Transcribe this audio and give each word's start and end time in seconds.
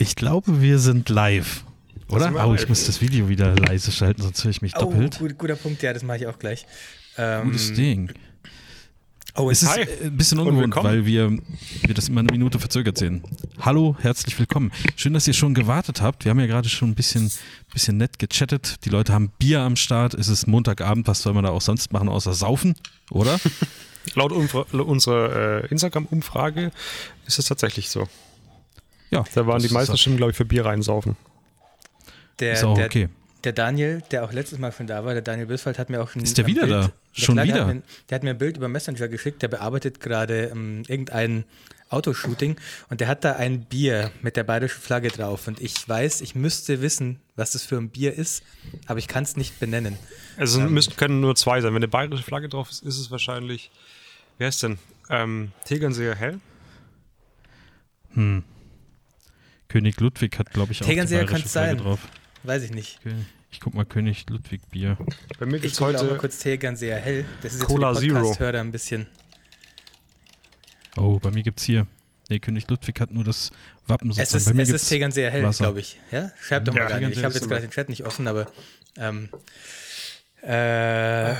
Ich 0.00 0.16
glaube, 0.16 0.62
wir 0.62 0.78
sind 0.78 1.10
live. 1.10 1.62
Oder? 2.08 2.32
Oh, 2.48 2.54
ich 2.54 2.66
muss 2.70 2.86
das 2.86 3.02
Video 3.02 3.28
wieder 3.28 3.54
leise 3.54 3.92
schalten, 3.92 4.22
sonst 4.22 4.42
höre 4.42 4.50
ich 4.50 4.62
mich 4.62 4.72
doppelt. 4.72 5.16
Oh, 5.20 5.24
gut, 5.24 5.36
guter 5.36 5.56
Punkt, 5.56 5.82
ja, 5.82 5.92
das 5.92 6.02
mache 6.02 6.16
ich 6.16 6.26
auch 6.26 6.38
gleich. 6.38 6.64
Ähm, 7.18 7.44
Gutes 7.44 7.74
Ding. 7.74 8.10
Oh, 9.34 9.50
Es 9.50 9.62
ist 9.62 9.68
Hi. 9.68 9.82
äh, 9.82 10.06
ein 10.06 10.16
bisschen 10.16 10.38
ungewohnt, 10.38 10.74
weil 10.76 11.04
wir, 11.04 11.30
wir 11.82 11.94
das 11.94 12.08
immer 12.08 12.20
eine 12.20 12.32
Minute 12.32 12.58
verzögert 12.58 12.96
sehen. 12.96 13.22
Hallo, 13.60 13.94
herzlich 14.00 14.38
willkommen. 14.38 14.72
Schön, 14.96 15.12
dass 15.12 15.28
ihr 15.28 15.34
schon 15.34 15.52
gewartet 15.52 16.00
habt. 16.00 16.24
Wir 16.24 16.30
haben 16.30 16.40
ja 16.40 16.46
gerade 16.46 16.70
schon 16.70 16.88
ein 16.88 16.94
bisschen, 16.94 17.30
bisschen 17.70 17.98
nett 17.98 18.18
gechattet. 18.18 18.86
Die 18.86 18.88
Leute 18.88 19.12
haben 19.12 19.30
Bier 19.38 19.60
am 19.60 19.76
Start. 19.76 20.14
Es 20.14 20.28
ist 20.28 20.46
Montagabend. 20.46 21.08
Was 21.08 21.20
soll 21.20 21.34
man 21.34 21.44
da 21.44 21.50
auch 21.50 21.60
sonst 21.60 21.92
machen, 21.92 22.08
außer 22.08 22.32
saufen? 22.32 22.74
Oder? 23.10 23.38
Laut 24.14 24.32
unserer 24.32 25.64
äh, 25.64 25.66
Instagram-Umfrage 25.66 26.70
ist 27.26 27.38
es 27.38 27.44
tatsächlich 27.44 27.90
so. 27.90 28.08
Ja. 29.10 29.24
Da 29.34 29.46
waren 29.46 29.60
die 29.60 29.66
ist 29.66 29.72
meisten 29.72 29.96
Stimmen, 29.96 30.16
glaube 30.16 30.30
ich, 30.30 30.36
für 30.36 30.44
Bier 30.44 30.64
reinsaufen. 30.64 31.16
der, 32.38 32.52
Ist 32.54 32.64
auch 32.64 32.76
der, 32.76 32.86
okay. 32.86 33.08
der 33.44 33.52
Daniel, 33.52 34.02
der 34.10 34.24
auch 34.24 34.32
letztes 34.32 34.58
Mal 34.58 34.72
schon 34.72 34.86
da 34.86 35.04
war, 35.04 35.12
der 35.12 35.22
Daniel 35.22 35.46
Biswald, 35.46 35.78
hat 35.78 35.90
mir 35.90 36.00
auch 36.00 36.14
ein 36.14 36.22
Ist 36.22 36.38
der 36.38 36.44
ein 36.44 36.48
wieder 36.48 36.62
Bild, 36.62 36.72
da? 36.72 36.92
Schon 37.12 37.34
klar, 37.34 37.44
wieder? 37.46 37.54
Der 37.56 37.66
hat, 37.66 37.74
mir, 37.74 37.82
der 38.08 38.14
hat 38.16 38.22
mir 38.22 38.30
ein 38.30 38.38
Bild 38.38 38.56
über 38.56 38.68
Messenger 38.68 39.08
geschickt, 39.08 39.42
der 39.42 39.48
bearbeitet 39.48 40.00
gerade 40.00 40.44
ähm, 40.52 40.84
irgendein 40.86 41.44
Autoshooting 41.88 42.54
und 42.88 43.00
der 43.00 43.08
hat 43.08 43.24
da 43.24 43.32
ein 43.32 43.64
Bier 43.64 44.12
mit 44.22 44.36
der 44.36 44.44
bayerischen 44.44 44.80
Flagge 44.80 45.08
drauf 45.08 45.48
und 45.48 45.60
ich 45.60 45.88
weiß, 45.88 46.20
ich 46.20 46.36
müsste 46.36 46.82
wissen, 46.82 47.18
was 47.34 47.50
das 47.50 47.64
für 47.64 47.78
ein 47.78 47.88
Bier 47.90 48.14
ist, 48.14 48.44
aber 48.86 49.00
ich 49.00 49.08
kann 49.08 49.24
es 49.24 49.36
nicht 49.36 49.58
benennen. 49.58 49.96
Also 50.36 50.62
es 50.62 50.70
müssen, 50.70 50.94
können 50.94 51.20
nur 51.20 51.34
zwei 51.34 51.60
sein. 51.60 51.70
Wenn 51.70 51.78
eine 51.78 51.88
bayerische 51.88 52.22
Flagge 52.22 52.48
drauf 52.48 52.70
ist, 52.70 52.84
ist 52.84 52.98
es 53.00 53.10
wahrscheinlich. 53.10 53.72
Wer 54.38 54.48
ist 54.48 54.62
denn? 54.62 54.78
Ähm, 55.08 55.50
Tegernseer 55.64 56.14
Hell? 56.14 56.38
König 59.70 59.98
Ludwig 60.00 60.38
hat, 60.38 60.52
glaube 60.52 60.72
ich, 60.72 60.82
auch 60.82 60.86
kann's 60.88 61.10
Flagge 61.10 61.48
sein. 61.48 61.78
drauf. 61.78 62.00
Weiß 62.42 62.62
ich 62.62 62.70
nicht. 62.72 62.98
Okay. 63.04 63.14
Ich 63.50 63.60
guck 63.60 63.74
mal 63.74 63.84
König 63.84 64.28
Ludwig 64.28 64.60
Bier. 64.70 64.96
Bei 65.38 65.46
mir 65.46 65.56
Ich 65.56 65.72
es 65.72 65.78
auch 65.80 65.92
mal 65.92 65.98
heute. 65.98 66.16
kurz 66.18 66.38
Tegernseer 66.38 66.98
hell. 66.98 67.24
Das 67.42 67.52
ist 67.54 67.60
jetzt 67.60 67.68
Cola 67.68 67.94
für 67.94 68.00
die 68.00 68.08
Zero. 68.08 68.20
Podcast-Hörer 68.20 68.60
ein 68.60 68.70
bisschen. 68.72 69.06
Oh, 70.96 71.18
bei 71.18 71.30
mir 71.30 71.42
gibt's 71.42 71.62
hier. 71.64 71.86
Nee, 72.28 72.38
König 72.38 72.68
Ludwig 72.68 73.00
hat 73.00 73.10
nur 73.10 73.24
das 73.24 73.50
Wappen 73.86 74.10
Es 74.10 74.16
sozusagen. 74.16 74.38
ist, 74.38 74.44
bei 74.46 74.54
mir 74.54 74.62
es 74.62 74.68
gibt's 74.68 74.82
ist 74.84 74.88
Tegernseer 74.88 75.30
hell, 75.30 75.42
Wasser. 75.42 75.64
glaube 75.64 75.80
ich. 75.80 75.98
Ja? 76.12 76.30
Schreibt 76.40 76.68
doch 76.68 76.74
mal 76.74 76.88
Ja, 76.88 77.00
nicht. 77.00 77.18
Ich 77.18 77.24
habe 77.24 77.34
jetzt 77.34 77.48
gerade 77.48 77.62
den 77.62 77.70
Chat 77.70 77.88
nicht 77.88 78.04
offen, 78.06 78.28
aber 78.28 78.46
ähm, 78.96 79.28
äh, 80.42 81.34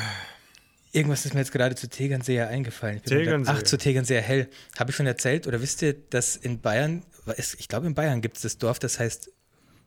irgendwas 0.92 1.25
ist 1.25 1.34
mir 1.34 1.41
jetzt 1.41 1.53
gerade 1.53 1.75
zu 1.77 1.89
Tegernseer 1.89 2.48
eingefallen. 2.48 2.97
Ich 2.98 3.03
bin 3.05 3.19
Tegernseer. 3.19 3.55
Ach, 3.56 3.62
zu 3.62 3.78
Tegernseer 3.78 4.20
hell. 4.22 4.48
Habe 4.78 4.91
ich 4.91 4.97
schon 4.97 5.06
erzählt 5.06 5.47
oder 5.47 5.61
wisst 5.62 5.81
ihr, 5.83 5.94
dass 5.94 6.37
in 6.37 6.61
Bayern, 6.61 7.03
es- 7.36 7.55
ich 7.55 7.69
glaube 7.69 7.86
in 7.86 7.95
Bayern 7.95 8.20
gibt 8.20 8.36
es 8.36 8.42
das 8.42 8.59
Dorf, 8.59 8.78
das 8.78 8.98
heißt 8.98 9.31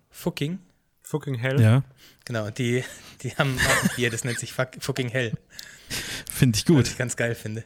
Fucking. 0.09 0.59
Fucking 1.03 1.35
Hell. 1.35 1.59
Ja, 1.61 1.83
Genau, 2.25 2.49
die, 2.49 2.83
die 3.21 3.31
haben 3.35 3.57
auch 3.59 3.83
ein 3.83 3.89
Bier, 3.97 4.09
das 4.09 4.23
nennt 4.23 4.39
sich 4.39 4.53
Fuck, 4.53 4.69
Fucking 4.79 5.09
Hell, 5.09 5.33
finde 6.31 6.57
ich 6.57 6.63
was 6.69 6.75
gut. 6.75 6.87
ich 6.87 6.97
ganz 6.97 7.15
geil 7.17 7.35
finde. 7.35 7.63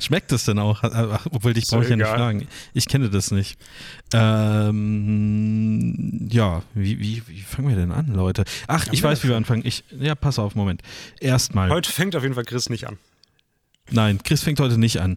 Schmeckt 0.00 0.30
es 0.32 0.44
denn 0.44 0.58
auch? 0.60 0.82
Ach, 0.84 1.26
obwohl 1.32 1.52
dich 1.54 1.64
Ist 1.64 1.70
brauche 1.70 1.82
ich 1.82 1.90
ja 1.90 1.96
nicht 1.96 2.06
fragen. 2.06 2.46
Ich 2.72 2.86
kenne 2.88 3.10
das 3.10 3.30
nicht. 3.32 3.58
Ähm, 5.08 6.28
ja, 6.30 6.62
wie, 6.74 6.98
wie, 7.00 7.22
wie 7.26 7.40
fangen 7.42 7.68
wir 7.68 7.76
denn 7.76 7.92
an, 7.92 8.06
Leute? 8.08 8.44
Ach, 8.66 8.86
ich 8.92 9.02
weiß, 9.02 9.18
das 9.18 9.24
wie 9.24 9.28
wir 9.30 9.36
anfangen. 9.36 9.62
Ich, 9.64 9.84
ja, 9.90 10.14
pass 10.14 10.38
auf, 10.38 10.54
Moment. 10.54 10.82
Erstmal. 11.20 11.70
Heute 11.70 11.90
fängt 11.90 12.14
auf 12.16 12.22
jeden 12.22 12.34
Fall 12.34 12.44
Chris 12.44 12.68
nicht 12.70 12.86
an. 12.86 12.98
Nein, 13.90 14.22
Chris 14.22 14.42
fängt 14.42 14.60
heute 14.60 14.78
nicht 14.78 15.00
an. 15.00 15.16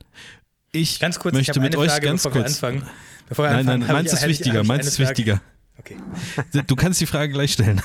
Ich 0.72 1.00
Ganz 1.00 1.20
kurz, 1.20 1.34
möchte 1.36 1.52
ich 1.52 1.60
mit 1.60 1.74
eine 1.76 1.82
euch 1.84 1.92
Frage, 1.92 2.08
ganz 2.08 2.24
bevor 2.24 2.36
wir 2.36 2.42
kurz. 2.44 2.54
anfangen. 2.56 2.88
Bevor 3.28 3.46
wir 3.46 3.50
Nein, 3.52 3.60
anfangen, 3.60 3.80
nein, 3.82 3.92
meins 3.94 4.14
ist 4.14 4.28
wichtiger, 4.28 4.64
meins 4.64 4.88
ist 4.88 4.96
Frage. 4.98 5.10
wichtiger. 5.10 5.42
Okay. 5.78 5.98
Du 6.68 6.76
kannst 6.76 7.02
die 7.02 7.06
Frage 7.06 7.34
gleich 7.34 7.54
stellen. 7.54 7.82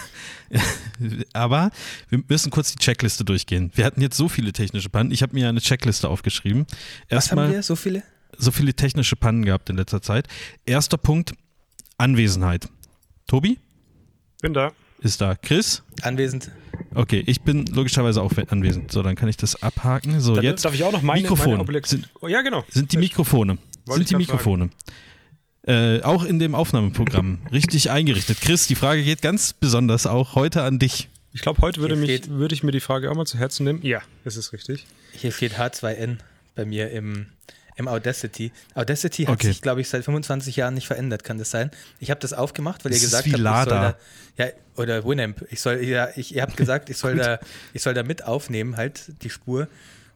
Aber 1.32 1.70
wir 2.10 2.22
müssen 2.28 2.50
kurz 2.50 2.72
die 2.72 2.78
Checkliste 2.78 3.24
durchgehen. 3.24 3.70
Wir 3.74 3.84
hatten 3.86 4.00
jetzt 4.02 4.16
so 4.16 4.28
viele 4.28 4.52
technische 4.52 4.88
Pannen. 4.90 5.10
Ich 5.10 5.22
habe 5.22 5.34
mir 5.34 5.48
eine 5.48 5.60
Checkliste 5.60 6.08
aufgeschrieben. 6.08 6.66
Was 6.68 7.30
haben 7.30 7.38
Erstmal 7.38 7.50
wir? 7.52 7.62
So 7.62 7.74
viele? 7.74 8.02
so 8.38 8.50
viele 8.50 8.74
technische 8.74 9.16
Pannen 9.16 9.44
gehabt 9.44 9.70
in 9.70 9.76
letzter 9.76 10.02
Zeit. 10.02 10.28
Erster 10.66 10.98
Punkt, 10.98 11.32
Anwesenheit. 11.96 12.68
Tobi 13.26 13.58
Bin 14.42 14.52
da. 14.52 14.72
Ist 15.06 15.20
da. 15.20 15.34
Chris? 15.34 15.82
Anwesend. 16.02 16.50
Okay, 16.94 17.22
ich 17.26 17.40
bin 17.40 17.66
logischerweise 17.66 18.20
auch 18.22 18.32
anwesend. 18.48 18.92
So, 18.92 19.02
dann 19.02 19.16
kann 19.16 19.28
ich 19.28 19.36
das 19.36 19.62
abhaken. 19.62 20.20
So, 20.20 20.34
Dann 20.34 20.44
jetzt 20.44 20.64
darf 20.64 20.74
ich 20.74 20.84
auch 20.84 20.92
noch 20.92 21.02
meine, 21.02 21.22
Mikrofon. 21.22 21.64
meine 21.66 21.86
Sind- 21.86 22.08
oh, 22.20 22.28
Ja, 22.28 22.42
genau. 22.42 22.64
sind 22.68 22.92
die 22.92 22.98
Mikrofone. 22.98 23.58
Wollte 23.86 24.00
sind 24.00 24.10
die 24.10 24.16
Mikrofone. 24.16 24.70
Äh, 25.66 26.02
auch 26.02 26.24
in 26.24 26.38
dem 26.38 26.54
Aufnahmeprogramm 26.54 27.38
richtig 27.52 27.90
eingerichtet. 27.90 28.40
Chris, 28.40 28.66
die 28.66 28.74
Frage 28.76 29.02
geht 29.02 29.20
ganz 29.22 29.52
besonders 29.52 30.06
auch 30.06 30.34
heute 30.34 30.62
an 30.62 30.78
dich. 30.78 31.08
Ich 31.32 31.40
glaube, 31.42 31.60
heute 31.60 31.80
würde, 31.80 31.96
mich, 31.96 32.28
würde 32.30 32.54
ich 32.54 32.62
mir 32.62 32.72
die 32.72 32.80
Frage 32.80 33.10
auch 33.10 33.14
mal 33.16 33.26
zu 33.26 33.36
Herzen 33.38 33.64
nehmen. 33.64 33.80
Ja, 33.82 34.00
das 34.24 34.36
ist 34.36 34.52
richtig. 34.52 34.86
Hier 35.12 35.32
steht 35.32 35.54
H2N 35.58 36.18
bei 36.54 36.64
mir 36.64 36.90
im, 36.90 37.26
im 37.76 37.88
Audacity. 37.88 38.52
Audacity 38.74 39.24
hat 39.24 39.34
Okay. 39.34 39.48
sich, 39.48 39.62
glaube 39.62 39.80
ich, 39.80 39.88
seit 39.88 40.04
25 40.04 40.56
Jahren 40.56 40.74
nicht 40.74 40.86
verändert, 40.86 41.24
kann 41.24 41.38
das 41.38 41.50
sein? 41.50 41.70
Ich 42.00 42.10
habe 42.10 42.20
das 42.20 42.32
aufgemacht, 42.32 42.84
weil 42.84 42.92
Das 42.92 43.00
ihr 43.02 43.06
gesagt 43.06 43.26
habt, 43.26 43.36
ich 43.36 43.40
Lada. 43.42 43.70
soll 43.70 43.94
da, 44.38 44.44
ja, 44.44 44.50
oder 44.76 45.04
Winamp. 45.04 45.44
Ich 45.50 45.60
soll, 45.60 45.82
ja, 45.84 46.08
ich, 46.16 46.34
ihr 46.34 46.42
habt 46.42 46.56
gesagt, 46.56 46.90
ich 46.90 46.96
soll 46.96 47.16
da, 47.16 47.38
ich 47.72 47.82
soll 47.82 47.94
da 47.94 48.02
mit 48.02 48.24
aufnehmen, 48.24 48.76
halt, 48.76 49.12
die 49.22 49.30
Spur. 49.30 49.68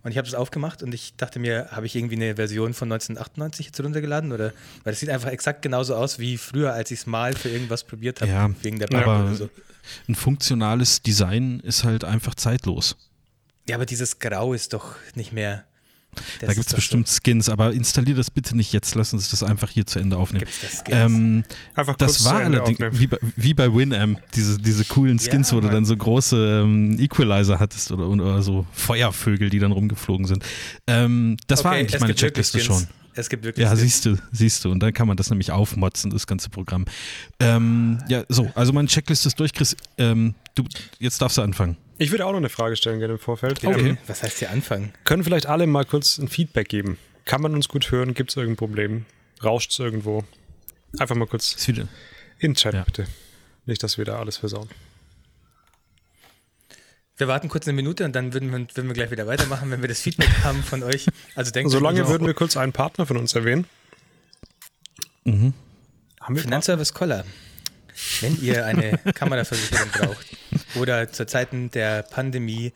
Und 0.03 0.13
ich 0.13 0.17
habe 0.17 0.25
das 0.27 0.35
aufgemacht 0.35 0.83
und 0.83 0.95
ich 0.95 1.15
dachte 1.19 1.39
mir, 1.39 1.69
habe 1.73 1.85
ich 1.85 1.95
irgendwie 1.95 2.15
eine 2.17 2.37
Version 2.37 2.73
von 2.73 2.91
1998 2.91 3.67
jetzt 3.67 3.81
runtergeladen? 3.81 4.33
Oder? 4.33 4.55
Weil 4.83 4.93
das 4.95 5.01
sieht 5.01 5.11
einfach 5.11 5.29
exakt 5.31 5.61
genauso 5.61 5.95
aus 5.95 6.19
wie 6.19 6.39
früher, 6.39 6.73
als 6.73 6.91
ich 6.91 7.01
es 7.01 7.07
mal 7.07 7.35
für 7.37 7.51
irgendwas 7.51 7.85
probiert 7.85 8.23
habe, 8.23 8.31
Ja, 8.31 8.51
wegen 8.63 8.79
der 8.79 8.89
aber- 8.91 9.05
Bank 9.05 9.27
oder 9.27 9.35
so. 9.37 9.51
Ein 10.09 10.15
funktionales 10.15 11.03
Design 11.03 11.61
ist 11.61 11.85
halt 11.85 12.05
einfach 12.05 12.35
zeitlos. 12.35 12.97
Ja, 13.69 13.77
aber 13.77 13.85
dieses 13.85 14.19
Grau 14.19 14.55
ist 14.55 14.73
doch 14.73 14.95
nicht 15.15 15.33
mehr. 15.33 15.65
Das 16.41 16.49
da 16.49 16.55
gibt 16.55 16.67
es 16.67 16.75
bestimmt 16.75 17.09
Skins, 17.09 17.49
aber 17.49 17.73
installier 17.73 18.15
das 18.15 18.31
bitte 18.31 18.57
nicht 18.57 18.73
jetzt. 18.73 18.95
Lass 18.95 19.13
uns 19.13 19.31
das 19.31 19.43
einfach 19.43 19.71
hier 19.71 19.87
zu 19.87 19.99
Ende 19.99 20.17
So, 20.17 20.23
aufnehmen. 20.23 20.41
gibt's 20.45 20.61
das 20.61 20.79
Skins? 20.81 20.89
Ähm, 20.91 21.45
Einfach 21.75 21.97
kurz 21.99 22.15
das 22.19 22.25
war 22.25 22.41
allerdings 22.41 22.79
wie 22.93 23.07
bei, 23.07 23.19
wie 23.37 23.55
bei 23.55 23.73
Winamp, 23.75 24.21
diese, 24.35 24.59
diese 24.59 24.85
coolen 24.85 25.19
Skins, 25.19 25.51
Ja, 25.51 25.57
wo 25.57 25.61
du 25.61 25.69
dann 25.69 25.85
so 25.85 25.97
große 25.97 26.63
ähm, 26.65 26.99
Equalizer 26.99 27.59
hattest 27.61 27.93
oder, 27.93 28.09
oder 28.09 28.43
so 28.43 28.67
Feuervögel, 28.73 29.51
die 29.51 29.59
dann 29.59 29.73
rumgeflogen 29.73 30.27
sind. 30.27 30.45
Ähm, 30.87 31.37
das 31.47 31.65
war 31.65 31.73
Okay, 31.73 31.81
eigentlich 31.81 31.95
es 31.95 32.01
meine 32.01 32.15
Checkliste 32.15 32.61
schon. 32.61 32.87
Es 33.15 33.29
gibt 33.29 33.45
wirklich 33.45 33.63
Ja, 33.65 33.71
Skins. 33.71 33.81
siehst 33.83 34.07
du, 34.07 34.17
siehst 34.33 34.65
du. 34.65 34.71
Und 34.71 34.81
dann 34.81 34.93
kann 34.93 35.09
man 35.09 35.17
das 35.17 35.31
nämlich 35.31 35.51
aufmotzen, 35.51 36.11
das 36.11 36.27
ganze 36.27 36.49
Programm. 36.49 36.85
Ähm, 37.41 37.99
ja, 38.09 38.23
so, 38.29 38.51
also 38.55 38.73
meine 38.73 38.89
Checkliste 38.89 39.29
ist 39.29 39.39
durch, 39.41 39.53
Chris. 39.53 39.77
Ähm, 39.99 40.35
du, 40.55 40.65
jetzt 40.99 41.21
darfst 41.21 41.37
du 41.39 41.43
anfangen. 41.43 41.77
Ich 42.03 42.11
würde 42.13 42.25
auch 42.25 42.31
noch 42.31 42.39
eine 42.39 42.49
Frage 42.49 42.77
stellen, 42.77 42.99
gerne 42.99 43.15
im 43.15 43.19
Vorfeld. 43.21 43.63
Okay. 43.65 43.99
Was 44.07 44.23
heißt 44.23 44.39
hier 44.39 44.51
anfangen? 44.51 44.93
können 45.05 45.23
vielleicht 45.23 45.45
alle 45.47 45.67
mal 45.67 45.85
kurz 45.85 46.17
ein 46.17 46.29
Feedback 46.29 46.69
geben? 46.71 46.97
Kann 47.27 47.43
man 47.43 47.55
uns 47.55 47.69
gut 47.69 47.91
hören? 47.91 48.15
Gibt 48.15 48.31
es 48.31 48.37
irgendein 48.37 48.57
Problem? 48.57 49.05
Rauscht 49.45 49.71
es 49.73 49.79
irgendwo? 49.79 50.25
Einfach 50.99 51.15
mal 51.15 51.27
kurz 51.27 51.53
Ist 51.55 51.69
wieder. 51.69 51.83
in 52.39 52.53
den 52.53 52.55
Chat, 52.55 52.73
Ja. 52.75 52.85
bitte. 52.85 53.07
Nicht, 53.67 53.83
dass 53.83 53.99
wir 53.99 54.07
da 54.07 54.19
alles 54.19 54.39
versauen. 54.39 54.71
Wir 57.19 57.29
warten 57.29 57.49
kurz 57.49 57.69
eine 57.69 57.75
Minute 57.77 58.07
und 58.07 58.13
dann 58.17 58.33
würden 58.33 58.51
wir, 58.51 58.59
würden 58.75 58.89
wir 58.89 58.95
gleich 58.95 59.11
wieder 59.11 59.27
weitermachen, 59.27 59.71
wenn 59.71 59.83
wir 59.83 59.89
das 59.89 60.01
Feedback 60.01 60.31
haben 60.43 60.63
von 60.63 60.83
euch. 60.83 61.07
Also 61.35 61.51
denkt 61.51 61.71
Solange 61.71 62.01
noch- 62.01 62.09
würden 62.09 62.27
wir 62.27 62.33
kurz 62.35 62.57
einen 62.57 62.73
Partner 62.73 63.05
von 63.05 63.19
uns 63.19 63.35
erwähnen. 63.35 63.67
Mhm. 65.25 65.53
Haben 66.21 66.35
wir 66.35 66.43
Finanzservice 66.43 66.95
Collar. 66.95 67.25
Wenn 68.21 68.41
ihr 68.43 68.67
eine 68.67 68.99
Kameraversicherung 69.15 69.89
braucht 69.91 70.27
oder 70.77 71.11
zu 71.13 71.27
Zeiten 71.27 71.71
der 71.71 72.03
Pandemie 72.03 72.73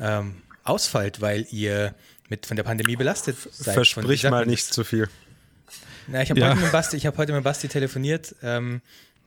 ähm, 0.00 0.42
ausfallt, 0.64 1.20
weil 1.20 1.46
ihr 1.50 1.94
mit 2.28 2.46
von 2.46 2.56
der 2.56 2.64
Pandemie 2.64 2.96
belastet 2.96 3.36
seid. 3.52 3.74
Versprich 3.74 4.22
mal 4.24 4.46
nicht 4.46 4.72
zu 4.72 4.84
viel. 4.84 5.08
Na, 6.08 6.22
ich 6.22 6.30
habe 6.30 6.40
Ja. 6.40 6.50
heute, 6.50 6.60
mit 6.60 6.72
Basti- 6.72 6.96
ich 6.96 7.06
hab 7.06 7.16
heute 7.18 7.32
mit 7.32 7.44
Basti 7.44 7.68
telefoniert 7.68 8.34
ähm, 8.42 8.80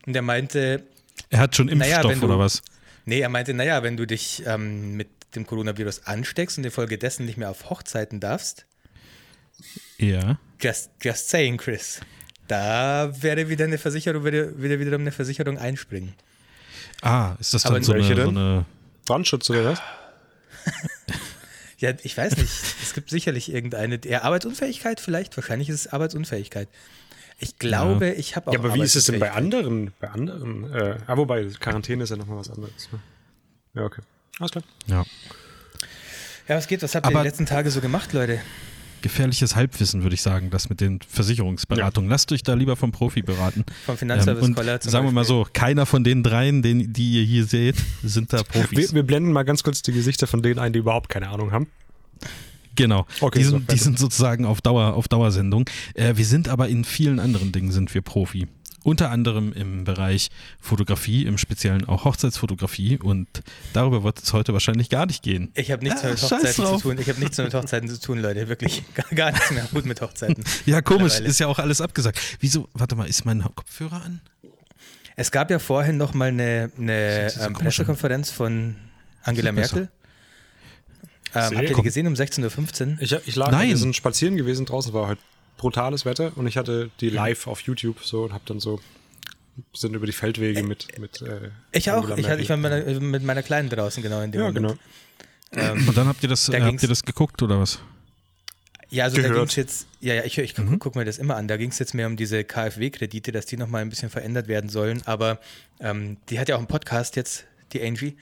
und 0.05 0.13
der 0.13 0.21
meinte, 0.21 0.83
Er 1.29 1.39
hat 1.39 1.55
schon 1.55 1.67
Naja, 1.67 1.95
Impfstoff 1.97 2.11
wenn 2.11 2.19
du- 2.19 2.25
oder 2.27 2.39
was? 2.39 2.61
Nee, 3.05 3.19
er 3.19 3.29
meinte, 3.29 3.53
naja, 3.53 3.83
wenn 3.83 3.95
du 3.97 4.05
dich 4.07 4.43
ähm, 4.45 4.93
mit 4.95 5.07
dem 5.35 5.45
Coronavirus 5.45 6.05
ansteckst 6.05 6.57
und 6.57 6.63
infolgedessen 6.63 7.25
nicht 7.25 7.37
mehr 7.37 7.49
auf 7.51 7.69
Hochzeiten 7.69 8.19
darfst, 8.19 8.65
Ja. 9.97 10.37
just, 10.61 10.89
just 11.01 11.29
saying, 11.29 11.57
Chris, 11.57 11.99
da 12.47 13.11
wäre 13.21 13.49
wieder 13.49 13.65
eine 13.65 13.77
Versicherung, 13.77 14.23
würde, 14.23 14.57
würde 14.59 14.79
wiederum 14.79 15.01
eine 15.01 15.11
Versicherung 15.11 15.57
einspringen. 15.57 16.13
Ah, 17.01 17.35
ist 17.39 17.53
das 17.53 17.65
Aber 17.65 17.75
dann 17.75 17.83
so 17.83 17.93
eine, 17.93 18.03
so 18.03 18.29
eine. 18.29 18.65
Brandschutz 19.05 19.49
oder 19.49 19.65
was? 19.65 19.81
Ja, 21.77 21.91
ich 22.03 22.17
weiß 22.17 22.37
nicht, 22.37 22.49
es 22.81 22.93
gibt 22.93 23.09
sicherlich 23.09 23.51
irgendeine, 23.53 23.99
ja, 24.05 24.21
Arbeitsunfähigkeit 24.23 25.01
vielleicht, 25.01 25.35
wahrscheinlich 25.35 25.67
ist 25.67 25.75
es 25.85 25.87
Arbeitsunfähigkeit. 25.93 26.69
Ich 27.37 27.59
glaube, 27.59 28.11
ich 28.11 28.37
habe 28.37 28.47
auch 28.47 28.53
Ja, 28.53 28.59
aber 28.59 28.73
wie 28.75 28.81
ist 28.81 28.95
es 28.95 29.03
denn 29.03 29.19
bei 29.19 29.33
anderen? 29.33 29.91
Bei 29.99 30.09
anderen? 30.09 30.73
Äh, 30.73 30.95
ah, 31.05 31.17
wobei, 31.17 31.43
Quarantäne 31.59 32.05
ist 32.05 32.11
ja 32.11 32.15
nochmal 32.15 32.37
was 32.39 32.49
anderes. 32.49 32.89
ne? 32.93 32.99
Ja, 33.73 33.83
okay. 33.83 34.01
Alles 34.39 34.51
klar. 34.51 34.63
Ja. 34.87 35.03
Ja, 36.47 36.55
was 36.55 36.67
geht, 36.67 36.81
was 36.81 36.95
habt 36.95 37.05
ihr 37.07 37.09
Aber- 37.09 37.19
die 37.23 37.27
letzten 37.27 37.45
Tage 37.45 37.69
so 37.69 37.81
gemacht, 37.81 38.13
Leute? 38.13 38.39
Gefährliches 39.05 39.55
Halbwissen, 39.55 40.01
würde 40.01 40.15
ich 40.15 40.23
sagen, 40.23 40.49
das 40.49 40.67
mit 40.67 40.81
den 40.81 40.99
Versicherungsberatungen. 41.07 42.09
Lasst 42.09 42.31
euch 42.31 42.41
da 42.41 42.55
lieber 42.55 42.75
vom 42.75 42.91
Profi 42.91 43.21
beraten. 43.21 43.63
Vom 43.85 43.97
Finanzservice 43.97 44.43
Ähm, 44.43 44.55
sagen 44.81 45.05
wir 45.05 45.11
mal 45.11 45.23
so, 45.23 45.45
keiner 45.53 45.85
von 45.85 46.03
den 46.03 46.23
dreien, 46.23 46.63
den, 46.63 46.91
die 46.91 47.19
ihr 47.19 47.23
hier 47.23 47.45
seht, 47.45 47.75
sind 48.01 48.33
da 48.33 48.41
Profis. 48.41 48.89
Wir, 48.89 48.95
wir 48.95 49.03
blenden 49.03 49.31
mal 49.31 49.43
ganz 49.43 49.61
kurz 49.61 49.83
die 49.83 49.91
Gesichter 49.91 50.25
von 50.25 50.41
denen 50.41 50.57
ein, 50.57 50.73
die 50.73 50.79
überhaupt 50.79 51.09
keine 51.09 51.29
Ahnung 51.29 51.51
haben. 51.51 51.67
Genau. 52.75 53.05
Okay, 53.21 53.37
die, 53.37 53.45
so, 53.45 53.51
sind, 53.51 53.69
die 53.69 53.73
weiter. 53.73 53.83
sind 53.83 53.99
sozusagen 53.99 54.43
auf 54.43 54.61
Dauer, 54.61 54.95
auf 54.95 55.07
Dauersendung. 55.07 55.69
Äh, 55.93 56.15
wir 56.15 56.25
sind 56.25 56.49
aber 56.49 56.67
in 56.67 56.83
vielen 56.83 57.19
anderen 57.19 57.51
Dingen 57.51 57.71
sind 57.71 57.93
wir 57.93 58.01
Profi. 58.01 58.47
Unter 58.85 59.09
anderem 59.09 59.51
im 59.51 59.83
Bereich 59.83 60.29
Fotografie, 60.61 61.25
im 61.25 61.39
Speziellen 61.39 61.85
auch 61.85 62.05
Hochzeitsfotografie 62.05 62.99
und 62.99 63.27
darüber 63.73 64.03
wird 64.03 64.21
es 64.21 64.31
heute 64.31 64.53
wahrscheinlich 64.53 64.89
gar 64.89 65.07
nicht 65.07 65.23
gehen. 65.23 65.51
Ich 65.55 65.71
habe 65.71 65.83
nichts 65.83 66.01
Ah, 66.01 66.03
mehr 66.03 66.13
mit 66.13 66.21
Hochzeiten 66.21 66.53
zu 66.53 66.77
tun. 66.77 66.97
Ich 66.99 67.09
habe 67.09 67.19
nichts 67.19 67.35
mehr 67.35 67.45
mit 67.45 67.53
Hochzeiten 67.55 67.89
zu 67.89 67.99
tun, 67.99 68.19
Leute. 68.19 68.47
Wirklich 68.47 68.83
gar, 68.93 69.07
gar 69.15 69.31
nichts 69.31 69.49
mehr 69.49 69.67
gut 69.73 69.87
mit 69.87 70.01
Hochzeiten. 70.01 70.43
Ja, 70.67 70.83
komisch, 70.83 71.19
ist 71.19 71.39
ja 71.39 71.47
auch 71.47 71.57
alles 71.57 71.81
abgesagt. 71.81 72.19
Wieso, 72.39 72.69
warte 72.73 72.95
mal, 72.95 73.07
ist 73.09 73.25
mein 73.25 73.41
Kopfhörer 73.55 74.03
an? 74.03 74.21
Es 75.15 75.31
gab 75.31 75.49
ja 75.49 75.57
vorhin 75.57 75.97
noch 75.97 76.13
mal 76.13 76.27
eine, 76.27 76.69
eine 76.77 77.31
so 77.31 77.41
ähm, 77.41 77.53
Pressekonferenz 77.53 78.29
von 78.29 78.75
Angela. 79.23 79.51
Merkel. 79.51 79.89
Ähm, 81.33 81.41
habt 81.41 81.53
ihr 81.53 81.75
die 81.75 81.81
gesehen 81.81 82.05
um 82.05 82.13
16.15 82.13 82.87
Uhr? 82.87 83.01
Ich, 83.01 83.11
ich 83.25 83.35
lag, 83.35 83.49
Nein. 83.49 83.69
wir 83.69 83.77
sind 83.77 83.95
spazieren 83.95 84.37
gewesen, 84.37 84.67
draußen 84.67 84.93
war 84.93 85.07
halt 85.07 85.19
brutales 85.57 86.05
Wetter 86.05 86.31
und 86.35 86.47
ich 86.47 86.57
hatte 86.57 86.89
die 86.99 87.09
live 87.09 87.47
auf 87.47 87.61
YouTube 87.61 88.03
so 88.03 88.23
und 88.23 88.33
hab 88.33 88.45
dann 88.45 88.59
so 88.59 88.79
sind 89.73 89.95
über 89.95 90.05
die 90.05 90.11
Feldwege 90.11 90.63
mit 90.63 90.99
mit 90.99 91.21
äh, 91.21 91.49
Ich 91.71 91.89
auch. 91.91 92.09
Ich, 92.17 92.27
hatte, 92.27 92.41
ich 92.41 92.49
war 92.49 92.57
mit 92.57 92.71
meiner, 92.71 92.99
mit 92.99 93.23
meiner 93.23 93.43
Kleinen 93.43 93.69
draußen 93.69 94.03
genau 94.03 94.21
in 94.21 94.31
dem 94.31 94.41
ja 94.41 94.47
Moment. 94.51 94.79
genau 95.53 95.71
Ähm, 95.73 95.87
Und 95.87 95.95
dann 95.97 96.07
habt 96.07 96.21
ihr 96.23 96.29
das, 96.29 96.45
Da 96.47 96.59
habt 96.59 96.83
ihr 96.83 96.89
das 96.89 97.03
geguckt 97.03 97.41
oder 97.41 97.59
was? 97.59 97.79
Ja, 98.89 99.05
also 99.05 99.15
da 99.17 99.23
Gehört. 99.23 99.37
ging 99.39 99.47
es 99.47 99.55
jetzt, 99.55 99.87
ja, 100.01 100.13
ja, 100.13 100.23
ich, 100.25 100.37
ich 100.37 100.57
Mhm. 100.57 100.77
gucke 100.79 100.97
mir 100.99 101.05
das 101.05 101.17
immer 101.17 101.35
an. 101.37 101.47
Da 101.47 101.57
ging 101.57 101.69
es 101.69 101.79
jetzt 101.79 101.93
mehr 101.93 102.05
um 102.07 102.17
diese 102.17 102.43
KfW-Kredite, 102.43 103.31
dass 103.31 103.45
die 103.45 103.57
nochmal 103.57 103.81
ein 103.81 103.89
bisschen 103.89 104.09
verändert 104.09 104.47
werden 104.47 104.69
sollen. 104.69 105.01
Aber 105.05 105.39
ähm, 105.79 106.17
die 106.29 106.39
hat 106.39 106.49
ja 106.49 106.55
auch 106.55 106.59
einen 106.59 106.67
Podcast 106.67 107.15
jetzt, 107.15 107.45
die 107.73 107.81
Angie. 107.81 108.15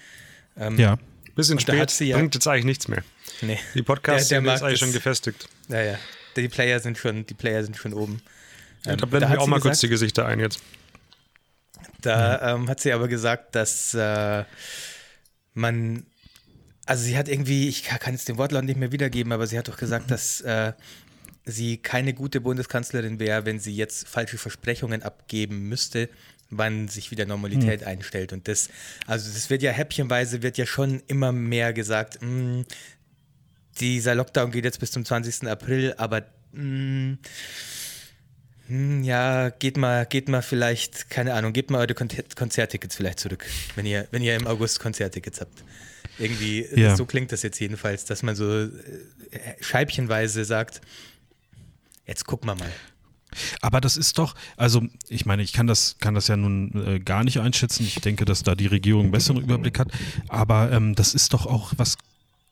Ähm, 0.56 0.78
Ja. 0.80 0.98
bisschen 1.36 1.58
da 1.58 1.62
spät 1.86 2.00
ja- 2.08 2.16
bringt 2.18 2.36
jetzt 2.36 2.48
eigentlich 2.48 2.66
nichts 2.66 2.88
mehr 2.88 3.04
Nee. 3.42 3.58
die 3.74 3.82
Podcasts 3.82 4.30
Der- 4.30 4.40
der 4.42 4.46
sind 4.46 4.52
jetzt 4.54 4.62
eigentlich 4.64 4.80
das- 4.80 4.88
schon 4.88 4.94
gefestigt 4.94 5.50
Naja, 5.68 5.98
die 6.36 6.50
Player 6.50 6.80
sind 6.80 6.98
schon, 6.98 7.26
die 7.26 7.34
Player 7.34 7.64
sind 7.64 7.78
schon 7.78 7.94
oben. 7.94 8.22
Ähm, 8.86 8.98
da 8.98 9.06
blenden 9.06 9.30
hat 9.30 9.38
wir 9.38 9.42
auch 9.42 9.48
mal 9.48 9.58
gesagt, 9.58 9.74
kurz 9.74 9.80
die 9.80 9.90
Gesichter 9.90 10.26
ein 10.26 10.40
jetzt 10.40 10.60
Da 12.02 12.56
ähm, 12.56 12.70
hat 12.70 12.80
sie 12.80 12.92
aber 12.92 13.08
gesagt, 13.08 13.56
dass 13.56 13.94
äh, 13.94 14.44
man, 15.54 16.06
also 16.86 17.04
sie 17.04 17.18
hat 17.18 17.30
irgendwie, 17.30 17.70
ich 17.70 17.84
kann 17.84 18.14
jetzt 18.14 18.28
den 18.28 18.38
Wortlaut 18.38 18.66
nicht 18.66 18.80
mehr 18.80 18.92
wiedergeben, 18.92 19.32
aber 19.32 19.48
sie 19.48 19.58
hat 19.58 19.68
doch 19.68 19.78
gesagt, 19.78 20.12
dass 20.12 20.42
äh, 20.42 20.74
sie 21.46 21.78
keine 21.78 22.14
gute 22.14 22.42
Bundeskanzlerin 22.42 23.20
wäre, 23.20 23.46
wenn 23.46 23.60
sie 23.60 23.76
jetzt 23.76 24.08
falsche 24.08 24.38
Versprechungen 24.38 25.04
abgeben 25.04 25.68
müsste, 25.70 26.10
wann 26.50 26.88
sich 26.88 27.12
wieder 27.12 27.26
Normalität 27.26 27.84
einstellt. 27.84 28.34
Und 28.34 28.48
das, 28.48 28.70
also 29.08 29.32
das 29.32 29.50
wird 29.50 29.62
ja 29.62 29.72
häppchenweise, 29.72 30.44
wird 30.44 30.58
ja 30.58 30.66
schon 30.66 31.02
immer 31.08 31.32
mehr 31.32 31.74
gesagt, 31.74 32.22
mh, 32.22 32.64
dieser 33.80 34.16
Lockdown 34.16 34.52
geht 34.52 34.66
jetzt 34.66 34.80
bis 34.80 34.92
zum 34.92 35.06
20. 35.06 35.48
April, 35.48 35.94
aber 35.98 36.24
mh, 36.54 37.18
hm, 38.68 39.04
Ja, 39.04 39.50
geht 39.50 39.78
mal, 39.78 40.06
geht 40.06 40.30
mal 40.30 40.42
vielleicht, 40.42 41.10
keine 41.10 41.34
Ahnung, 41.34 41.54
gebt 41.54 41.70
mal 41.70 41.80
eure 41.80 41.94
Konzer 41.94 42.24
Konzerttickets 42.36 42.96
vielleicht 42.96 43.20
zurück, 43.20 43.46
wenn 43.76 43.86
ihr, 43.86 44.08
wenn 44.12 44.22
ihr 44.24 44.36
im 44.36 44.48
August 44.48 44.80
Konzerttickets 44.80 45.42
habt. 45.42 45.64
Irgendwie, 46.18 46.66
Ja. 46.76 46.96
so 46.96 47.06
klingt 47.06 47.32
das 47.32 47.42
jetzt 47.42 47.60
jedenfalls, 47.60 48.06
dass 48.06 48.24
man 48.24 48.36
so 48.36 48.64
äh, 48.64 48.70
scheibchenweise 49.60 50.46
sagt, 50.46 50.82
jetzt 52.06 52.26
gucken 52.26 52.50
wir 52.50 52.56
mal. 52.56 52.72
Aber 53.62 53.82
das 53.82 53.98
ist 53.98 54.18
doch, 54.20 54.36
also 54.58 54.84
ich 55.10 55.26
meine, 55.26 55.42
ich 55.42 55.54
kann 55.54 55.68
das, 55.68 55.98
kann 56.00 56.14
das 56.14 56.28
ja 56.28 56.38
nun 56.38 56.86
äh, 56.86 57.00
gar 57.00 57.24
nicht 57.24 57.40
einschätzen. 57.40 57.84
Ich 57.84 57.96
denke, 57.96 58.26
dass 58.26 58.44
da 58.44 58.54
die 58.54 58.68
Regierung 58.68 59.04
einen 59.04 59.12
besseren 59.12 59.42
Überblick 59.42 59.80
hat. 59.80 59.90
Aber 60.28 60.72
ähm, 60.72 60.94
das 60.94 61.16
ist 61.16 61.34
doch 61.34 61.48
auch 61.48 61.74
was 61.78 61.98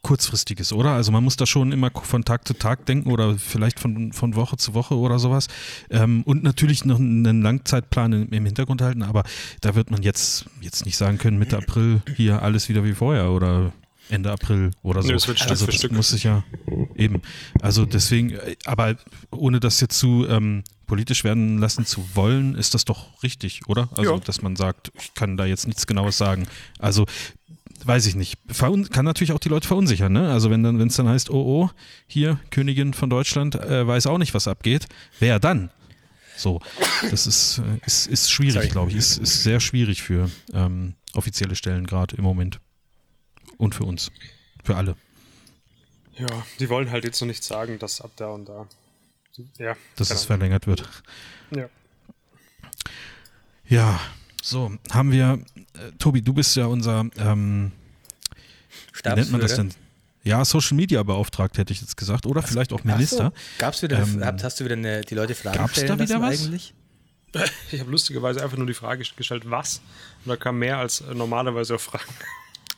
kurzfristiges, 0.01 0.73
oder? 0.73 0.91
Also 0.91 1.11
man 1.11 1.23
muss 1.23 1.35
da 1.37 1.45
schon 1.45 1.71
immer 1.71 1.91
von 1.93 2.25
Tag 2.25 2.47
zu 2.47 2.53
Tag 2.53 2.85
denken 2.85 3.11
oder 3.11 3.37
vielleicht 3.37 3.79
von, 3.79 4.11
von 4.13 4.35
Woche 4.35 4.57
zu 4.57 4.73
Woche 4.73 4.95
oder 4.97 5.19
sowas. 5.19 5.47
Ähm, 5.89 6.23
und 6.23 6.43
natürlich 6.43 6.85
noch 6.85 6.99
einen 6.99 7.41
Langzeitplan 7.41 8.13
im, 8.13 8.29
im 8.29 8.45
Hintergrund 8.45 8.81
halten. 8.81 9.03
Aber 9.03 9.23
da 9.61 9.75
wird 9.75 9.91
man 9.91 10.01
jetzt, 10.01 10.45
jetzt 10.61 10.85
nicht 10.85 10.97
sagen 10.97 11.17
können, 11.17 11.37
Mitte 11.37 11.57
April 11.57 12.01
hier 12.15 12.41
alles 12.41 12.67
wieder 12.69 12.83
wie 12.83 12.93
vorher 12.93 13.31
oder 13.31 13.71
Ende 14.09 14.31
April 14.31 14.71
oder 14.83 15.03
so. 15.03 15.09
Nö, 15.09 15.15
es 15.15 15.27
wird 15.27 15.39
Stück 15.39 15.51
also 15.51 15.65
das 15.67 15.75
Stück. 15.75 15.91
muss 15.93 16.09
sich 16.09 16.23
ja 16.23 16.43
eben. 16.95 17.21
Also 17.61 17.85
deswegen, 17.85 18.37
aber 18.65 18.95
ohne 19.29 19.59
das 19.59 19.79
jetzt 19.79 19.97
zu 19.97 20.25
ähm, 20.27 20.63
politisch 20.87 21.23
werden 21.23 21.59
lassen 21.59 21.85
zu 21.85 22.03
wollen, 22.15 22.55
ist 22.55 22.73
das 22.73 22.83
doch 22.83 23.23
richtig, 23.23 23.61
oder? 23.67 23.87
Also, 23.95 24.15
Ja. 24.15 24.19
dass 24.19 24.41
man 24.41 24.57
sagt, 24.57 24.91
ich 24.99 25.13
kann 25.13 25.37
da 25.37 25.45
jetzt 25.45 25.65
nichts 25.65 25.87
Genaues 25.87 26.17
sagen. 26.17 26.45
Also 26.79 27.05
weiß 27.85 28.05
ich 28.05 28.15
nicht. 28.15 28.37
Kann 28.57 29.05
natürlich 29.05 29.31
auch 29.31 29.39
die 29.39 29.49
Leute 29.49 29.67
verunsichern, 29.67 30.11
ne? 30.11 30.31
Also 30.31 30.49
wenn 30.49 30.63
dann, 30.63 30.79
wenn 30.79 30.87
es 30.87 30.95
dann 30.95 31.07
heißt, 31.07 31.29
oh 31.29 31.41
oh, 31.41 31.69
hier 32.07 32.39
Königin 32.49 32.93
von 32.93 33.09
Deutschland 33.09 33.55
äh, 33.55 33.85
weiß 33.85 34.07
auch 34.07 34.17
nicht, 34.17 34.33
was 34.33 34.47
abgeht, 34.47 34.87
wer 35.19 35.39
dann? 35.39 35.71
So, 36.37 36.59
das 37.09 37.27
ist, 37.27 37.59
äh, 37.59 37.85
ist, 37.85 38.07
ist 38.07 38.31
schwierig, 38.31 38.71
glaube 38.71 38.91
ich. 38.91 38.97
Ist, 38.97 39.17
ist 39.17 39.43
sehr 39.43 39.59
schwierig 39.59 40.01
für 40.01 40.29
ähm, 40.53 40.95
offizielle 41.13 41.55
Stellen 41.55 41.85
gerade 41.85 42.15
im 42.15 42.23
Moment. 42.23 42.59
Und 43.57 43.75
für 43.75 43.83
uns. 43.83 44.11
Für 44.63 44.75
alle. 44.75 44.95
ja 46.17 46.27
die 46.59 46.69
wollen 46.69 46.91
halt 46.91 47.03
jetzt 47.03 47.19
noch 47.21 47.27
nicht 47.27 47.43
sagen 47.43 47.79
dass 47.79 48.01
ab 48.01 48.11
da 48.15 48.27
und 48.27 48.47
da 48.47 48.67
ja 49.57 49.75
dass 49.95 50.11
es 50.11 50.25
verlängert 50.25 50.67
wird. 50.67 50.87
Ja 51.55 51.69
Ja, 53.67 53.99
so, 54.41 54.71
haben 54.91 55.11
wir, 55.11 55.39
äh, 55.73 55.91
Tobi, 55.99 56.21
du 56.21 56.33
bist 56.33 56.55
ja 56.55 56.65
unser, 56.65 57.05
ähm, 57.17 57.71
wie 59.03 59.09
nennt 59.09 59.31
man 59.31 59.41
das 59.41 59.55
denn? 59.55 59.73
Ja, 60.23 60.45
Social 60.45 60.75
Media 60.75 61.01
Beauftragter 61.01 61.61
hätte 61.61 61.73
ich 61.73 61.81
jetzt 61.81 61.97
gesagt. 61.97 62.25
Oder 62.27 62.43
vielleicht 62.43 62.73
auch 62.73 62.83
Minister. 62.83 63.31
So, 63.35 63.57
gab's 63.57 63.81
wieder, 63.81 63.97
Ähm, 63.99 64.23
hast 64.23 64.59
du 64.59 64.65
wieder 64.65 64.75
eine, 64.75 65.01
die 65.01 65.15
Leute 65.15 65.33
Fragen 65.33 65.57
gab's 65.57 65.73
da 65.73 65.81
stellen 65.81 65.99
wieder 65.99 66.19
lassen 66.19 66.21
was? 66.21 66.47
eigentlich? 66.47 66.73
ich 67.71 67.79
habe 67.79 67.89
lustigerweise 67.89 68.43
einfach 68.43 68.57
nur 68.57 68.67
die 68.67 68.73
Frage 68.73 69.03
gestellt 69.15 69.49
was 69.49 69.81
und 70.25 70.29
da 70.29 70.35
kam 70.35 70.59
mehr 70.59 70.77
als 70.77 71.01
äh, 71.01 71.13
normalerweise 71.15 71.75
auf 71.75 71.81
Fragen 71.81 72.13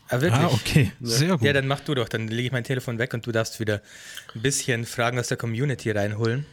Ah, 0.10 0.22
wirklich? 0.22 0.44
Ah, 0.44 0.52
okay, 0.54 0.92
sehr 1.02 1.30
gut. 1.32 1.42
Ja, 1.42 1.54
dann 1.54 1.66
mach 1.66 1.80
du 1.80 1.96
doch, 1.96 2.08
dann 2.08 2.28
lege 2.28 2.48
ich 2.48 2.52
mein 2.52 2.64
Telefon 2.64 3.00
weg 3.00 3.14
und 3.14 3.26
du 3.26 3.32
darfst 3.32 3.60
wieder 3.60 3.82
ein 4.36 4.42
bisschen 4.42 4.86
Fragen 4.86 5.18
aus 5.18 5.28
der 5.28 5.38
Community 5.38 5.90
reinholen. 5.90 6.46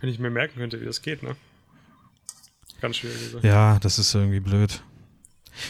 wenn 0.00 0.08
ich 0.08 0.18
mir 0.18 0.30
merken 0.30 0.60
könnte 0.60 0.80
wie 0.80 0.84
das 0.84 1.02
geht 1.02 1.22
ne 1.22 1.34
ganz 2.80 2.96
schwierig 2.96 3.18
also. 3.22 3.38
Ja, 3.46 3.78
das 3.78 3.98
ist 3.98 4.14
irgendwie 4.14 4.40
blöd. 4.40 4.82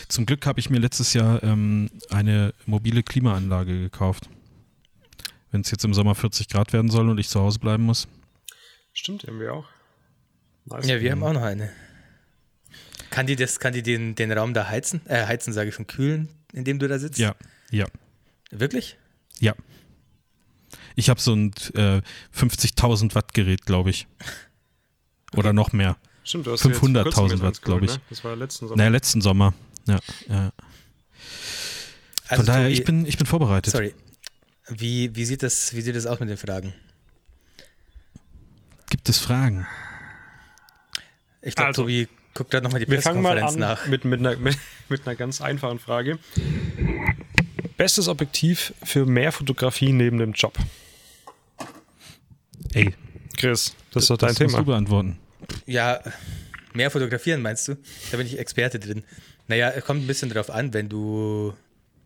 Zum 0.09 0.27
Glück 0.27 0.47
habe 0.47 0.59
ich 0.59 0.71
mir 0.71 0.79
letztes 0.79 1.13
Jahr 1.13 1.43
ähm, 1.43 1.91
eine 2.11 2.55
mobile 2.67 3.03
Klimaanlage 3.03 3.79
gekauft. 3.81 4.29
Wenn 5.51 5.61
es 5.61 5.71
jetzt 5.71 5.85
im 5.85 5.95
Sommer 5.95 6.15
40 6.15 6.49
Grad 6.49 6.73
werden 6.73 6.91
soll 6.91 7.09
und 7.09 7.19
ich 7.19 7.29
zu 7.29 7.41
Hause 7.41 7.59
bleiben 7.59 7.85
muss. 7.85 8.09
stimmt 8.93 9.25
haben 9.25 9.39
wir 9.39 9.55
auch 9.55 9.67
nice. 10.65 10.87
Ja, 10.87 11.01
wir 11.01 11.13
haben 11.13 11.23
auch 11.23 11.33
noch 11.33 11.43
eine. 11.43 11.71
Kann 13.11 13.27
die, 13.27 13.37
das, 13.37 13.61
kann 13.61 13.73
die 13.73 13.83
den, 13.83 14.15
den 14.15 14.33
Raum 14.33 14.53
da 14.53 14.69
heizen? 14.69 15.01
Äh, 15.07 15.27
heizen 15.27 15.53
sage 15.53 15.69
ich 15.69 15.75
schon, 15.75 15.87
kühlen, 15.87 16.29
in 16.53 16.65
dem 16.65 16.79
du 16.79 16.89
da 16.89 16.99
sitzt? 16.99 17.19
Ja, 17.19 17.35
ja, 17.71 17.87
Wirklich? 18.51 18.99
ja. 19.39 19.55
Ich 20.97 21.11
habe 21.11 21.21
so 21.21 21.35
ein 21.35 21.53
äh, 21.75 22.01
50.000 22.35 23.15
Watt 23.15 23.35
Gerät, 23.35 23.67
glaube 23.67 23.91
ich. 23.91 24.07
Oder 25.37 25.53
noch 25.53 25.73
mehr. 25.73 25.97
Stimmt 26.27 26.47
du 26.47 26.53
hast 26.53 26.65
ja 26.65 26.71
jetzt 26.71 26.79
vor 26.81 26.89
500.000 26.89 27.03
kurzem 27.05 27.31
erst 27.31 27.43
Watt, 27.43 27.49
eins 27.49 27.61
glaub 27.63 27.81
geholt, 27.81 27.91
ich. 27.91 27.97
ne? 27.97 28.03
das 28.11 28.25
war 28.25 28.37
letzten 28.37 28.67
Sommer 28.69 28.77
Naja, 28.79 28.91
letzten 28.91 29.21
Sommer. 29.23 29.55
Ja, 29.87 29.99
ja. 30.29 30.53
Also, 32.29 32.43
Von 32.43 32.47
daher, 32.47 32.63
Tobi, 32.65 32.73
ich 32.75 32.85
bin, 32.85 33.07
ich 33.07 33.17
bin 33.19 33.27
vorbereitet. 33.27 33.73
Sorry. 33.73 33.95
Wie, 34.69 35.15
wie, 35.15 35.25
sieht 35.25 35.43
das, 35.45 35.75
wie 35.75 35.81
sieht 35.81 35.95
das 35.95 36.07
aus 36.07 36.19
mit 36.19 36.29
den 36.29 36.37
Fragen? 36.37 36.75
Gibt 38.91 39.09
es 39.09 39.19
Fragen? 39.19 39.67
Ich 41.43 41.55
glaube, 41.55 41.69
Also, 41.69 41.83
Tobi 41.83 42.09
guckt 42.35 42.51
gerade 42.51 42.65
nochmal 42.65 42.85
die 42.85 42.91
Wir 42.91 43.01
fangen 43.01 43.23
mal 43.23 43.39
Pressekonferenz 43.39 43.79
an 43.79 43.79
nach. 43.85 43.87
mit, 43.87 44.05
mit, 44.05 44.19
einer, 44.21 44.37
mit, 44.39 44.59
mit 44.89 45.07
einer 45.07 45.15
ganz 45.17 45.41
einfachen 45.41 45.79
Frage. 45.79 46.19
Bestes 47.77 48.09
Objektiv 48.09 48.75
für 48.83 49.07
mehr 49.07 49.31
Fotografie 49.33 49.93
neben 49.93 50.19
dem 50.19 50.33
Job. 50.33 50.59
Ey, 52.73 52.95
Chris, 53.37 53.75
das 53.93 54.05
ist 54.05 54.11
doch 54.11 54.17
dein 54.17 54.31
das 54.31 54.41
musst 54.41 54.51
Thema. 54.55 54.59
du 54.59 54.67
beantworten. 54.67 55.19
Ja, 55.67 56.01
mehr 56.73 56.91
fotografieren 56.91 57.43
meinst 57.43 57.69
du? 57.69 57.77
Da 58.11 58.17
bin 58.17 58.27
ich 58.27 58.39
Experte 58.39 58.79
drin. 58.79 59.05
Naja, 59.49 59.71
es 59.71 59.85
kommt 59.85 60.03
ein 60.03 60.07
bisschen 60.07 60.31
drauf 60.31 60.51
an, 60.51 60.75
wenn 60.75 60.89
du 60.89 61.55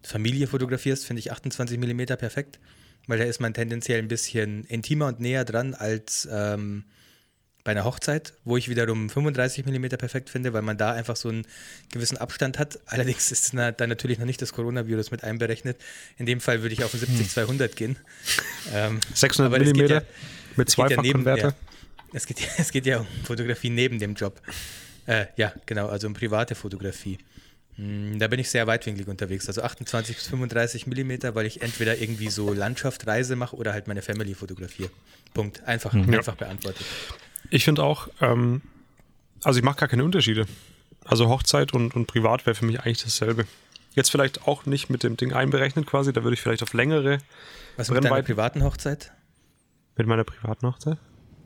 Familie 0.02 0.47
fotografierst, 0.47 1.06
finde 1.06 1.20
ich 1.20 1.32
28 1.32 1.78
mm 1.78 2.04
perfekt, 2.18 2.59
weil 3.06 3.18
da 3.18 3.25
ist 3.25 3.40
man 3.40 3.54
tendenziell 3.54 3.99
ein 3.99 4.09
bisschen 4.09 4.64
intimer 4.64 5.06
und 5.06 5.20
näher 5.20 5.44
dran 5.44 5.75
als, 5.75 6.28
ähm, 6.30 6.85
bei 7.64 7.73
einer 7.73 7.85
Hochzeit, 7.85 8.32
wo 8.44 8.56
ich 8.56 8.68
wiederum 8.68 9.11
35 9.11 9.66
mm 9.66 9.88
perfekt 9.99 10.30
finde, 10.30 10.52
weil 10.52 10.62
man 10.62 10.78
da 10.78 10.92
einfach 10.92 11.16
so 11.16 11.28
einen 11.28 11.47
gewissen 11.92 12.16
Abstand 12.16 12.59
hat. 12.59 12.78
Allerdings 12.87 13.30
ist 13.32 13.52
da 13.54 13.87
natürlich 13.87 14.18
noch 14.18 14.26
nicht 14.26 14.40
das 14.40 14.52
Coronavirus 14.52 15.11
mit 15.11 15.25
einberechnet. 15.25 15.76
In 16.16 16.26
dem 16.26 16.40
Fall 16.40 16.62
würde 16.62 16.73
ich 16.73 16.85
auf 16.85 16.94
ein 16.94 17.00
70-200 17.00 17.75
gehen. 17.75 17.97
Ähm, 18.73 19.00
600 19.14 19.52
mm 19.52 19.87
ja, 19.87 20.02
mit 20.56 20.70
Zweifachkonverter. 20.70 21.49
Ja, 21.49 21.54
es, 22.12 22.26
geht, 22.26 22.38
es 22.58 22.72
geht 22.72 22.86
ja 22.86 23.00
um 23.00 23.06
Fotografie 23.24 23.70
neben 23.70 23.98
dem 23.98 24.14
Job. 24.14 24.40
Äh, 25.06 25.26
ja, 25.36 25.52
genau, 25.66 25.88
also 25.88 26.06
um 26.06 26.14
private 26.14 26.54
Fotografie. 26.54 27.18
Hm, 27.76 28.18
da 28.18 28.28
bin 28.28 28.38
ich 28.40 28.50
sehr 28.50 28.66
weitwinklig 28.66 29.08
unterwegs, 29.08 29.48
also 29.48 29.62
28 29.62 30.16
bis 30.16 30.26
35 30.28 30.86
Millimeter, 30.86 31.34
weil 31.34 31.46
ich 31.46 31.62
entweder 31.62 31.98
irgendwie 31.98 32.28
so 32.28 32.52
Landschaft, 32.52 33.06
Reise 33.06 33.36
mache 33.36 33.56
oder 33.56 33.72
halt 33.72 33.88
meine 33.88 34.02
Family 34.02 34.34
fotografiere. 34.34 34.90
Punkt. 35.32 35.62
Einfach, 35.64 35.92
mhm. 35.92 36.12
einfach 36.12 36.36
beantwortet. 36.36 36.84
Ich 37.48 37.64
finde 37.64 37.82
auch, 37.82 38.08
ähm, 38.20 38.62
also 39.42 39.58
ich 39.58 39.64
mache 39.64 39.78
gar 39.78 39.88
keine 39.88 40.04
Unterschiede. 40.04 40.46
Also 41.04 41.28
Hochzeit 41.28 41.72
und, 41.72 41.94
und 41.94 42.06
Privat 42.06 42.44
wäre 42.46 42.54
für 42.54 42.66
mich 42.66 42.80
eigentlich 42.80 43.02
dasselbe. 43.02 43.46
Jetzt 43.94 44.10
vielleicht 44.10 44.46
auch 44.46 44.66
nicht 44.66 44.90
mit 44.90 45.02
dem 45.02 45.16
Ding 45.16 45.32
einberechnet 45.32 45.86
quasi, 45.86 46.12
da 46.12 46.22
würde 46.22 46.34
ich 46.34 46.42
vielleicht 46.42 46.62
auf 46.62 46.74
längere. 46.74 47.18
Was 47.76 47.90
mit 47.90 48.04
deiner 48.04 48.22
privaten 48.22 48.62
Hochzeit? 48.62 49.12
Mit 49.96 50.06
meiner 50.06 50.24
privaten 50.24 50.66
Hochzeit? 50.66 50.98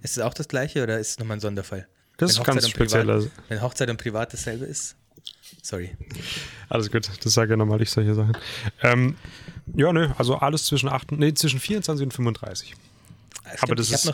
Ist 0.05 0.19
es 0.19 0.23
auch 0.23 0.35
das 0.35 0.49
gleiche 0.49 0.83
oder 0.83 0.99
ist 0.99 1.13
es 1.13 1.19
nochmal 1.19 1.39
ein 1.39 1.41
Sonderfall? 1.41 1.89
Das 2.19 2.33
ist 2.33 2.45
ganz 2.45 2.69
speziell. 2.69 3.07
Privat, 3.07 3.31
wenn 3.49 3.63
Hochzeit 3.63 3.89
und 3.89 3.97
Privat 3.97 4.35
dasselbe 4.35 4.67
ist? 4.67 4.97
Sorry. 5.63 5.97
Alles 6.69 6.91
gut, 6.91 7.11
das 7.25 7.33
sage 7.33 7.53
ja 7.53 7.57
normal 7.57 7.81
ich 7.81 7.91
solche 7.91 8.15
Sachen. 8.15 8.37
Ähm, 8.83 9.17
ja, 9.75 9.91
nö, 9.95 10.11
also 10.19 10.37
alles 10.37 10.67
zwischen, 10.67 10.91
8, 10.91 11.13
nee, 11.13 11.33
zwischen 11.33 11.59
24 11.59 12.05
und 12.05 12.13
35. 12.13 12.69
Stimmt, 12.69 13.63
Aber 13.63 13.75
das 13.75 13.91
ist 13.91 14.13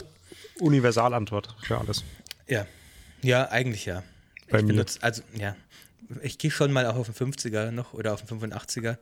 Universalantwort 0.61 1.57
für 1.61 1.79
alles. 1.79 2.05
Ja, 2.47 2.67
ja, 3.23 3.49
eigentlich 3.51 3.85
ja. 3.85 4.05
Bei 4.49 4.59
ich 4.59 4.65
mir. 4.65 4.75
Benutze, 4.75 5.03
also, 5.03 5.23
ja. 5.37 5.57
Ich 6.23 6.39
gehe 6.39 6.53
schon 6.53 6.71
mal 6.73 6.87
auch 6.87 6.97
auf 6.97 7.11
den 7.11 7.33
50er 7.33 7.73
noch 7.73 7.95
oder 7.95 8.15
auf 8.15 8.25
den 8.25 8.41
85er. 8.41 8.97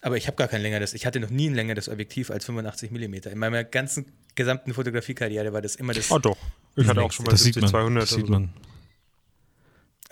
Aber 0.00 0.16
ich 0.16 0.26
habe 0.26 0.36
gar 0.36 0.48
kein 0.48 0.62
längeres, 0.62 0.94
ich 0.94 1.06
hatte 1.06 1.20
noch 1.20 1.30
nie 1.30 1.48
ein 1.48 1.54
längeres 1.54 1.88
Objektiv 1.88 2.30
als 2.30 2.44
85 2.44 2.90
mm. 2.90 3.14
In 3.14 3.38
meiner 3.38 3.64
ganzen 3.64 4.12
gesamten 4.34 4.74
Fotografiekarriere 4.74 5.52
war 5.52 5.62
das 5.62 5.76
immer 5.76 5.94
das. 5.94 6.10
Oh 6.10 6.18
doch. 6.18 6.36
Ich 6.76 6.86
hatte 6.86 7.02
auch 7.02 7.12
schon 7.12 7.26
mal 7.26 7.34
70-200. 7.34 8.00
Das 8.00 8.10
sieht 8.10 8.28
man. 8.28 8.52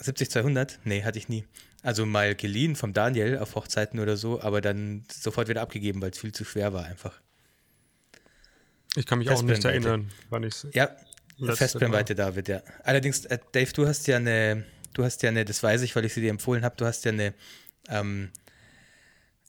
70-200? 0.01 0.79
Nee, 0.85 1.03
hatte 1.03 1.19
ich 1.19 1.29
nie. 1.29 1.45
Also 1.83 2.07
mal 2.07 2.35
geliehen 2.35 2.77
vom 2.77 2.93
Daniel 2.93 3.39
auf 3.39 3.55
Hochzeiten 3.55 4.01
oder 4.01 4.17
so, 4.17 4.41
aber 4.41 4.61
dann 4.61 5.05
sofort 5.13 5.49
wieder 5.49 5.61
abgegeben, 5.61 6.01
weil 6.01 6.11
es 6.11 6.19
viel 6.19 6.33
zu 6.33 6.45
schwer 6.45 6.73
war 6.73 6.87
einfach. 6.87 7.21
Ich 8.97 9.07
kann 9.07 9.19
mich 9.19 9.31
auch 9.31 9.43
nicht 9.43 9.65
erinnern, 9.65 10.11
wann 10.31 10.45
ich 10.45 10.55
Ja, 10.73 10.91
Festbrennweite, 11.39 12.15
David, 12.15 12.49
ja. 12.49 12.63
Allerdings, 12.85 13.25
äh, 13.27 13.39
Dave, 13.53 13.73
du 13.73 13.87
hast 13.87 14.07
ja 14.07 14.17
eine, 14.17 14.65
du 14.95 15.05
hast 15.05 15.23
ja 15.23 15.31
eine, 15.31 15.45
das 15.45 15.63
weiß 15.63 15.83
ich, 15.83 15.95
weil 15.95 16.05
ich 16.05 16.15
sie 16.15 16.21
dir 16.21 16.31
empfohlen 16.31 16.65
habe, 16.65 16.77
du 16.77 16.87
hast 16.87 17.05
ja 17.05 17.13
eine 17.13 17.35
ähm, 17.89 18.31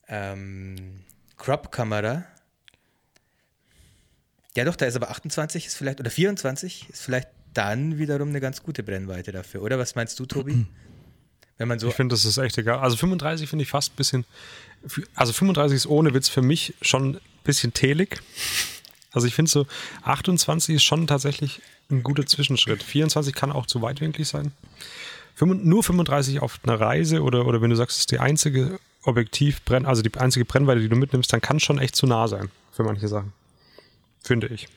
ähm, 0.08 1.02
Crop-Kamera. 1.38 2.26
Ja, 4.56 4.64
doch, 4.64 4.76
da 4.76 4.86
ist 4.86 4.96
aber 4.96 5.10
28 5.10 5.66
ist 5.66 5.76
vielleicht, 5.76 6.00
oder 6.00 6.10
24 6.10 6.90
ist 6.90 7.02
vielleicht 7.02 7.28
dann 7.54 7.98
wiederum 7.98 8.30
eine 8.30 8.40
ganz 8.40 8.64
gute 8.64 8.84
Brennweite 8.84 9.32
dafür, 9.32 9.62
oder? 9.62 9.78
Was 9.80 9.96
meinst 9.96 10.20
du, 10.20 10.26
Tobi? 10.26 10.66
Wenn 11.58 11.68
man 11.68 11.80
so 11.80 11.88
ich 11.88 11.96
finde, 11.96 12.14
das 12.14 12.26
ist 12.26 12.38
echt 12.38 12.58
egal. 12.58 12.80
Also 12.80 12.98
35 12.98 13.50
finde 13.50 13.64
ich 13.64 13.70
fast 13.70 13.94
ein 13.94 13.96
bisschen. 13.96 14.26
Also 15.16 15.32
35 15.32 15.76
ist 15.76 15.88
ohne 15.88 16.14
Witz 16.14 16.28
für 16.28 16.42
mich 16.42 16.74
schon 16.82 17.16
ein 17.16 17.22
bisschen 17.44 17.74
telig. 17.74 18.22
Also 19.12 19.28
ich 19.28 19.34
finde 19.34 19.50
so 19.50 19.66
28 20.04 20.76
ist 20.76 20.84
schon 20.84 21.08
tatsächlich 21.08 21.62
ein 21.90 22.04
guter 22.04 22.26
Zwischenschritt. 22.26 22.84
24 22.84 23.34
kann 23.34 23.52
auch 23.52 23.66
zu 23.66 23.82
weitwinklig 23.82 24.28
sein. 24.28 24.52
Nur 25.40 25.84
35 25.84 26.42
auf 26.42 26.60
einer 26.64 26.80
Reise 26.80 27.22
oder, 27.22 27.46
oder 27.46 27.62
wenn 27.62 27.70
du 27.70 27.76
sagst, 27.76 27.96
es 27.98 28.02
ist 28.02 28.12
die 28.12 28.20
einzige 28.20 28.80
Objektivbrenn, 29.04 29.86
also 29.86 30.02
die 30.02 30.14
einzige 30.18 30.46
Brennweite, 30.46 30.80
die 30.80 30.90
du 30.90 30.96
mitnimmst, 30.96 31.32
dann 31.34 31.42
kann 31.42 31.58
es 31.58 31.64
schon 31.64 31.78
echt 31.78 31.96
zu 31.96 32.08
nah 32.08 32.28
sein 32.28 32.50
für 32.72 32.84
manche 32.84 33.08
Sachen. 33.08 33.34
Finde 34.24 34.48
ich. 34.48 34.68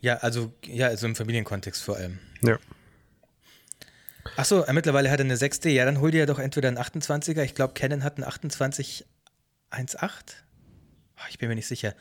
Ja, 0.00 0.16
also, 0.16 0.52
ja, 0.66 0.88
also 0.88 1.06
im 1.06 1.14
Familienkontext 1.14 1.82
vor 1.82 1.96
allem. 1.96 2.18
Ja. 2.42 2.58
Achso, 4.36 4.64
mittlerweile 4.72 5.10
hat 5.10 5.20
er 5.20 5.24
eine 5.24 5.36
6D. 5.36 5.70
Ja, 5.70 5.84
dann 5.84 6.00
hol 6.00 6.10
dir 6.10 6.18
ja 6.18 6.26
doch 6.26 6.38
entweder 6.38 6.68
einen 6.68 6.78
28er. 6.78 7.42
Ich 7.42 7.54
glaube, 7.54 7.74
Canon 7.74 8.04
hat 8.04 8.16
einen 8.16 8.24
28 8.24 9.04
1.8. 9.70 10.10
Ich 11.28 11.38
bin 11.38 11.48
mir 11.48 11.54
nicht 11.54 11.66
sicher. 11.66 11.94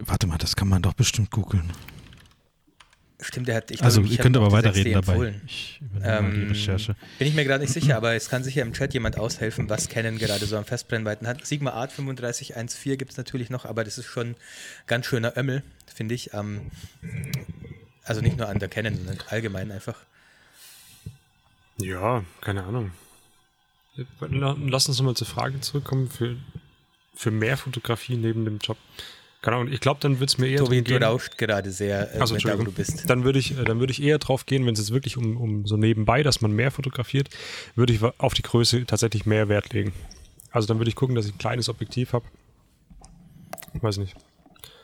Warte 0.00 0.26
mal, 0.26 0.38
das 0.38 0.56
kann 0.56 0.68
man 0.68 0.82
doch 0.82 0.94
bestimmt 0.94 1.30
googeln. 1.30 1.70
Stimmt, 3.24 3.48
er 3.48 3.56
hat. 3.56 3.70
Ich 3.70 3.82
also, 3.82 4.02
ihr 4.02 4.18
könnt 4.18 4.36
aber 4.36 4.52
weiterreden 4.52 4.92
dabei. 4.92 5.34
Ich 5.46 5.80
ähm, 6.02 6.34
die 6.34 6.42
Recherche. 6.48 6.94
Bin 7.18 7.26
ich 7.26 7.34
mir 7.34 7.44
gerade 7.44 7.62
nicht 7.62 7.72
sicher, 7.72 7.96
aber 7.96 8.14
es 8.14 8.28
kann 8.28 8.44
sicher 8.44 8.60
im 8.60 8.74
Chat 8.74 8.92
jemand 8.92 9.18
aushelfen, 9.18 9.68
was 9.70 9.88
Canon 9.88 10.18
gerade 10.18 10.44
so 10.44 10.58
am 10.58 10.66
Festbrennweiten 10.66 11.26
hat. 11.26 11.46
Sigma 11.46 11.70
Art 11.70 11.96
3514 11.96 12.98
gibt 12.98 13.12
es 13.12 13.16
natürlich 13.16 13.48
noch, 13.48 13.64
aber 13.64 13.82
das 13.82 13.96
ist 13.96 14.06
schon 14.06 14.36
ganz 14.86 15.06
schöner 15.06 15.36
Ömmel, 15.38 15.62
finde 15.86 16.14
ich. 16.14 16.34
Ähm, 16.34 16.70
also 18.04 18.20
nicht 18.20 18.36
nur 18.36 18.48
an 18.48 18.58
der 18.58 18.68
Canon, 18.68 18.94
sondern 18.94 19.18
allgemein 19.30 19.72
einfach. 19.72 19.96
Ja, 21.78 22.24
keine 22.42 22.64
Ahnung. 22.64 22.92
Lass 24.20 24.86
uns 24.88 24.98
nochmal 24.98 25.14
zur 25.14 25.26
Frage 25.26 25.60
zurückkommen 25.60 26.10
für, 26.10 26.36
für 27.14 27.30
mehr 27.30 27.56
Fotografie 27.56 28.16
neben 28.16 28.44
dem 28.44 28.58
Job. 28.58 28.76
Keine 29.44 29.58
Ahnung, 29.58 29.70
ich 29.70 29.80
glaube, 29.80 30.00
dann 30.00 30.20
wird 30.20 30.30
es 30.30 30.38
mir 30.38 30.46
eher. 30.46 30.60
Tobi, 30.60 30.80
du 30.80 30.96
rauscht 30.96 31.36
gerade 31.36 31.70
sehr, 31.70 32.14
äh, 32.14 32.18
also, 32.18 32.34
da, 32.34 32.58
wo 32.58 32.62
du 32.62 32.72
bist. 32.72 33.10
Dann 33.10 33.24
würde 33.24 33.38
ich, 33.38 33.58
äh, 33.58 33.64
dann 33.64 33.86
ich 33.90 34.02
eher 34.02 34.16
drauf 34.16 34.46
gehen, 34.46 34.64
wenn 34.64 34.72
es 34.72 34.80
jetzt 34.80 34.90
wirklich 34.90 35.18
um, 35.18 35.36
um 35.36 35.66
so 35.66 35.76
nebenbei, 35.76 36.22
dass 36.22 36.40
man 36.40 36.52
mehr 36.52 36.70
fotografiert, 36.70 37.28
würde 37.74 37.92
ich 37.92 38.02
auf 38.02 38.32
die 38.32 38.40
Größe 38.40 38.86
tatsächlich 38.86 39.26
mehr 39.26 39.50
Wert 39.50 39.74
legen. 39.74 39.92
Also 40.50 40.66
dann 40.66 40.78
würde 40.78 40.88
ich 40.88 40.96
gucken, 40.96 41.14
dass 41.14 41.26
ich 41.26 41.34
ein 41.34 41.38
kleines 41.38 41.68
Objektiv 41.68 42.14
habe. 42.14 42.24
Weiß 43.74 43.98
nicht. 43.98 44.16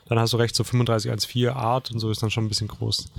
Dann 0.05 0.19
hast 0.19 0.33
du 0.33 0.37
recht, 0.37 0.55
so 0.55 0.63
35-1.4 0.63 1.49
Art 1.53 1.89
und 1.89 1.99
so 1.99 2.11
ist 2.11 2.21
dann 2.21 2.29
schon 2.29 2.45
ein 2.45 2.49
bisschen 2.49 2.67
groß. 2.67 3.11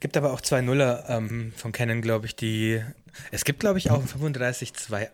Gibt 0.00 0.16
aber 0.16 0.32
auch 0.32 0.40
zwei 0.40 0.62
Nuller 0.62 1.04
ähm, 1.08 1.52
von 1.54 1.70
Canon, 1.70 2.02
glaube 2.02 2.26
ich, 2.26 2.34
die. 2.34 2.82
Es 3.30 3.44
gibt, 3.44 3.60
glaube 3.60 3.78
ich, 3.78 3.92
auch 3.92 4.00
ein 4.00 4.34
35-2.8, 4.34 5.10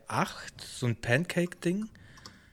so 0.79 0.87
ein 0.87 0.97
Pancake-Ding. 0.97 1.91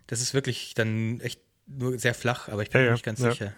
Das 0.07 0.19
ist 0.19 0.33
wirklich 0.33 0.73
dann 0.73 1.21
echt 1.21 1.39
nur 1.69 1.97
sehr 1.97 2.13
flach, 2.13 2.49
aber 2.49 2.63
ich 2.63 2.69
bin 2.69 2.81
ja, 2.81 2.87
mir 2.87 2.93
nicht 2.93 3.05
ganz 3.05 3.19
ja. 3.19 3.31
sicher. 3.31 3.53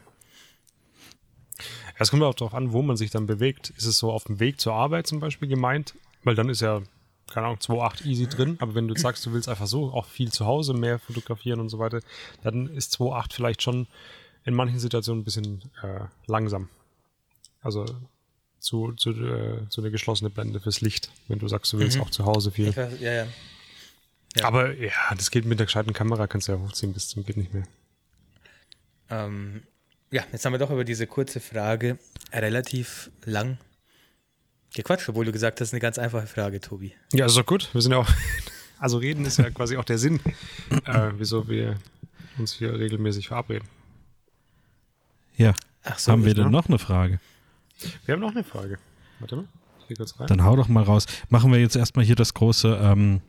Es 1.98 2.10
kommt 2.10 2.24
auch 2.24 2.34
darauf 2.34 2.54
an, 2.54 2.72
wo 2.72 2.82
man 2.82 2.98
sich 2.98 3.12
dann 3.12 3.28
bewegt. 3.28 3.70
Ist 3.72 3.86
es 3.86 4.00
so 4.00 4.12
auf 4.12 4.24
dem 4.24 4.40
Weg 4.40 4.60
zur 4.60 4.74
Arbeit 4.74 5.08
zum 5.08 5.20
Beispiel 5.20 5.48
gemeint? 5.48 5.94
Weil 6.24 6.34
dann 6.34 6.50
ist 6.50 6.62
ja, 6.62 6.82
keine 7.32 7.48
Ahnung, 7.48 7.60
2.8 7.60 8.06
easy 8.06 8.28
drin. 8.28 8.58
Aber 8.60 8.74
wenn 8.74 8.88
du 8.88 8.96
sagst, 8.98 9.26
du 9.26 9.34
willst 9.34 9.48
einfach 9.48 9.68
so 9.68 9.92
auch 9.92 10.08
viel 10.08 10.32
zu 10.32 10.46
Hause 10.46 10.74
mehr 10.74 10.98
fotografieren 10.98 11.60
und 11.60 11.70
so 11.70 11.78
weiter, 11.78 12.02
dann 12.44 12.68
ist 12.68 12.96
2.8 12.96 13.34
vielleicht 13.34 13.62
schon 13.62 13.88
in 14.46 14.56
manchen 14.56 14.80
Situationen 14.80 15.22
ein 15.22 15.26
bisschen 15.26 15.62
äh, 15.84 16.06
langsam. 16.26 16.70
Also 17.62 17.86
zu, 18.60 18.94
zu, 18.94 19.12
äh, 19.12 19.70
zu 19.70 19.82
eine 19.82 19.92
geschlossene 19.92 20.30
Blende 20.30 20.60
fürs 20.60 20.82
Licht, 20.82 21.12
wenn 21.28 21.40
du 21.40 21.48
sagst, 21.48 21.72
du 21.74 21.80
willst 21.80 21.98
mhm. 21.98 22.04
auch 22.04 22.10
zu 22.10 22.26
Hause 22.26 22.52
viel. 22.52 22.76
Weiß, 22.76 23.00
ja, 23.00 23.12
ja. 23.12 23.28
ja. 24.36 24.46
Aber 24.46 24.74
ja, 24.74 24.92
das 25.16 25.30
geht 25.30 25.46
mit 25.46 25.60
der 25.60 25.68
gescheiten 25.68 25.94
Kamera, 25.94 26.28
kannst 26.28 26.48
du 26.48 26.54
ja 26.54 26.60
hochziehen 26.60 26.94
bis 26.94 27.10
zum 27.10 27.26
geht 27.26 27.38
nicht 27.38 27.54
mehr. 27.54 27.68
Ähm, 29.12 29.64
ja, 30.10 30.24
jetzt 30.32 30.46
haben 30.46 30.54
wir 30.54 30.60
doch 30.60 30.72
über 30.72 30.84
diese 30.84 31.06
kurze 31.06 31.40
Frage 31.40 32.00
relativ 32.34 33.12
lang 33.26 33.58
gequatscht, 34.74 35.08
obwohl 35.10 35.26
du 35.26 35.32
gesagt 35.32 35.62
hast, 35.62 35.74
eine 35.74 35.80
ganz 35.80 35.98
einfache 35.98 36.28
Frage, 36.28 36.60
Tobi. 36.60 36.94
Ja, 37.14 37.26
ist 37.26 37.38
doch 37.38 37.46
gut. 37.46 37.70
Wir 37.74 37.82
sind 37.82 37.92
ja 37.92 37.98
auch, 37.98 38.10
also 38.80 38.98
reden 38.98 39.26
ist 39.26 39.38
ja 39.38 39.50
quasi 39.50 39.78
auch 39.78 39.84
der 39.84 39.98
Sinn, 39.98 40.20
äh, 40.86 41.12
wieso 41.18 41.48
wir 41.48 41.78
uns 42.38 42.54
hier 42.54 42.74
regelmäßig 42.74 43.28
verabreden. 43.28 43.68
Ja. 45.36 45.54
So, 45.98 46.12
haben 46.12 46.26
wir 46.26 46.34
denn 46.34 46.52
noch 46.52 46.68
eine 46.68 46.80
Frage? 46.80 47.20
Wir 48.06 48.14
haben 48.14 48.22
noch 48.22 48.32
eine 48.32 48.44
Frage. 48.44 48.78
Warte 49.20 49.36
mal. 49.36 49.46
Ich 49.90 49.98
kurz 49.98 50.20
rein. 50.20 50.28
Dann 50.28 50.44
hau 50.44 50.56
doch 50.56 50.68
mal 50.68 50.84
raus. 50.84 51.06
Machen 51.30 51.52
wir 51.52 51.60
jetzt 51.60 51.76
erstmal 51.76 52.06
hier 52.06 52.16
das 52.16 52.34
große 52.34 52.80
ähm, 52.82 53.22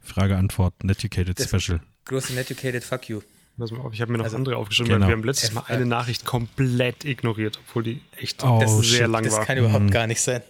Frage-Antwort, 0.00 0.82
Netucated 0.82 1.38
Special. 1.40 1.80
Große 2.06 2.32
Netucated 2.32 2.82
Fuck 2.82 3.08
You. 3.08 3.20
Pass 3.58 3.72
mal 3.72 3.80
auf, 3.80 3.92
ich 3.92 4.00
habe 4.00 4.12
mir 4.12 4.18
noch 4.18 4.24
also, 4.24 4.36
andere 4.36 4.56
aufgeschrieben, 4.56 4.92
genau. 4.92 5.00
weil 5.06 5.08
wir 5.08 5.16
haben 5.16 5.24
letztes 5.24 5.52
Mal 5.52 5.64
eine 5.66 5.84
Nachricht 5.84 6.24
komplett 6.24 7.04
ignoriert, 7.04 7.58
obwohl 7.66 7.82
die 7.82 8.00
echt 8.16 8.44
oh, 8.44 8.60
sehr 8.60 8.84
shit. 8.84 9.00
lang 9.00 9.12
war. 9.12 9.22
Das 9.22 9.40
kann 9.40 9.58
überhaupt 9.58 9.84
mhm. 9.84 9.90
gar 9.90 10.06
nicht 10.06 10.20
sein. 10.20 10.42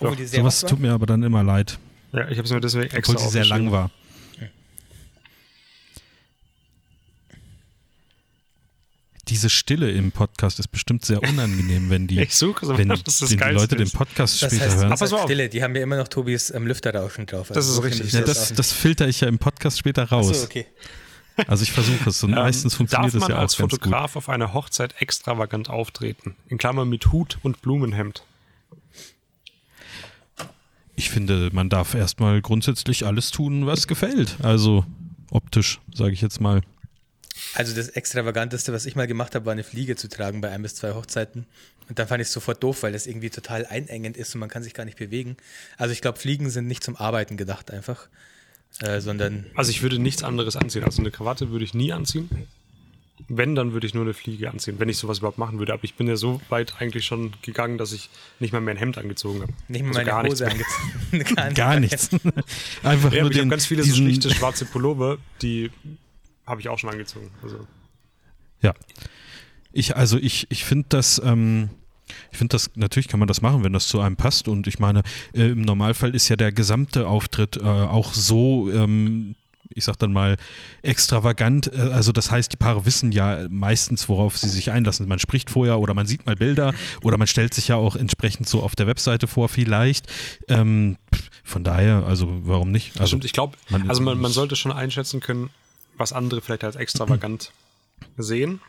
Obwohl 0.00 0.16
die 0.16 0.26
sehr 0.26 0.40
Sowas 0.40 0.62
tut 0.62 0.80
mir 0.80 0.92
aber 0.92 1.06
dann 1.06 1.22
immer 1.22 1.44
leid. 1.44 1.78
Ja, 2.12 2.28
ich 2.28 2.38
habe 2.38 2.42
es 2.42 2.52
mir 2.52 2.60
deswegen 2.60 2.90
extra 2.92 3.14
Obwohl 3.14 3.26
sie 3.26 3.32
sehr 3.32 3.44
lang 3.44 3.70
war. 3.70 3.90
Diese 9.28 9.50
Stille 9.50 9.90
im 9.90 10.12
Podcast 10.12 10.60
ist 10.60 10.68
bestimmt 10.68 11.04
sehr 11.04 11.20
unangenehm, 11.20 11.90
wenn 11.90 12.06
die, 12.06 12.20
ich 12.22 12.36
suche, 12.36 12.68
wenn, 12.68 12.88
wenn 12.88 13.28
die 13.28 13.54
Leute 13.54 13.74
den 13.74 13.90
Podcast 13.90 14.40
das 14.40 14.50
später 14.50 14.66
heißt, 14.66 14.76
hören. 14.76 14.92
Aber 14.92 15.06
so 15.06 15.18
Stille, 15.18 15.48
die 15.48 15.64
haben 15.64 15.74
ja 15.74 15.82
immer 15.82 15.96
noch 15.96 16.06
Tobis 16.06 16.50
ähm, 16.50 16.66
Lüfterrauschen 16.66 17.26
drauf. 17.26 17.50
Also 17.50 17.54
das 17.54 17.68
ist 17.68 17.74
so 17.74 17.80
richtig. 17.80 18.12
Ja, 18.12 18.20
das, 18.20 18.54
das 18.54 18.72
filter 18.72 19.08
ich 19.08 19.20
ja 19.20 19.28
im 19.28 19.38
Podcast 19.38 19.78
später 19.78 20.04
raus. 20.04 20.28
Ach 20.30 20.34
so, 20.34 20.44
okay. 20.44 20.66
Also 21.46 21.62
ich 21.62 21.72
versuche 21.72 22.08
es 22.08 22.22
und 22.22 22.30
ähm, 22.30 22.36
meistens 22.36 22.74
funktioniert 22.74 23.14
es 23.14 23.28
ja 23.28 23.36
auch 23.36 23.40
als 23.40 23.54
Fotograf 23.54 24.16
auf 24.16 24.28
einer 24.28 24.54
Hochzeit 24.54 24.94
extravagant 25.00 25.68
auftreten? 25.68 26.34
In 26.48 26.58
Klammern 26.58 26.88
mit 26.88 27.12
Hut 27.12 27.38
und 27.42 27.60
Blumenhemd. 27.62 28.24
Ich 30.94 31.10
finde, 31.10 31.50
man 31.52 31.68
darf 31.68 31.94
erstmal 31.94 32.40
grundsätzlich 32.40 33.04
alles 33.04 33.30
tun, 33.30 33.66
was 33.66 33.86
gefällt. 33.86 34.38
Also 34.42 34.86
optisch, 35.30 35.80
sage 35.94 36.12
ich 36.12 36.22
jetzt 36.22 36.40
mal. 36.40 36.62
Also 37.54 37.74
das 37.74 37.88
Extravaganteste, 37.88 38.72
was 38.72 38.86
ich 38.86 38.96
mal 38.96 39.06
gemacht 39.06 39.34
habe, 39.34 39.44
war 39.44 39.52
eine 39.52 39.64
Fliege 39.64 39.96
zu 39.96 40.08
tragen 40.08 40.40
bei 40.40 40.50
ein 40.50 40.62
bis 40.62 40.74
zwei 40.74 40.94
Hochzeiten. 40.94 41.46
Und 41.88 41.98
dann 41.98 42.08
fand 42.08 42.20
ich 42.22 42.28
es 42.28 42.32
sofort 42.32 42.62
doof, 42.62 42.82
weil 42.82 42.92
das 42.92 43.06
irgendwie 43.06 43.30
total 43.30 43.66
einengend 43.66 44.16
ist 44.16 44.34
und 44.34 44.40
man 44.40 44.48
kann 44.48 44.62
sich 44.62 44.74
gar 44.74 44.84
nicht 44.84 44.98
bewegen. 44.98 45.36
Also 45.76 45.92
ich 45.92 46.00
glaube, 46.00 46.18
Fliegen 46.18 46.50
sind 46.50 46.66
nicht 46.66 46.82
zum 46.82 46.96
Arbeiten 46.96 47.36
gedacht 47.36 47.70
einfach, 47.70 48.08
äh, 48.82 49.00
sondern... 49.00 49.46
Also 49.54 49.70
ich 49.70 49.82
würde 49.82 49.98
nichts 49.98 50.22
anderes 50.22 50.56
anziehen. 50.56 50.84
Also 50.84 51.00
eine 51.00 51.10
Krawatte 51.10 51.50
würde 51.50 51.64
ich 51.64 51.74
nie 51.74 51.92
anziehen. 51.92 52.30
Wenn, 53.28 53.54
dann 53.54 53.72
würde 53.72 53.86
ich 53.86 53.94
nur 53.94 54.04
eine 54.04 54.14
Fliege 54.14 54.50
anziehen, 54.50 54.78
wenn 54.78 54.88
ich 54.88 54.98
sowas 54.98 55.18
überhaupt 55.18 55.38
machen 55.38 55.58
würde. 55.58 55.72
Aber 55.72 55.84
ich 55.84 55.94
bin 55.94 56.06
ja 56.06 56.16
so 56.16 56.40
weit 56.48 56.80
eigentlich 56.80 57.06
schon 57.06 57.32
gegangen, 57.42 57.78
dass 57.78 57.92
ich 57.92 58.10
nicht 58.40 58.52
mal 58.52 58.60
mehr 58.60 58.74
ein 58.74 58.78
Hemd 58.78 58.98
angezogen 58.98 59.42
habe. 59.42 59.52
Nicht 59.68 59.84
mal 59.84 59.96
also 59.96 60.12
meine 60.12 60.28
Hose 60.28 60.46
angezogen. 60.46 61.34
gar, 61.34 61.52
gar 61.52 61.80
nichts. 61.80 62.10
Einfach 62.82 63.12
ja, 63.12 63.22
nur 63.22 63.30
den, 63.30 63.44
ich 63.44 63.50
ganz 63.50 63.66
viele 63.66 63.82
so 63.82 63.94
schlichte 63.94 64.30
schwarze 64.30 64.66
Pullover, 64.66 65.18
die 65.42 65.70
habe 66.46 66.60
ich 66.60 66.68
auch 66.68 66.78
schon 66.78 66.90
angezogen. 66.90 67.30
Also. 67.42 67.66
Ja. 68.62 68.74
Ich, 69.72 69.96
also 69.96 70.18
ich, 70.18 70.46
ich 70.50 70.64
finde 70.64 70.86
das, 70.90 71.20
ähm, 71.24 71.70
ich 72.30 72.38
finde 72.38 72.52
das, 72.52 72.70
natürlich 72.74 73.08
kann 73.08 73.20
man 73.20 73.28
das 73.28 73.42
machen, 73.42 73.64
wenn 73.64 73.72
das 73.72 73.88
zu 73.88 74.00
einem 74.00 74.16
passt. 74.16 74.48
Und 74.48 74.66
ich 74.66 74.78
meine, 74.78 75.02
äh, 75.34 75.48
im 75.48 75.62
Normalfall 75.62 76.14
ist 76.14 76.28
ja 76.28 76.36
der 76.36 76.52
gesamte 76.52 77.06
Auftritt 77.08 77.56
äh, 77.56 77.62
auch 77.62 78.12
so, 78.12 78.70
ähm, 78.70 79.34
ich 79.70 79.84
sag 79.84 79.96
dann 79.96 80.12
mal, 80.12 80.36
extravagant. 80.82 81.72
Äh, 81.72 81.80
also 81.92 82.12
das 82.12 82.30
heißt, 82.30 82.52
die 82.52 82.56
Paare 82.56 82.86
wissen 82.86 83.12
ja 83.12 83.46
meistens, 83.50 84.08
worauf 84.08 84.38
sie 84.38 84.48
sich 84.48 84.70
einlassen. 84.70 85.08
Man 85.08 85.18
spricht 85.18 85.50
vorher 85.50 85.78
oder 85.78 85.94
man 85.94 86.06
sieht 86.06 86.26
mal 86.26 86.36
Bilder 86.36 86.74
oder 87.02 87.18
man 87.18 87.26
stellt 87.26 87.54
sich 87.54 87.68
ja 87.68 87.76
auch 87.76 87.96
entsprechend 87.96 88.48
so 88.48 88.62
auf 88.62 88.76
der 88.76 88.86
Webseite 88.86 89.26
vor, 89.26 89.48
vielleicht. 89.48 90.06
Ähm, 90.48 90.96
von 91.42 91.64
daher, 91.64 92.04
also 92.06 92.28
warum 92.42 92.70
nicht? 92.70 93.00
Also, 93.00 93.08
Stimmt, 93.08 93.24
ich 93.24 93.32
glaube, 93.32 93.56
also 93.88 94.02
man, 94.02 94.18
man 94.18 94.32
sollte 94.32 94.56
schon 94.56 94.72
einschätzen 94.72 95.20
können, 95.20 95.50
was 95.96 96.12
andere 96.12 96.40
vielleicht 96.40 96.64
als 96.64 96.76
extravagant 96.76 97.52
sehen 98.16 98.60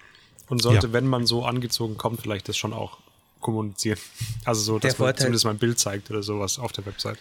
und 0.48 0.62
sollte, 0.62 0.88
ja. 0.88 0.94
wenn 0.94 1.08
man 1.08 1.26
so 1.26 1.46
angezogen 1.46 1.98
kommt, 1.98 2.22
vielleicht 2.22 2.48
das 2.48 2.58
schon 2.58 2.74
auch 2.74 3.00
kommunizieren. 3.40 4.00
Also 4.46 4.62
so, 4.62 4.80
dass 4.80 4.82
der 4.82 4.90
man 4.92 4.96
Vorteil, 4.98 5.18
zumindest 5.18 5.46
mal 5.46 5.52
ein 5.52 5.58
Bild 5.58 5.78
zeigt 5.78 6.10
oder 6.10 6.24
sowas 6.24 6.58
auf 6.58 6.72
der 6.72 6.86
Website. 6.86 7.18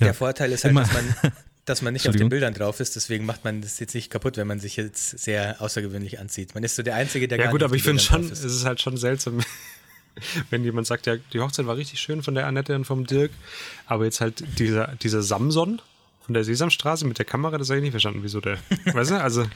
Der 0.00 0.08
ja. 0.08 0.12
Vorteil 0.12 0.52
ist 0.52 0.64
halt, 0.64 0.76
dass 0.76 0.92
man, 0.92 1.14
dass 1.64 1.82
man 1.82 1.92
nicht 1.94 2.08
auf 2.08 2.16
den 2.16 2.28
Bildern 2.28 2.52
drauf 2.52 2.80
ist, 2.80 2.94
deswegen 2.96 3.24
macht 3.24 3.44
man 3.44 3.62
das 3.62 3.78
jetzt 3.78 3.94
nicht 3.94 4.10
kaputt, 4.10 4.36
wenn 4.36 4.46
man 4.46 4.60
sich 4.60 4.76
jetzt 4.76 5.18
sehr 5.18 5.62
außergewöhnlich 5.62 6.18
anzieht. 6.18 6.54
Man 6.54 6.62
ist 6.62 6.76
so 6.76 6.82
der 6.82 6.96
Einzige, 6.96 7.26
der 7.26 7.38
ja, 7.38 7.44
gar 7.44 7.52
gut, 7.52 7.62
aber 7.62 7.74
ich 7.74 7.82
finde 7.82 8.02
schon, 8.02 8.24
ist. 8.24 8.44
es 8.44 8.54
ist 8.54 8.64
halt 8.66 8.82
schon 8.82 8.98
seltsam, 8.98 9.40
wenn 10.50 10.62
jemand 10.62 10.86
sagt, 10.86 11.06
ja, 11.06 11.16
die 11.16 11.40
Hochzeit 11.40 11.66
war 11.66 11.76
richtig 11.76 12.00
schön 12.00 12.22
von 12.22 12.34
der 12.34 12.46
Annette 12.46 12.74
und 12.74 12.84
vom 12.84 13.06
Dirk, 13.06 13.30
aber 13.86 14.04
jetzt 14.04 14.20
halt 14.20 14.44
dieser, 14.58 14.88
dieser 14.96 15.22
Samson, 15.22 15.80
von 16.24 16.34
der 16.34 16.44
Sesamstraße 16.44 17.06
mit 17.06 17.18
der 17.18 17.24
Kamera, 17.24 17.58
das 17.58 17.68
habe 17.68 17.78
ich 17.78 17.82
nicht 17.82 17.92
verstanden, 17.92 18.20
wieso 18.22 18.40
der. 18.40 18.58
weißt 18.92 19.10
du, 19.10 19.20
also. 19.20 19.46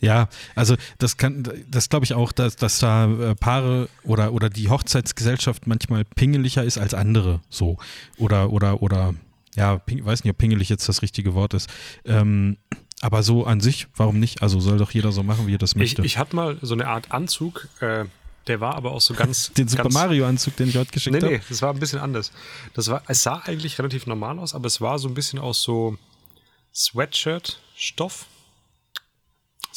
Ja, 0.00 0.28
also 0.54 0.76
das 0.98 1.16
kann, 1.16 1.44
das 1.68 1.88
glaube 1.88 2.04
ich 2.04 2.14
auch, 2.14 2.32
dass, 2.32 2.56
dass 2.56 2.78
da 2.78 3.10
äh, 3.10 3.34
Paare 3.34 3.88
oder, 4.04 4.32
oder 4.32 4.48
die 4.48 4.68
Hochzeitsgesellschaft 4.68 5.66
manchmal 5.66 6.04
pingeliger 6.04 6.64
ist 6.64 6.78
als 6.78 6.94
andere, 6.94 7.40
so. 7.50 7.78
Oder, 8.16 8.52
oder, 8.52 8.82
oder, 8.82 9.14
ja, 9.56 9.78
ping, 9.78 10.04
weiß 10.04 10.24
nicht, 10.24 10.30
ob 10.30 10.38
pingelig 10.38 10.68
jetzt 10.68 10.88
das 10.88 11.02
richtige 11.02 11.34
Wort 11.34 11.54
ist. 11.54 11.68
Ähm, 12.04 12.58
aber 13.00 13.22
so 13.22 13.44
an 13.44 13.60
sich, 13.60 13.86
warum 13.96 14.18
nicht? 14.18 14.42
Also 14.42 14.60
soll 14.60 14.78
doch 14.78 14.90
jeder 14.90 15.12
so 15.12 15.22
machen, 15.22 15.46
wie 15.46 15.54
er 15.54 15.58
das 15.58 15.74
möchte. 15.74 16.02
Ich, 16.02 16.14
ich 16.14 16.18
hatte 16.18 16.34
mal 16.34 16.58
so 16.62 16.74
eine 16.74 16.88
Art 16.88 17.12
Anzug, 17.12 17.68
äh, 17.80 18.06
der 18.48 18.60
war 18.60 18.74
aber 18.74 18.92
auch 18.92 19.00
so 19.00 19.14
ganz. 19.14 19.52
Den 19.56 19.68
Super 19.68 19.90
Mario-Anzug, 19.90 20.56
den 20.56 20.68
ich 20.68 20.76
heute 20.76 20.90
geschickt 20.90 21.16
habe? 21.16 21.26
Nee, 21.26 21.38
nee, 21.38 21.42
das 21.48 21.62
war 21.62 21.72
ein 21.72 21.78
bisschen 21.78 22.00
anders. 22.00 22.32
Das 22.74 22.88
war, 22.88 23.02
es 23.06 23.22
sah 23.22 23.42
eigentlich 23.44 23.78
relativ 23.78 24.06
normal 24.06 24.38
aus, 24.38 24.54
aber 24.54 24.66
es 24.66 24.80
war 24.80 24.98
so 24.98 25.08
ein 25.08 25.14
bisschen 25.14 25.38
aus 25.38 25.62
so 25.62 25.96
Sweatshirt-Stoff. 26.74 28.26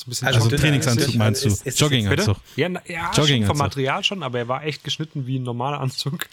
So 0.01 0.07
ein 0.07 0.09
bisschen 0.09 0.27
also 0.29 0.49
Trainingsanzug 0.49 1.13
meinst 1.13 1.43
du? 1.43 1.49
Ist, 1.49 1.63
ist 1.63 1.79
Jogginganzug. 1.79 2.37
Ja, 2.55 2.69
na, 2.69 2.81
ja 2.87 3.11
Jogging 3.13 3.45
vom 3.45 3.57
Material 3.57 4.03
schon, 4.03 4.23
aber 4.23 4.39
er 4.39 4.47
war 4.47 4.63
echt 4.63 4.83
geschnitten 4.83 5.27
wie 5.27 5.37
ein 5.37 5.43
normaler 5.43 5.79
Anzug 5.79 6.27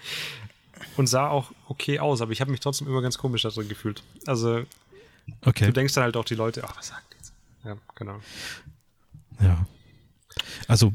und 0.97 1.07
sah 1.07 1.29
auch 1.29 1.53
okay 1.69 1.99
aus, 1.99 2.23
aber 2.23 2.33
ich 2.33 2.41
habe 2.41 2.51
mich 2.51 2.61
trotzdem 2.61 2.89
immer 2.89 3.03
ganz 3.03 3.19
komisch 3.19 3.43
da 3.43 3.51
drin 3.51 3.69
gefühlt. 3.69 4.03
Also 4.25 4.63
okay. 5.45 5.67
du 5.67 5.73
denkst 5.75 5.93
dann 5.93 6.05
halt 6.05 6.17
auch 6.17 6.25
die 6.25 6.35
Leute, 6.35 6.65
ach, 6.65 6.79
was 6.79 6.89
sagt 6.89 7.15
jetzt? 7.19 7.35
Ja, 7.63 7.77
genau. 7.95 8.21
Ja. 9.43 9.67
Also 10.67 10.95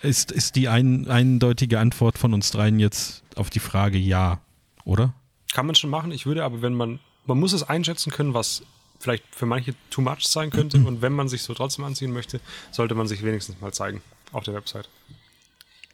ist, 0.00 0.32
ist 0.32 0.56
die 0.56 0.68
ein, 0.68 1.08
eindeutige 1.08 1.78
Antwort 1.78 2.16
von 2.16 2.32
uns 2.32 2.50
dreien 2.52 2.78
jetzt 2.78 3.22
auf 3.34 3.50
die 3.50 3.60
Frage 3.60 3.98
ja, 3.98 4.40
oder? 4.84 5.12
Kann 5.52 5.66
man 5.66 5.74
schon 5.74 5.90
machen. 5.90 6.10
Ich 6.10 6.24
würde 6.24 6.42
aber, 6.42 6.62
wenn 6.62 6.72
man, 6.72 7.00
man 7.26 7.38
muss 7.38 7.52
es 7.52 7.64
einschätzen 7.64 8.10
können, 8.10 8.32
was 8.32 8.62
vielleicht 8.98 9.24
für 9.30 9.46
manche 9.46 9.74
too 9.90 10.00
much 10.00 10.26
sein 10.26 10.50
könnte. 10.50 10.78
Und 10.78 11.02
wenn 11.02 11.12
man 11.12 11.28
sich 11.28 11.42
so 11.42 11.54
trotzdem 11.54 11.84
anziehen 11.84 12.12
möchte, 12.12 12.40
sollte 12.70 12.94
man 12.94 13.06
sich 13.06 13.22
wenigstens 13.22 13.60
mal 13.60 13.72
zeigen 13.72 14.02
auf 14.32 14.44
der 14.44 14.54
Website. 14.54 14.88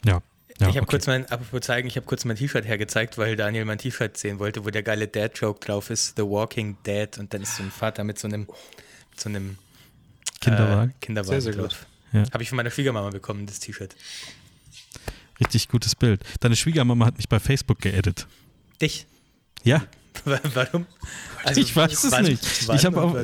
Ja. 0.05 0.21
Ja, 0.61 0.69
ich 0.69 0.77
habe 0.77 0.85
okay. 0.85 0.90
kurz 0.90 1.09
mein, 1.09 1.29
apropos 1.31 1.62
zeigen, 1.62 1.88
ich 1.88 1.97
habe 1.97 2.07
kurz 2.07 2.25
mein 2.25 2.37
T-Shirt 2.37 2.64
hergezeigt, 2.64 3.19
weil 3.19 3.35
Daniel 3.35 3.64
mein 3.64 3.79
T-Shirt 3.79 4.17
sehen 4.17 4.38
wollte, 4.38 4.64
wo 4.64 4.71
der 4.71 4.85
geile 4.85 5.09
Dad-Joke 5.09 5.59
drauf 5.59 5.90
ist, 5.90 6.14
The 6.17 6.23
Walking 6.23 6.77
Dead, 6.87 7.19
und 7.19 7.35
dann 7.35 7.43
ist 7.43 7.57
so 7.57 7.64
ein 7.64 7.73
Vater 7.73 8.05
mit 8.05 8.21
so 8.21 8.29
einem, 8.29 8.43
mit 8.43 9.21
so 9.21 9.31
einem 9.31 9.59
Kinderwagen, 10.40 10.90
äh, 10.93 10.95
Kinderwagen 11.01 11.40
sehr, 11.40 11.53
sehr 11.53 11.61
drauf. 11.61 11.87
Gut. 12.12 12.23
Ja. 12.23 12.33
Habe 12.33 12.45
ich 12.45 12.49
von 12.49 12.57
meiner 12.57 12.71
Schwiegermama 12.71 13.11
bekommen, 13.11 13.47
das 13.47 13.59
T-Shirt. 13.59 13.97
Richtig 15.40 15.69
gutes 15.69 15.97
Bild. 15.97 16.23
Deine 16.38 16.55
Schwiegermama 16.55 17.07
hat 17.07 17.17
mich 17.17 17.29
bei 17.29 17.40
Facebook 17.40 17.81
geedit. 17.81 18.29
Dich? 18.81 19.07
Ja. 19.64 19.85
Warum? 20.24 20.87
Also, 21.44 21.60
ich 21.60 21.74
weiß 21.74 22.04
es 22.04 22.12
wann, 22.12 22.24
nicht. 22.24 22.68
Wann 22.68 22.76
ich 22.76 22.84
habe 22.84 23.00
auch. 23.02 23.14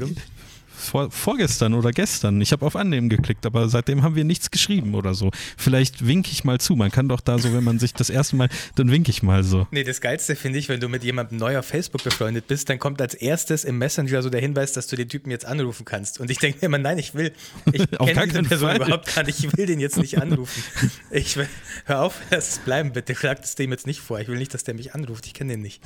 Vor, 0.80 1.10
vorgestern 1.10 1.74
oder 1.74 1.90
gestern. 1.90 2.40
Ich 2.40 2.52
habe 2.52 2.64
auf 2.64 2.74
Annehmen 2.74 3.10
geklickt, 3.10 3.44
aber 3.44 3.68
seitdem 3.68 4.02
haben 4.02 4.16
wir 4.16 4.24
nichts 4.24 4.50
geschrieben 4.50 4.94
oder 4.94 5.12
so. 5.12 5.30
Vielleicht 5.58 6.06
winke 6.06 6.30
ich 6.32 6.42
mal 6.42 6.58
zu. 6.58 6.74
Man 6.74 6.90
kann 6.90 7.06
doch 7.06 7.20
da 7.20 7.38
so, 7.38 7.52
wenn 7.52 7.62
man 7.62 7.78
sich 7.78 7.92
das 7.92 8.08
erste 8.08 8.36
Mal, 8.36 8.48
dann 8.76 8.90
winke 8.90 9.10
ich 9.10 9.22
mal 9.22 9.44
so. 9.44 9.66
Nee, 9.72 9.84
das 9.84 10.00
Geilste 10.00 10.36
finde 10.36 10.58
ich, 10.58 10.70
wenn 10.70 10.80
du 10.80 10.88
mit 10.88 11.04
jemandem 11.04 11.36
neu 11.36 11.58
auf 11.58 11.66
Facebook 11.66 12.02
befreundet 12.02 12.46
bist, 12.46 12.70
dann 12.70 12.78
kommt 12.78 13.02
als 13.02 13.12
erstes 13.12 13.64
im 13.64 13.76
Messenger 13.76 14.22
so 14.22 14.30
der 14.30 14.40
Hinweis, 14.40 14.72
dass 14.72 14.86
du 14.86 14.96
den 14.96 15.08
Typen 15.10 15.30
jetzt 15.30 15.44
anrufen 15.44 15.84
kannst. 15.84 16.18
Und 16.18 16.30
ich 16.30 16.38
denke 16.38 16.60
mir 16.60 16.66
immer, 16.66 16.78
nein, 16.78 16.96
ich 16.98 17.14
will, 17.14 17.32
ich 17.72 17.90
kenne 17.98 18.26
diese 18.28 18.42
Person 18.44 18.68
Fall. 18.70 18.76
überhaupt 18.76 19.14
gar 19.14 19.24
nicht, 19.24 19.44
ich 19.44 19.54
will 19.56 19.66
den 19.66 19.80
jetzt 19.80 19.98
nicht 19.98 20.20
anrufen. 20.20 20.62
Ich 21.10 21.36
will, 21.36 21.48
hör 21.84 22.02
auf, 22.02 22.14
lass 22.30 22.48
es 22.48 22.58
bleiben, 22.58 22.92
bitte. 22.92 23.14
Schlag 23.14 23.40
es 23.42 23.54
dem 23.54 23.70
jetzt 23.70 23.86
nicht 23.86 24.00
vor. 24.00 24.18
Ich 24.20 24.28
will 24.28 24.38
nicht, 24.38 24.54
dass 24.54 24.64
der 24.64 24.74
mich 24.74 24.94
anruft. 24.94 25.26
Ich 25.26 25.34
kenne 25.34 25.52
den 25.52 25.62
nicht. 25.62 25.82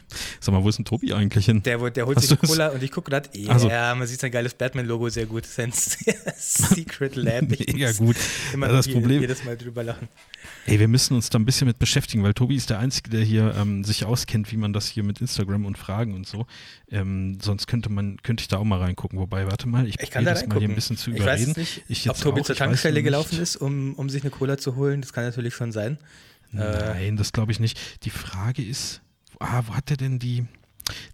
Sag 0.40 0.52
mal, 0.52 0.62
wo 0.62 0.68
ist 0.68 0.78
denn 0.78 0.84
Tobi 0.84 1.12
eigentlich 1.12 1.46
hin? 1.46 1.62
Der, 1.62 1.78
der 1.90 2.06
holt 2.06 2.16
Hast 2.16 2.28
sich 2.28 2.38
eine 2.38 2.48
Cola 2.48 2.68
und 2.68 2.82
ich 2.82 2.90
gucke 2.90 3.10
gerade, 3.10 3.28
ja, 3.32 3.52
also. 3.52 3.68
man 3.68 4.06
sieht 4.06 4.20
sein 4.20 4.30
geiles 4.30 4.54
Batman-Logo 4.54 5.08
sehr 5.08 5.26
gut. 5.26 5.46
Sein 5.46 5.72
Secret 6.36 7.16
Lab. 7.16 7.42
Mega 7.48 7.92
gut. 7.92 8.16
Immer 8.52 8.68
das 8.68 8.88
Problem. 8.88 9.20
jedes 9.20 9.44
Mal 9.44 9.56
drüber 9.56 9.82
lachen. 9.82 10.08
Ey, 10.66 10.78
wir 10.78 10.88
müssen 10.88 11.14
uns 11.14 11.30
da 11.30 11.38
ein 11.38 11.44
bisschen 11.44 11.66
mit 11.66 11.78
beschäftigen, 11.78 12.22
weil 12.22 12.34
Tobi 12.34 12.56
ist 12.56 12.70
der 12.70 12.78
Einzige, 12.78 13.10
der 13.10 13.22
hier 13.22 13.54
ähm, 13.56 13.84
sich 13.84 14.04
auskennt, 14.04 14.50
wie 14.52 14.56
man 14.56 14.72
das 14.72 14.88
hier 14.88 15.02
mit 15.02 15.20
Instagram 15.20 15.64
und 15.64 15.78
Fragen 15.78 16.14
und 16.14 16.26
so. 16.26 16.46
Ähm, 16.90 17.38
sonst 17.40 17.66
könnte 17.66 17.88
man, 17.88 18.18
könnte 18.22 18.42
ich 18.42 18.48
da 18.48 18.58
auch 18.58 18.64
mal 18.64 18.80
reingucken. 18.80 19.18
Wobei, 19.18 19.46
warte 19.46 19.68
mal, 19.68 19.86
ich, 19.86 20.00
ich 20.00 20.10
kann 20.10 20.24
da 20.24 20.32
das 20.32 20.46
mal 20.46 20.58
hier 20.58 20.68
ein 20.68 20.74
bisschen 20.74 20.96
zu 20.96 21.10
ich 21.10 21.16
überreden. 21.16 21.50
Weiß 21.50 21.56
nicht, 21.56 21.84
ich 21.88 22.10
ob 22.10 22.18
Tobi 22.18 22.40
auch, 22.40 22.46
zur 22.46 22.56
Tankstelle 22.56 23.02
gelaufen 23.02 23.40
ist, 23.40 23.56
um, 23.56 23.94
um 23.94 24.08
sich 24.08 24.22
eine 24.22 24.30
Cola 24.30 24.58
zu 24.58 24.76
holen. 24.76 25.00
Das 25.00 25.12
kann 25.12 25.24
natürlich 25.24 25.54
schon 25.54 25.72
sein. 25.72 25.98
Nein, 26.52 27.14
äh, 27.14 27.16
das 27.16 27.32
glaube 27.32 27.52
ich 27.52 27.60
nicht. 27.60 27.78
Die 28.04 28.10
Frage 28.10 28.62
ist, 28.62 29.02
ah, 29.40 29.62
wo 29.66 29.74
hat 29.74 29.90
der 29.90 29.96
denn 29.96 30.18
die? 30.18 30.44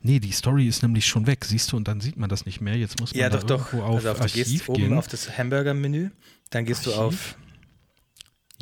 Nee, 0.03 0.21
die 0.21 0.33
Story 0.33 0.69
ist 0.69 0.83
nämlich 0.83 1.07
schon 1.07 1.27
weg, 1.27 1.45
siehst 1.45 1.73
du, 1.73 1.77
und 1.77 1.89
dann 1.89 2.01
sieht 2.01 2.17
man 2.17 2.29
das 2.29 2.45
nicht 2.45 2.61
mehr. 2.61 2.77
Jetzt 2.77 3.01
muss 3.01 3.15
man 3.15 3.21
ja, 3.21 3.31
doch, 3.31 3.43
doch. 3.43 3.73
auf 3.73 3.97
also 3.97 4.11
auf, 4.11 4.21
Archiv 4.21 4.45
du 4.45 4.51
gehst 4.51 4.67
gehen. 4.67 4.87
oben 4.87 4.99
auf 4.99 5.09
das 5.09 5.39
Hamburger-Menü, 5.39 6.11
dann 6.51 6.65
gehst 6.67 6.87
Archiv? 6.87 6.95
du 6.95 7.01
auf 7.01 7.37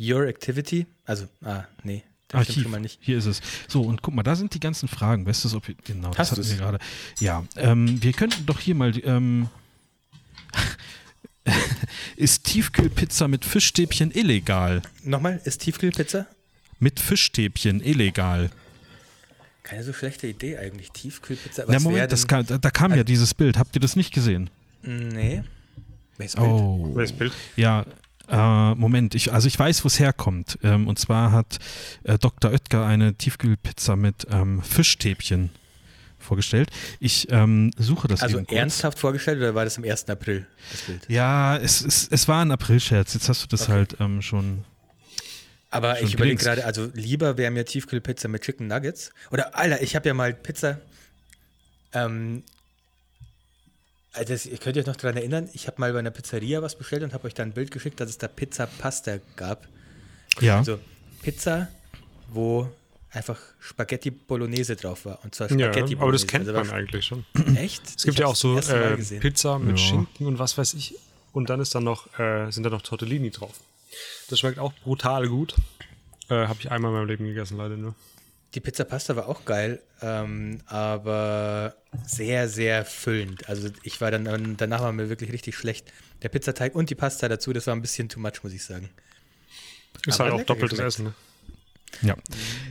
Your 0.01 0.27
Activity, 0.27 0.87
also, 1.05 1.27
ah, 1.43 1.65
nee, 1.83 2.03
Archiv. 2.31 2.63
schon 2.63 2.71
mal 2.71 2.79
nicht. 2.79 2.97
Hier 3.01 3.17
ist 3.17 3.25
es. 3.25 3.41
So, 3.67 3.81
und 3.81 4.01
guck 4.01 4.13
mal, 4.13 4.23
da 4.23 4.35
sind 4.35 4.53
die 4.53 4.59
ganzen 4.59 4.87
Fragen. 4.87 5.25
Weißt 5.25 5.45
du, 5.45 5.55
ob 5.57 5.67
wir, 5.67 5.75
genau, 5.83 6.09
Hast 6.15 6.31
das 6.31 6.39
hatten 6.39 6.49
wir 6.49 6.57
gerade. 6.57 6.79
Ja, 7.19 7.43
ähm, 7.57 8.01
wir 8.01 8.13
könnten 8.13 8.45
doch 8.45 8.59
hier 8.59 8.75
mal, 8.75 8.93
ähm, 9.05 9.49
ist 12.15 12.45
Tiefkühlpizza 12.45 13.27
mit 13.27 13.45
Fischstäbchen 13.45 14.11
illegal? 14.11 14.81
Nochmal, 15.03 15.41
ist 15.43 15.59
Tiefkühlpizza? 15.61 16.25
Mit 16.79 16.99
Fischstäbchen 16.99 17.81
illegal. 17.81 18.49
Keine 19.63 19.83
so 19.83 19.93
schlechte 19.93 20.27
Idee 20.27 20.57
eigentlich. 20.57 20.91
Tiefkühlpizza. 20.91 21.65
Na, 21.67 21.79
Moment, 21.79 22.11
das 22.11 22.27
kam, 22.27 22.45
da, 22.45 22.57
da, 22.57 22.71
kam 22.71 22.95
ja 22.95 23.03
dieses 23.03 23.33
Bild. 23.33 23.57
Habt 23.57 23.75
ihr 23.75 23.79
das 23.79 23.95
nicht 23.95 24.13
gesehen? 24.13 24.49
Nee. 24.81 25.43
Welches 26.17 26.35
Bild? 26.35 26.47
Oh. 26.47 26.91
Welches 26.95 27.15
Bild? 27.15 27.33
Ja, 27.55 27.85
äh, 28.27 28.75
Moment, 28.75 29.13
ich, 29.13 29.33
also 29.33 29.47
ich 29.47 29.59
weiß, 29.59 29.83
wo 29.83 29.87
es 29.87 29.99
herkommt. 29.99 30.57
Ähm, 30.63 30.87
und 30.87 30.97
zwar 30.97 31.31
hat 31.31 31.59
äh, 32.03 32.17
Dr. 32.17 32.51
Oetker 32.51 32.85
eine 32.85 33.13
Tiefkühlpizza 33.13 33.95
mit 33.95 34.25
ähm, 34.31 34.61
Fischstäbchen 34.63 35.51
vorgestellt. 36.17 36.69
Ich 36.99 37.27
ähm, 37.31 37.71
suche 37.77 38.07
das 38.07 38.21
Also 38.21 38.39
ernsthaft 38.47 38.99
vorgestellt 38.99 39.39
oder 39.39 39.53
war 39.55 39.65
das 39.65 39.77
am 39.77 39.83
1. 39.83 40.09
April, 40.09 40.47
das 40.71 40.81
Bild? 40.81 41.01
Ja, 41.09 41.57
es, 41.57 41.81
es, 41.81 42.07
es 42.09 42.27
war 42.27 42.41
ein 42.41 42.51
April-Scherz. 42.51 43.13
Jetzt 43.13 43.27
hast 43.27 43.43
du 43.43 43.47
das 43.47 43.63
okay. 43.63 43.71
halt 43.71 43.97
ähm, 43.99 44.21
schon 44.21 44.63
Aber 45.71 46.01
ich 46.01 46.13
überlege 46.13 46.35
gerade, 46.35 46.65
also 46.65 46.89
lieber 46.93 47.37
wäre 47.37 47.49
mir 47.49 47.65
Tiefkühlpizza 47.65 48.27
mit 48.27 48.43
Chicken 48.43 48.67
Nuggets. 48.67 49.11
Oder, 49.31 49.57
Alter, 49.57 49.81
ich 49.81 49.95
habe 49.95 50.07
ja 50.09 50.13
mal 50.13 50.33
Pizza. 50.33 50.79
Ähm, 51.93 52.43
also 54.11 54.33
das, 54.33 54.45
ihr 54.45 54.57
könnt 54.57 54.77
euch 54.77 54.85
noch 54.85 54.97
daran 54.97 55.15
erinnern, 55.15 55.49
ich 55.53 55.67
habe 55.67 55.79
mal 55.79 55.93
bei 55.93 55.99
einer 55.99 56.11
Pizzeria 56.11 56.61
was 56.61 56.77
bestellt 56.77 57.03
und 57.03 57.13
habe 57.13 57.25
euch 57.25 57.33
dann 57.33 57.49
ein 57.49 57.53
Bild 57.53 57.71
geschickt, 57.71 58.01
dass 58.01 58.09
es 58.09 58.17
da 58.17 58.27
Pizza 58.27 58.67
Pasta 58.67 59.19
gab. 59.37 59.67
Ja. 60.41 60.57
Also 60.57 60.77
Pizza, 61.21 61.69
wo 62.29 62.69
einfach 63.11 63.39
Spaghetti 63.59 64.11
Bolognese 64.11 64.75
drauf 64.75 65.05
war. 65.05 65.19
Und 65.23 65.33
zwar 65.33 65.47
Spaghetti 65.47 65.93
ja, 65.93 66.01
aber 66.01 66.11
das 66.11 66.27
kennt 66.27 66.49
also 66.49 66.59
man 66.59 66.69
eigentlich 66.69 67.05
schon. 67.05 67.25
Echt? 67.55 67.83
Es 67.87 68.03
gibt 68.03 68.15
ich 68.15 68.19
ja 68.19 68.27
auch 68.27 68.35
so 68.35 68.57
äh, 68.57 68.97
Pizza 68.97 69.57
mit 69.57 69.79
ja. 69.79 69.85
Schinken 69.85 70.27
und 70.27 70.37
was 70.37 70.57
weiß 70.57 70.73
ich. 70.73 70.95
Und 71.31 71.49
dann 71.49 71.61
ist 71.61 71.73
dann 71.73 71.85
noch, 71.85 72.19
äh, 72.19 72.51
sind 72.51 72.63
da 72.63 72.69
noch 72.69 72.81
Tortellini 72.81 73.31
drauf. 73.31 73.53
Das 74.29 74.39
schmeckt 74.39 74.59
auch 74.59 74.73
brutal 74.83 75.27
gut. 75.27 75.55
Äh, 76.29 76.47
habe 76.47 76.59
ich 76.59 76.71
einmal 76.71 76.91
in 76.91 76.97
meinem 76.97 77.07
Leben 77.07 77.25
gegessen, 77.25 77.57
leider 77.57 77.75
nur. 77.75 77.95
Die 78.53 78.59
Pizza 78.59 78.83
Pasta 78.83 79.15
war 79.15 79.29
auch 79.29 79.45
geil, 79.45 79.81
ähm, 80.01 80.59
aber 80.65 81.75
sehr, 82.05 82.49
sehr 82.49 82.83
füllend. 82.83 83.47
Also 83.47 83.69
ich 83.83 84.01
war 84.01 84.11
dann, 84.11 84.57
danach 84.57 84.81
war 84.81 84.91
mir 84.91 85.09
wirklich 85.09 85.31
richtig 85.31 85.55
schlecht. 85.55 85.91
Der 86.21 86.29
Pizzateig 86.29 86.75
und 86.75 86.89
die 86.89 86.95
Pasta 86.95 87.29
dazu, 87.29 87.53
das 87.53 87.67
war 87.67 87.75
ein 87.75 87.81
bisschen 87.81 88.09
too 88.09 88.19
much, 88.19 88.43
muss 88.43 88.51
ich 88.51 88.63
sagen. 88.63 88.89
Ist 90.05 90.19
aber 90.19 90.31
halt 90.31 90.41
auch 90.41 90.45
doppeltes 90.45 90.79
Essen, 90.79 91.05
ne? 91.05 91.13
Ja, 92.01 92.15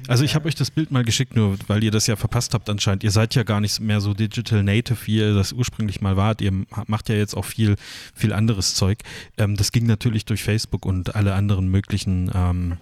also 0.08 0.24
ich 0.24 0.34
habe 0.34 0.48
euch 0.48 0.54
das 0.54 0.70
Bild 0.70 0.90
mal 0.90 1.04
geschickt, 1.04 1.36
nur 1.36 1.56
weil 1.68 1.84
ihr 1.84 1.90
das 1.90 2.06
ja 2.06 2.16
verpasst 2.16 2.54
habt 2.54 2.68
anscheinend. 2.68 3.04
Ihr 3.04 3.10
seid 3.10 3.34
ja 3.34 3.42
gar 3.42 3.60
nicht 3.60 3.80
mehr 3.80 4.00
so 4.00 4.14
digital 4.14 4.62
native, 4.62 4.98
wie 5.06 5.18
ihr 5.18 5.34
das 5.34 5.52
ursprünglich 5.52 6.00
mal 6.00 6.16
wart. 6.16 6.40
Ihr 6.40 6.52
macht 6.86 7.08
ja 7.08 7.14
jetzt 7.14 7.36
auch 7.36 7.44
viel, 7.44 7.76
viel 8.14 8.32
anderes 8.32 8.74
Zeug. 8.74 8.98
Ähm, 9.38 9.56
das 9.56 9.72
ging 9.72 9.86
natürlich 9.86 10.24
durch 10.24 10.42
Facebook 10.42 10.84
und 10.84 11.14
alle 11.14 11.34
anderen 11.34 11.68
möglichen 11.68 12.30
ähm, 12.34 12.76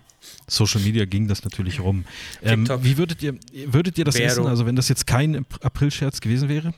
Social 0.46 0.80
Media 0.80 1.04
ging 1.04 1.28
das 1.28 1.44
natürlich 1.44 1.80
rum. 1.80 2.04
Ähm, 2.42 2.66
wie 2.82 2.96
würdet 2.96 3.22
ihr, 3.22 3.34
würdet 3.66 3.98
ihr 3.98 4.04
das 4.04 4.16
Vero. 4.16 4.26
essen? 4.26 4.46
Also 4.46 4.66
wenn 4.66 4.76
das 4.76 4.88
jetzt 4.88 5.06
kein 5.06 5.44
Aprilscherz 5.62 6.20
gewesen 6.20 6.48
wäre? 6.48 6.72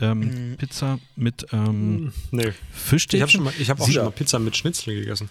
Ähm, 0.00 0.52
mm. 0.52 0.56
Pizza 0.56 0.98
mit 1.16 1.46
ähm, 1.52 2.12
nee. 2.30 2.52
Fischstäbchen? 2.72 3.48
Ich 3.58 3.68
habe 3.68 3.82
hab 3.82 3.88
auch 3.88 3.92
schon 3.92 4.04
mal 4.04 4.10
Pizza 4.10 4.38
mit 4.38 4.56
Schnitzel 4.56 4.94
gegessen. 4.94 5.28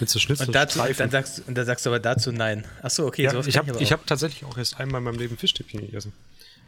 Mit 0.00 0.08
so 0.08 0.18
Schnitzel 0.18 0.46
und, 0.48 0.54
dazu, 0.54 0.80
dann 0.96 1.10
sagst, 1.10 1.42
und 1.46 1.54
dann 1.56 1.66
sagst 1.66 1.86
du 1.86 1.90
aber 1.90 2.00
dazu 2.00 2.32
nein. 2.32 2.64
Achso, 2.82 3.06
okay. 3.06 3.22
Ja, 3.22 3.40
ich 3.46 3.56
habe 3.56 3.72
hab 3.72 4.06
tatsächlich 4.06 4.44
auch 4.44 4.58
erst 4.58 4.80
einmal 4.80 5.00
in 5.00 5.04
meinem 5.04 5.18
Leben 5.18 5.36
Fischstäbchen 5.36 5.80
gegessen. 5.80 6.12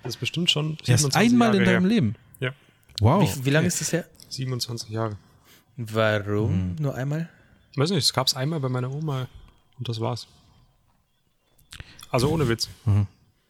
Das 0.02 0.14
ist 0.14 0.20
bestimmt 0.20 0.50
schon 0.50 0.79
Erst 0.87 1.16
einmal 1.16 1.48
Jahre 1.48 1.59
in 1.59 1.64
deinem 1.64 1.83
her. 1.83 1.90
Leben? 1.90 2.14
Ja. 2.40 2.52
Wow. 3.00 3.37
Wie, 3.37 3.46
wie 3.46 3.50
lange 3.50 3.66
ist 3.66 3.81
das 3.81 3.92
her? 3.92 4.07
27 4.29 4.90
Jahre. 4.90 5.16
Warum 5.76 6.52
hm. 6.52 6.76
nur 6.79 6.94
einmal? 6.94 7.29
Weiß 7.76 7.90
nicht, 7.90 8.05
es 8.05 8.12
gab 8.12 8.26
es 8.26 8.35
einmal 8.35 8.61
bei 8.61 8.68
meiner 8.68 8.90
Oma 8.90 9.29
und 9.79 9.88
das 9.88 10.00
war's. 10.00 10.26
Also 12.11 12.31
ohne 12.31 12.48
Witz. 12.48 12.68
Mhm. 12.85 13.07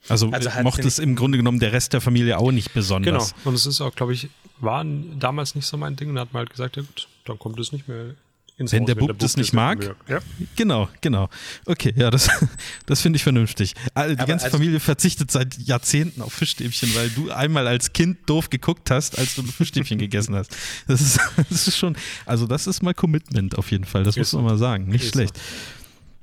Also, 0.08 0.30
also 0.30 0.50
mochte 0.62 0.86
es 0.86 0.98
im 0.98 1.16
Grunde 1.16 1.38
genommen 1.38 1.58
der 1.58 1.72
Rest 1.72 1.92
der 1.92 2.00
Familie 2.00 2.38
auch 2.38 2.52
nicht 2.52 2.72
besonders. 2.72 3.34
Genau. 3.34 3.48
Und 3.48 3.54
es 3.54 3.66
ist 3.66 3.80
auch, 3.80 3.94
glaube 3.94 4.12
ich, 4.14 4.28
war 4.58 4.84
damals 4.84 5.54
nicht 5.54 5.66
so 5.66 5.76
mein 5.76 5.96
Ding. 5.96 6.10
Und 6.10 6.18
hat 6.18 6.32
man 6.32 6.40
halt 6.40 6.50
gesagt, 6.50 6.76
ja 6.76 6.82
gut, 6.82 7.08
dann 7.24 7.38
kommt 7.38 7.58
es 7.60 7.72
nicht 7.72 7.88
mehr 7.88 8.14
ins 8.58 8.72
Wenn 8.72 8.82
Haus, 8.82 8.86
der 8.86 8.94
Bub, 8.94 9.00
wenn 9.02 9.06
der 9.08 9.12
Bub 9.14 9.18
das 9.18 9.36
nicht 9.36 9.52
mag. 9.52 9.96
Ja. 10.08 10.20
Genau, 10.56 10.88
genau. 11.02 11.28
Okay, 11.66 11.92
ja, 11.94 12.10
das, 12.10 12.28
das 12.86 13.02
finde 13.02 13.18
ich 13.18 13.22
vernünftig. 13.22 13.74
Also 13.92 14.14
die 14.14 14.20
Aber 14.20 14.28
ganze 14.28 14.46
also 14.46 14.56
Familie 14.56 14.80
verzichtet 14.80 15.30
seit 15.30 15.58
Jahrzehnten 15.58 16.22
auf 16.22 16.32
Fischstäbchen, 16.32 16.94
weil 16.94 17.10
du 17.10 17.30
einmal 17.30 17.66
als 17.66 17.92
Kind 17.92 18.18
doof 18.28 18.48
geguckt 18.48 18.90
hast, 18.90 19.18
als 19.18 19.34
du 19.34 19.42
ein 19.42 19.48
Fischstäbchen 19.48 19.98
gegessen 19.98 20.34
hast. 20.34 20.56
Das 20.88 21.00
ist, 21.02 21.20
das 21.50 21.68
ist 21.68 21.76
schon, 21.76 21.96
also 22.24 22.46
das 22.46 22.66
ist 22.66 22.82
mal 22.82 22.94
Commitment 22.94 23.58
auf 23.58 23.70
jeden 23.70 23.84
Fall. 23.84 24.04
Das 24.04 24.16
ist 24.16 24.32
muss 24.32 24.42
man 24.42 24.52
mal 24.52 24.58
sagen. 24.58 24.86
Nicht 24.88 25.10
schlecht. 25.12 25.36
So. 25.36 25.42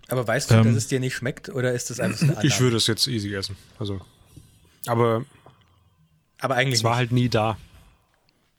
Aber 0.09 0.27
weißt 0.27 0.51
du, 0.51 0.55
ähm, 0.55 0.63
dass 0.65 0.75
es 0.75 0.87
dir 0.87 0.99
nicht 0.99 1.15
schmeckt 1.15 1.49
oder 1.49 1.71
ist 1.73 1.89
das 1.89 1.99
einfach 1.99 2.21
eine 2.21 2.45
Ich 2.45 2.59
würde 2.59 2.77
es 2.77 2.87
jetzt 2.87 3.07
easy 3.07 3.33
essen. 3.33 3.55
Also, 3.79 4.01
aber, 4.85 5.23
aber 6.39 6.55
eigentlich 6.55 6.79
es 6.79 6.83
war 6.83 6.91
nicht. 6.91 6.97
halt 6.97 7.11
nie 7.11 7.29
da. 7.29 7.57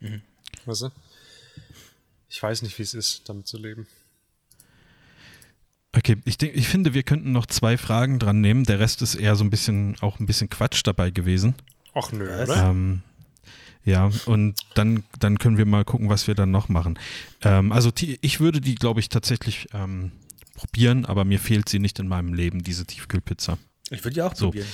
Mhm. 0.01 0.23
Weißt 0.65 0.83
du? 0.83 0.91
Ich 2.35 2.43
weiß 2.43 2.63
nicht, 2.63 2.77
wie 2.81 2.83
es 2.83 2.95
ist, 2.95 3.29
damit 3.29 3.47
zu 3.47 3.59
leben. 3.59 3.87
Okay, 5.93 6.17
ich, 6.25 6.37
denk, 6.37 6.57
ich 6.57 6.67
finde, 6.67 6.93
wir 6.93 7.05
könnten 7.05 7.31
noch 7.31 7.47
zwei 7.47 7.79
Fragen 7.79 8.19
dran 8.19 8.41
nehmen. 8.41 8.65
Der 8.65 8.81
Rest 8.81 9.03
ist 9.03 9.15
eher 9.15 9.37
so 9.37 9.45
ein 9.45 9.51
bisschen, 9.51 9.95
auch 10.01 10.19
ein 10.19 10.27
bisschen 10.27 10.51
Quatsch 10.51 10.81
dabei 10.83 11.11
gewesen. 11.11 11.55
Ach 11.95 12.11
nö, 12.11 12.25
oder? 12.25 12.71
Ähm, 12.71 13.03
ja, 13.85 14.11
und 14.27 14.57
dann, 14.75 15.05
dann 15.21 15.39
können 15.39 15.59
wir 15.59 15.65
mal 15.65 15.85
gucken, 15.85 16.09
was 16.09 16.27
wir 16.27 16.35
dann 16.35 16.51
noch 16.51 16.69
machen. 16.69 16.99
Ähm, 17.43 17.71
also 17.71 17.93
ich 18.03 18.41
würde 18.41 18.61
die, 18.61 18.75
glaube 18.75 18.99
ich, 18.99 19.11
tatsächlich 19.11 19.69
ähm, 19.73 20.11
probieren, 20.57 21.05
aber 21.05 21.25
mir 21.25 21.39
fehlt 21.39 21.69
sie 21.69 21.79
nicht 21.79 22.01
in 22.01 22.09
meinem 22.09 22.35
Leben, 22.35 22.65
diese 22.65 22.85
Tiefkühlpizza. 22.85 23.59
Ich 23.91 24.03
würde 24.03 24.15
die 24.15 24.23
auch 24.23 24.35
so. 24.35 24.47
probieren. 24.47 24.67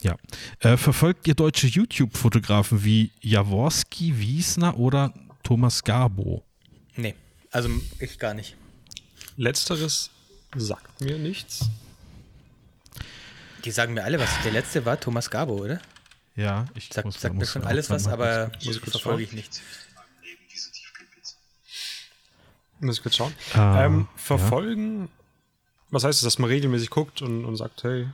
Ja. 0.00 0.16
Äh, 0.60 0.78
verfolgt 0.78 1.28
ihr 1.28 1.34
deutsche 1.34 1.66
YouTube-Fotografen 1.66 2.84
wie 2.84 3.10
Jaworski, 3.20 4.18
Wiesner 4.18 4.78
oder 4.78 5.12
Thomas 5.42 5.84
Garbo? 5.84 6.45
Nee, 6.96 7.14
also 7.50 7.68
ich 7.98 8.18
gar 8.18 8.34
nicht. 8.34 8.56
Letzteres 9.36 10.10
sagt 10.54 11.00
mir 11.00 11.18
nichts. 11.18 11.68
Die 13.64 13.70
sagen 13.70 13.94
mir 13.94 14.04
alle 14.04 14.18
was. 14.18 14.30
Der 14.44 14.52
letzte 14.52 14.84
war 14.84 14.98
Thomas 14.98 15.30
Garbo, 15.30 15.54
oder? 15.54 15.80
Ja, 16.36 16.66
ich 16.74 16.90
Sag, 16.92 17.10
sagt 17.12 17.34
mir 17.34 17.46
schon 17.46 17.64
alles 17.64 17.90
was, 17.90 18.06
aber 18.06 18.50
verfolge 18.84 19.22
ich 19.22 19.32
nicht. 19.32 19.60
Muss 22.80 22.98
ich 22.98 23.02
kurz 23.02 23.16
schauen. 23.16 23.32
Ah, 23.54 23.84
ähm, 23.84 24.06
verfolgen, 24.16 25.02
ja. 25.02 25.08
was 25.90 26.04
heißt 26.04 26.18
das, 26.20 26.24
dass 26.24 26.38
man 26.38 26.50
regelmäßig 26.50 26.90
guckt 26.90 27.22
und, 27.22 27.44
und 27.44 27.56
sagt, 27.56 27.84
hey. 27.84 28.06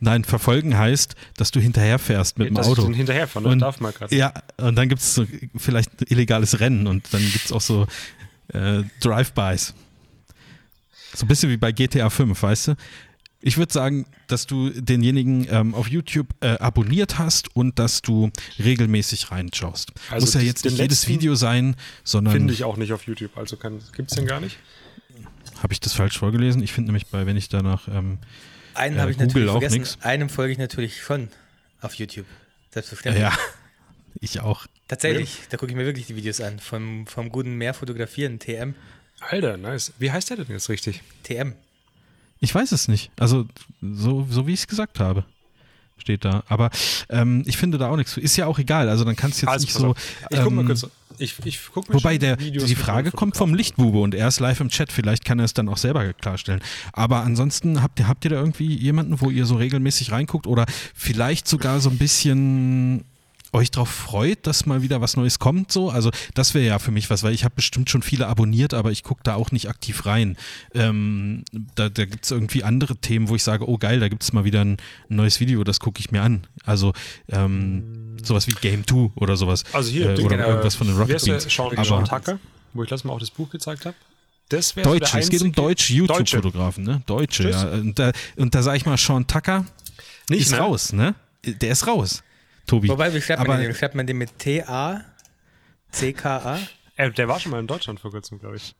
Nein, 0.00 0.24
verfolgen 0.24 0.76
heißt, 0.76 1.14
dass 1.36 1.50
du 1.50 1.60
hinterherfährst 1.60 2.38
mit 2.38 2.56
dass 2.56 2.66
dem 2.66 2.72
Auto. 2.72 2.90
Ich 2.90 2.96
hinterherfahren, 2.96 3.46
und, 3.46 3.58
darf 3.60 3.80
man 3.80 3.92
gerade. 3.92 4.14
Ja, 4.14 4.32
und 4.56 4.76
dann 4.76 4.88
gibt 4.88 5.00
es 5.00 5.14
so 5.14 5.26
vielleicht 5.56 6.10
illegales 6.10 6.60
Rennen 6.60 6.86
und 6.86 7.06
dann 7.12 7.22
gibt 7.22 7.44
es 7.44 7.52
auch 7.52 7.60
so 7.60 7.86
äh, 8.48 8.82
Drive-Bys. 9.00 9.74
So 11.14 11.24
ein 11.24 11.28
bisschen 11.28 11.50
wie 11.50 11.56
bei 11.56 11.72
GTA 11.72 12.10
5, 12.10 12.42
weißt 12.42 12.68
du? 12.68 12.74
Ich 13.44 13.58
würde 13.58 13.72
sagen, 13.72 14.06
dass 14.28 14.46
du 14.46 14.70
denjenigen 14.70 15.46
ähm, 15.50 15.74
auf 15.74 15.88
YouTube 15.88 16.28
äh, 16.40 16.58
abonniert 16.58 17.18
hast 17.18 17.54
und 17.56 17.78
dass 17.78 18.00
du 18.00 18.30
regelmäßig 18.58 19.32
reinschaust. 19.32 19.92
Also 20.10 20.26
Muss 20.26 20.34
ja 20.34 20.40
jetzt 20.40 20.64
nicht 20.64 20.78
jedes 20.78 21.08
Video 21.08 21.34
sein, 21.34 21.74
sondern. 22.04 22.32
Finde 22.32 22.54
ich 22.54 22.62
auch 22.62 22.76
nicht 22.76 22.92
auf 22.92 23.04
YouTube. 23.06 23.36
Also 23.36 23.56
gibt 23.56 24.10
es 24.10 24.16
den 24.16 24.26
gar 24.26 24.40
nicht? 24.40 24.58
Habe 25.60 25.72
ich 25.72 25.80
das 25.80 25.92
falsch 25.92 26.18
vorgelesen? 26.18 26.62
Ich 26.62 26.72
finde 26.72 26.88
nämlich 26.88 27.08
bei, 27.08 27.26
wenn 27.26 27.36
ich 27.36 27.48
danach. 27.48 27.88
Ähm, 27.88 28.18
Einen 28.74 29.00
habe 29.00 29.10
ich 29.10 29.18
natürlich 29.18 29.50
vergessen. 29.50 29.78
Nix. 29.78 29.98
Einem 30.00 30.28
folge 30.28 30.52
ich 30.52 30.58
natürlich 30.58 31.02
schon 31.02 31.28
auf 31.80 31.94
YouTube. 31.94 32.26
Selbstverständlich. 32.70 33.22
Ja, 33.22 33.32
ich 34.20 34.40
auch. 34.40 34.66
Tatsächlich, 34.88 35.38
ja. 35.38 35.44
da 35.50 35.56
gucke 35.56 35.72
ich 35.72 35.76
mir 35.76 35.84
wirklich 35.84 36.06
die 36.06 36.16
Videos 36.16 36.40
an. 36.40 36.58
Vom, 36.58 37.06
vom 37.06 37.30
guten 37.30 37.54
Meerfotografieren, 37.56 38.38
TM. 38.38 38.74
Alter, 39.20 39.56
nice. 39.56 39.92
Wie 39.98 40.10
heißt 40.10 40.30
der 40.30 40.38
denn 40.38 40.46
jetzt 40.50 40.68
richtig? 40.68 41.02
TM. 41.22 41.54
Ich 42.40 42.54
weiß 42.54 42.72
es 42.72 42.88
nicht. 42.88 43.10
Also, 43.18 43.46
so, 43.80 44.26
so 44.28 44.46
wie 44.46 44.52
ich 44.52 44.60
es 44.60 44.66
gesagt 44.66 44.98
habe. 45.00 45.24
Steht 45.96 46.24
da. 46.24 46.42
Aber 46.48 46.70
ähm, 47.08 47.44
ich 47.46 47.56
finde 47.56 47.78
da 47.78 47.88
auch 47.88 47.96
nichts. 47.96 48.16
Ist 48.16 48.36
ja 48.36 48.46
auch 48.46 48.58
egal. 48.58 48.88
Also, 48.88 49.04
dann 49.04 49.14
kannst 49.14 49.40
du 49.40 49.46
jetzt 49.46 49.52
also, 49.52 49.64
nicht 49.64 49.74
so. 49.74 49.94
Ich 50.30 50.38
ähm, 50.38 50.44
guck 50.44 50.52
mal 50.52 50.60
ähm, 50.62 50.66
kurz. 50.66 50.86
Ich, 51.22 51.34
ich 51.44 51.60
guck 51.72 51.88
mir 51.88 51.94
wobei 51.94 52.18
der, 52.18 52.36
die 52.36 52.74
Frage 52.74 53.12
kommt 53.12 53.36
vom 53.36 53.54
Lichtbube 53.54 54.00
und 54.00 54.14
er 54.14 54.28
ist 54.28 54.40
live 54.40 54.60
im 54.60 54.68
Chat. 54.68 54.92
Vielleicht 54.92 55.24
kann 55.24 55.38
er 55.38 55.44
es 55.44 55.54
dann 55.54 55.68
auch 55.68 55.76
selber 55.76 56.12
klarstellen. 56.14 56.60
Aber 56.92 57.22
ansonsten 57.22 57.82
habt 57.82 58.00
ihr, 58.00 58.08
habt 58.08 58.24
ihr 58.24 58.30
da 58.30 58.36
irgendwie 58.36 58.74
jemanden, 58.74 59.20
wo 59.20 59.30
ihr 59.30 59.46
so 59.46 59.54
regelmäßig 59.56 60.12
reinguckt 60.12 60.46
oder 60.46 60.66
vielleicht 60.94 61.46
sogar 61.46 61.80
so 61.80 61.90
ein 61.90 61.98
bisschen 61.98 63.04
euch 63.52 63.70
darauf 63.70 63.90
freut, 63.90 64.46
dass 64.46 64.66
mal 64.66 64.82
wieder 64.82 65.00
was 65.00 65.16
Neues 65.16 65.38
kommt, 65.38 65.70
so. 65.70 65.90
Also 65.90 66.10
das 66.34 66.54
wäre 66.54 66.66
ja 66.66 66.78
für 66.78 66.90
mich 66.90 67.10
was, 67.10 67.22
weil 67.22 67.34
ich 67.34 67.44
habe 67.44 67.54
bestimmt 67.54 67.90
schon 67.90 68.02
viele 68.02 68.26
abonniert, 68.26 68.72
aber 68.74 68.90
ich 68.90 69.02
gucke 69.02 69.20
da 69.22 69.34
auch 69.34 69.50
nicht 69.50 69.68
aktiv 69.68 70.06
rein. 70.06 70.36
Ähm, 70.74 71.44
da 71.74 71.88
da 71.88 72.04
gibt 72.06 72.24
es 72.24 72.30
irgendwie 72.30 72.64
andere 72.64 72.96
Themen, 72.96 73.28
wo 73.28 73.36
ich 73.36 73.42
sage, 73.42 73.68
oh 73.68 73.76
geil, 73.76 74.00
da 74.00 74.08
gibt 74.08 74.22
es 74.22 74.32
mal 74.32 74.44
wieder 74.44 74.62
ein, 74.62 74.78
ein, 75.10 75.16
neues 75.16 75.40
Video, 75.40 75.64
das 75.64 75.80
gucke 75.80 76.00
ich 76.00 76.10
mir 76.10 76.22
an. 76.22 76.46
Also 76.64 76.92
ähm, 77.28 78.16
sowas 78.22 78.46
wie 78.46 78.52
Game 78.52 78.86
2 78.86 79.12
oder 79.16 79.36
sowas. 79.36 79.64
Also 79.72 79.90
hier, 79.90 80.18
äh, 80.18 80.22
oder 80.22 80.46
irgendwas 80.46 80.74
von 80.74 80.86
den 80.86 80.96
Rocket 80.96 81.22
Beans. 81.24 81.44
Sean, 81.44 81.72
aber, 81.72 81.84
Sean 81.84 82.04
Tucker, 82.04 82.38
wo 82.72 82.82
ich 82.82 82.90
letztes 82.90 83.04
Mal 83.04 83.12
auch 83.12 83.20
das 83.20 83.30
Buch 83.30 83.50
gezeigt 83.50 83.84
habe. 83.84 83.96
Das 84.48 84.74
Deutsche, 84.74 85.18
es 85.18 85.30
geht 85.30 85.40
um 85.42 85.52
deutsche 85.52 85.94
YouTube-Fotografen, 85.94 86.84
ne? 86.84 87.02
Deutsche, 87.06 87.44
Tschüss. 87.44 87.62
ja. 87.62 87.70
Und 87.70 87.98
da, 87.98 88.12
und 88.36 88.54
da 88.54 88.62
sage 88.62 88.76
ich 88.76 88.84
mal, 88.84 88.98
Sean 88.98 89.26
Tucker 89.26 89.64
nicht, 90.28 90.42
ist 90.42 90.52
ne? 90.52 90.58
raus, 90.58 90.92
ne? 90.92 91.14
Der 91.44 91.72
ist 91.72 91.86
raus. 91.86 92.22
Tobi. 92.66 92.88
Wobei, 92.88 93.12
wie 93.12 93.20
schreibt, 93.20 93.46
man, 93.46 93.60
den? 93.60 93.74
Schreibt 93.74 93.94
man 93.94 94.06
den 94.06 94.18
mit 94.18 94.38
T-A? 94.38 95.04
C-K-A? 95.90 96.58
Äh, 96.96 97.10
der 97.10 97.28
war 97.28 97.40
schon 97.40 97.52
mal 97.52 97.60
in 97.60 97.66
Deutschland 97.66 98.00
vor 98.00 98.10
kurzem, 98.10 98.38
glaube 98.38 98.56
ich. 98.56 98.74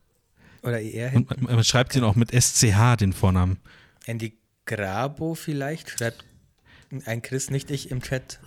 Oder 0.62 0.80
eher 0.80 1.14
Und 1.14 1.28
man, 1.42 1.56
man 1.56 1.64
schreibt 1.64 1.94
ihn 1.96 2.04
auch 2.04 2.14
mit 2.14 2.30
SCH, 2.30 2.96
den 3.00 3.12
Vornamen. 3.12 3.58
Andy 4.06 4.38
Grabo 4.64 5.34
vielleicht? 5.34 5.90
Schreibt 5.90 6.24
ein 7.06 7.22
Chris, 7.22 7.50
nicht 7.50 7.70
ich 7.70 7.90
im 7.90 8.02
Chat. 8.02 8.38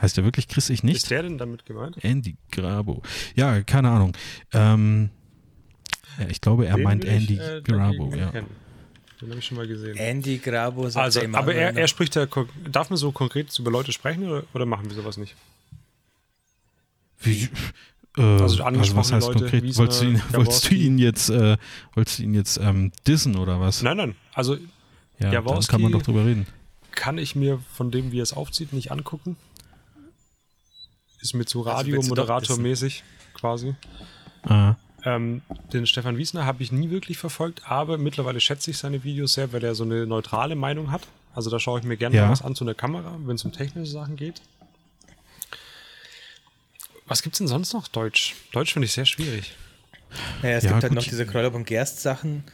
Heißt 0.00 0.16
der 0.16 0.24
wirklich 0.24 0.48
Chris, 0.48 0.70
ich 0.70 0.82
nicht? 0.82 0.96
Ist 0.96 1.10
der 1.10 1.22
denn 1.24 1.38
damit 1.38 1.66
gemeint? 1.66 2.02
Andy 2.02 2.36
Grabo. 2.52 3.02
Ja, 3.34 3.62
keine 3.62 3.90
Ahnung. 3.90 4.16
Ähm, 4.52 5.10
Ja, 6.18 6.28
ich 6.28 6.40
glaube, 6.40 6.66
er 6.66 6.76
Den 6.76 6.84
meint 6.84 7.04
will 7.04 7.10
ich, 7.10 7.16
Andy 7.16 7.38
äh, 7.38 7.62
Grabo, 7.62 8.14
ja. 8.14 8.26
erkennen. 8.26 8.67
Den 9.20 9.30
habe 9.30 9.38
ich 9.40 9.46
schon 9.46 9.56
mal 9.56 9.66
gesehen. 9.66 9.96
Andy 9.96 10.38
Grabo 10.38 10.88
sagt 10.88 11.04
Also, 11.04 11.20
aber 11.32 11.54
er, 11.54 11.76
er 11.76 11.88
spricht 11.88 12.14
ja, 12.14 12.26
darf 12.70 12.88
man 12.90 12.96
so 12.96 13.10
konkret 13.12 13.56
über 13.58 13.70
Leute 13.70 13.92
sprechen 13.92 14.28
oder, 14.28 14.44
oder 14.54 14.64
machen 14.66 14.88
wir 14.88 14.94
sowas 14.94 15.16
nicht? 15.16 15.34
Wie, 17.20 17.48
äh, 18.16 18.20
Also 18.22 18.62
also, 18.62 18.96
was 18.96 19.12
heißt 19.12 19.26
Leute, 19.26 19.38
konkret? 19.40 19.62
Wiesner, 19.64 19.80
Wolltest 19.82 20.02
du 20.02 20.06
ihn, 20.06 20.22
wolltest 20.32 20.70
du 20.70 20.74
ihn 20.74 20.98
jetzt, 20.98 21.30
äh, 21.30 21.56
wolltest 21.94 22.18
du 22.18 22.22
ihn 22.22 22.34
jetzt 22.34 22.58
ähm, 22.58 22.92
dissen 23.06 23.36
oder 23.36 23.60
was? 23.60 23.82
Nein, 23.82 23.96
nein. 23.96 24.14
Also 24.34 24.54
ja, 24.54 24.60
dann 25.18 25.32
Jaworski- 25.32 25.68
kann 25.68 25.82
man 25.82 25.90
doch 25.92 26.02
drüber 26.02 26.24
reden. 26.24 26.46
kann 26.92 27.18
ich 27.18 27.34
mir 27.34 27.60
von 27.74 27.90
dem, 27.90 28.12
wie 28.12 28.20
er 28.20 28.22
es 28.22 28.32
aufzieht, 28.32 28.72
nicht 28.72 28.92
angucken. 28.92 29.36
Ist 31.20 31.34
mir 31.34 31.44
zu 31.44 31.66
Also 31.66 31.70
Radio-Moderator-mäßig 31.76 33.02
quasi. 33.34 33.74
Ah, 34.44 34.76
Ähm, 35.04 35.42
den 35.72 35.86
Stefan 35.86 36.16
Wiesner 36.18 36.44
habe 36.44 36.62
ich 36.62 36.72
nie 36.72 36.90
wirklich 36.90 37.18
verfolgt, 37.18 37.62
aber 37.70 37.98
mittlerweile 37.98 38.40
schätze 38.40 38.70
ich 38.70 38.78
seine 38.78 39.04
Videos 39.04 39.34
sehr, 39.34 39.52
weil 39.52 39.62
er 39.62 39.74
so 39.74 39.84
eine 39.84 40.06
neutrale 40.06 40.56
Meinung 40.56 40.90
hat. 40.90 41.06
Also 41.34 41.50
da 41.50 41.60
schaue 41.60 41.78
ich 41.78 41.84
mir 41.84 41.96
gerne 41.96 42.16
Ja. 42.16 42.24
mal 42.26 42.32
was 42.32 42.42
an 42.42 42.54
zu 42.56 42.64
einer 42.64 42.74
Kamera, 42.74 43.16
wenn 43.24 43.36
es 43.36 43.44
um 43.44 43.52
technische 43.52 43.92
Sachen 43.92 44.16
geht. 44.16 44.40
Was 47.06 47.22
gibt's 47.22 47.38
denn 47.38 47.48
sonst 47.48 47.72
noch 47.72 47.88
Deutsch? 47.88 48.34
Deutsch 48.52 48.72
finde 48.72 48.86
ich 48.86 48.92
sehr 48.92 49.06
schwierig. 49.06 49.54
Naja, 50.42 50.56
es 50.56 50.64
Ja, 50.64 50.70
gibt 50.70 50.82
halt 50.82 50.90
gut. 50.92 50.96
noch 50.96 51.04
diese 51.08 51.26
Krollop 51.26 51.54
und 51.54 51.64
Gerst 51.66 52.00
Sachen. 52.02 52.44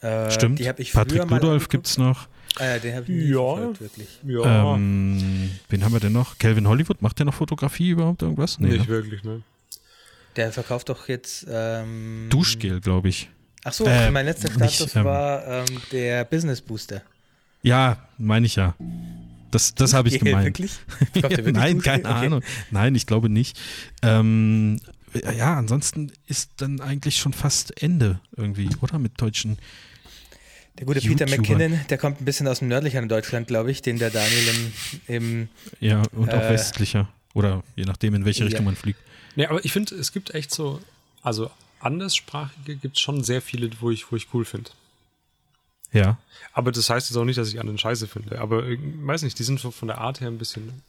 Äh, 0.00 0.30
stimmt. 0.30 0.58
Die 0.58 0.68
habe 0.68 0.80
ich 0.82 0.92
früher 0.92 1.04
Patrick 1.04 1.22
Rudolph 1.24 1.42
angeguckt. 1.44 1.70
gibt's 1.70 1.98
noch. 1.98 2.28
Ah, 2.58 2.64
ja, 2.64 2.78
den 2.78 2.94
habe 2.94 3.02
ich 3.04 3.08
nie 3.10 3.30
Ja. 3.30 3.36
verfolgt, 3.54 3.80
wirklich. 3.80 4.08
Ja, 4.26 4.74
Ähm, 4.74 5.50
wen 5.68 5.84
haben 5.84 5.92
wir 5.92 6.00
denn 6.00 6.12
noch? 6.12 6.36
Calvin 6.38 6.66
Hollywood, 6.68 7.00
macht 7.02 7.18
der 7.18 7.26
noch 7.26 7.34
Fotografie 7.34 7.90
überhaupt 7.90 8.22
irgendwas? 8.22 8.58
Nee, 8.58 8.68
nicht 8.70 8.80
ne? 8.82 8.88
wirklich, 8.88 9.22
ne? 9.24 9.42
Der 10.36 10.52
verkauft 10.52 10.88
doch 10.88 11.08
jetzt. 11.08 11.46
Ähm, 11.50 12.26
Duschgel, 12.30 12.80
glaube 12.80 13.08
ich. 13.08 13.28
Ach 13.64 13.72
so, 13.72 13.84
Äh, 13.84 14.10
mein 14.10 14.24
letzter 14.26 14.48
nicht, 14.58 14.74
Status 14.76 14.94
ähm, 14.96 15.04
war 15.04 15.46
ähm, 15.46 15.66
der 15.92 16.24
Business 16.24 16.60
Booster. 16.60 17.02
Ja, 17.62 17.98
meine 18.16 18.46
ich 18.46 18.56
ja. 18.56 18.74
Das, 19.50 19.74
das 19.74 19.92
habe 19.92 20.08
ich 20.08 20.18
gemeint. 20.20 20.46
Wirklich? 20.46 20.72
Wirklich 21.12 21.46
Nein, 21.54 21.76
Duschgel? 21.76 21.92
keine 22.02 22.04
Okay. 22.16 22.26
Ahnung. 22.26 22.42
Nein, 22.70 22.94
ich 22.94 23.06
glaube 23.06 23.28
nicht. 23.28 23.58
Ähm, 24.02 24.80
ja, 25.36 25.58
ansonsten 25.58 26.12
ist 26.26 26.52
dann 26.58 26.80
eigentlich 26.80 27.16
schon 27.18 27.32
fast 27.32 27.82
Ende 27.82 28.20
irgendwie, 28.36 28.70
oder? 28.80 28.98
Mit 28.98 29.20
deutschen. 29.20 29.58
Der 30.78 30.86
gute 30.86 31.00
Peter 31.00 31.26
YouTuber. 31.26 31.36
McKinnon, 31.58 31.80
der 31.90 31.98
kommt 31.98 32.22
ein 32.22 32.24
bisschen 32.24 32.46
aus 32.46 32.60
dem 32.60 32.68
nördlicheren 32.68 33.08
Deutschland, 33.08 33.48
glaube 33.48 33.70
ich, 33.72 33.82
den 33.82 33.98
der 33.98 34.10
Daniel 34.10 34.48
im, 35.08 35.14
im 35.14 35.48
Ja, 35.80 36.02
und 36.12 36.32
auch 36.32 36.42
Äh, 36.42 36.50
westlicher. 36.50 37.08
Oder 37.34 37.62
je 37.76 37.84
nachdem, 37.84 38.14
in 38.14 38.24
welche 38.24 38.40
ja. 38.40 38.46
Richtung 38.46 38.64
man 38.64 38.76
fliegt. 38.76 39.00
Nee, 39.36 39.46
aber 39.46 39.64
ich 39.64 39.72
finde, 39.72 39.94
es 39.96 40.12
gibt 40.12 40.34
echt 40.34 40.50
so, 40.52 40.80
also 41.22 41.50
anderssprachige 41.80 42.76
gibt 42.76 42.96
es 42.96 43.02
schon 43.02 43.22
sehr 43.24 43.40
viele, 43.42 43.70
wo 43.80 43.90
ich, 43.90 44.10
wo 44.12 44.16
ich 44.16 44.32
cool 44.34 44.44
finde. 44.44 44.70
Ja. 45.92 46.18
Aber 46.52 46.70
das 46.72 46.88
heißt 46.90 47.10
jetzt 47.10 47.16
auch 47.16 47.24
nicht, 47.24 47.38
dass 47.38 47.48
ich 47.48 47.58
anderen 47.58 47.78
scheiße 47.78 48.06
finde. 48.06 48.38
Aber 48.40 48.66
ich 48.68 48.78
weiß 48.82 49.22
nicht, 49.22 49.38
die 49.38 49.42
sind 49.44 49.58
so 49.60 49.70
von 49.70 49.88
der 49.88 49.98
Art 49.98 50.20
her 50.20 50.28
ein 50.28 50.38
bisschen 50.38 50.82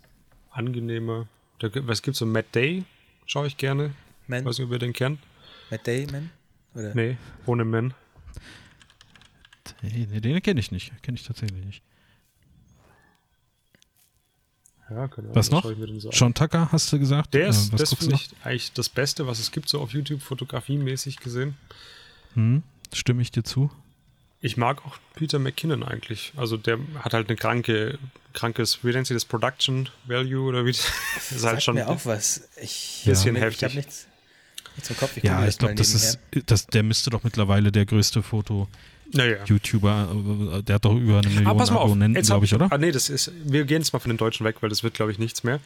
angenehmer. 0.52 1.28
Da, 1.60 1.70
gibt- 1.70 1.88
was 1.88 2.02
gibt's 2.02 2.20
so? 2.20 2.26
Matt 2.26 2.54
Day 2.54 2.84
schaue 3.26 3.48
ich 3.48 3.58
gerne. 3.58 3.94
Man, 4.28 4.46
Weiß 4.46 4.58
nicht, 4.60 4.68
ob 4.68 4.72
ihr 4.74 4.80
den 4.80 4.94
kennt. 4.94 5.20
Matt 5.70 5.88
Damon? 5.88 6.30
Oder? 6.76 6.94
Nee, 6.94 7.18
ohne 7.46 7.66
Man. 7.66 7.94
Nee, 9.82 10.08
nee, 10.10 10.20
den 10.20 10.42
kenne 10.42 10.60
ich 10.60 10.72
nicht. 10.72 10.92
Kenne 11.02 11.18
ich 11.18 11.24
tatsächlich 11.26 11.66
nicht. 11.66 11.82
Ja, 14.94 15.10
Was 15.34 15.50
das 15.50 15.52
noch? 15.52 15.64
so. 16.00 16.10
John 16.10 16.34
Tucker, 16.34 16.70
hast 16.72 16.92
du 16.92 17.00
gesagt? 17.00 17.34
Der 17.34 17.46
Äh, 17.46 17.50
ist, 17.50 17.72
was 17.72 17.80
das 17.82 17.94
finde 17.94 18.16
ich 18.16 18.30
eigentlich 18.44 18.74
das 18.74 18.90
Beste, 18.90 19.26
was 19.26 19.40
es 19.40 19.52
gibt, 19.52 19.70
so 19.70 19.80
auf 19.80 19.92
YouTube, 19.92 20.22
fotografiemäßig 20.22 21.18
gesehen. 21.18 21.56
Hm, 22.34 22.64
stimme 22.94 23.22
ich 23.22 23.32
dir 23.32 23.44
zu. 23.44 23.72
Ich 24.42 24.58
mag 24.58 24.84
auch 24.86 24.98
Peter 25.14 25.40
McKinnon 25.40 25.84
eigentlich. 25.84 26.34
Also 26.36 26.58
der 26.58 26.80
hat 27.00 27.14
halt 27.14 27.30
eine 27.30 27.38
kranke, 27.38 28.00
krankes, 28.34 28.84
wie 28.84 28.92
nennt 28.92 29.08
sie 29.08 29.14
das, 29.14 29.24
Production 29.24 29.88
Value 30.06 30.42
oder 30.48 30.66
wie? 30.66 30.72
Das 31.16 31.32
ist 31.32 31.32
halt 31.32 31.40
Sagt 31.42 31.64
schon. 31.64 31.76
mir 31.76 31.88
auch 31.88 32.06
was. 32.06 32.50
Ich, 32.62 33.04
Bisschen 33.06 33.36
ich, 33.36 33.42
heftig. 33.42 33.62
Ich 33.62 33.64
habe 33.70 33.76
nichts, 33.76 34.08
nichts 34.76 34.90
im 34.90 34.98
Kopf. 34.98 35.16
Ich 35.18 35.24
Ja, 35.24 35.48
ich 35.48 35.58
glaube, 35.58 35.76
das 35.76 35.94
ist, 35.94 36.20
das, 36.48 36.68
der 36.68 36.84
müsste 36.84 37.12
doch 37.12 37.24
mittlerweile 37.24 37.72
der 37.72 37.86
größte 37.86 38.24
Foto-YouTuber, 38.24 38.68
Naja. 39.14 39.38
äh, 39.44 40.64
der 40.64 40.76
hat 40.76 40.86
doch 40.86 40.96
über 40.96 41.20
eine 41.20 41.28
Million 41.30 41.48
Ah, 41.48 41.54
pass 41.54 41.70
mal 41.72 41.78
auf. 41.78 41.86
Abonnenten, 41.86 42.22
glaube 42.24 42.46
ich, 42.46 42.54
oder? 42.54 42.68
Ah, 42.72 42.78
nee, 42.78 42.92
das 42.92 43.10
ist. 43.10 43.32
Wir 43.44 43.66
gehen 43.66 43.82
jetzt 43.82 43.94
mal 43.94 44.00
von 44.00 44.10
den 44.10 44.18
Deutschen 44.18 44.46
weg, 44.46 44.58
weil 44.62 44.70
das 44.70 44.84
wird, 44.84 44.94
glaube 44.94 45.12
ich, 45.12 45.20
nichts 45.20 45.44
mehr. 45.44 45.60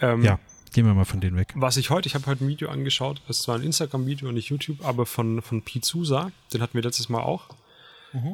Ähm, 0.00 0.22
Ja, 0.24 0.38
gehen 0.72 0.86
wir 0.86 0.94
mal 0.94 1.04
von 1.04 1.20
denen 1.20 1.36
weg. 1.36 1.52
Was 1.54 1.76
ich 1.76 1.90
heute, 1.90 2.06
ich 2.08 2.14
habe 2.14 2.26
heute 2.26 2.44
ein 2.44 2.48
Video 2.48 2.68
angeschaut, 2.70 3.20
das 3.28 3.38
ist 3.38 3.42
zwar 3.44 3.56
ein 3.56 3.62
Instagram-Video 3.62 4.28
und 4.28 4.34
nicht 4.34 4.48
YouTube, 4.50 4.84
aber 4.84 5.06
von, 5.06 5.42
von 5.42 5.62
Sousa, 5.82 6.32
den 6.52 6.60
hatten 6.62 6.74
wir 6.74 6.82
letztes 6.82 7.08
Mal 7.08 7.20
auch. 7.20 7.44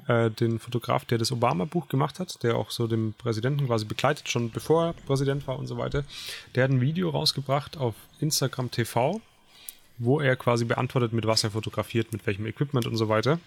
Äh, 0.09 0.31
den 0.33 0.59
Fotograf, 0.59 1.05
der 1.05 1.19
das 1.19 1.31
Obama-Buch 1.31 1.87
gemacht 1.89 2.19
hat, 2.19 2.43
der 2.43 2.57
auch 2.57 2.73
so 2.73 2.89
den 2.89 3.13
Präsidenten 3.13 3.67
quasi 3.69 3.85
begleitet, 3.85 4.29
schon 4.29 4.51
bevor 4.51 4.87
er 4.87 4.93
Präsident 4.93 5.47
war 5.47 5.57
und 5.57 5.69
so 5.69 5.79
weiter. 5.79 6.03
Der 6.57 6.65
hat 6.65 6.73
ein 6.73 6.81
Video 6.81 7.11
rausgebracht 7.11 7.77
auf 7.77 7.95
Instagram 8.19 8.73
TV, 8.73 9.21
wo 9.99 10.19
er 10.21 10.35
quasi 10.35 10.65
beantwortet, 10.65 11.13
mit 11.13 11.29
was 11.29 11.45
er 11.45 11.53
fotografiert, 11.53 12.13
mit 12.13 12.27
welchem 12.27 12.47
Equipment 12.47 12.89
und 12.89 12.97
so 12.97 13.09
weiter. 13.09 13.39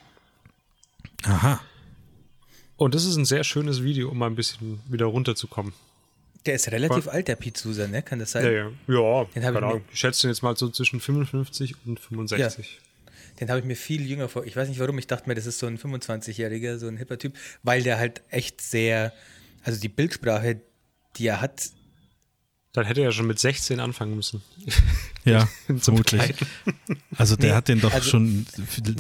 Aha. 1.24 1.62
Und 2.78 2.96
das 2.96 3.06
ist 3.06 3.16
ein 3.16 3.26
sehr 3.26 3.44
schönes 3.44 3.84
Video, 3.84 4.10
um 4.10 4.18
mal 4.18 4.28
ein 4.28 4.36
bisschen 4.36 4.82
wieder 4.90 5.06
runterzukommen. 5.06 5.74
Der 6.46 6.56
ist 6.56 6.72
relativ 6.72 7.08
alt, 7.08 7.28
der 7.28 7.36
Pete 7.36 7.60
Sousa, 7.60 7.88
ne? 7.88 8.02
Kann 8.02 8.18
das 8.18 8.32
sein? 8.32 8.46
Ja, 8.46 8.52
ja. 8.52 8.72
Ja, 8.88 9.24
Den 9.26 9.44
keine 9.44 9.60
ich 9.60 9.64
Ahnung. 9.64 9.82
Ich 9.94 10.00
schätze 10.00 10.24
den 10.24 10.32
jetzt 10.32 10.42
mal 10.42 10.58
so 10.58 10.70
zwischen 10.70 11.00
55 11.00 11.76
und 11.86 12.00
65. 12.00 12.80
Den 13.40 13.50
habe 13.50 13.60
ich 13.60 13.66
mir 13.66 13.76
viel 13.76 14.08
jünger 14.08 14.28
vor. 14.28 14.46
Ich 14.46 14.56
weiß 14.56 14.68
nicht 14.68 14.80
warum, 14.80 14.98
ich 14.98 15.08
dachte 15.08 15.30
mir, 15.30 15.36
das 15.36 15.46
ist 15.46 15.60
so 15.60 15.68
ein 15.68 15.78
25-Jähriger, 15.78 16.78
so 16.78 16.88
ein 16.88 16.98
hipper 16.98 17.20
Typ, 17.20 17.34
weil 17.64 17.84
der 17.84 17.98
halt 17.98 18.24
echt 18.30 18.62
sehr, 18.62 19.14
also 19.64 19.80
die 19.80 19.90
Bildsprache, 19.90 20.62
die 21.18 21.28
er 21.28 21.42
hat, 21.42 21.70
Dann 22.74 22.86
hätte 22.86 23.02
er 23.02 23.12
schon 23.12 23.28
mit 23.28 23.38
16 23.38 23.80
anfangen 23.80 24.16
müssen. 24.16 24.42
Ja, 25.24 25.48
vermutlich. 25.78 26.34
Also 27.18 27.36
der 27.36 27.50
Nee, 27.52 27.56
hat 27.56 27.68
den 27.68 27.80
doch 27.80 27.94
also- 27.94 28.10
schon 28.10 28.46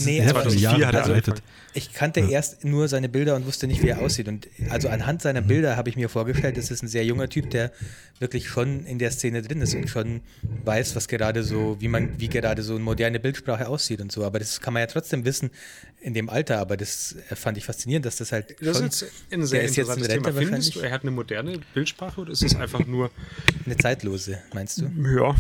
Nee, 0.06 0.24
sehr 0.24 0.36
viele 0.36 0.56
Jahre 0.56 0.82
2004 0.82 0.88
hat 0.88 0.92
begleitet. 1.04 1.28
angefangen. 1.30 1.42
ich 1.74 1.94
kannte 1.94 2.20
erst 2.20 2.64
nur 2.64 2.88
seine 2.88 3.10
Bilder 3.10 3.36
und 3.36 3.46
wusste 3.48 3.66
nicht, 3.66 3.82
wie 3.82 3.88
er 3.88 4.02
aussieht. 4.02 4.28
Und 4.28 4.48
also 4.70 4.90
anhand 4.90 5.22
seiner 5.24 5.42
Bilder 5.42 5.78
habe 5.78 5.90
ich 5.90 5.96
mir 5.96 6.10
vorgestellt, 6.10 6.58
das 6.58 6.70
ist 6.70 6.84
ein 6.84 6.88
sehr 6.88 7.04
junger 7.06 7.28
Typ, 7.28 7.50
der 7.50 7.72
wirklich 8.20 8.48
schon 8.50 8.86
in 8.86 9.00
der 9.00 9.10
Szene 9.10 9.42
drin 9.42 9.62
ist 9.62 9.74
und 9.74 9.90
schon 9.90 10.22
weiß, 10.64 10.96
was 10.96 11.08
gerade 11.08 11.44
so, 11.44 11.78
wie 11.80 11.88
man, 11.88 12.20
wie 12.20 12.28
gerade 12.30 12.62
so 12.62 12.76
eine 12.76 12.84
moderne 12.84 13.20
Bildsprache 13.20 13.68
aussieht 13.68 14.00
und 14.00 14.12
so. 14.12 14.24
Aber 14.24 14.38
das 14.38 14.62
kann 14.62 14.74
man 14.76 14.82
ja 14.82 14.88
trotzdem 14.88 15.26
wissen 15.26 15.50
in 16.02 16.14
dem 16.14 16.30
Alter. 16.30 16.60
Aber 16.60 16.78
das 16.78 17.16
fand 17.34 17.58
ich 17.58 17.66
faszinierend, 17.66 18.06
dass 18.06 18.18
das 18.18 18.32
halt 18.32 18.56
Das 18.62 18.78
schon, 18.78 18.88
ist 18.90 19.02
jetzt 19.02 19.14
ein 19.32 19.44
sehr 19.46 19.60
der 19.62 19.70
ist 19.70 19.76
jetzt 19.76 19.90
ein 19.90 19.98
interessantes 19.98 20.10
Rentner 20.10 20.40
Thema. 20.40 20.52
Findest 20.52 20.76
du, 20.76 20.80
er 20.82 20.92
hat 20.92 21.02
eine 21.02 21.10
moderne 21.12 21.60
Bildsprache 21.74 22.22
oder 22.22 22.32
ist 22.32 22.44
es 22.44 22.56
einfach 22.56 22.86
nur, 22.86 23.10
eine 23.66 23.76
zeitlose, 23.78 24.38
meinst 24.54 24.80
du? 24.82 24.84
ja, 25.18 25.36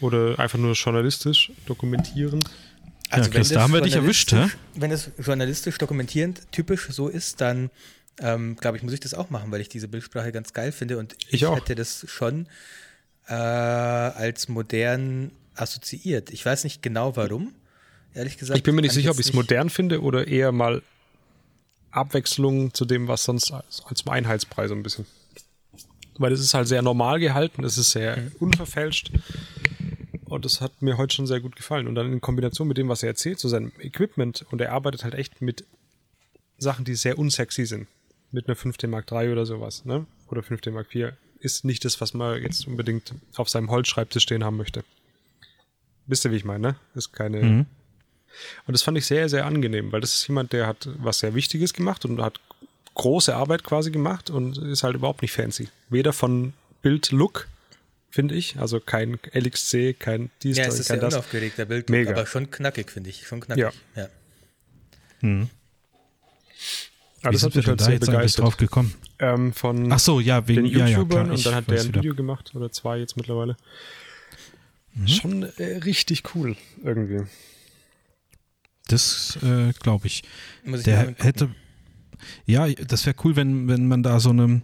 oder 0.00 0.38
einfach 0.38 0.58
nur 0.58 0.72
journalistisch, 0.74 1.52
dokumentierend? 1.66 2.44
Ja, 3.10 3.16
Chris, 3.18 3.26
wenn 3.26 3.32
da 3.32 3.38
das 3.54 3.62
haben 3.62 3.72
wir 3.72 3.80
dich 3.80 3.94
erwischt, 3.96 4.32
hä? 4.32 4.36
journalistisch- 4.36 4.58
Wenn 4.74 4.90
es 4.92 5.10
journalistisch 5.26 5.78
dokumentierend 5.78 6.52
typisch 6.52 6.88
so 6.90 7.08
ist, 7.08 7.40
dann 7.40 7.70
ähm, 8.20 8.56
glaube 8.56 8.76
ich, 8.76 8.82
muss 8.82 8.92
ich 8.92 9.00
das 9.00 9.14
auch 9.14 9.30
machen, 9.30 9.50
weil 9.50 9.60
ich 9.60 9.68
diese 9.68 9.88
Bildsprache 9.88 10.30
ganz 10.32 10.52
geil 10.52 10.72
finde 10.72 10.98
und 10.98 11.14
ich, 11.28 11.34
Ich 11.34 11.46
auch. 11.46 11.56
hätte 11.56 11.74
das 11.74 12.04
schon 12.08 12.46
äh, 13.26 13.32
als 13.34 14.48
modern 14.48 15.32
assoziiert. 15.54 16.30
Ich 16.30 16.44
weiß 16.44 16.64
nicht 16.64 16.82
genau 16.82 17.16
warum, 17.16 17.52
ehrlich 18.14 18.36
gesagt. 18.38 18.56
Ich 18.58 18.62
bin 18.62 18.74
mir 18.74 18.82
nicht 18.82 18.92
sicher, 18.92 19.10
ob 19.10 19.18
ich 19.18 19.26
es 19.26 19.32
modern 19.32 19.70
finde 19.70 20.02
oder 20.02 20.26
eher 20.28 20.52
mal 20.52 20.82
Abwechslung 21.90 22.72
zu 22.74 22.84
dem, 22.84 23.08
was 23.08 23.24
sonst 23.24 23.50
als, 23.50 23.82
als 23.86 24.06
Einheitsbrei 24.06 24.68
so 24.68 24.74
ein 24.74 24.82
bisschen. 24.82 25.06
Weil 26.18 26.32
es 26.32 26.40
ist 26.40 26.54
halt 26.54 26.68
sehr 26.68 26.82
normal 26.82 27.18
gehalten, 27.18 27.64
es 27.64 27.78
ist 27.78 27.90
sehr 27.92 28.16
Mhm. 28.16 28.32
unverfälscht. 28.38 29.10
Und 30.30 30.44
das 30.44 30.60
hat 30.60 30.80
mir 30.80 30.96
heute 30.96 31.14
schon 31.14 31.26
sehr 31.26 31.40
gut 31.40 31.56
gefallen. 31.56 31.88
Und 31.88 31.96
dann 31.96 32.12
in 32.12 32.20
Kombination 32.20 32.68
mit 32.68 32.78
dem, 32.78 32.88
was 32.88 33.02
er 33.02 33.08
erzählt, 33.08 33.40
zu 33.40 33.48
seinem 33.48 33.72
Equipment, 33.80 34.46
und 34.50 34.60
er 34.60 34.72
arbeitet 34.72 35.02
halt 35.02 35.14
echt 35.14 35.42
mit 35.42 35.64
Sachen, 36.56 36.84
die 36.84 36.94
sehr 36.94 37.18
unsexy 37.18 37.66
sind. 37.66 37.88
Mit 38.30 38.46
einer 38.46 38.56
5D 38.56 38.86
Mark 38.86 39.10
III 39.10 39.32
oder 39.32 39.44
sowas, 39.44 39.84
ne? 39.84 40.06
Oder 40.28 40.42
5D 40.42 40.70
Mark 40.70 40.94
IV. 40.94 41.14
Ist 41.40 41.64
nicht 41.64 41.84
das, 41.84 42.00
was 42.00 42.14
man 42.14 42.40
jetzt 42.40 42.66
unbedingt 42.68 43.12
auf 43.34 43.48
seinem 43.48 43.70
Holzschreibtisch 43.70 44.22
stehen 44.22 44.44
haben 44.44 44.56
möchte. 44.56 44.84
Wisst 46.06 46.24
ihr, 46.24 46.30
wie 46.30 46.36
ich 46.36 46.44
meine, 46.44 46.60
ne? 46.60 46.76
Ist 46.94 47.12
keine. 47.12 47.42
Mhm. 47.42 47.66
Und 48.68 48.72
das 48.72 48.82
fand 48.82 48.96
ich 48.98 49.06
sehr, 49.06 49.28
sehr 49.28 49.46
angenehm, 49.46 49.90
weil 49.90 50.00
das 50.00 50.14
ist 50.14 50.28
jemand, 50.28 50.52
der 50.52 50.68
hat 50.68 50.88
was 50.98 51.18
sehr 51.18 51.34
Wichtiges 51.34 51.72
gemacht 51.72 52.04
und 52.04 52.22
hat 52.22 52.38
große 52.94 53.34
Arbeit 53.34 53.64
quasi 53.64 53.90
gemacht 53.90 54.30
und 54.30 54.58
ist 54.58 54.84
halt 54.84 54.94
überhaupt 54.94 55.22
nicht 55.22 55.32
fancy. 55.32 55.68
Weder 55.88 56.12
von 56.12 56.52
Bild-Look, 56.82 57.48
finde 58.10 58.34
ich, 58.34 58.58
also 58.58 58.80
kein 58.80 59.18
LXC, 59.32 59.94
kein 59.98 60.30
dies, 60.42 60.56
Ja, 60.56 60.64
es 60.66 60.78
ist 60.78 60.88
kein 60.88 60.98
sehr 61.00 61.08
das. 61.08 61.14
unaufgeregter 61.14 61.64
Bild, 61.66 61.88
Mega. 61.90 62.10
aber 62.12 62.26
schon 62.26 62.50
knackig, 62.50 62.90
finde 62.90 63.10
ich. 63.10 63.26
Schon 63.26 63.40
knackig. 63.40 63.64
Ja. 63.64 63.72
ja. 64.02 64.08
Ah, 67.22 67.28
Wie 67.28 67.32
das 67.32 67.40
sind 67.42 67.48
hat 67.50 67.54
wir 67.54 67.58
mich 67.60 67.68
halt 67.68 67.80
da 67.80 67.84
sehr 67.84 67.98
begeistert. 67.98 68.44
drauf 68.44 68.56
gekommen? 68.56 68.94
Ähm, 69.18 69.52
von 69.52 69.92
Ach 69.92 69.98
so, 69.98 70.20
ja, 70.20 70.48
wegen 70.48 70.64
den 70.64 70.72
ja, 70.72 70.78
ja, 70.86 70.86
YouTubern 70.98 71.24
klar, 71.24 71.36
und 71.36 71.46
dann 71.46 71.54
hat 71.54 71.70
der 71.70 71.80
ein 71.80 71.88
wieder. 71.88 72.00
Video 72.00 72.14
gemacht 72.14 72.54
oder 72.54 72.72
zwei 72.72 72.98
jetzt 72.98 73.16
mittlerweile. 73.18 73.56
Mhm. 74.94 75.08
Schon 75.08 75.42
äh, 75.58 75.76
richtig 75.84 76.34
cool 76.34 76.56
irgendwie. 76.82 77.26
Das 78.88 79.38
äh, 79.42 79.72
glaube 79.80 80.06
ich. 80.06 80.22
Muss 80.64 80.80
ich 80.80 80.84
der 80.86 81.14
hätte. 81.18 81.50
Ja, 82.46 82.66
das 82.68 83.04
wäre 83.06 83.16
cool, 83.24 83.36
wenn, 83.36 83.68
wenn 83.68 83.86
man 83.86 84.02
da 84.02 84.18
so 84.18 84.30
eine, 84.30 84.62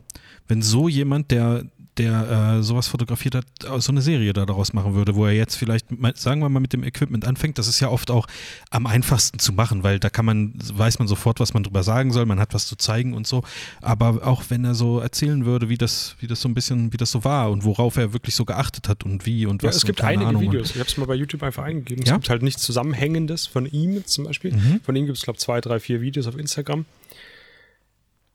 wenn 0.48 0.62
so 0.62 0.88
jemand, 0.88 1.30
der 1.30 1.64
der 1.98 2.58
äh, 2.58 2.62
sowas 2.62 2.88
fotografiert 2.88 3.34
hat, 3.34 3.46
so 3.78 3.92
eine 3.92 4.02
Serie 4.02 4.32
da 4.32 4.46
daraus 4.46 4.72
machen 4.72 4.94
würde, 4.94 5.14
wo 5.14 5.26
er 5.26 5.32
jetzt 5.32 5.56
vielleicht, 5.56 5.86
sagen 6.14 6.40
wir 6.40 6.48
mal, 6.48 6.60
mit 6.60 6.72
dem 6.72 6.84
Equipment 6.84 7.24
anfängt. 7.24 7.58
Das 7.58 7.68
ist 7.68 7.80
ja 7.80 7.88
oft 7.88 8.10
auch 8.10 8.26
am 8.70 8.86
einfachsten 8.86 9.38
zu 9.38 9.52
machen, 9.52 9.82
weil 9.82 9.98
da 9.98 10.10
kann 10.10 10.24
man, 10.24 10.54
weiß 10.56 10.98
man 10.98 11.08
sofort, 11.08 11.40
was 11.40 11.54
man 11.54 11.62
drüber 11.62 11.82
sagen 11.82 12.12
soll, 12.12 12.26
man 12.26 12.38
hat 12.38 12.54
was 12.54 12.66
zu 12.66 12.76
zeigen 12.76 13.14
und 13.14 13.26
so. 13.26 13.42
Aber 13.80 14.26
auch 14.26 14.44
wenn 14.48 14.64
er 14.64 14.74
so 14.74 15.00
erzählen 15.00 15.44
würde, 15.46 15.68
wie 15.68 15.78
das, 15.78 16.16
wie 16.20 16.26
das 16.26 16.40
so 16.40 16.48
ein 16.48 16.54
bisschen, 16.54 16.92
wie 16.92 16.96
das 16.96 17.10
so 17.10 17.24
war 17.24 17.50
und 17.50 17.64
worauf 17.64 17.96
er 17.96 18.12
wirklich 18.12 18.34
so 18.34 18.44
geachtet 18.44 18.88
hat 18.88 19.04
und 19.04 19.26
wie 19.26 19.46
und 19.46 19.62
was. 19.62 19.74
Ja, 19.74 19.76
es 19.78 19.84
gibt 19.84 20.02
einige 20.02 20.26
Ahnung. 20.26 20.42
Videos. 20.42 20.70
Ich 20.70 20.78
habe 20.78 20.88
es 20.88 20.96
mal 20.96 21.06
bei 21.06 21.14
YouTube 21.14 21.42
einfach 21.42 21.64
eingegeben. 21.64 22.04
Ja? 22.04 22.12
Es 22.12 22.18
gibt 22.18 22.30
halt 22.30 22.42
nichts 22.42 22.62
Zusammenhängendes 22.62 23.46
von 23.46 23.66
ihm 23.66 24.04
zum 24.06 24.24
Beispiel. 24.24 24.52
Mhm. 24.52 24.80
Von 24.84 24.96
ihm 24.96 25.06
gibt 25.06 25.18
es, 25.18 25.24
glaube 25.24 25.36
ich, 25.36 25.44
zwei, 25.44 25.60
drei, 25.60 25.80
vier 25.80 26.00
Videos 26.00 26.26
auf 26.26 26.36
Instagram 26.36 26.84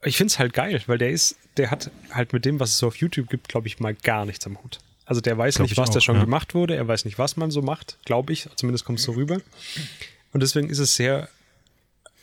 ich 0.03 0.17
finde 0.17 0.31
es 0.31 0.39
halt 0.39 0.53
geil, 0.53 0.81
weil 0.87 0.97
der 0.97 1.11
ist, 1.11 1.37
der 1.57 1.71
hat 1.71 1.91
halt 2.11 2.33
mit 2.33 2.45
dem, 2.45 2.59
was 2.59 2.71
es 2.71 2.77
so 2.77 2.87
auf 2.87 2.95
YouTube 2.95 3.29
gibt, 3.29 3.47
glaube 3.47 3.67
ich, 3.67 3.79
mal 3.79 3.93
gar 3.93 4.25
nichts 4.25 4.45
am 4.47 4.61
Hut. 4.63 4.79
Also 5.05 5.21
der 5.21 5.37
weiß 5.37 5.55
glaub 5.55 5.67
nicht, 5.67 5.77
was 5.77 5.89
auch, 5.89 5.93
da 5.95 6.01
schon 6.01 6.15
ja. 6.15 6.23
gemacht 6.23 6.55
wurde, 6.55 6.75
er 6.75 6.87
weiß 6.87 7.05
nicht, 7.05 7.19
was 7.19 7.37
man 7.37 7.51
so 7.51 7.61
macht, 7.61 7.97
glaube 8.05 8.33
ich, 8.33 8.47
zumindest 8.55 8.85
kommt 8.85 8.99
es 8.99 9.05
so 9.05 9.11
rüber. 9.13 9.41
Und 10.33 10.41
deswegen 10.41 10.69
ist 10.69 10.79
es 10.79 10.95
sehr 10.95 11.29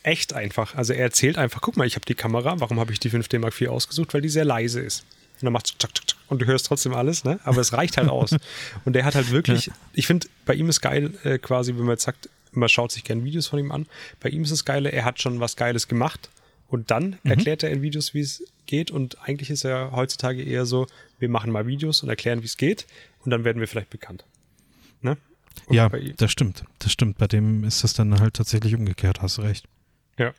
echt 0.03 0.33
einfach. 0.33 0.75
Also 0.75 0.93
er 0.93 1.03
erzählt 1.03 1.37
einfach, 1.37 1.61
guck 1.61 1.77
mal, 1.77 1.85
ich 1.85 1.95
habe 1.95 2.05
die 2.05 2.15
Kamera, 2.15 2.59
warum 2.59 2.79
habe 2.79 2.91
ich 2.91 2.99
die 2.99 3.11
5D 3.11 3.39
Mark 3.39 3.59
IV 3.59 3.69
ausgesucht? 3.69 4.13
Weil 4.13 4.21
die 4.21 4.29
sehr 4.29 4.45
leise 4.45 4.79
ist. 4.79 5.05
Und 5.35 5.45
dann 5.45 5.53
macht 5.53 5.67
es 5.67 6.09
und 6.27 6.41
du 6.41 6.45
hörst 6.45 6.65
trotzdem 6.65 6.93
alles, 6.93 7.23
ne? 7.23 7.39
Aber 7.43 7.61
es 7.61 7.73
reicht 7.73 7.97
halt 7.97 8.09
aus. 8.09 8.35
Und 8.85 8.93
der 8.93 9.03
hat 9.03 9.15
halt 9.15 9.31
wirklich, 9.31 9.67
ja. 9.67 9.73
ich 9.93 10.05
finde, 10.05 10.27
bei 10.45 10.53
ihm 10.53 10.69
ist 10.69 10.79
geil, 10.79 11.13
äh, 11.23 11.39
quasi, 11.39 11.71
wenn 11.71 11.85
man 11.85 11.91
jetzt 11.91 12.03
sagt, 12.03 12.29
man 12.51 12.69
schaut 12.69 12.91
sich 12.91 13.03
gerne 13.03 13.23
Videos 13.23 13.47
von 13.47 13.57
ihm 13.57 13.71
an. 13.71 13.87
Bei 14.19 14.29
ihm 14.29 14.43
ist 14.43 14.51
es 14.51 14.63
geil, 14.63 14.85
er 14.85 15.05
hat 15.05 15.19
schon 15.19 15.39
was 15.39 15.55
Geiles 15.55 15.87
gemacht 15.87 16.29
und 16.69 16.91
dann 16.91 17.17
mhm. 17.23 17.31
erklärt 17.31 17.63
er 17.63 17.71
in 17.71 17.81
Videos, 17.81 18.13
wie 18.13 18.21
es 18.21 18.43
geht. 18.65 18.91
Und 18.91 19.19
eigentlich 19.21 19.49
ist 19.49 19.65
er 19.65 19.91
heutzutage 19.91 20.43
eher 20.43 20.65
so, 20.65 20.87
wir 21.17 21.29
machen 21.29 21.51
mal 21.51 21.67
Videos 21.67 22.03
und 22.03 22.09
erklären, 22.09 22.41
wie 22.41 22.45
es 22.45 22.57
geht. 22.57 22.85
Und 23.25 23.31
dann 23.31 23.43
werden 23.43 23.59
wir 23.59 23.67
vielleicht 23.67 23.89
bekannt. 23.89 24.25
Ne? 25.01 25.17
ja, 25.69 25.89
das 25.89 26.31
stimmt. 26.31 26.63
Das 26.77 26.91
stimmt. 26.91 27.17
Bei 27.17 27.27
dem 27.27 27.63
ist 27.63 27.83
das 27.83 27.93
dann 27.93 28.19
halt 28.19 28.35
tatsächlich 28.35 28.75
umgekehrt, 28.75 29.21
hast 29.21 29.37
du 29.37 29.41
recht. 29.41 29.65
Ja. 30.17 30.33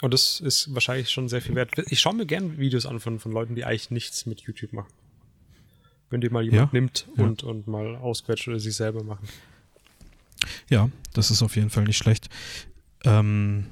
Und 0.00 0.14
das 0.14 0.40
ist 0.40 0.72
wahrscheinlich 0.74 1.10
schon 1.10 1.28
sehr 1.28 1.42
viel 1.42 1.54
wert. 1.54 1.72
Ich 1.90 2.00
schaue 2.00 2.14
mir 2.14 2.26
gerne 2.26 2.58
Videos 2.58 2.86
an 2.86 3.00
von, 3.00 3.18
von 3.18 3.32
Leuten, 3.32 3.54
die 3.54 3.64
eigentlich 3.64 3.90
nichts 3.90 4.26
mit 4.26 4.40
YouTube 4.40 4.72
machen. 4.72 4.92
Wenn 6.10 6.20
die 6.20 6.28
mal 6.28 6.44
jemand 6.44 6.72
ja, 6.72 6.80
nimmt 6.80 7.06
und, 7.16 7.42
ja. 7.42 7.48
und 7.48 7.66
mal 7.66 7.96
ausquetscht 7.96 8.48
oder 8.48 8.60
sich 8.60 8.76
selber 8.76 9.02
machen. 9.02 9.28
Ja, 10.68 10.88
das 11.14 11.30
ist 11.30 11.42
auf 11.42 11.56
jeden 11.56 11.70
Fall 11.70 11.84
nicht 11.84 11.98
schlecht. 11.98 12.28
Ähm, 13.04 13.66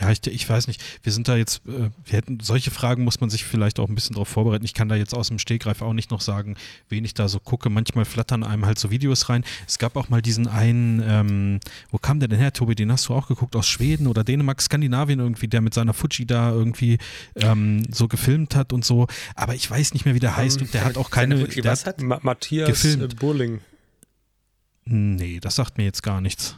ja, 0.00 0.10
ich, 0.10 0.26
ich 0.26 0.48
weiß 0.48 0.66
nicht. 0.66 0.82
Wir 1.02 1.12
sind 1.12 1.28
da 1.28 1.36
jetzt, 1.36 1.62
äh, 1.66 1.90
wir 2.04 2.16
hätten, 2.18 2.40
solche 2.40 2.70
Fragen 2.70 3.04
muss 3.04 3.20
man 3.20 3.30
sich 3.30 3.44
vielleicht 3.44 3.78
auch 3.78 3.88
ein 3.88 3.94
bisschen 3.94 4.14
darauf 4.14 4.28
vorbereiten. 4.28 4.64
Ich 4.64 4.74
kann 4.74 4.88
da 4.88 4.96
jetzt 4.96 5.14
aus 5.14 5.28
dem 5.28 5.38
Stegreif 5.38 5.82
auch 5.82 5.92
nicht 5.92 6.10
noch 6.10 6.20
sagen, 6.20 6.56
wen 6.88 7.04
ich 7.04 7.14
da 7.14 7.28
so 7.28 7.38
gucke. 7.38 7.70
Manchmal 7.70 8.04
flattern 8.04 8.42
einem 8.42 8.66
halt 8.66 8.78
so 8.78 8.90
Videos 8.90 9.28
rein. 9.28 9.44
Es 9.68 9.78
gab 9.78 9.96
auch 9.96 10.08
mal 10.08 10.20
diesen 10.20 10.48
einen, 10.48 11.00
ähm, 11.06 11.60
wo 11.90 11.98
kam 11.98 12.18
der 12.18 12.28
denn 12.28 12.40
her, 12.40 12.52
Tobi? 12.52 12.74
Den 12.74 12.90
hast 12.90 13.08
du 13.08 13.14
auch 13.14 13.28
geguckt, 13.28 13.54
aus 13.54 13.68
Schweden 13.68 14.08
oder 14.08 14.24
Dänemark, 14.24 14.60
Skandinavien 14.60 15.20
irgendwie, 15.20 15.46
der 15.46 15.60
mit 15.60 15.74
seiner 15.74 15.94
Fuji 15.94 16.26
da 16.26 16.50
irgendwie 16.50 16.98
ähm, 17.36 17.84
so 17.92 18.08
gefilmt 18.08 18.56
hat 18.56 18.72
und 18.72 18.84
so. 18.84 19.06
Aber 19.36 19.54
ich 19.54 19.70
weiß 19.70 19.94
nicht 19.94 20.04
mehr, 20.04 20.14
wie 20.14 20.20
der 20.20 20.36
heißt 20.36 20.60
und 20.60 20.74
der 20.74 20.84
hat 20.84 20.96
auch 20.96 21.10
keine. 21.10 21.38
Fuji, 21.38 21.62
der 21.62 21.72
was 21.72 21.86
hat? 21.86 22.02
Ma 22.02 22.18
Matthias 22.22 22.68
gefilmt. 22.68 23.16
Burling. 23.20 23.60
Nee, 24.86 25.38
das 25.40 25.54
sagt 25.54 25.78
mir 25.78 25.84
jetzt 25.84 26.02
gar 26.02 26.20
nichts. 26.20 26.56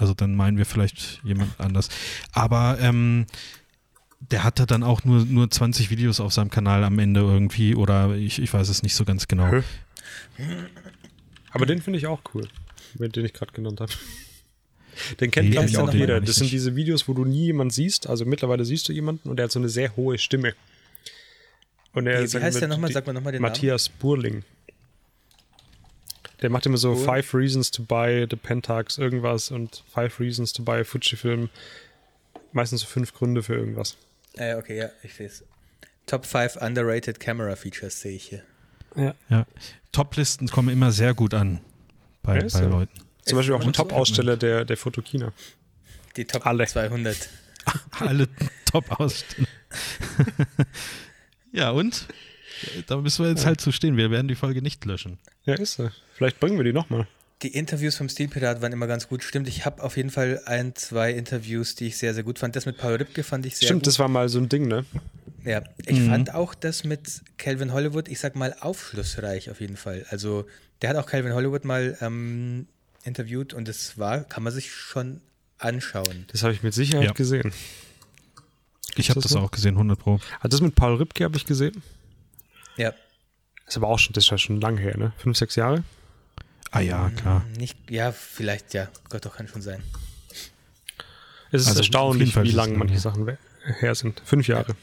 Also 0.00 0.14
dann 0.14 0.34
meinen 0.34 0.56
wir 0.56 0.64
vielleicht 0.64 1.20
jemand 1.22 1.60
anders. 1.60 1.90
Aber 2.32 2.78
ähm, 2.80 3.26
der 4.20 4.44
hatte 4.44 4.66
dann 4.66 4.82
auch 4.82 5.04
nur, 5.04 5.26
nur 5.26 5.50
20 5.50 5.90
Videos 5.90 6.20
auf 6.20 6.32
seinem 6.32 6.50
Kanal 6.50 6.84
am 6.84 6.98
Ende 6.98 7.20
irgendwie 7.20 7.74
oder 7.74 8.14
ich, 8.14 8.40
ich 8.40 8.52
weiß 8.52 8.68
es 8.68 8.82
nicht 8.82 8.94
so 8.94 9.04
ganz 9.04 9.28
genau. 9.28 9.62
Aber 11.50 11.66
den 11.66 11.82
finde 11.82 11.98
ich 11.98 12.06
auch 12.06 12.20
cool, 12.34 12.48
den 12.94 13.24
ich 13.24 13.34
gerade 13.34 13.52
genannt 13.52 13.80
habe. 13.80 13.92
Den 15.20 15.30
kennt, 15.30 15.52
glaube 15.52 15.68
ich, 15.68 15.78
auch 15.78 15.92
jeder. 15.92 16.20
Das 16.20 16.36
sind 16.36 16.50
diese 16.50 16.76
Videos, 16.76 17.06
wo 17.06 17.14
du 17.14 17.24
nie 17.24 17.46
jemanden 17.46 17.70
siehst. 17.70 18.08
Also 18.08 18.24
mittlerweile 18.24 18.64
siehst 18.64 18.88
du 18.88 18.92
jemanden 18.92 19.28
und 19.28 19.36
der 19.36 19.44
hat 19.44 19.52
so 19.52 19.58
eine 19.58 19.68
sehr 19.68 19.96
hohe 19.96 20.18
Stimme. 20.18 20.54
Und 21.92 22.06
er 22.06 22.22
wie, 22.22 22.32
wie 22.32 22.38
heißt 22.38 22.60
der 22.60 22.68
nochmal? 22.68 22.92
Sag 22.92 23.06
mal 23.06 23.12
nochmal 23.12 23.32
den 23.32 23.42
Matthias 23.42 23.88
Namen. 23.88 23.98
Burling. 24.00 24.44
Der 26.42 26.50
macht 26.50 26.66
immer 26.66 26.78
so 26.78 26.92
cool. 26.92 27.04
Five 27.04 27.34
Reasons 27.34 27.70
to 27.70 27.82
Buy 27.82 28.26
the 28.28 28.36
Pentax 28.36 28.98
irgendwas 28.98 29.50
und 29.50 29.84
Five 29.92 30.18
Reasons 30.20 30.52
to 30.52 30.62
Buy 30.62 30.84
Fujifilm. 30.84 31.50
Meistens 32.52 32.80
so 32.80 32.86
fünf 32.86 33.14
Gründe 33.14 33.42
für 33.42 33.54
irgendwas. 33.54 33.96
Äh, 34.36 34.54
okay, 34.54 34.78
ja, 34.78 34.90
ich 35.02 35.14
sehe 35.14 35.26
es. 35.26 35.44
Top 36.06 36.26
5 36.26 36.56
underrated 36.56 37.20
Camera 37.20 37.54
Features 37.54 38.00
sehe 38.00 38.16
ich 38.16 38.24
hier. 38.24 38.42
Ja. 38.96 39.14
ja. 39.28 39.46
Top-Listen 39.92 40.48
kommen 40.48 40.68
immer 40.68 40.90
sehr 40.90 41.14
gut 41.14 41.34
an 41.34 41.60
bei, 42.22 42.36
ja, 42.36 42.42
bei 42.42 42.48
so. 42.48 42.68
Leuten. 42.68 43.00
Zum 43.22 43.36
Beispiel 43.36 43.54
auch 43.54 43.64
ein 43.64 43.72
Top-Aussteller 43.72 44.36
der, 44.36 44.64
der 44.64 44.76
Fotokina. 44.76 45.32
Die 46.16 46.24
Top 46.24 46.46
Alle. 46.46 46.66
200. 46.66 47.28
Alle 48.00 48.28
Top-Aussteller. 48.70 49.46
ja, 51.52 51.70
und? 51.70 52.08
Da 52.86 52.96
müssen 52.96 53.24
wir 53.24 53.30
jetzt 53.30 53.46
halt 53.46 53.60
zu 53.60 53.72
stehen. 53.72 53.96
Wir 53.96 54.10
werden 54.10 54.28
die 54.28 54.34
Folge 54.34 54.62
nicht 54.62 54.84
löschen. 54.84 55.18
Ja, 55.44 55.54
ist 55.54 55.74
so. 55.74 55.90
Vielleicht 56.14 56.40
bringen 56.40 56.56
wir 56.56 56.64
die 56.64 56.72
nochmal. 56.72 57.06
Die 57.42 57.48
Interviews 57.48 57.96
vom 57.96 58.08
Stilpirat 58.08 58.60
waren 58.60 58.72
immer 58.72 58.86
ganz 58.86 59.08
gut. 59.08 59.22
Stimmt, 59.22 59.48
ich 59.48 59.64
habe 59.64 59.82
auf 59.82 59.96
jeden 59.96 60.10
Fall 60.10 60.42
ein, 60.44 60.74
zwei 60.74 61.12
Interviews, 61.12 61.74
die 61.74 61.86
ich 61.86 61.96
sehr, 61.96 62.12
sehr 62.12 62.22
gut 62.22 62.38
fand. 62.38 62.54
Das 62.54 62.66
mit 62.66 62.76
Paul 62.76 62.96
Ripke 62.96 63.22
fand 63.22 63.46
ich 63.46 63.56
sehr 63.56 63.66
Stimmt, 63.66 63.82
gut. 63.82 63.86
das 63.86 63.98
war 63.98 64.08
mal 64.08 64.28
so 64.28 64.38
ein 64.38 64.48
Ding, 64.48 64.68
ne? 64.68 64.84
Ja, 65.44 65.62
ich 65.86 66.00
mhm. 66.00 66.10
fand 66.10 66.34
auch 66.34 66.54
das 66.54 66.84
mit 66.84 67.22
Calvin 67.38 67.72
Hollywood, 67.72 68.08
ich 68.08 68.20
sag 68.20 68.36
mal, 68.36 68.54
aufschlussreich 68.60 69.50
auf 69.50 69.62
jeden 69.62 69.78
Fall. 69.78 70.04
Also, 70.10 70.46
der 70.82 70.90
hat 70.90 70.96
auch 70.96 71.06
Calvin 71.06 71.32
Hollywood 71.32 71.64
mal 71.64 71.96
ähm, 72.02 72.66
interviewt 73.04 73.54
und 73.54 73.68
das 73.68 73.96
war, 73.98 74.24
kann 74.24 74.42
man 74.42 74.52
sich 74.52 74.70
schon 74.70 75.22
anschauen. 75.58 76.26
Das 76.28 76.42
habe 76.42 76.52
ich 76.52 76.62
mit 76.62 76.74
Sicherheit 76.74 77.06
ja. 77.06 77.12
gesehen. 77.12 77.52
Ich 78.96 79.08
habe 79.08 79.20
das, 79.20 79.32
das 79.32 79.40
auch 79.40 79.50
gesehen, 79.50 79.74
100 79.74 79.98
Pro. 79.98 80.20
Also 80.40 80.48
das 80.48 80.60
mit 80.60 80.74
Paul 80.74 80.96
Ripke 80.96 81.24
habe 81.24 81.36
ich 81.36 81.46
gesehen. 81.46 81.82
Ja. 82.80 82.94
Ist 83.66 83.76
aber 83.76 83.88
auch 83.88 83.98
schon, 83.98 84.14
das 84.14 84.24
ist 84.24 84.30
ja 84.30 84.38
schon 84.38 84.58
lange 84.60 84.80
her, 84.80 84.96
ne? 84.96 85.12
Fünf, 85.18 85.36
sechs 85.36 85.54
Jahre? 85.54 85.84
Ah 86.70 86.80
ja, 86.80 87.10
klar. 87.10 87.44
Nicht, 87.58 87.76
ja, 87.90 88.10
vielleicht, 88.10 88.72
ja. 88.72 88.88
Gott, 89.10 89.26
doch 89.26 89.36
kann 89.36 89.48
schon 89.48 89.60
sein. 89.60 89.82
Es 91.52 91.62
ist 91.62 91.68
also 91.68 91.80
erstaunlich, 91.80 92.34
wie 92.42 92.52
lange 92.52 92.78
manche 92.78 92.94
her. 92.94 93.00
Sachen 93.00 93.36
her 93.80 93.94
sind. 93.94 94.22
Fünf 94.24 94.48
Jahre. 94.48 94.74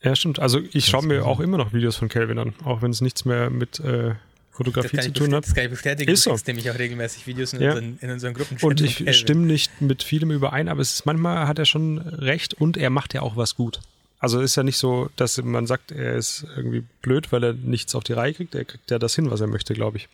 Ja, 0.00 0.10
ja 0.10 0.16
stimmt. 0.16 0.38
Also 0.38 0.60
ich 0.72 0.86
schaue 0.86 1.04
mir 1.04 1.26
auch 1.26 1.40
immer 1.40 1.58
noch 1.58 1.74
Videos 1.74 1.96
von 1.96 2.08
Calvin 2.08 2.38
an, 2.38 2.54
auch 2.64 2.80
wenn 2.80 2.90
es 2.90 3.02
nichts 3.02 3.26
mehr 3.26 3.50
mit 3.50 3.80
äh, 3.80 4.14
Fotografie 4.50 4.98
zu 5.00 5.12
tun 5.12 5.34
hat. 5.34 5.44
Das 5.44 5.54
kann 5.54 5.64
ich 5.64 5.70
bestätigen. 5.70 6.10
Ist 6.10 6.22
so. 6.22 6.34
nämlich 6.46 6.70
auch 6.70 6.78
regelmäßig 6.78 7.26
Videos 7.26 7.52
in, 7.52 7.60
ja. 7.60 7.70
unseren, 7.70 7.98
in 8.00 8.10
unseren 8.10 8.32
Gruppen. 8.32 8.56
Und 8.62 8.80
ich 8.80 9.14
stimme 9.14 9.44
nicht 9.44 9.82
mit 9.82 10.02
vielem 10.02 10.30
überein, 10.30 10.68
aber 10.68 10.80
es 10.80 10.94
ist, 10.94 11.06
manchmal 11.06 11.46
hat 11.46 11.58
er 11.58 11.66
schon 11.66 11.98
recht 11.98 12.54
und 12.54 12.78
er 12.78 12.88
macht 12.88 13.12
ja 13.12 13.20
auch 13.20 13.36
was 13.36 13.56
gut. 13.56 13.80
Also 14.20 14.40
ist 14.40 14.56
ja 14.56 14.62
nicht 14.64 14.78
so, 14.78 15.10
dass 15.16 15.40
man 15.42 15.66
sagt, 15.66 15.92
er 15.92 16.16
ist 16.16 16.44
irgendwie 16.56 16.84
blöd, 17.02 17.30
weil 17.30 17.44
er 17.44 17.52
nichts 17.52 17.94
auf 17.94 18.02
die 18.02 18.14
Reihe 18.14 18.34
kriegt. 18.34 18.54
Er 18.54 18.64
kriegt 18.64 18.90
ja 18.90 18.98
das 18.98 19.14
hin, 19.14 19.30
was 19.30 19.40
er 19.40 19.46
möchte, 19.46 19.74
glaube 19.74 19.98
ich. 19.98 20.08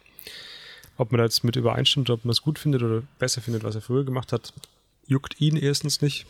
Ob 0.97 1.11
man 1.11 1.19
da 1.19 1.25
jetzt 1.25 1.43
mit 1.43 1.57
übereinstimmt, 1.57 2.11
ob 2.11 2.25
man 2.25 2.33
es 2.33 2.43
gut 2.43 2.59
findet 2.59 2.83
oder 2.83 3.03
besser 3.19 3.41
findet, 3.41 3.65
was 3.65 3.75
er 3.75 3.81
früher 3.81 4.05
gemacht 4.05 4.33
hat, 4.33 4.53
juckt 5.07 5.41
ihn 5.41 5.57
erstens 5.57 6.03
nicht. 6.03 6.27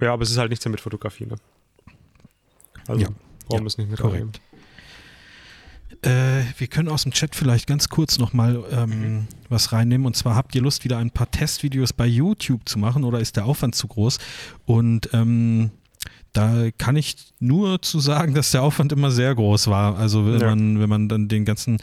Ja, 0.00 0.12
aber 0.12 0.22
es 0.22 0.30
ist 0.30 0.38
halt 0.38 0.50
nichts 0.50 0.64
mehr 0.64 0.72
mit 0.72 0.80
Fotografie, 0.80 1.26
ne? 1.26 1.36
Also 2.88 3.02
ja. 3.02 3.08
brauchen 3.46 3.62
wir 3.62 3.68
es 3.68 3.78
nicht 3.78 3.90
mit 3.90 4.00
korrekt. 4.00 4.40
Äh, 6.02 6.42
wir 6.58 6.66
können 6.66 6.88
aus 6.88 7.04
dem 7.04 7.12
Chat 7.12 7.36
vielleicht 7.36 7.68
ganz 7.68 7.88
kurz 7.88 8.18
nochmal 8.18 8.64
ähm, 8.72 8.88
mhm. 8.88 9.28
was 9.48 9.72
reinnehmen. 9.72 10.04
Und 10.04 10.16
zwar 10.16 10.34
habt 10.34 10.52
ihr 10.56 10.60
Lust, 10.60 10.82
wieder 10.82 10.98
ein 10.98 11.12
paar 11.12 11.30
Testvideos 11.30 11.92
bei 11.92 12.06
YouTube 12.06 12.68
zu 12.68 12.80
machen 12.80 13.04
oder 13.04 13.20
ist 13.20 13.36
der 13.36 13.44
Aufwand 13.44 13.76
zu 13.76 13.86
groß? 13.86 14.18
Und 14.66 15.10
ähm, 15.12 15.70
da 16.32 16.70
kann 16.78 16.96
ich 16.96 17.16
nur 17.40 17.82
zu 17.82 18.00
sagen, 18.00 18.34
dass 18.34 18.52
der 18.52 18.62
Aufwand 18.62 18.92
immer 18.92 19.10
sehr 19.10 19.34
groß 19.34 19.68
war. 19.68 19.98
Also 19.98 20.26
wenn 20.26 20.40
ja. 20.40 20.48
man, 20.48 20.80
wenn 20.80 20.88
man 20.88 21.08
dann 21.08 21.28
den 21.28 21.44
ganzen 21.44 21.78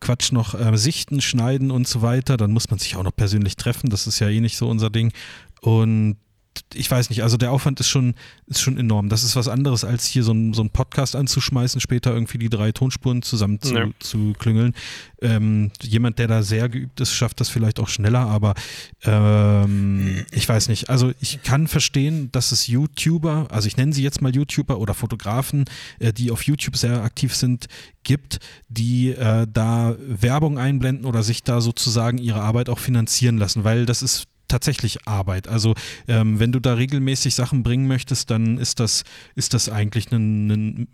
Quatsch 0.00 0.32
noch 0.32 0.54
äh, 0.54 0.76
sichten, 0.78 1.20
schneiden 1.20 1.70
und 1.70 1.86
so 1.86 2.00
weiter, 2.00 2.36
dann 2.36 2.52
muss 2.52 2.70
man 2.70 2.78
sich 2.78 2.96
auch 2.96 3.02
noch 3.02 3.14
persönlich 3.14 3.56
treffen. 3.56 3.90
Das 3.90 4.06
ist 4.06 4.18
ja 4.18 4.28
eh 4.28 4.40
nicht 4.40 4.56
so 4.56 4.68
unser 4.68 4.88
Ding. 4.88 5.12
Und 5.60 6.16
ich 6.74 6.90
weiß 6.90 7.10
nicht, 7.10 7.22
also 7.22 7.36
der 7.36 7.52
Aufwand 7.52 7.80
ist 7.80 7.88
schon, 7.88 8.14
ist 8.46 8.60
schon 8.60 8.78
enorm. 8.78 9.08
Das 9.08 9.22
ist 9.22 9.36
was 9.36 9.48
anderes, 9.48 9.84
als 9.84 10.04
hier 10.04 10.22
so 10.22 10.32
einen 10.32 10.52
so 10.52 10.64
Podcast 10.64 11.16
anzuschmeißen, 11.16 11.80
später 11.80 12.12
irgendwie 12.12 12.38
die 12.38 12.48
drei 12.48 12.72
Tonspuren 12.72 13.22
zusammen 13.22 13.60
zu, 13.60 13.74
ja. 13.74 13.88
zu 13.98 14.34
klüngeln. 14.38 14.74
Ähm, 15.20 15.70
jemand, 15.82 16.18
der 16.18 16.28
da 16.28 16.42
sehr 16.42 16.68
geübt 16.68 17.00
ist, 17.00 17.12
schafft 17.12 17.40
das 17.40 17.48
vielleicht 17.48 17.80
auch 17.80 17.88
schneller, 17.88 18.20
aber 18.20 18.54
ähm, 19.02 20.24
ich 20.32 20.48
weiß 20.48 20.68
nicht. 20.68 20.90
Also 20.90 21.12
ich 21.20 21.42
kann 21.42 21.66
verstehen, 21.66 22.30
dass 22.32 22.52
es 22.52 22.66
YouTuber, 22.66 23.48
also 23.50 23.66
ich 23.66 23.76
nenne 23.76 23.92
sie 23.92 24.02
jetzt 24.02 24.22
mal 24.22 24.34
YouTuber 24.34 24.78
oder 24.78 24.94
Fotografen, 24.94 25.64
äh, 25.98 26.12
die 26.12 26.30
auf 26.30 26.42
YouTube 26.42 26.76
sehr 26.76 27.02
aktiv 27.02 27.34
sind, 27.34 27.66
gibt, 28.02 28.38
die 28.68 29.10
äh, 29.10 29.46
da 29.52 29.96
Werbung 29.98 30.58
einblenden 30.58 31.04
oder 31.04 31.22
sich 31.22 31.42
da 31.42 31.60
sozusagen 31.60 32.18
ihre 32.18 32.40
Arbeit 32.40 32.68
auch 32.68 32.78
finanzieren 32.78 33.38
lassen, 33.38 33.64
weil 33.64 33.86
das 33.86 34.02
ist 34.02 34.29
tatsächlich 34.50 35.06
Arbeit. 35.06 35.48
Also 35.48 35.74
ähm, 36.08 36.38
wenn 36.38 36.52
du 36.52 36.60
da 36.60 36.74
regelmäßig 36.74 37.34
Sachen 37.34 37.62
bringen 37.62 37.86
möchtest, 37.86 38.30
dann 38.30 38.58
ist 38.58 38.80
das, 38.80 39.04
ist 39.34 39.54
das 39.54 39.68
eigentlich 39.68 40.10
ein, 40.12 40.50
ein, 40.50 40.88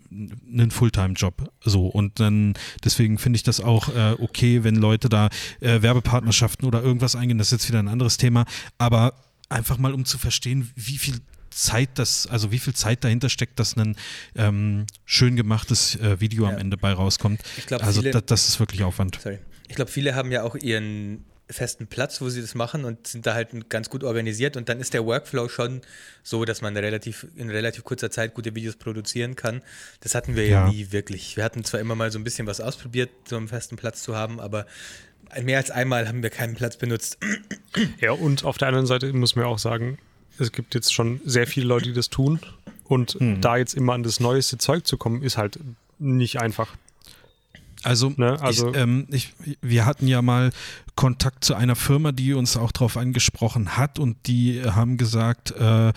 ein 0.57 0.71
Fulltime-Job. 0.71 1.51
So. 1.61 1.87
Und 1.87 2.19
dann 2.19 2.53
deswegen 2.83 3.17
finde 3.17 3.37
ich 3.37 3.43
das 3.43 3.59
auch 3.59 3.89
äh, 3.89 4.15
okay, 4.19 4.63
wenn 4.63 4.75
Leute 4.75 5.09
da 5.09 5.29
äh, 5.59 5.81
Werbepartnerschaften 5.81 6.67
oder 6.67 6.81
irgendwas 6.81 7.15
eingehen. 7.15 7.37
Das 7.37 7.47
ist 7.47 7.61
jetzt 7.63 7.69
wieder 7.69 7.79
ein 7.79 7.87
anderes 7.87 8.17
Thema. 8.17 8.45
Aber 8.77 9.13
einfach 9.49 9.77
mal 9.77 9.93
um 9.93 10.05
zu 10.05 10.17
verstehen, 10.17 10.71
wie 10.75 10.97
viel 10.97 11.19
Zeit 11.49 11.89
das, 11.95 12.27
also 12.27 12.51
wie 12.51 12.59
viel 12.59 12.73
Zeit 12.73 13.03
dahinter 13.03 13.29
steckt, 13.29 13.59
dass 13.59 13.75
ein 13.77 13.95
ähm, 14.35 14.85
schön 15.05 15.35
gemachtes 15.35 15.95
äh, 15.95 16.19
Video 16.19 16.43
ja. 16.43 16.51
am 16.51 16.57
Ende 16.57 16.77
bei 16.77 16.93
rauskommt. 16.93 17.41
Glaub, 17.65 17.83
also 17.83 18.01
viele, 18.01 18.11
da, 18.11 18.21
das 18.21 18.47
ist 18.47 18.59
wirklich 18.59 18.83
Aufwand. 18.83 19.19
Sorry. 19.21 19.39
Ich 19.67 19.75
glaube, 19.75 19.91
viele 19.91 20.15
haben 20.15 20.31
ja 20.31 20.43
auch 20.43 20.55
ihren 20.55 21.25
festen 21.49 21.87
Platz, 21.87 22.21
wo 22.21 22.29
sie 22.29 22.41
das 22.41 22.55
machen 22.55 22.85
und 22.85 23.07
sind 23.07 23.25
da 23.25 23.33
halt 23.33 23.69
ganz 23.69 23.89
gut 23.89 24.03
organisiert 24.03 24.57
und 24.57 24.69
dann 24.69 24.79
ist 24.79 24.93
der 24.93 25.05
Workflow 25.05 25.47
schon 25.47 25.81
so, 26.23 26.45
dass 26.45 26.61
man 26.61 26.75
relativ 26.75 27.27
in 27.35 27.49
relativ 27.49 27.83
kurzer 27.83 28.11
Zeit 28.11 28.33
gute 28.33 28.53
Videos 28.53 28.75
produzieren 28.75 29.35
kann. 29.35 29.61
Das 30.01 30.13
hatten 30.13 30.35
wir 30.35 30.45
ja, 30.45 30.65
ja 30.65 30.69
nie 30.69 30.91
wirklich. 30.91 31.37
Wir 31.37 31.43
hatten 31.43 31.63
zwar 31.63 31.79
immer 31.79 31.95
mal 31.95 32.11
so 32.11 32.19
ein 32.19 32.23
bisschen 32.23 32.47
was 32.47 32.59
ausprobiert, 32.59 33.09
so 33.27 33.37
einen 33.37 33.47
festen 33.47 33.77
Platz 33.77 34.03
zu 34.03 34.15
haben, 34.15 34.39
aber 34.39 34.65
mehr 35.41 35.57
als 35.57 35.71
einmal 35.71 36.07
haben 36.07 36.23
wir 36.23 36.29
keinen 36.29 36.55
Platz 36.55 36.77
benutzt. 36.77 37.17
Ja, 37.99 38.11
und 38.11 38.43
auf 38.43 38.57
der 38.57 38.69
anderen 38.69 38.87
Seite 38.87 39.13
muss 39.13 39.35
man 39.35 39.45
auch 39.45 39.59
sagen, 39.59 39.99
es 40.39 40.51
gibt 40.51 40.73
jetzt 40.73 40.91
schon 40.91 41.21
sehr 41.25 41.45
viele 41.45 41.67
Leute, 41.67 41.85
die 41.85 41.93
das 41.93 42.09
tun 42.09 42.39
und 42.85 43.19
mhm. 43.21 43.39
da 43.39 43.57
jetzt 43.57 43.75
immer 43.75 43.93
an 43.93 44.01
das 44.01 44.19
neueste 44.19 44.57
Zeug 44.57 44.87
zu 44.87 44.97
kommen, 44.97 45.21
ist 45.21 45.37
halt 45.37 45.59
nicht 45.99 46.41
einfach. 46.41 46.75
Also, 47.87 48.13
ne? 48.17 48.37
also 48.41 48.71
ich, 48.71 48.75
ähm, 48.75 49.07
ich, 49.09 49.33
wir 49.61 49.85
hatten 49.85 50.07
ja 50.07 50.21
mal 50.21 50.51
Kontakt 50.95 51.45
zu 51.45 51.55
einer 51.55 51.77
Firma, 51.77 52.11
die 52.11 52.33
uns 52.33 52.57
auch 52.57 52.73
darauf 52.73 52.97
angesprochen 52.97 53.77
hat 53.77 53.97
und 53.97 54.27
die 54.27 54.61
haben 54.61 54.97
gesagt, 54.97 55.51
äh, 55.51 55.93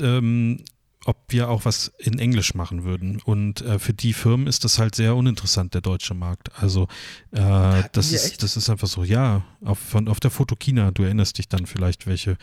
ähm, 0.00 0.62
ob 1.04 1.16
wir 1.28 1.48
auch 1.48 1.64
was 1.64 1.90
in 1.98 2.18
Englisch 2.18 2.54
machen 2.54 2.84
würden. 2.84 3.20
Und 3.24 3.62
äh, 3.62 3.78
für 3.78 3.94
die 3.94 4.12
Firmen 4.12 4.46
ist 4.46 4.64
das 4.64 4.78
halt 4.78 4.94
sehr 4.94 5.16
uninteressant, 5.16 5.72
der 5.74 5.80
deutsche 5.80 6.14
Markt. 6.14 6.50
Also 6.60 6.86
äh, 7.32 7.82
das, 7.92 8.12
ist, 8.12 8.42
das 8.42 8.56
ist 8.56 8.68
einfach 8.68 8.86
so, 8.86 9.02
ja, 9.02 9.42
auf, 9.64 9.78
von, 9.78 10.08
auf 10.08 10.20
der 10.20 10.30
Fotokina, 10.30 10.90
du 10.90 11.02
erinnerst 11.02 11.38
dich 11.38 11.48
dann 11.48 11.66
vielleicht, 11.66 12.06
welche 12.06 12.36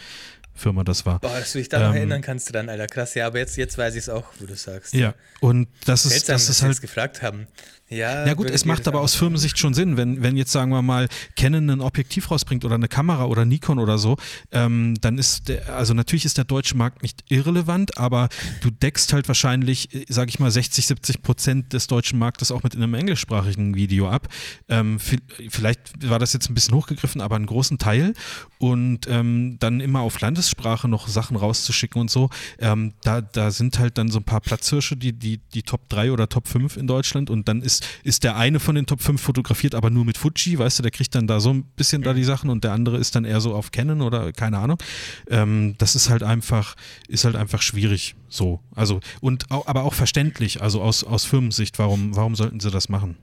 Firma 0.55 0.83
das 0.83 1.05
war. 1.05 1.19
Boah, 1.19 1.39
dass 1.39 1.53
du 1.53 1.59
dich 1.59 1.69
daran 1.69 1.91
ähm, 1.91 1.97
erinnern 1.97 2.21
kannst 2.21 2.49
du 2.49 2.53
dann, 2.53 2.69
Alter, 2.69 2.87
krass. 2.87 3.13
Ja, 3.13 3.27
aber 3.27 3.37
jetzt, 3.37 3.55
jetzt 3.55 3.77
weiß 3.77 3.93
ich 3.93 4.01
es 4.01 4.09
auch, 4.09 4.25
wo 4.39 4.45
du 4.45 4.55
sagst. 4.55 4.93
Ja, 4.93 5.13
und 5.39 5.69
das 5.85 6.05
ist, 6.05 6.11
Seltsam, 6.11 6.33
das 6.33 6.49
ist 6.49 6.61
halt. 6.63 6.81
gefragt 6.81 7.21
haben. 7.21 7.47
Ja, 7.89 8.27
ja 8.27 8.35
gut, 8.35 8.51
es 8.51 8.65
macht 8.65 8.87
aber 8.87 9.01
aus 9.01 9.15
Firmensicht 9.15 9.57
schon 9.57 9.73
Sinn, 9.73 9.97
wenn, 9.97 10.21
wenn 10.21 10.37
jetzt 10.37 10.51
sagen 10.51 10.71
wir 10.71 10.83
mal 10.83 11.07
Canon 11.35 11.69
ein 11.71 11.81
Objektiv 11.81 12.29
rausbringt 12.29 12.63
oder 12.63 12.75
eine 12.75 12.87
Kamera 12.87 13.25
oder 13.25 13.45
Nikon 13.45 13.79
oder 13.79 13.97
so, 13.97 14.17
ähm, 14.51 14.95
dann 15.01 15.17
ist 15.17 15.49
der, 15.49 15.75
also 15.75 15.95
natürlich 15.95 16.25
ist 16.25 16.37
der 16.37 16.45
deutsche 16.45 16.77
Markt 16.77 17.01
nicht 17.01 17.23
irrelevant, 17.29 17.97
aber 17.97 18.29
du 18.61 18.69
deckst 18.69 19.11
halt 19.11 19.27
wahrscheinlich, 19.27 19.93
äh, 19.95 20.05
sage 20.07 20.29
ich 20.29 20.39
mal, 20.39 20.51
60, 20.51 20.85
70 20.85 21.23
Prozent 21.23 21.73
des 21.73 21.87
deutschen 21.87 22.19
Marktes 22.19 22.51
auch 22.51 22.61
mit 22.61 22.75
einem 22.75 22.93
englischsprachigen 22.93 23.73
Video 23.73 24.07
ab. 24.07 24.27
Ähm, 24.67 24.99
vielleicht 24.99 26.07
war 26.07 26.19
das 26.19 26.33
jetzt 26.33 26.49
ein 26.49 26.53
bisschen 26.53 26.75
hochgegriffen, 26.75 27.21
aber 27.21 27.37
einen 27.37 27.47
großen 27.47 27.79
Teil 27.79 28.13
und 28.59 29.07
ähm, 29.07 29.57
dann 29.59 29.79
immer 29.79 30.01
auf 30.01 30.19
Landessprache 30.21 30.87
noch 30.87 31.07
Sachen 31.07 31.37
rauszuschicken 31.37 31.99
und 31.99 32.11
so, 32.11 32.29
ähm, 32.59 32.93
da, 33.01 33.21
da 33.21 33.49
sind 33.49 33.79
halt 33.79 33.97
dann 33.97 34.11
so 34.11 34.19
ein 34.19 34.25
paar 34.25 34.41
Platzhirsche, 34.41 34.95
die, 34.95 35.13
die, 35.13 35.39
die 35.55 35.63
Top 35.63 35.89
3 35.89 36.11
oder 36.11 36.29
Top 36.29 36.47
5 36.47 36.77
in 36.77 36.85
Deutschland 36.85 37.31
und 37.31 37.47
dann 37.47 37.63
ist 37.63 37.78
ist, 38.03 38.23
der 38.23 38.35
eine 38.35 38.59
von 38.59 38.75
den 38.75 38.85
Top 38.85 39.01
5 39.01 39.21
fotografiert, 39.21 39.75
aber 39.75 39.89
nur 39.89 40.05
mit 40.05 40.17
Fuji, 40.17 40.57
weißt 40.57 40.79
du, 40.79 40.83
der 40.83 40.91
kriegt 40.91 41.15
dann 41.15 41.27
da 41.27 41.39
so 41.39 41.53
ein 41.53 41.63
bisschen 41.75 42.01
da 42.01 42.13
die 42.13 42.23
Sachen 42.23 42.49
und 42.49 42.63
der 42.63 42.73
andere 42.73 42.97
ist 42.97 43.15
dann 43.15 43.25
eher 43.25 43.41
so 43.41 43.53
auf 43.53 43.71
Canon 43.71 44.01
oder 44.01 44.31
keine 44.33 44.57
Ahnung. 44.57 44.77
Ähm, 45.29 45.75
das 45.77 45.95
ist 45.95 46.09
halt 46.09 46.23
einfach, 46.23 46.75
ist 47.07 47.25
halt 47.25 47.35
einfach 47.35 47.61
schwierig 47.61 48.15
so. 48.27 48.61
Also, 48.75 48.99
und 49.21 49.49
auch, 49.51 49.67
aber 49.67 49.83
auch 49.83 49.93
verständlich, 49.93 50.61
also 50.61 50.81
aus, 50.81 51.03
aus 51.03 51.25
Firmensicht, 51.25 51.79
warum, 51.79 52.15
warum 52.15 52.35
sollten 52.35 52.59
sie 52.59 52.71
das 52.71 52.89
machen? 52.89 53.17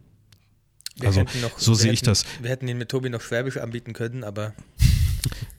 Wir 0.96 1.08
also, 1.08 1.24
noch, 1.42 1.58
so 1.58 1.74
sehe 1.74 1.92
ich 1.92 2.00
das. 2.00 2.24
Wir 2.40 2.50
hätten 2.50 2.66
ihn 2.68 2.78
mit 2.78 2.88
Tobi 2.88 3.10
noch 3.10 3.20
Schwäbisch 3.20 3.58
anbieten 3.58 3.92
können, 3.92 4.24
aber. 4.24 4.54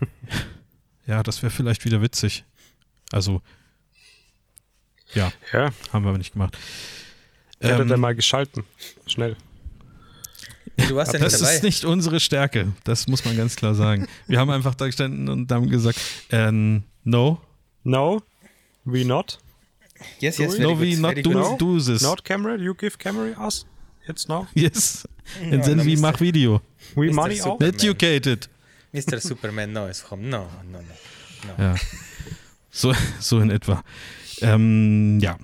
ja, 1.08 1.22
das 1.22 1.44
wäre 1.44 1.52
vielleicht 1.52 1.86
wieder 1.86 2.02
witzig. 2.02 2.44
Also, 3.12 3.42
ja, 5.14 5.32
ja, 5.54 5.72
haben 5.94 6.04
wir 6.04 6.10
aber 6.10 6.18
nicht 6.18 6.34
gemacht. 6.34 6.58
Hätte 7.60 7.82
ähm, 7.82 7.88
der 7.88 7.98
mal 7.98 8.16
geschalten. 8.16 8.64
Schnell. 9.06 9.36
Du 10.88 10.96
warst 10.96 11.14
ja 11.14 11.20
nicht 11.20 11.34
das 11.34 11.40
dabei. 11.40 11.56
ist 11.56 11.64
nicht 11.64 11.86
unsere 11.86 12.20
Stärke, 12.20 12.72
das 12.84 13.08
muss 13.08 13.26
man 13.26 13.36
ganz 13.36 13.56
klar 13.56 13.74
sagen. 13.74 14.08
Wir 14.28 14.40
haben 14.40 14.52
einfach 14.52 14.76
da 14.76 14.86
gestanden 14.86 15.28
und 15.28 15.52
haben 15.52 15.70
gesagt, 15.70 16.00
äh, 16.30 16.52
no. 17.04 17.42
No, 17.84 18.22
we 18.86 19.04
not. 19.04 19.40
Yes, 20.20 20.38
yes, 20.38 20.60
no, 20.60 20.80
we 20.80 20.96
not 20.96 21.16
do, 21.24 21.32
no, 21.32 21.58
do 21.58 21.80
this. 21.80 22.02
Not 22.02 22.24
camera, 22.24 22.58
you 22.58 22.76
give 22.76 22.98
camera 23.00 23.36
us. 23.44 23.66
It's 24.08 24.28
now. 24.28 24.48
Yes. 24.54 25.08
And 25.42 25.64
then 25.64 25.78
no, 25.78 25.84
we 25.84 25.96
make 25.96 26.20
video. 26.20 26.62
We 26.96 27.10
Mr. 27.10 27.14
money 27.14 27.36
Superman. 27.36 27.74
Educated. 27.74 28.48
Mr. 28.94 29.20
Superman, 29.20 29.74
no, 29.74 29.88
it's 29.88 30.02
from 30.02 30.30
no, 30.30 30.48
no, 30.72 30.80
no. 30.80 31.58
no. 31.58 31.64
Ja. 31.64 31.76
So, 32.72 32.94
so 33.20 33.40
in 33.40 33.50
etwa. 33.50 33.84
Ähm, 34.42 35.20
ja, 35.20 35.38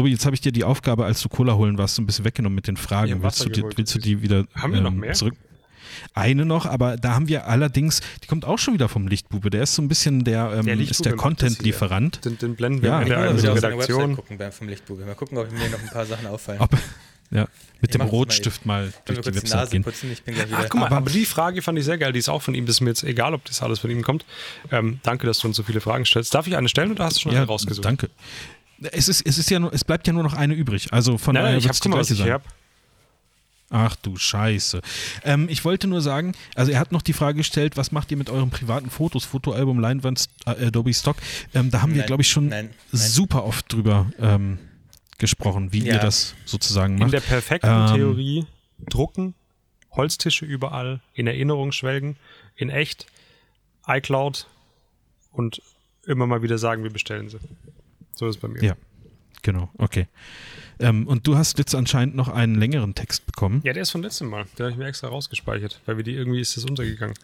Tobi, 0.00 0.12
jetzt 0.12 0.24
habe 0.24 0.34
ich 0.34 0.40
dir 0.40 0.50
die 0.50 0.64
Aufgabe, 0.64 1.04
als 1.04 1.20
du 1.20 1.28
Cola 1.28 1.56
holen 1.56 1.76
warst, 1.76 1.96
so 1.96 2.00
ein 2.00 2.06
bisschen 2.06 2.24
weggenommen 2.24 2.54
mit 2.54 2.66
den 2.66 2.78
Fragen. 2.78 3.22
Willst 3.22 3.44
du, 3.44 3.50
die, 3.50 3.62
willst 3.62 3.94
du 3.94 3.98
die 3.98 4.22
wieder 4.22 4.46
haben 4.54 4.72
wir 4.72 4.80
noch 4.80 4.92
ähm, 4.92 5.00
mehr? 5.00 5.12
zurück? 5.12 5.34
Eine 6.14 6.46
noch, 6.46 6.64
aber 6.64 6.96
da 6.96 7.12
haben 7.12 7.28
wir 7.28 7.46
allerdings, 7.48 8.00
die 8.22 8.26
kommt 8.26 8.46
auch 8.46 8.58
schon 8.58 8.72
wieder 8.72 8.88
vom 8.88 9.06
Lichtbube. 9.08 9.50
Der 9.50 9.64
ist 9.64 9.74
so 9.74 9.82
ein 9.82 9.88
bisschen 9.88 10.24
der, 10.24 10.52
ähm, 10.54 10.64
der 10.64 10.80
ist 10.80 11.04
der 11.04 11.16
Content-Lieferant. 11.16 12.24
Den, 12.24 12.38
den, 12.38 12.56
blenden 12.56 12.80
wir 12.80 12.88
ja, 12.88 13.00
in 13.02 13.08
der 13.08 13.18
also 13.18 13.52
Redaktion. 13.52 14.16
Gucken 14.16 14.38
vom 14.52 14.68
Lichtbube. 14.68 15.04
Mal 15.04 15.14
gucken, 15.14 15.36
ob 15.36 15.52
mir 15.52 15.68
noch 15.68 15.80
ein 15.80 15.90
paar 15.90 16.06
Sachen 16.06 16.26
auffallen. 16.28 16.62
Ob, 16.62 16.70
ja, 17.30 17.46
mit 17.82 17.90
ich 17.90 18.00
dem 18.00 18.00
Rotstift 18.00 18.64
mal, 18.64 18.86
mal 18.86 18.92
durch 19.04 19.20
die 19.20 19.34
Website 19.34 19.68
die 19.68 19.72
gehen. 19.72 19.84
Putzen, 19.84 20.10
ich 20.10 20.22
bin 20.22 20.34
gleich 20.34 20.48
wieder. 20.48 20.60
Ach, 20.60 20.66
guck 20.70 20.80
mal, 20.80 20.90
aber 20.90 21.10
die 21.10 21.26
Frage 21.26 21.60
fand 21.60 21.78
ich 21.78 21.84
sehr 21.84 21.98
geil. 21.98 22.12
Die 22.14 22.20
ist 22.20 22.30
auch 22.30 22.40
von 22.40 22.54
ihm. 22.54 22.64
Das 22.64 22.76
ist 22.76 22.80
mir 22.80 22.90
jetzt 22.90 23.04
egal, 23.04 23.34
ob 23.34 23.44
das 23.44 23.60
alles 23.60 23.80
von 23.80 23.90
ihm 23.90 24.02
kommt. 24.02 24.24
Ähm, 24.72 25.00
danke, 25.02 25.26
dass 25.26 25.40
du 25.40 25.48
uns 25.48 25.58
so 25.58 25.62
viele 25.62 25.82
Fragen 25.82 26.06
stellst. 26.06 26.34
Darf 26.34 26.46
ich 26.46 26.56
eine 26.56 26.68
stellen 26.70 26.92
oder 26.92 27.04
hast 27.04 27.16
du 27.16 27.20
schon 27.20 27.32
ja, 27.32 27.38
eine 27.38 27.46
rausgesucht? 27.46 27.84
Danke. 27.84 28.08
Es, 28.92 29.08
ist, 29.08 29.26
es, 29.26 29.38
ist 29.38 29.50
ja 29.50 29.58
nur, 29.58 29.72
es 29.72 29.84
bleibt 29.84 30.06
ja 30.06 30.12
nur 30.12 30.22
noch 30.22 30.34
eine 30.34 30.54
übrig. 30.54 30.92
Also 30.92 31.18
von 31.18 31.34
daher 31.34 31.62
wird 31.62 31.72
es 31.72 31.80
die 31.80 31.90
gleiche 31.90 32.14
sein. 32.14 32.30
Hab. 32.32 32.44
Ach 33.72 33.94
du 33.96 34.16
Scheiße. 34.16 34.80
Ähm, 35.22 35.48
ich 35.48 35.64
wollte 35.64 35.86
nur 35.86 36.00
sagen, 36.00 36.34
also 36.56 36.72
er 36.72 36.80
hat 36.80 36.90
noch 36.90 37.02
die 37.02 37.12
Frage 37.12 37.38
gestellt, 37.38 37.76
was 37.76 37.92
macht 37.92 38.10
ihr 38.10 38.16
mit 38.16 38.28
euren 38.28 38.50
privaten 38.50 38.90
Fotos, 38.90 39.24
Fotoalbum, 39.24 39.78
Leinwand, 39.78 40.26
äh, 40.44 40.66
Adobe 40.66 40.92
Stock? 40.92 41.16
Ähm, 41.54 41.70
da 41.70 41.80
haben 41.82 41.94
wir, 41.94 42.02
glaube 42.02 42.22
ich, 42.22 42.28
schon 42.28 42.48
nein, 42.48 42.70
nein. 42.90 43.00
super 43.00 43.44
oft 43.44 43.72
drüber 43.72 44.10
ähm, 44.18 44.58
gesprochen, 45.18 45.72
wie 45.72 45.84
ja. 45.84 45.94
ihr 45.94 46.00
das 46.00 46.34
sozusagen 46.46 46.94
macht. 46.94 47.06
In 47.06 47.10
der 47.12 47.20
perfekten 47.20 47.68
ähm, 47.68 47.94
Theorie 47.94 48.46
drucken, 48.88 49.34
Holztische 49.92 50.46
überall, 50.46 51.00
in 51.14 51.28
Erinnerung 51.28 51.70
schwelgen, 51.70 52.16
in 52.56 52.70
echt, 52.70 53.06
iCloud 53.86 54.46
und 55.30 55.62
immer 56.06 56.26
mal 56.26 56.42
wieder 56.42 56.58
sagen, 56.58 56.82
wir 56.82 56.90
bestellen 56.90 57.28
sie. 57.28 57.38
So 58.20 58.28
ist 58.28 58.36
es 58.36 58.42
bei 58.42 58.48
mir. 58.48 58.62
Ja, 58.62 58.76
genau, 59.40 59.70
okay. 59.78 60.08
Ähm, 60.78 61.06
und 61.06 61.26
du 61.26 61.38
hast 61.38 61.56
jetzt 61.56 61.74
anscheinend 61.74 62.14
noch 62.16 62.28
einen 62.28 62.54
längeren 62.54 62.94
Text 62.94 63.24
bekommen. 63.24 63.62
Ja, 63.64 63.72
der 63.72 63.80
ist 63.80 63.92
von 63.92 64.02
letztem 64.02 64.28
Mal. 64.28 64.44
Den 64.58 64.64
habe 64.64 64.72
ich 64.72 64.76
mir 64.76 64.88
extra 64.88 65.08
rausgespeichert, 65.08 65.80
weil 65.86 65.96
wir 65.96 66.04
die 66.04 66.12
irgendwie 66.12 66.42
ist 66.42 66.54
das 66.54 66.66
untergegangen. 66.66 67.14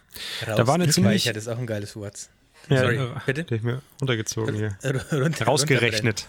da 0.47 0.67
war 0.67 0.77
eine 0.77 0.89
ziemlich. 0.89 1.27
ist 1.27 1.49
auch 1.49 1.59
ein 1.59 1.67
geiles 1.67 1.97
Wort. 1.97 2.31
Ja, 2.71 2.79
Sorry, 2.79 2.97
äh, 2.97 3.09
bitte? 3.27 3.45
Den 3.45 3.45
habe 3.45 3.57
ich 3.57 3.63
mir 3.63 3.83
untergezogen 4.01 4.55
hier. 4.55 4.79
Rausgerechnet. 5.47 6.29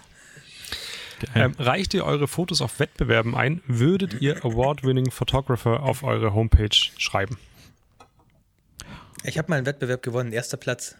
Ähm, 1.33 1.55
reicht 1.57 1.93
ihr 1.93 2.03
eure 2.03 2.27
Fotos 2.27 2.61
auf 2.61 2.81
Wettbewerben 2.81 3.35
ein, 3.35 3.61
würdet 3.67 4.19
ihr 4.19 4.43
Award-Winning 4.43 5.11
Photographer 5.11 5.81
auf 5.81 6.03
eure 6.03 6.33
Homepage 6.33 6.75
schreiben? 6.97 7.37
Ich 9.23 9.37
habe 9.37 9.49
mal 9.49 9.55
einen 9.55 9.65
Wettbewerb 9.65 10.03
gewonnen, 10.03 10.33
erster 10.33 10.57
Platz. 10.57 10.97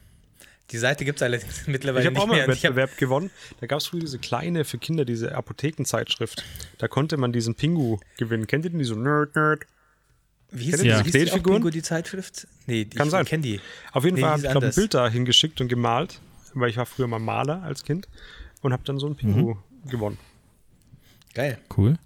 Die 0.71 0.77
Seite 0.77 1.05
gibt 1.05 1.19
es 1.19 1.23
allerdings 1.23 1.67
mittlerweile 1.67 2.05
ich 2.05 2.11
nicht 2.11 2.21
auch 2.21 2.27
mal 2.27 2.39
einen 2.39 2.47
Wettbewerb 2.49 2.91
hab... 2.91 2.97
gewonnen. 2.97 3.31
Da 3.59 3.67
gab 3.67 3.79
es 3.79 3.87
früher 3.87 4.01
diese 4.01 4.19
kleine 4.19 4.65
für 4.65 4.77
Kinder, 4.77 5.05
diese 5.05 5.33
Apothekenzeitschrift. 5.33 6.43
Da 6.77 6.87
konnte 6.87 7.17
man 7.17 7.31
diesen 7.31 7.55
Pingu 7.55 7.99
gewinnen. 8.17 8.47
Kennt 8.47 8.65
ihr 8.65 8.71
den? 8.71 8.79
Die 8.79 8.85
so 8.85 8.95
Nerd, 8.95 9.35
Nerd. 9.35 9.65
Wie 10.51 10.65
hieß, 10.65 10.83
ja. 10.83 11.01
die, 11.01 11.11
die 11.11 11.39
Pingu, 11.39 11.69
die 11.69 11.81
Zeitschrift? 11.81 12.47
Nee, 12.67 12.85
Kann 12.85 13.07
ich 13.07 13.11
sein. 13.11 13.25
kenne 13.25 13.43
die. 13.43 13.59
Auf 13.91 14.05
jeden 14.05 14.15
nee, 14.15 14.21
Fall 14.21 14.31
habe 14.31 14.41
ich, 14.41 14.49
glaube 14.49 14.67
ein 14.67 14.73
Bild 14.73 14.93
da 14.93 15.09
hingeschickt 15.09 15.59
und 15.59 15.67
gemalt. 15.67 16.19
weil 16.53 16.69
ich 16.69 16.77
war 16.77 16.85
früher 16.85 17.07
mal 17.07 17.19
Maler 17.19 17.63
als 17.63 17.83
Kind 17.83 18.07
und 18.61 18.71
habe 18.71 18.83
dann 18.85 18.97
so 18.97 19.07
ein 19.07 19.15
Pingu 19.15 19.55
mhm. 19.55 19.89
gewonnen. 19.89 20.17
Geil. 21.33 21.57
Cool. 21.75 21.97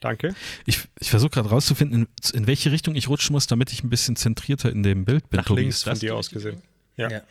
Danke. 0.00 0.34
Ich, 0.64 0.88
ich 1.00 1.10
versuche 1.10 1.30
gerade 1.30 1.48
rauszufinden, 1.50 2.06
in, 2.32 2.38
in, 2.38 2.46
welche 2.46 2.70
Richtung 2.70 2.94
ich 2.94 3.08
rutschen 3.08 3.32
muss, 3.34 3.46
damit 3.46 3.72
ich 3.72 3.82
ein 3.82 3.90
bisschen 3.90 4.16
zentrierter 4.16 4.70
in 4.70 4.82
dem 4.82 5.04
Bild 5.04 5.28
bin. 5.28 5.38
Nach 5.38 5.46
Tobi, 5.46 5.62
links 5.62 5.82
von 5.82 5.98
dir 5.98 6.14
aus 6.14 6.30
gesehen. 6.30 6.62
Ja. 6.96 7.10
ja. 7.10 7.22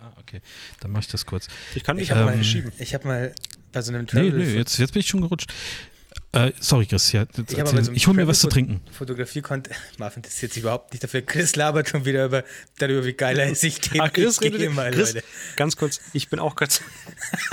Ah, 0.00 0.12
okay. 0.18 0.40
Dann 0.80 0.90
mache 0.90 1.02
ich 1.02 1.08
das 1.08 1.24
kurz. 1.24 1.48
Ich 1.74 1.84
kann 1.84 1.96
dich 1.96 2.10
ähm, 2.10 2.24
mal 2.24 2.42
schieben. 2.42 2.72
Ich 2.78 2.94
habe 2.94 3.06
mal 3.06 3.34
bei 3.72 3.82
so 3.82 3.92
einem 3.92 4.06
Travel 4.06 4.32
Nee, 4.32 4.44
nee, 4.44 4.56
jetzt, 4.56 4.78
jetzt 4.78 4.92
bin 4.92 5.00
ich 5.00 5.08
schon 5.08 5.20
gerutscht. 5.20 5.52
Äh, 6.32 6.52
sorry, 6.58 6.86
Chris. 6.86 7.12
Ja, 7.12 7.26
ich, 7.36 7.84
so 7.84 7.92
ich 7.92 8.06
hole 8.08 8.16
mir 8.16 8.26
was 8.26 8.40
zu 8.40 8.48
trinken. 8.48 8.80
Fotografie 8.90 9.40
konnte. 9.40 9.70
Marvin 9.98 10.22
das 10.22 10.34
ist 10.34 10.40
jetzt 10.42 10.56
überhaupt 10.56 10.92
nicht 10.92 11.04
dafür. 11.04 11.22
Chris 11.22 11.54
labert 11.54 11.88
schon 11.88 12.04
wieder 12.04 12.24
über, 12.24 12.44
darüber, 12.78 13.04
wie 13.04 13.12
geil 13.12 13.38
er 13.38 13.54
sich 13.54 13.80
dem 13.80 14.00
ah, 14.00 14.08
Chris, 14.08 14.40
redet, 14.40 14.72
mal, 14.72 14.90
Chris, 14.90 15.14
Ganz 15.56 15.76
kurz, 15.76 16.00
ich 16.12 16.28
bin 16.28 16.40
auch 16.40 16.56
kurz. 16.56 16.80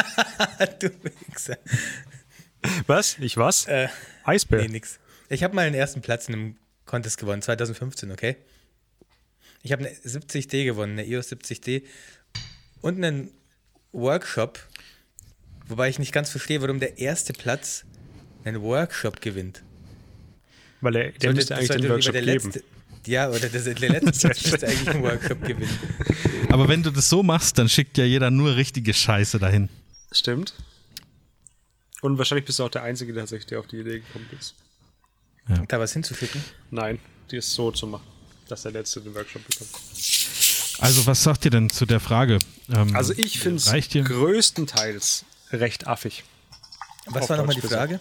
du 0.80 0.90
Wichser. 1.28 1.58
Was? 2.88 3.18
Ich 3.20 3.38
was? 3.38 3.68
Äh, 3.68 3.88
Eisbär. 4.24 4.62
Nee, 4.64 4.70
nix. 4.70 5.00
Ich 5.30 5.44
habe 5.44 5.56
mal 5.56 5.66
den 5.66 5.76
ersten 5.76 6.02
Platz 6.02 6.28
in 6.28 6.34
einem 6.34 6.56
Contest 6.86 7.20
gewonnen, 7.20 7.42
2015, 7.42 8.12
okay? 8.12 8.38
Ich 9.64 9.72
habe 9.72 9.86
eine 9.86 9.96
70D 9.96 10.66
gewonnen, 10.66 10.94
eine 10.94 11.08
EOS 11.08 11.32
70D 11.32 11.84
und 12.82 12.98
einen 12.98 13.32
Workshop, 13.92 14.60
wobei 15.68 15.90
ich 15.90 16.00
nicht 16.00 16.12
ganz 16.12 16.30
verstehe, 16.30 16.62
warum 16.62 16.80
der 16.80 16.98
erste 16.98 17.34
Platz 17.34 17.86
einen 18.44 18.62
Workshop 18.62 19.22
gewinnt. 19.22 19.64
Weil 20.82 20.96
er, 20.96 21.12
der 21.12 21.32
so, 21.32 21.36
müsste 21.36 21.56
eigentlich 21.56 21.70
den 21.70 21.90
Workshop 21.90 22.14
der 22.14 22.22
geben. 22.24 22.52
Letzte, 22.52 22.64
ja, 23.06 23.30
oder 23.30 23.50
das, 23.50 23.64
der 23.64 23.76
letzte 23.76 24.12
Platz 24.30 24.52
müsste 24.52 24.68
eigentlich 24.68 24.90
einen 24.90 25.04
Workshop 25.04 25.42
gewinnen. 25.42 25.80
Aber 26.50 26.68
wenn 26.68 26.84
du 26.84 26.92
das 26.92 27.10
so 27.10 27.24
machst, 27.24 27.58
dann 27.58 27.70
schickt 27.70 27.98
ja 27.98 28.06
jeder 28.06 28.32
nur 28.32 28.56
richtige 28.56 28.94
Scheiße 28.94 29.40
dahin. 29.40 29.70
Stimmt. 30.12 30.54
Und 32.02 32.18
wahrscheinlich 32.18 32.46
bist 32.46 32.60
du 32.60 32.64
auch 32.64 32.70
der 32.70 32.84
Einzige, 32.84 33.14
der 33.14 33.28
sich 33.28 33.56
auf 33.56 33.68
die 33.68 33.78
Idee 33.78 34.00
gekommen 34.00 34.28
ist. 34.38 34.56
Ja. 35.48 35.64
Da 35.68 35.80
was 35.80 35.94
hinzuschicken? 35.94 36.44
Nein, 36.72 37.00
die 37.30 37.38
ist 37.38 37.52
so 37.52 37.72
zu 37.72 37.88
machen, 37.88 38.08
dass 38.48 38.64
der 38.64 38.72
Letzte 38.72 39.02
den 39.02 39.14
Workshop 39.14 39.48
bekommt. 39.48 39.72
Also, 40.82 41.06
was 41.06 41.24
sagt 41.24 41.46
ihr 41.46 41.52
denn 41.52 41.70
zu 41.70 41.86
der 41.86 42.00
Frage? 42.00 42.40
Ähm, 42.74 42.96
also, 42.96 43.14
ich 43.16 43.40
finde 43.40 43.58
es 43.58 43.72
größtenteils 44.06 45.26
recht 45.52 45.88
affig. 45.88 46.24
Was 47.08 47.30
war 47.30 47.38
nochmal 47.38 47.56
die 47.56 47.62
Frage? 47.62 48.00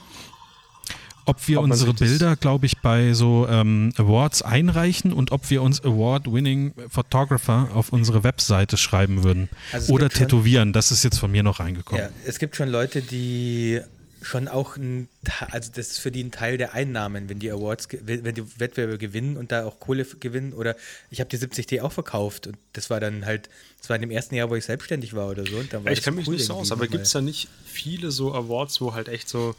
Ob 1.26 1.46
wir 1.46 1.58
ob 1.58 1.64
unsere 1.64 1.94
Bilder, 1.94 2.34
glaube 2.34 2.66
ich, 2.66 2.78
bei 2.78 3.12
so 3.12 3.46
ähm, 3.48 3.92
Awards 3.96 4.42
einreichen 4.42 5.12
und 5.12 5.32
ob 5.32 5.50
wir 5.50 5.62
uns 5.62 5.84
Award-Winning 5.84 6.72
Photographer 6.88 7.68
auf 7.74 7.92
unsere 7.92 8.24
Webseite 8.24 8.76
schreiben 8.76 9.22
würden. 9.22 9.48
Also 9.72 9.92
Oder 9.92 10.08
tätowieren. 10.08 10.68
Schon, 10.68 10.72
das 10.72 10.90
ist 10.90 11.04
jetzt 11.04 11.18
von 11.18 11.30
mir 11.30 11.42
noch 11.42 11.60
reingekommen. 11.60 12.02
Ja, 12.02 12.10
es 12.26 12.38
gibt 12.38 12.56
schon 12.56 12.68
Leute, 12.68 13.02
die 13.02 13.80
schon 14.22 14.48
auch 14.48 14.76
ein, 14.76 15.08
also 15.50 15.70
das 15.74 15.92
ist 15.92 15.98
für 15.98 16.10
die 16.10 16.22
ein 16.22 16.30
Teil 16.30 16.58
der 16.58 16.74
Einnahmen, 16.74 17.28
wenn 17.28 17.38
die 17.38 17.50
Awards, 17.50 17.88
wenn 18.02 18.34
die 18.34 18.60
Wettbewerbe 18.60 18.98
gewinnen 18.98 19.36
und 19.36 19.52
da 19.52 19.64
auch 19.64 19.80
Kohle 19.80 20.04
gewinnen 20.04 20.52
oder 20.52 20.76
ich 21.10 21.20
habe 21.20 21.30
die 21.30 21.38
70D 21.38 21.80
auch 21.80 21.92
verkauft 21.92 22.46
und 22.46 22.58
das 22.74 22.90
war 22.90 23.00
dann 23.00 23.24
halt, 23.24 23.48
das 23.78 23.88
war 23.88 23.96
in 23.96 24.02
dem 24.02 24.10
ersten 24.10 24.34
Jahr, 24.34 24.50
wo 24.50 24.56
ich 24.56 24.64
selbstständig 24.64 25.14
war 25.14 25.28
oder 25.28 25.46
so. 25.46 25.56
Und 25.56 25.72
dann 25.72 25.84
war 25.84 25.92
ich 25.92 26.02
kenne 26.02 26.16
mich 26.16 26.28
cool 26.28 26.34
nicht 26.34 26.44
so 26.44 26.54
aus, 26.54 26.70
aber 26.70 26.86
gibt 26.86 27.04
es 27.04 27.12
da 27.12 27.20
nicht 27.20 27.48
viele 27.64 28.10
so 28.10 28.34
Awards, 28.34 28.80
wo 28.80 28.94
halt 28.94 29.08
echt 29.08 29.28
so 29.28 29.54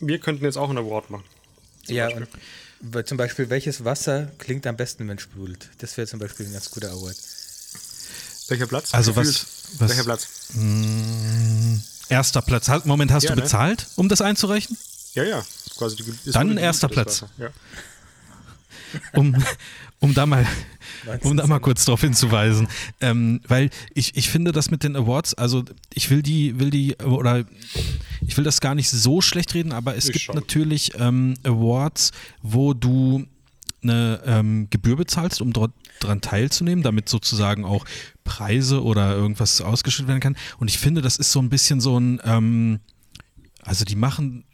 wir 0.00 0.18
könnten 0.18 0.44
jetzt 0.44 0.56
auch 0.56 0.68
einen 0.68 0.78
Award 0.78 1.10
machen. 1.10 1.24
Ja, 1.86 2.06
Beispiel. 2.06 2.28
und 2.80 3.08
zum 3.08 3.18
Beispiel, 3.18 3.50
welches 3.50 3.84
Wasser 3.84 4.30
klingt 4.38 4.66
am 4.66 4.76
besten, 4.76 5.08
wenn 5.08 5.16
es 5.16 5.22
sprudelt? 5.22 5.70
Das 5.78 5.96
wäre 5.96 6.06
zum 6.06 6.20
Beispiel 6.20 6.46
ein 6.46 6.52
ganz 6.52 6.70
guter 6.70 6.90
Award. 6.90 7.16
Welcher 8.48 8.66
Platz? 8.66 8.94
Also 8.94 9.16
was, 9.16 9.57
was, 9.78 9.90
Welcher 9.90 10.04
Platz? 10.04 10.28
Mh, 10.54 10.62
hm, 10.62 11.82
erster 12.08 12.42
Platz. 12.42 12.70
Moment, 12.84 13.12
hast 13.12 13.24
ja, 13.24 13.30
du 13.30 13.36
ne? 13.36 13.42
bezahlt, 13.42 13.86
um 13.96 14.08
das 14.08 14.20
einzureichen? 14.20 14.76
Ja, 15.14 15.24
ja. 15.24 15.44
Quasi 15.76 15.96
die, 15.96 16.30
Dann 16.32 16.56
erster 16.56 16.88
Platz. 16.88 17.24
Ja. 17.38 17.50
Um, 19.12 19.36
um 20.00 20.14
da 20.14 20.24
mal, 20.24 20.46
um 21.20 21.36
da 21.36 21.46
mal 21.46 21.58
kurz 21.58 21.84
darauf 21.84 22.00
hinzuweisen, 22.00 22.68
ähm, 23.02 23.42
weil 23.46 23.68
ich, 23.92 24.16
ich 24.16 24.30
finde 24.30 24.50
das 24.52 24.70
mit 24.70 24.82
den 24.82 24.96
Awards, 24.96 25.34
also 25.34 25.62
ich 25.92 26.08
will 26.08 26.22
die, 26.22 26.58
will 26.58 26.70
die, 26.70 26.96
oder 26.96 27.44
ich 28.26 28.36
will 28.38 28.44
das 28.44 28.62
gar 28.62 28.74
nicht 28.74 28.88
so 28.88 29.20
schlecht 29.20 29.52
reden, 29.52 29.72
aber 29.72 29.94
es 29.94 30.06
ich 30.06 30.12
gibt 30.12 30.24
schon. 30.24 30.36
natürlich 30.36 30.92
ähm, 30.98 31.34
Awards, 31.44 32.12
wo 32.40 32.72
du 32.72 33.26
eine 33.82 34.22
ähm, 34.24 34.68
Gebühr 34.70 34.96
bezahlst, 34.96 35.40
um 35.40 35.52
dort 35.52 35.72
dran 36.00 36.20
teilzunehmen, 36.20 36.82
damit 36.82 37.08
sozusagen 37.08 37.64
auch 37.64 37.84
Preise 38.28 38.82
oder 38.82 39.14
irgendwas 39.16 39.60
ausgeschüttet 39.60 40.08
werden 40.08 40.20
kann. 40.20 40.36
Und 40.58 40.68
ich 40.68 40.78
finde, 40.78 41.00
das 41.00 41.16
ist 41.16 41.32
so 41.32 41.40
ein 41.40 41.48
bisschen 41.48 41.80
so 41.80 41.98
ein, 41.98 42.20
ähm, 42.24 42.80
also 43.62 43.84
die 43.84 43.96
machen 43.96 44.44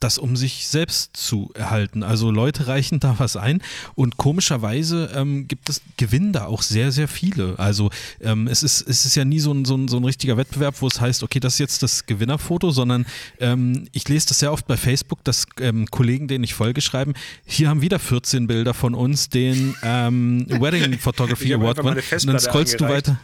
das 0.00 0.18
um 0.18 0.36
sich 0.36 0.68
selbst 0.68 1.16
zu 1.16 1.50
erhalten. 1.54 2.02
Also 2.02 2.30
Leute 2.30 2.66
reichen 2.66 3.00
da 3.00 3.14
was 3.18 3.36
ein 3.36 3.62
und 3.94 4.18
komischerweise 4.18 5.10
ähm, 5.14 5.48
gibt 5.48 5.70
es 5.70 5.80
gewinnen 5.96 6.32
da 6.32 6.46
auch 6.46 6.62
sehr, 6.62 6.92
sehr 6.92 7.08
viele. 7.08 7.58
Also 7.58 7.90
ähm, 8.20 8.46
es, 8.46 8.62
ist, 8.62 8.82
es 8.82 9.06
ist 9.06 9.14
ja 9.14 9.24
nie 9.24 9.40
so 9.40 9.52
ein, 9.52 9.64
so, 9.64 9.74
ein, 9.74 9.88
so 9.88 9.96
ein 9.96 10.04
richtiger 10.04 10.36
Wettbewerb, 10.36 10.76
wo 10.80 10.86
es 10.86 11.00
heißt, 11.00 11.22
okay, 11.22 11.40
das 11.40 11.54
ist 11.54 11.58
jetzt 11.60 11.82
das 11.82 12.04
Gewinnerfoto, 12.04 12.70
sondern 12.70 13.06
ähm, 13.40 13.88
ich 13.92 14.06
lese 14.08 14.28
das 14.28 14.40
sehr 14.40 14.52
oft 14.52 14.66
bei 14.66 14.76
Facebook, 14.76 15.24
dass 15.24 15.46
ähm, 15.60 15.86
Kollegen, 15.90 16.28
denen 16.28 16.44
ich 16.44 16.52
Folge 16.52 16.82
schreiben, 16.82 17.14
hier 17.46 17.70
haben 17.70 17.80
wieder 17.80 17.98
14 17.98 18.46
Bilder 18.46 18.74
von 18.74 18.94
uns, 18.94 19.30
den 19.30 19.74
ähm, 19.82 20.46
Wedding 20.48 20.98
Photography 20.98 21.54
Award 21.54 21.78
gewonnen. 21.78 22.02
Und 22.12 22.26
dann 22.26 22.38
scrollst 22.38 22.78
du 22.78 22.84
weiter. 22.84 23.18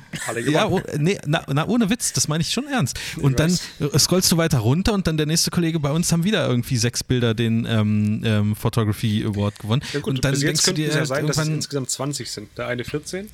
Ja, 0.48 0.68
oh, 0.68 0.80
nee, 0.98 1.18
na, 1.26 1.44
na, 1.48 1.66
ohne 1.66 1.90
Witz, 1.90 2.14
das 2.14 2.28
meine 2.28 2.40
ich 2.40 2.50
schon 2.50 2.66
ernst. 2.66 2.98
Und 3.18 3.38
dann 3.38 3.50
scrollst 3.98 4.32
du 4.32 4.38
weiter 4.38 4.58
runter 4.58 4.94
und 4.94 5.06
dann 5.06 5.18
der 5.18 5.26
nächste 5.26 5.50
Kollege 5.50 5.78
bei 5.78 5.90
uns 5.90 6.10
haben 6.12 6.24
wieder 6.24 6.48
irgendwie 6.48 6.61
irgendwie 6.62 6.76
sechs 6.76 7.02
Bilder 7.02 7.34
den 7.34 7.66
ähm, 7.68 8.22
ähm, 8.24 8.56
Photography 8.56 9.24
Award 9.26 9.58
gewonnen. 9.58 9.82
Ja 9.92 10.00
gut, 10.00 10.14
und 10.14 10.24
dann 10.24 10.32
bis 10.32 10.42
jetzt 10.42 10.64
könnte 10.64 10.84
es 10.84 10.94
ja 10.94 11.04
sein, 11.04 11.26
dass 11.26 11.38
es 11.38 11.48
insgesamt 11.48 11.90
20 11.90 12.30
sind. 12.30 12.48
Der 12.56 12.68
eine 12.68 12.84
14, 12.84 13.28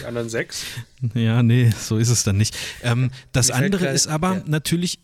die 0.00 0.04
anderen 0.04 0.28
sechs. 0.28 0.64
ja, 1.14 1.42
nee, 1.42 1.70
so 1.78 1.96
ist 1.96 2.10
es 2.10 2.24
dann 2.24 2.36
nicht. 2.36 2.56
Ähm, 2.82 3.10
das 3.32 3.50
andere 3.50 3.88
ist 3.88 4.06
aber 4.06 4.36
ja. 4.36 4.42
natürlich, 4.46 5.00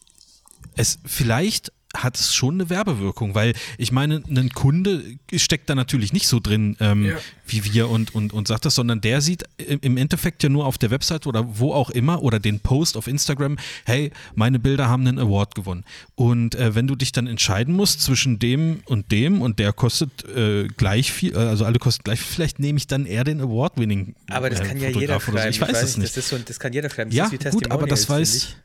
es 0.77 0.99
vielleicht 1.07 1.73
hat 1.95 2.19
es 2.19 2.35
schon 2.35 2.55
eine 2.55 2.71
Werbewirkung, 2.71 3.35
weil 3.35 3.55
ich 3.79 3.93
meine, 3.93 4.23
ein 4.29 4.51
Kunde 4.51 5.03
steckt 5.35 5.71
da 5.71 5.75
natürlich 5.75 6.13
nicht 6.13 6.29
so 6.29 6.41
drin 6.41 6.77
ähm, 6.81 7.07
ja. 7.07 7.17
wie 7.47 7.65
wir 7.73 7.89
und, 7.89 8.15
und, 8.15 8.33
und 8.33 8.49
sagt 8.49 8.65
das, 8.65 8.75
sondern 8.75 9.01
der 9.01 9.21
sieht 9.21 9.45
im 9.59 9.97
Endeffekt 9.97 10.43
ja 10.43 10.49
nur 10.49 10.67
auf 10.67 10.79
der 10.79 10.91
Website 10.91 11.27
oder 11.27 11.59
wo 11.59 11.73
auch 11.73 11.91
immer 11.91 12.23
oder 12.23 12.41
den 12.41 12.61
Post 12.61 12.97
auf 12.97 13.07
Instagram, 13.07 13.57
hey, 13.85 14.11
meine 14.35 14.59
Bilder 14.59 14.89
haben 14.89 15.07
einen 15.07 15.19
Award 15.19 15.55
gewonnen. 15.55 15.85
Und 16.15 16.55
äh, 16.55 16.75
wenn 16.75 16.87
du 16.87 16.97
dich 16.97 17.13
dann 17.13 17.27
entscheiden 17.27 17.75
musst 17.75 18.03
zwischen 18.03 18.39
dem 18.39 18.81
und 18.87 19.13
dem 19.13 19.41
und 19.41 19.59
der 19.59 19.73
kostet 19.73 20.25
äh, 20.29 20.69
gleich 20.69 21.13
viel, 21.13 21.37
also 21.37 21.65
alle 21.65 21.79
kosten 21.79 22.03
gleich 22.05 22.21
viel, 22.21 22.35
vielleicht 22.35 22.59
nehme 22.59 22.79
ich 22.79 22.87
dann 22.87 23.07
eher 23.07 23.25
den 23.25 23.41
Award-Winning. 23.41 24.15
Aber 24.31 24.51
das 24.51 24.61
äh, 24.61 24.65
kann 24.65 24.81
ja 24.81 24.89
jeder 24.89 25.21
schreiben. 25.21 25.39
So. 25.39 25.49
Ich, 25.49 25.61
weiß 25.61 25.83
es 25.83 25.97
nicht. 25.97 26.17
Das, 26.17 26.29
so, 26.29 26.39
das, 26.39 26.59
kann 26.59 26.73
jeder 26.73 26.91
schreiben. 26.91 27.11
Das 27.11 27.31
ja, 27.31 27.51
gut, 27.51 27.71
aber 27.71 27.87
das 27.87 28.09
weiß 28.09 28.57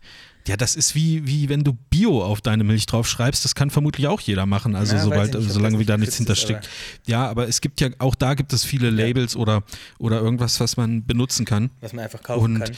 ja, 0.50 0.58
das 0.58 0.76
ist 0.76 0.95
wie, 0.95 1.28
wie 1.28 1.47
wenn 1.47 1.64
du 1.64 1.74
Bio 1.74 2.24
auf 2.24 2.41
deine 2.41 2.64
Milch 2.64 2.88
draufschreibst. 2.88 3.45
Das 3.45 3.54
kann 3.54 3.70
vermutlich 3.70 4.08
auch 4.08 4.20
jeder 4.20 4.47
machen, 4.47 4.76
also 4.76 4.95
ja, 4.95 5.04
sobald, 5.04 5.36
nicht, 5.36 5.52
solange 5.52 5.78
wie 5.78 5.86
da 5.86 5.95
nichts 5.95 6.18
hintersteckt. 6.18 6.68
Ja, 7.06 7.30
aber 7.30 7.47
es 7.47 7.62
gibt 7.62 7.80
ja, 7.82 7.89
auch 8.00 8.16
da 8.16 8.34
gibt 8.34 8.52
es 8.52 8.64
viele 8.64 8.89
Labels 8.89 9.36
ja. 9.36 9.39
oder, 9.39 9.64
oder 10.00 10.20
irgendwas, 10.20 10.60
was 10.60 10.76
man 10.76 11.06
benutzen 11.06 11.45
kann. 11.45 11.70
Was 11.82 11.93
man 11.93 12.06
einfach 12.06 12.24
kaufen 12.24 12.56
und, 12.56 12.60
kann. 12.62 12.76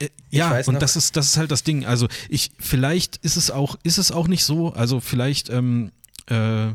Äh, 0.00 0.08
ja, 0.30 0.60
und 0.66 0.82
das 0.82 0.96
ist, 0.96 1.16
das 1.16 1.28
ist 1.28 1.36
halt 1.36 1.52
das 1.52 1.62
Ding. 1.62 1.86
Also 1.86 2.08
ich, 2.28 2.50
vielleicht 2.58 3.18
ist 3.18 3.36
es 3.36 3.52
auch, 3.52 3.78
ist 3.84 3.98
es 3.98 4.10
auch 4.10 4.26
nicht 4.26 4.44
so, 4.44 4.72
also 4.72 4.98
vielleicht 4.98 5.50
ähm, 5.50 5.92
äh, 6.26 6.72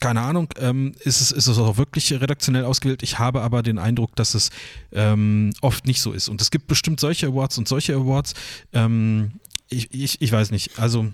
keine 0.00 0.20
Ahnung, 0.20 0.48
ähm, 0.58 0.94
ist, 1.00 1.20
es, 1.20 1.32
ist 1.32 1.48
es 1.48 1.58
auch 1.58 1.76
wirklich 1.76 2.12
redaktionell 2.12 2.64
ausgewählt. 2.64 3.02
Ich 3.02 3.18
habe 3.18 3.42
aber 3.42 3.62
den 3.62 3.78
Eindruck, 3.78 4.14
dass 4.16 4.34
es 4.34 4.50
ähm, 4.92 5.52
oft 5.60 5.86
nicht 5.86 6.00
so 6.00 6.12
ist. 6.12 6.28
Und 6.28 6.40
es 6.40 6.50
gibt 6.50 6.68
bestimmt 6.68 7.00
solche 7.00 7.26
Awards 7.26 7.58
und 7.58 7.66
solche 7.66 7.94
Awards. 7.94 8.34
Ähm, 8.72 9.32
ich, 9.68 9.92
ich, 9.92 10.20
ich 10.22 10.32
weiß 10.32 10.50
nicht. 10.50 10.78
Also 10.78 11.12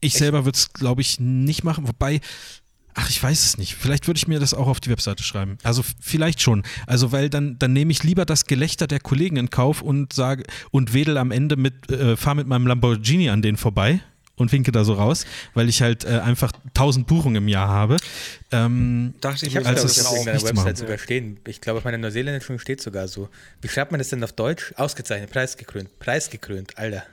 ich 0.00 0.14
selber 0.14 0.44
würde 0.44 0.56
es, 0.56 0.72
glaube 0.72 1.02
ich, 1.02 1.20
nicht 1.20 1.64
machen. 1.64 1.86
Wobei, 1.86 2.20
ach, 2.94 3.10
ich 3.10 3.22
weiß 3.22 3.44
es 3.44 3.58
nicht. 3.58 3.74
Vielleicht 3.74 4.06
würde 4.06 4.18
ich 4.18 4.26
mir 4.26 4.40
das 4.40 4.54
auch 4.54 4.68
auf 4.68 4.80
die 4.80 4.90
Webseite 4.90 5.22
schreiben. 5.22 5.58
Also 5.62 5.84
vielleicht 6.00 6.40
schon. 6.40 6.62
Also 6.86 7.12
weil 7.12 7.28
dann, 7.28 7.58
dann 7.58 7.74
nehme 7.74 7.92
ich 7.92 8.02
lieber 8.02 8.24
das 8.24 8.46
Gelächter 8.46 8.86
der 8.86 9.00
Kollegen 9.00 9.36
in 9.36 9.50
Kauf 9.50 9.82
und 9.82 10.14
sage 10.14 10.44
und 10.70 10.94
wedel 10.94 11.18
am 11.18 11.30
Ende 11.30 11.56
mit, 11.56 11.90
äh, 11.90 12.16
fahre 12.16 12.36
mit 12.36 12.46
meinem 12.46 12.66
Lamborghini 12.66 13.28
an 13.28 13.42
denen 13.42 13.58
vorbei 13.58 14.00
und 14.36 14.52
winke 14.52 14.72
da 14.72 14.84
so 14.84 14.94
raus, 14.94 15.26
weil 15.54 15.68
ich 15.68 15.82
halt 15.82 16.04
äh, 16.04 16.20
einfach 16.20 16.52
1000 16.68 17.06
Buchungen 17.06 17.36
im 17.36 17.48
Jahr 17.48 17.68
habe. 17.68 17.96
Ähm, 18.50 19.14
Dachte 19.20 19.46
ich, 19.46 19.54
ich 19.54 19.64
habe 19.64 19.76
es 19.76 20.06
auf 20.06 20.12
irgendeiner 20.12 20.42
Website 20.42 20.78
sogar 20.78 20.98
stehen. 20.98 21.38
Ich 21.46 21.60
glaube, 21.60 21.78
auf 21.78 21.84
meiner 21.84 21.98
Neuseeländischen 21.98 22.58
steht 22.58 22.80
sogar 22.80 23.08
so. 23.08 23.28
Wie 23.60 23.68
schreibt 23.68 23.92
man 23.92 23.98
das 23.98 24.08
denn 24.08 24.22
auf 24.24 24.32
Deutsch? 24.32 24.72
Ausgezeichnet, 24.76 25.30
preisgekrönt. 25.30 25.98
Preisgekrönt, 25.98 26.78
Alter. 26.78 27.04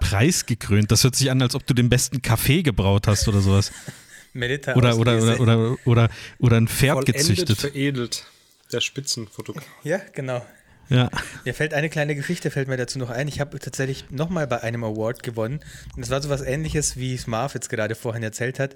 Preisgekrönt? 0.00 0.90
Das 0.90 1.04
hört 1.04 1.16
sich 1.16 1.30
an, 1.30 1.40
als 1.42 1.54
ob 1.54 1.66
du 1.66 1.74
den 1.74 1.88
besten 1.88 2.22
Kaffee 2.22 2.62
gebraut 2.62 3.06
hast 3.06 3.28
oder 3.28 3.40
sowas. 3.40 3.72
Medita 4.32 4.74
oder, 4.74 4.98
oder, 4.98 5.16
oder, 5.16 5.40
oder, 5.40 5.76
oder, 5.86 6.10
oder 6.38 6.56
ein 6.58 6.68
Pferd 6.68 6.96
Vollendet 6.96 7.16
gezüchtet. 7.16 7.58
veredelt. 7.58 8.26
der 8.70 8.80
Spitzenfotograf. 8.80 9.64
Ja, 9.82 10.00
genau. 10.12 10.44
Ja. 10.88 11.10
Mir 11.44 11.54
fällt 11.54 11.74
eine 11.74 11.88
kleine 11.88 12.14
Geschichte, 12.14 12.50
fällt 12.50 12.68
mir 12.68 12.76
dazu 12.76 12.98
noch 12.98 13.10
ein. 13.10 13.28
Ich 13.28 13.40
habe 13.40 13.58
tatsächlich 13.58 14.10
nochmal 14.10 14.46
bei 14.46 14.62
einem 14.62 14.84
Award 14.84 15.22
gewonnen. 15.22 15.60
Und 15.96 16.02
es 16.02 16.10
war 16.10 16.22
so 16.22 16.28
was 16.28 16.42
ähnliches, 16.42 16.96
wie 16.96 17.14
es 17.14 17.26
Marv 17.26 17.54
jetzt 17.54 17.68
gerade 17.68 17.94
vorhin 17.94 18.22
erzählt 18.22 18.58
hat. 18.58 18.74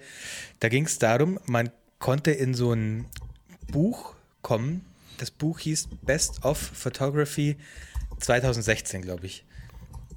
Da 0.58 0.68
ging 0.68 0.86
es 0.86 0.98
darum, 0.98 1.38
man 1.46 1.70
konnte 1.98 2.32
in 2.32 2.54
so 2.54 2.72
ein 2.72 3.06
Buch 3.70 4.14
kommen. 4.42 4.84
Das 5.18 5.30
Buch 5.30 5.58
hieß 5.60 5.88
Best 6.02 6.44
of 6.44 6.58
Photography 6.58 7.56
2016, 8.18 9.02
glaube 9.02 9.26
ich. 9.26 9.44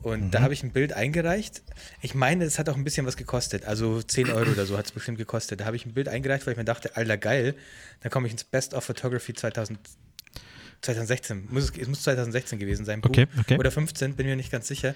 Und 0.01 0.25
mhm. 0.25 0.31
da 0.31 0.41
habe 0.41 0.53
ich 0.53 0.63
ein 0.63 0.71
Bild 0.71 0.93
eingereicht. 0.93 1.61
Ich 2.01 2.13
meine, 2.13 2.43
es 2.43 2.59
hat 2.59 2.67
auch 2.69 2.75
ein 2.75 2.83
bisschen 2.83 3.05
was 3.05 3.17
gekostet. 3.17 3.65
Also 3.65 4.01
10 4.01 4.31
Euro 4.31 4.51
oder 4.51 4.65
so 4.65 4.77
hat 4.77 4.85
es 4.85 4.91
bestimmt 4.91 5.17
gekostet. 5.17 5.61
Da 5.61 5.65
habe 5.65 5.75
ich 5.75 5.85
ein 5.85 5.93
Bild 5.93 6.09
eingereicht, 6.09 6.45
weil 6.45 6.53
ich 6.53 6.57
mir 6.57 6.65
dachte, 6.65 6.95
alter 6.97 7.17
geil, 7.17 7.55
dann 8.01 8.11
komme 8.11 8.27
ich 8.27 8.33
ins 8.33 8.43
Best 8.43 8.73
of 8.73 8.83
Photography 8.83 9.33
2016. 9.33 10.02
2016, 10.83 11.47
muss 11.49 11.63
es, 11.63 11.77
es 11.77 11.87
muss 11.87 12.03
2016 12.03 12.59
gewesen 12.59 12.85
sein, 12.85 13.01
okay, 13.03 13.27
okay. 13.39 13.57
oder 13.57 13.71
15, 13.71 14.15
bin 14.15 14.27
mir 14.27 14.35
nicht 14.35 14.51
ganz 14.51 14.67
sicher. 14.67 14.95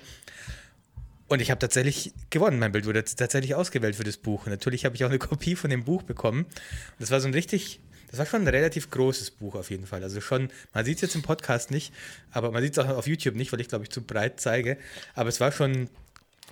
Und 1.27 1.41
ich 1.41 1.51
habe 1.51 1.59
tatsächlich 1.59 2.13
gewonnen. 2.29 2.59
Mein 2.59 2.71
Bild 2.71 2.85
wurde 2.85 3.03
tatsächlich 3.03 3.55
ausgewählt 3.55 3.95
für 3.95 4.03
das 4.03 4.17
Buch. 4.17 4.45
Und 4.45 4.51
natürlich 4.51 4.85
habe 4.85 4.95
ich 4.95 5.03
auch 5.03 5.09
eine 5.09 5.19
Kopie 5.19 5.55
von 5.55 5.69
dem 5.69 5.83
Buch 5.83 6.03
bekommen. 6.03 6.43
Und 6.43 6.99
das 6.99 7.11
war 7.11 7.19
so 7.19 7.27
ein 7.27 7.33
richtig, 7.33 7.79
das 8.09 8.19
war 8.19 8.25
schon 8.25 8.43
ein 8.43 8.47
relativ 8.47 8.89
großes 8.89 9.31
Buch 9.31 9.55
auf 9.55 9.69
jeden 9.69 9.85
Fall. 9.85 10.03
Also 10.03 10.21
schon, 10.21 10.49
man 10.73 10.85
sieht 10.85 10.97
es 10.97 11.01
jetzt 11.01 11.15
im 11.15 11.21
Podcast 11.21 11.71
nicht, 11.71 11.93
aber 12.31 12.51
man 12.51 12.61
sieht 12.63 12.77
es 12.77 12.79
auch 12.79 12.88
auf 12.89 13.07
YouTube 13.07 13.35
nicht, 13.35 13.51
weil 13.51 13.59
ich 13.59 13.67
glaube 13.67 13.83
ich 13.83 13.89
zu 13.89 14.01
breit 14.01 14.39
zeige. 14.39 14.77
Aber 15.15 15.27
es 15.27 15.41
war 15.41 15.51
schon 15.51 15.89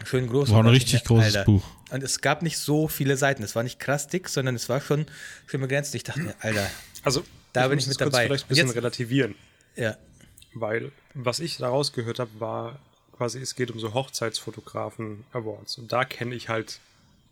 schön 0.03 0.27
groß. 0.27 0.49
War 0.49 0.59
ein 0.59 0.67
richtig 0.67 1.05
großes 1.05 1.37
Alter. 1.37 1.45
Buch. 1.45 1.63
Und 1.91 2.03
es 2.03 2.19
gab 2.19 2.41
nicht 2.41 2.57
so 2.57 2.89
viele 2.89 3.15
Seiten. 3.15 3.43
Es 3.43 3.55
war 3.55 3.63
nicht 3.63 3.79
krass 3.79 4.07
dick, 4.07 4.27
sondern 4.27 4.55
es 4.55 4.67
war 4.67 4.81
schon 4.81 5.05
schön 5.47 5.61
begrenzt. 5.61 5.95
Ich 5.95 6.03
dachte 6.03 6.19
mir, 6.19 6.35
Alter. 6.41 6.69
Also 7.03 7.23
da 7.55 7.67
bin 7.67 7.79
ich 7.79 7.87
mit 7.87 7.99
dabei. 7.99 8.25
Vielleicht 8.25 8.45
ein 8.45 8.49
bisschen 8.49 8.67
jetzt, 8.67 8.75
relativieren. 8.75 9.35
Ja. 9.75 9.97
Weil, 10.53 10.91
was 11.13 11.39
ich 11.39 11.57
daraus 11.57 11.93
gehört 11.93 12.19
habe, 12.19 12.31
war 12.39 12.79
quasi, 13.17 13.39
es 13.39 13.55
geht 13.55 13.71
um 13.71 13.79
so 13.79 13.93
Hochzeitsfotografen-Awards. 13.93 15.77
Und 15.77 15.91
da 15.91 16.05
kenne 16.05 16.35
ich 16.35 16.49
halt 16.49 16.79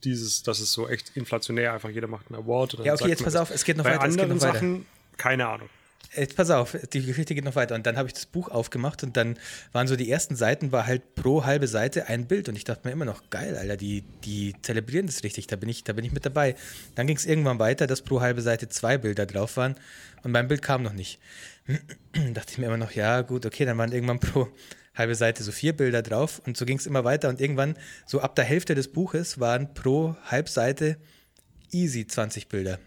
dieses, 0.04 0.44
das 0.44 0.60
ist 0.60 0.74
so 0.74 0.88
echt 0.88 1.16
inflationär, 1.16 1.74
einfach 1.74 1.90
jeder 1.90 2.08
macht 2.08 2.28
einen 2.30 2.42
Award. 2.44 2.74
ja, 2.84 2.94
okay, 2.94 3.10
jetzt 3.10 3.24
pass 3.24 3.36
auf, 3.36 3.52
es 3.52 3.64
geht 3.64 3.78
noch 3.78 3.84
bei 3.84 3.92
weiter. 3.92 4.00
Bei 4.00 4.06
anderen 4.06 4.40
Sachen, 4.40 4.86
keine 5.18 5.48
Ahnung. 5.48 5.70
Jetzt 6.16 6.36
pass 6.36 6.52
auf, 6.52 6.78
die 6.92 7.04
Geschichte 7.04 7.34
geht 7.34 7.44
noch 7.44 7.56
weiter. 7.56 7.74
Und 7.74 7.88
dann 7.88 7.98
habe 7.98 8.08
ich 8.08 8.14
das 8.14 8.28
Buch 8.28 8.50
aufgemacht 8.50 9.04
und 9.04 9.18
dann 9.18 9.38
waren 9.72 9.88
so 9.88 9.96
die 9.96 10.12
ersten 10.12 10.36
Seiten, 10.36 10.72
war 10.72 10.86
halt 10.86 11.16
pro 11.16 11.44
halbe 11.44 11.68
Seite 11.68 12.08
ein 12.08 12.28
Bild. 12.28 12.50
Und 12.50 12.56
ich 12.56 12.64
dachte 12.66 12.88
mir 12.88 12.92
immer 12.92 13.06
noch, 13.06 13.30
geil, 13.32 13.58
Alter, 13.58 13.78
die, 13.78 14.04
die 14.24 14.54
zelebrieren 14.62 15.08
das 15.08 15.24
richtig, 15.24 15.48
da 15.48 15.56
bin 15.56 15.70
ich, 15.70 15.84
da 15.84 15.94
bin 15.94 16.06
ich 16.06 16.12
mit 16.12 16.26
dabei. 16.26 16.56
Dann 16.96 17.08
ging 17.08 17.18
es 17.18 17.26
irgendwann 17.26 17.58
weiter, 17.58 17.88
dass 17.88 18.02
pro 18.02 18.22
halbe 18.22 18.42
Seite 18.42 18.70
zwei 18.70 18.98
Bilder 18.98 19.26
drauf 19.26 19.58
waren 19.58 19.76
und 20.24 20.32
mein 20.32 20.48
Bild 20.48 20.62
kam 20.62 20.84
noch 20.84 20.94
nicht. 20.94 21.20
dachte 22.34 22.52
ich 22.52 22.58
mir 22.60 22.68
immer 22.68 22.78
noch, 22.78 22.92
ja, 22.92 23.22
gut, 23.22 23.46
okay, 23.46 23.66
dann 23.66 23.78
waren 23.78 23.92
irgendwann 23.92 24.20
pro 24.20 24.50
halbe 24.94 25.16
Seite 25.16 25.44
so 25.44 25.52
vier 25.52 25.74
Bilder 25.74 26.04
drauf 26.04 26.42
und 26.46 26.58
so 26.58 26.66
ging 26.66 26.78
es 26.78 26.86
immer 26.86 27.04
weiter 27.04 27.30
und 27.30 27.42
irgendwann, 27.42 27.76
so 28.06 28.20
ab 28.20 28.36
der 28.36 28.46
Hälfte 28.46 28.76
des 28.76 28.90
Buches, 28.92 29.40
waren 29.40 29.74
pro 29.74 30.16
Halbseite 30.26 30.98
easy 31.72 32.06
20 32.06 32.48
Bilder 32.50 32.78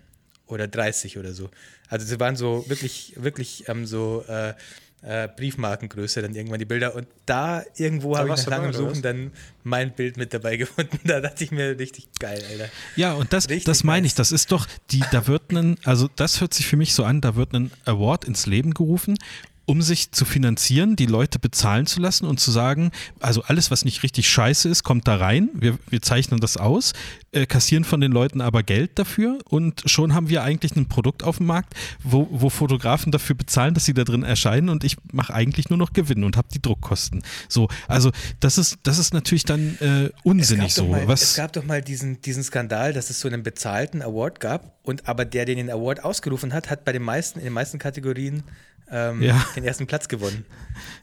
oder 0.47 0.69
30 0.69 1.19
oder 1.19 1.33
so. 1.33 1.51
Also 1.89 2.07
sie 2.07 2.19
waren 2.21 2.37
so 2.37 2.65
wirklich, 2.69 3.15
wirklich 3.17 3.69
ähm, 3.69 3.87
so 3.87 4.25
äh, 4.29 4.55
äh, 5.03 5.29
Briefmarkengröße 5.29 6.23
dann 6.23 6.35
irgendwann 6.35 6.59
die 6.59 6.65
Bilder. 6.65 6.95
Und 6.95 7.07
da 7.27 7.63
irgendwo 7.77 8.17
habe 8.17 8.29
ich 8.29 8.37
nach 8.37 8.47
langem 8.47 8.73
Suchen 8.73 9.03
dann 9.03 9.33
mein 9.63 9.95
Bild 9.95 10.17
mit 10.17 10.35
dabei 10.35 10.57
gefunden. 10.57 10.99
Da 11.05 11.21
dachte 11.21 11.45
ich 11.45 11.51
mir 11.51 11.79
richtig 11.79 12.09
geil, 12.19 12.43
Alter. 12.51 12.69
Ja, 12.97 13.13
und 13.15 13.33
das, 13.33 13.47
das 13.47 13.85
meine 13.85 14.07
ich, 14.07 14.15
das 14.15 14.33
ist 14.33 14.53
doch, 14.53 14.67
die, 14.91 15.03
da 15.13 15.27
wird 15.27 15.53
ein, 15.53 15.77
also 15.85 16.09
das 16.17 16.41
hört 16.41 16.55
sich 16.55 16.67
für 16.67 16.77
mich 16.77 16.95
so 16.95 17.05
an, 17.05 17.21
da 17.21 17.37
wird 17.37 17.53
ein 17.55 17.71
Award 17.85 18.25
ins 18.25 18.47
Leben 18.47 18.75
gerufen 18.75 19.17
um 19.67 19.83
sich 19.83 20.13
zu 20.13 20.25
finanzieren, 20.25 20.97
die 20.97 21.07
Leute 21.07 21.39
bezahlen 21.39 21.87
zu 21.87 22.01
lassen 22.01 22.25
und 22.25 22.39
zu 22.39 22.53
sagen, 22.53 22.93
also 23.21 23.43
alles, 23.43 23.71
was 23.71 23.85
nicht 23.85 24.03
richtig 24.05 24.29
scheiße 24.29 24.69
ist, 24.69 24.85
kommt 24.85 25.09
da 25.09 25.17
rein. 25.17 25.51
Wir, 25.55 25.77
wir 25.91 26.01
zeichnen 26.01 26.41
das 26.41 26.57
aus, 26.57 26.93
äh, 27.33 27.47
kassieren 27.47 27.85
von 27.85 28.01
den 28.01 28.13
Leuten 28.13 28.41
aber 28.41 28.63
Geld 28.63 28.99
dafür 28.99 29.39
und 29.49 29.83
schon 29.87 30.15
haben 30.15 30.29
wir 30.29 30.45
eigentlich 30.45 30.77
ein 30.77 30.87
Produkt 30.87 31.25
auf 31.25 31.39
dem 31.39 31.47
Markt, 31.47 31.75
wo, 32.03 32.29
wo 32.31 32.49
Fotografen 32.49 33.11
dafür 33.11 33.35
bezahlen, 33.35 33.75
dass 33.75 33.85
sie 33.85 33.95
da 33.95 34.05
drin 34.05 34.23
erscheinen 34.23 34.69
und 34.69 34.85
ich 34.85 34.97
mache 35.13 35.35
eigentlich 35.35 35.69
nur 35.69 35.79
noch 35.79 35.93
Gewinn 35.93 36.23
und 36.23 36.37
habe 36.37 36.49
die 36.55 36.63
Druckkosten. 36.63 37.23
So, 37.49 37.69
also 37.89 38.13
das 38.39 38.59
ist, 38.59 38.79
das 38.85 38.99
ist 38.99 39.13
natürlich 39.13 39.45
dann 39.45 39.77
äh, 39.81 40.11
unsinnig 40.23 40.75
so. 40.75 40.87
Mal, 40.87 41.09
Was, 41.09 41.23
es 41.23 41.35
gab 41.35 41.53
doch 41.53 41.65
mal 41.65 41.83
diesen, 41.83 42.21
diesen 42.23 42.45
Skandal, 42.45 42.93
dass 42.93 43.11
es 43.11 43.19
so 43.19 43.27
einen 43.27 43.43
bezahlten 43.43 44.01
Award 44.01 44.39
gab 44.39 44.79
und 44.85 45.09
aber 45.09 45.25
der, 45.25 45.45
der 45.45 45.57
den 45.57 45.71
Award 45.71 46.05
ausgerufen 46.05 46.53
hat, 46.53 46.71
hat 46.71 46.85
bei 46.85 46.93
den 46.93 47.03
meisten, 47.03 47.41
in 47.41 47.47
den 47.47 47.53
meisten 47.53 47.81
Kategorien 47.81 48.45
ähm, 48.91 49.23
ja. 49.23 49.45
den 49.57 49.65
ersten 49.65 49.87
Platz 49.87 50.09
gewonnen. 50.09 50.45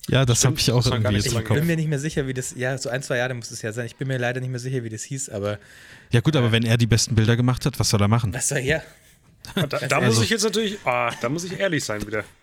Ja, 0.09 0.25
das 0.25 0.45
habe 0.45 0.57
ich 0.57 0.71
auch 0.71 0.85
irgendwie 0.85 1.15
jetzt 1.15 1.33
Ich 1.33 1.43
bin 1.43 1.65
mir 1.65 1.75
nicht 1.75 1.89
mehr 1.89 1.99
sicher, 1.99 2.27
wie 2.27 2.33
das, 2.33 2.53
ja, 2.55 2.77
so 2.77 2.89
ein, 2.89 3.01
zwei 3.03 3.17
Jahre 3.17 3.33
muss 3.33 3.51
es 3.51 3.61
ja 3.61 3.71
sein. 3.71 3.85
Ich 3.85 3.95
bin 3.95 4.07
mir 4.07 4.17
leider 4.17 4.39
nicht 4.39 4.49
mehr 4.49 4.59
sicher, 4.59 4.83
wie 4.83 4.89
das 4.89 5.03
hieß, 5.03 5.29
aber. 5.29 5.59
Ja, 6.11 6.21
gut, 6.21 6.35
aber 6.35 6.47
äh, 6.47 6.51
wenn 6.51 6.63
er 6.63 6.77
die 6.77 6.87
besten 6.87 7.15
Bilder 7.15 7.35
gemacht 7.35 7.65
hat, 7.65 7.79
was 7.79 7.89
soll 7.89 8.01
er 8.01 8.07
machen? 8.07 8.33
Was 8.33 8.49
soll 8.49 8.59
er? 8.59 8.83
Da, 9.55 9.65
da 9.65 10.01
muss 10.01 10.21
ich 10.21 10.29
jetzt 10.29 10.43
natürlich, 10.43 10.77
oh, 10.85 11.09
da 11.19 11.29
muss 11.29 11.43
ich 11.43 11.59
ehrlich 11.59 11.83
sein 11.83 12.05
wieder. 12.05 12.23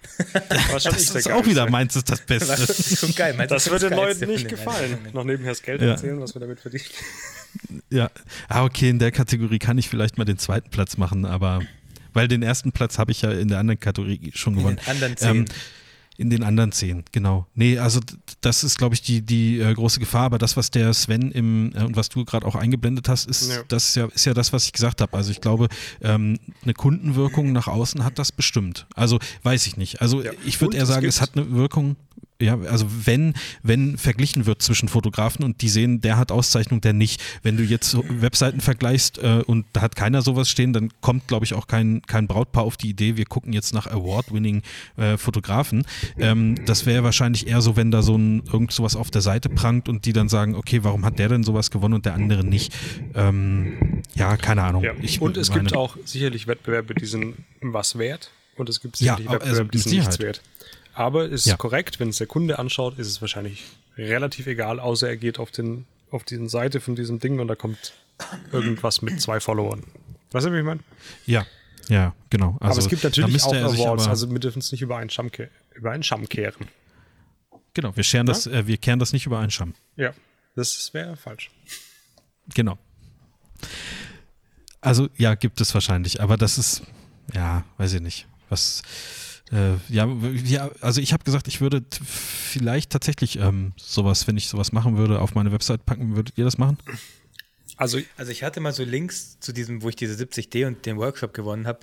Das, 0.70 0.82
das 0.84 1.14
ist 1.14 1.30
auch 1.30 1.46
wieder 1.46 1.68
meins 1.70 1.96
ist 1.96 2.10
das 2.10 2.20
Beste. 2.20 2.54
Das 2.54 3.14
geil. 3.16 3.32
Meinst 3.34 3.50
das 3.50 3.70
wird 3.70 3.82
den 3.82 3.94
Leuten 3.94 4.26
nicht 4.26 4.48
gefallen. 4.48 4.98
Noch 5.14 5.24
nebenher 5.24 5.52
das 5.52 5.62
Geld 5.62 5.80
ja. 5.80 5.92
erzählen, 5.92 6.20
was 6.20 6.34
wir 6.34 6.40
damit 6.40 6.60
verdienen. 6.60 6.84
Ja, 7.88 8.10
ah, 8.48 8.64
okay, 8.64 8.90
in 8.90 8.98
der 8.98 9.12
Kategorie 9.12 9.58
kann 9.58 9.78
ich 9.78 9.88
vielleicht 9.88 10.18
mal 10.18 10.26
den 10.26 10.36
zweiten 10.36 10.68
Platz 10.68 10.98
machen, 10.98 11.24
aber 11.24 11.62
weil 12.20 12.28
den 12.28 12.42
ersten 12.42 12.70
Platz 12.70 12.98
habe 12.98 13.12
ich 13.12 13.22
ja 13.22 13.30
in 13.30 13.48
der 13.48 13.58
anderen 13.58 13.80
Kategorie 13.80 14.30
schon 14.34 14.54
gewonnen. 14.54 14.76
In 14.76 14.84
den 14.84 14.90
anderen 14.90 15.16
zehn. 15.16 15.36
Ähm, 15.36 15.44
in 16.18 16.28
den 16.28 16.42
anderen 16.42 16.70
zehn, 16.70 17.02
genau. 17.12 17.46
Nee, 17.54 17.78
also 17.78 17.98
das 18.42 18.62
ist, 18.62 18.76
glaube 18.76 18.94
ich, 18.94 19.00
die, 19.00 19.22
die 19.22 19.58
äh, 19.58 19.72
große 19.72 20.00
Gefahr. 20.00 20.24
Aber 20.24 20.36
das, 20.36 20.54
was 20.54 20.70
der 20.70 20.92
Sven 20.92 21.32
im 21.32 21.72
äh, 21.74 21.82
und 21.82 21.96
was 21.96 22.10
du 22.10 22.26
gerade 22.26 22.46
auch 22.46 22.56
eingeblendet 22.56 23.08
hast, 23.08 23.26
ist, 23.26 23.48
ja. 23.48 23.62
das 23.68 23.88
ist 23.88 23.96
ja, 23.96 24.04
ist 24.04 24.26
ja 24.26 24.34
das, 24.34 24.52
was 24.52 24.66
ich 24.66 24.72
gesagt 24.72 25.00
habe. 25.00 25.16
Also 25.16 25.30
ich 25.30 25.40
glaube, 25.40 25.68
ähm, 26.02 26.38
eine 26.62 26.74
Kundenwirkung 26.74 27.52
nach 27.52 27.68
außen 27.68 28.04
hat 28.04 28.18
das 28.18 28.32
bestimmt. 28.32 28.86
Also 28.94 29.18
weiß 29.44 29.66
ich 29.66 29.78
nicht. 29.78 30.02
Also 30.02 30.22
ja. 30.22 30.32
ich 30.44 30.60
würde 30.60 30.76
eher 30.76 30.84
sagen, 30.84 31.06
es 31.06 31.22
hat 31.22 31.38
eine 31.38 31.50
Wirkung 31.52 31.96
ja, 32.40 32.58
also 32.60 32.86
wenn, 33.04 33.34
wenn 33.62 33.98
verglichen 33.98 34.46
wird 34.46 34.62
zwischen 34.62 34.88
Fotografen 34.88 35.44
und 35.44 35.60
die 35.60 35.68
sehen, 35.68 36.00
der 36.00 36.16
hat 36.16 36.32
Auszeichnung, 36.32 36.80
der 36.80 36.92
nicht. 36.92 37.22
Wenn 37.42 37.56
du 37.56 37.62
jetzt 37.62 37.96
Webseiten 38.08 38.60
vergleichst 38.60 39.18
äh, 39.18 39.42
und 39.46 39.66
da 39.72 39.82
hat 39.82 39.96
keiner 39.96 40.22
sowas 40.22 40.48
stehen, 40.48 40.72
dann 40.72 40.90
kommt, 41.00 41.28
glaube 41.28 41.44
ich, 41.44 41.54
auch 41.54 41.66
kein, 41.66 42.02
kein 42.02 42.26
Brautpaar 42.26 42.64
auf 42.64 42.76
die 42.76 42.88
Idee, 42.88 43.16
wir 43.16 43.26
gucken 43.26 43.52
jetzt 43.52 43.74
nach 43.74 43.86
Award-winning 43.86 44.62
äh, 44.96 45.16
Fotografen. 45.16 45.84
Ähm, 46.18 46.56
das 46.64 46.86
wäre 46.86 47.04
wahrscheinlich 47.04 47.46
eher 47.46 47.60
so, 47.60 47.76
wenn 47.76 47.90
da 47.90 48.02
so 48.02 48.16
ein 48.16 48.42
irgend 48.52 48.72
sowas 48.72 48.96
auf 48.96 49.10
der 49.10 49.20
Seite 49.20 49.48
prangt 49.48 49.88
und 49.88 50.04
die 50.06 50.12
dann 50.12 50.28
sagen, 50.28 50.54
okay, 50.54 50.82
warum 50.82 51.04
hat 51.04 51.18
der 51.18 51.28
denn 51.28 51.44
sowas 51.44 51.70
gewonnen 51.70 51.94
und 51.94 52.06
der 52.06 52.14
andere 52.14 52.44
nicht? 52.44 52.74
Ähm, 53.14 54.02
ja, 54.14 54.36
keine 54.36 54.62
Ahnung. 54.62 54.82
Ja. 54.82 54.92
Ich, 55.02 55.20
und 55.20 55.36
es 55.36 55.50
meine, 55.50 55.62
gibt 55.62 55.76
auch 55.76 55.96
sicherlich 56.04 56.46
Wettbewerbe, 56.46 56.94
die 56.94 57.06
sind 57.06 57.36
was 57.60 57.98
wert 57.98 58.30
und 58.56 58.68
es 58.68 58.80
gibt 58.80 58.96
sicherlich 58.96 59.26
ja, 59.26 59.32
Wettbewerbe, 59.32 59.58
also 59.58 59.70
die 59.70 59.78
sind 59.78 59.98
nichts 59.98 60.18
wert. 60.18 60.42
Aber 60.94 61.26
es 61.26 61.42
ist 61.42 61.46
ja. 61.46 61.56
korrekt, 61.56 62.00
wenn 62.00 62.08
es 62.08 62.18
der 62.18 62.26
Kunde 62.26 62.58
anschaut, 62.58 62.98
ist 62.98 63.06
es 63.06 63.20
wahrscheinlich 63.20 63.64
relativ 63.96 64.46
egal, 64.46 64.80
außer 64.80 65.08
er 65.08 65.16
geht 65.16 65.38
auf, 65.38 65.50
den, 65.50 65.86
auf 66.10 66.24
die 66.24 66.48
Seite 66.48 66.80
von 66.80 66.96
diesem 66.96 67.18
Ding 67.20 67.38
und 67.38 67.48
da 67.48 67.54
kommt 67.54 67.92
irgendwas 68.52 69.02
mit 69.02 69.20
zwei 69.20 69.40
Followern. 69.40 69.84
Weißt 70.32 70.46
du, 70.46 70.52
wie 70.52 70.58
ich 70.58 70.64
meine? 70.64 70.80
Ja, 71.26 71.46
ja, 71.88 72.14
genau. 72.28 72.56
Also, 72.60 72.72
aber 72.72 72.78
es 72.78 72.88
gibt 72.88 73.04
natürlich 73.04 73.42
auch 73.42 73.52
Awards, 73.52 74.06
also 74.06 74.30
wir 74.30 74.38
dürfen 74.38 74.60
es 74.60 74.70
nicht 74.72 74.82
über 74.82 74.96
einen, 74.96 75.10
Scham 75.10 75.30
über 75.74 75.90
einen 75.90 76.02
Scham 76.02 76.28
kehren. 76.28 76.68
Genau, 77.74 77.96
wir, 77.96 78.04
scheren 78.04 78.26
ja? 78.26 78.32
das, 78.32 78.46
äh, 78.46 78.66
wir 78.66 78.76
kehren 78.76 78.98
das 78.98 79.12
nicht 79.12 79.26
über 79.26 79.38
einen 79.38 79.50
Scham. 79.50 79.74
Ja, 79.96 80.12
das 80.54 80.92
wäre 80.92 81.16
falsch. 81.16 81.50
Genau. 82.54 82.78
Also 84.80 85.08
ja, 85.16 85.34
gibt 85.34 85.60
es 85.60 85.74
wahrscheinlich, 85.74 86.20
aber 86.20 86.36
das 86.36 86.58
ist, 86.58 86.82
ja, 87.34 87.64
weiß 87.76 87.94
ich 87.94 88.00
nicht. 88.00 88.26
Was, 88.48 88.82
äh, 89.52 89.74
ja, 89.88 90.08
ja, 90.44 90.70
also 90.80 91.00
ich 91.00 91.12
habe 91.12 91.24
gesagt, 91.24 91.48
ich 91.48 91.60
würde 91.60 91.82
vielleicht 92.00 92.90
tatsächlich 92.90 93.36
ähm, 93.36 93.72
sowas, 93.76 94.26
wenn 94.26 94.36
ich 94.36 94.48
sowas 94.48 94.72
machen 94.72 94.96
würde, 94.96 95.20
auf 95.20 95.34
meine 95.34 95.50
Website 95.50 95.84
packen. 95.84 96.14
Würdet 96.14 96.38
ihr 96.38 96.44
das 96.44 96.56
machen? 96.56 96.78
Also, 97.76 97.98
also 98.16 98.30
ich 98.30 98.42
hatte 98.44 98.60
mal 98.60 98.72
so 98.72 98.84
Links 98.84 99.40
zu 99.40 99.52
diesem, 99.52 99.82
wo 99.82 99.88
ich 99.88 99.96
diese 99.96 100.22
70D 100.22 100.66
und 100.66 100.86
den 100.86 100.98
Workshop 100.98 101.34
gewonnen 101.34 101.66
habe, 101.66 101.80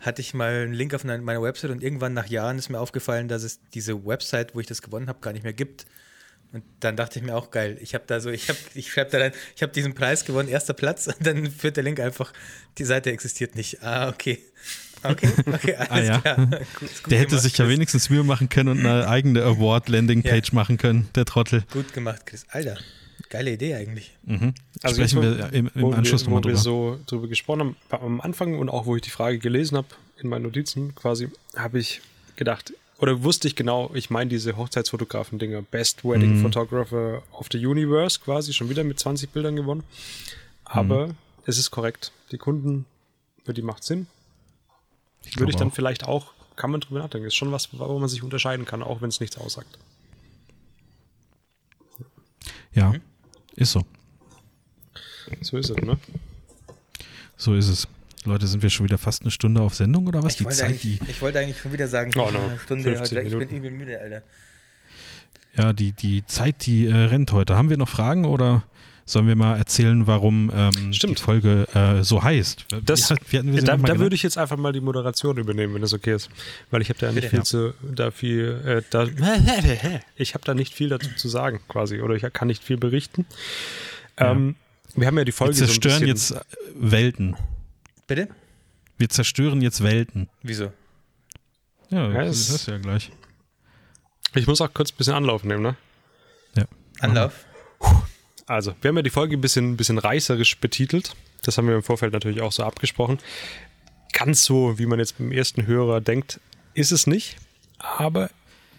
hatte 0.00 0.20
ich 0.20 0.34
mal 0.34 0.52
einen 0.52 0.74
Link 0.74 0.92
auf 0.92 1.04
meiner 1.04 1.40
Website 1.40 1.70
und 1.70 1.82
irgendwann 1.82 2.12
nach 2.12 2.26
Jahren 2.26 2.58
ist 2.58 2.68
mir 2.68 2.80
aufgefallen, 2.80 3.28
dass 3.28 3.42
es 3.42 3.60
diese 3.72 4.04
Website, 4.04 4.54
wo 4.54 4.60
ich 4.60 4.66
das 4.66 4.82
gewonnen 4.82 5.08
habe, 5.08 5.20
gar 5.20 5.32
nicht 5.32 5.42
mehr 5.42 5.54
gibt. 5.54 5.86
Und 6.52 6.64
dann 6.80 6.96
dachte 6.96 7.18
ich 7.18 7.24
mir 7.24 7.34
auch 7.34 7.50
geil. 7.50 7.78
Ich 7.80 7.94
habe 7.94 8.04
da 8.06 8.20
so, 8.20 8.30
ich 8.30 8.48
habe, 8.48 8.58
ich 8.74 8.90
schreibe 8.90 9.10
da 9.10 9.18
dann, 9.18 9.32
ich 9.54 9.62
habe 9.62 9.72
diesen 9.72 9.94
Preis 9.94 10.24
gewonnen, 10.24 10.48
erster 10.48 10.74
Platz, 10.74 11.06
und 11.18 11.26
dann 11.26 11.50
führt 11.50 11.76
der 11.76 11.84
Link 11.84 11.98
einfach, 11.98 12.32
die 12.78 12.84
Seite 12.84 13.10
existiert 13.10 13.54
nicht. 13.54 13.82
Ah, 13.82 14.08
okay. 14.08 14.42
Okay, 15.10 15.30
okay, 15.46 15.74
alles 15.74 15.90
ah, 15.90 16.12
ja. 16.12 16.18
klar. 16.20 16.36
Gut, 16.46 16.58
gut 16.78 17.10
der 17.10 17.18
hätte 17.18 17.28
gemacht, 17.28 17.42
sich 17.42 17.58
ja 17.58 17.64
Chris. 17.64 17.74
wenigstens 17.74 18.10
Mühe 18.10 18.24
machen 18.24 18.48
können 18.48 18.68
und 18.70 18.86
eine 18.86 19.08
eigene 19.08 19.42
Award-Landing-Page 19.42 20.48
ja. 20.48 20.54
machen 20.54 20.76
können, 20.76 21.08
der 21.14 21.24
Trottel. 21.24 21.64
Gut 21.72 21.92
gemacht, 21.92 22.26
Chris. 22.26 22.46
Alter, 22.50 22.78
geile 23.28 23.52
Idee 23.52 23.74
eigentlich. 23.74 24.16
Mhm. 24.24 24.54
Also 24.82 24.96
Sprechen 24.96 25.22
wir 25.22 25.52
im, 25.52 25.70
im 25.74 25.92
Anschluss 25.92 26.24
nochmal 26.24 26.40
drüber. 26.40 26.54
Wo 26.54 26.58
wir 26.58 26.62
so 26.62 27.00
drüber 27.06 27.28
gesprochen 27.28 27.76
haben, 27.90 28.04
am 28.04 28.20
Anfang 28.20 28.58
und 28.58 28.68
auch 28.68 28.86
wo 28.86 28.96
ich 28.96 29.02
die 29.02 29.10
Frage 29.10 29.38
gelesen 29.38 29.76
habe, 29.76 29.88
in 30.20 30.28
meinen 30.28 30.42
Notizen 30.42 30.94
quasi, 30.94 31.28
habe 31.56 31.78
ich 31.78 32.00
gedacht, 32.36 32.72
oder 32.98 33.22
wusste 33.22 33.48
ich 33.48 33.56
genau, 33.56 33.90
ich 33.94 34.10
meine 34.10 34.30
diese 34.30 34.56
Hochzeitsfotografen-Dinger, 34.56 35.62
Best 35.62 36.04
Wedding 36.04 36.38
mhm. 36.38 36.42
Photographer 36.42 37.22
of 37.32 37.48
the 37.52 37.64
Universe 37.64 38.20
quasi, 38.20 38.52
schon 38.52 38.70
wieder 38.70 38.84
mit 38.84 38.98
20 38.98 39.30
Bildern 39.30 39.56
gewonnen. 39.56 39.82
Aber 40.64 41.08
mhm. 41.08 41.14
es 41.44 41.58
ist 41.58 41.70
korrekt. 41.70 42.12
Die 42.32 42.38
Kunden, 42.38 42.86
für 43.44 43.52
die 43.52 43.62
macht 43.62 43.84
Sinn. 43.84 44.06
Ich 45.26 45.38
Würde 45.38 45.50
ich 45.50 45.56
dann 45.56 45.68
auch. 45.68 45.74
vielleicht 45.74 46.04
auch, 46.04 46.32
kann 46.56 46.70
man 46.70 46.80
drüber 46.80 47.00
nachdenken. 47.00 47.26
Ist 47.26 47.34
schon 47.34 47.52
was, 47.52 47.68
wo 47.72 47.98
man 47.98 48.08
sich 48.08 48.22
unterscheiden 48.22 48.64
kann, 48.64 48.82
auch 48.82 49.02
wenn 49.02 49.08
es 49.08 49.20
nichts 49.20 49.36
aussagt. 49.36 49.78
Ja, 52.72 52.92
mhm. 52.92 53.00
ist 53.54 53.72
so. 53.72 53.82
So 55.40 55.56
ist 55.56 55.70
es, 55.70 55.76
ne? 55.76 55.98
So 57.36 57.54
ist 57.54 57.68
es. 57.68 57.88
Leute, 58.24 58.46
sind 58.46 58.62
wir 58.62 58.70
schon 58.70 58.84
wieder 58.84 58.98
fast 58.98 59.22
eine 59.22 59.30
Stunde 59.30 59.60
auf 59.60 59.74
Sendung 59.74 60.06
oder 60.06 60.22
was? 60.22 60.32
Ich, 60.32 60.38
die 60.38 60.44
wollte, 60.44 60.58
Zeit, 60.58 60.70
eigentlich, 60.70 60.98
die 60.98 61.10
ich 61.10 61.22
wollte 61.22 61.38
eigentlich 61.38 61.58
schon 61.60 61.72
wieder 61.72 61.88
sagen, 61.88 62.12
oh, 62.16 62.30
no. 62.30 62.40
eine 62.40 62.58
Stunde. 62.58 62.98
Heute, 62.98 63.20
ich 63.20 63.38
bin 63.38 63.48
übel 63.48 63.70
müde, 63.70 64.00
Alter. 64.00 64.22
Ja, 65.56 65.72
die, 65.72 65.92
die 65.92 66.26
Zeit, 66.26 66.66
die 66.66 66.86
äh, 66.86 66.94
rennt 66.94 67.32
heute. 67.32 67.56
Haben 67.56 67.70
wir 67.70 67.76
noch 67.76 67.88
Fragen 67.88 68.24
oder 68.24 68.64
sollen 69.06 69.28
wir 69.28 69.36
mal 69.36 69.56
erzählen, 69.56 70.06
warum 70.08 70.50
ähm, 70.52 70.90
die 70.90 71.14
Folge 71.14 71.68
äh, 71.74 72.02
so 72.02 72.22
heißt? 72.22 72.66
Das, 72.84 73.08
ja, 73.08 73.16
wir 73.30 73.62
da, 73.62 73.76
da 73.76 73.98
würde 74.00 74.16
ich 74.16 74.22
jetzt 74.24 74.36
einfach 74.36 74.56
mal 74.56 74.72
die 74.72 74.80
Moderation 74.80 75.38
übernehmen, 75.38 75.74
wenn 75.74 75.80
das 75.80 75.94
okay 75.94 76.14
ist. 76.14 76.28
Weil 76.72 76.82
ich 76.82 76.88
habe 76.88 76.98
da 76.98 77.12
nicht 77.12 77.16
Bitte, 77.16 77.28
viel 77.30 77.38
ja. 77.38 77.44
zu, 77.44 77.74
da 77.82 78.10
viel, 78.10 78.60
äh, 78.66 78.82
da, 78.90 79.06
ich 80.16 80.34
habe 80.34 80.44
da 80.44 80.54
nicht 80.54 80.74
viel 80.74 80.88
dazu 80.88 81.08
zu 81.16 81.28
sagen, 81.28 81.60
quasi. 81.68 82.00
Oder 82.00 82.16
ich 82.16 82.24
kann 82.32 82.48
nicht 82.48 82.64
viel 82.64 82.76
berichten. 82.76 83.26
Ähm, 84.16 84.56
wir 84.96 85.06
haben 85.06 85.16
ja 85.16 85.24
die 85.24 85.32
Folge. 85.32 85.56
Wir 85.56 85.66
zerstören 85.66 86.00
so 86.00 86.06
jetzt 86.06 86.34
Welten. 86.74 87.36
Bitte? 88.08 88.28
Wir 88.98 89.08
zerstören 89.08 89.62
jetzt 89.62 89.84
Welten. 89.84 90.28
Wieso? 90.42 90.72
Ja, 91.90 92.10
ja 92.10 92.24
das 92.24 92.48
ist 92.48 92.66
ja 92.66 92.78
gleich. 92.78 93.12
Ich 94.34 94.48
muss 94.48 94.60
auch 94.60 94.72
kurz 94.74 94.90
ein 94.90 94.96
bisschen 94.96 95.14
Anlauf 95.14 95.44
nehmen, 95.44 95.62
ne? 95.62 95.76
Ja. 96.56 96.64
Anlauf? 97.00 97.44
Also, 98.46 98.74
wir 98.80 98.88
haben 98.88 98.96
ja 98.96 99.02
die 99.02 99.10
Folge 99.10 99.36
ein 99.36 99.40
bisschen, 99.40 99.76
bisschen 99.76 99.98
reißerisch 99.98 100.58
betitelt. 100.58 101.16
Das 101.42 101.58
haben 101.58 101.66
wir 101.68 101.74
im 101.74 101.82
Vorfeld 101.82 102.12
natürlich 102.12 102.40
auch 102.40 102.52
so 102.52 102.62
abgesprochen. 102.62 103.18
Ganz 104.12 104.44
so, 104.44 104.78
wie 104.78 104.86
man 104.86 104.98
jetzt 104.98 105.18
beim 105.18 105.32
ersten 105.32 105.66
Hörer 105.66 106.00
denkt, 106.00 106.40
ist 106.74 106.92
es 106.92 107.06
nicht. 107.06 107.36
Aber 107.78 108.30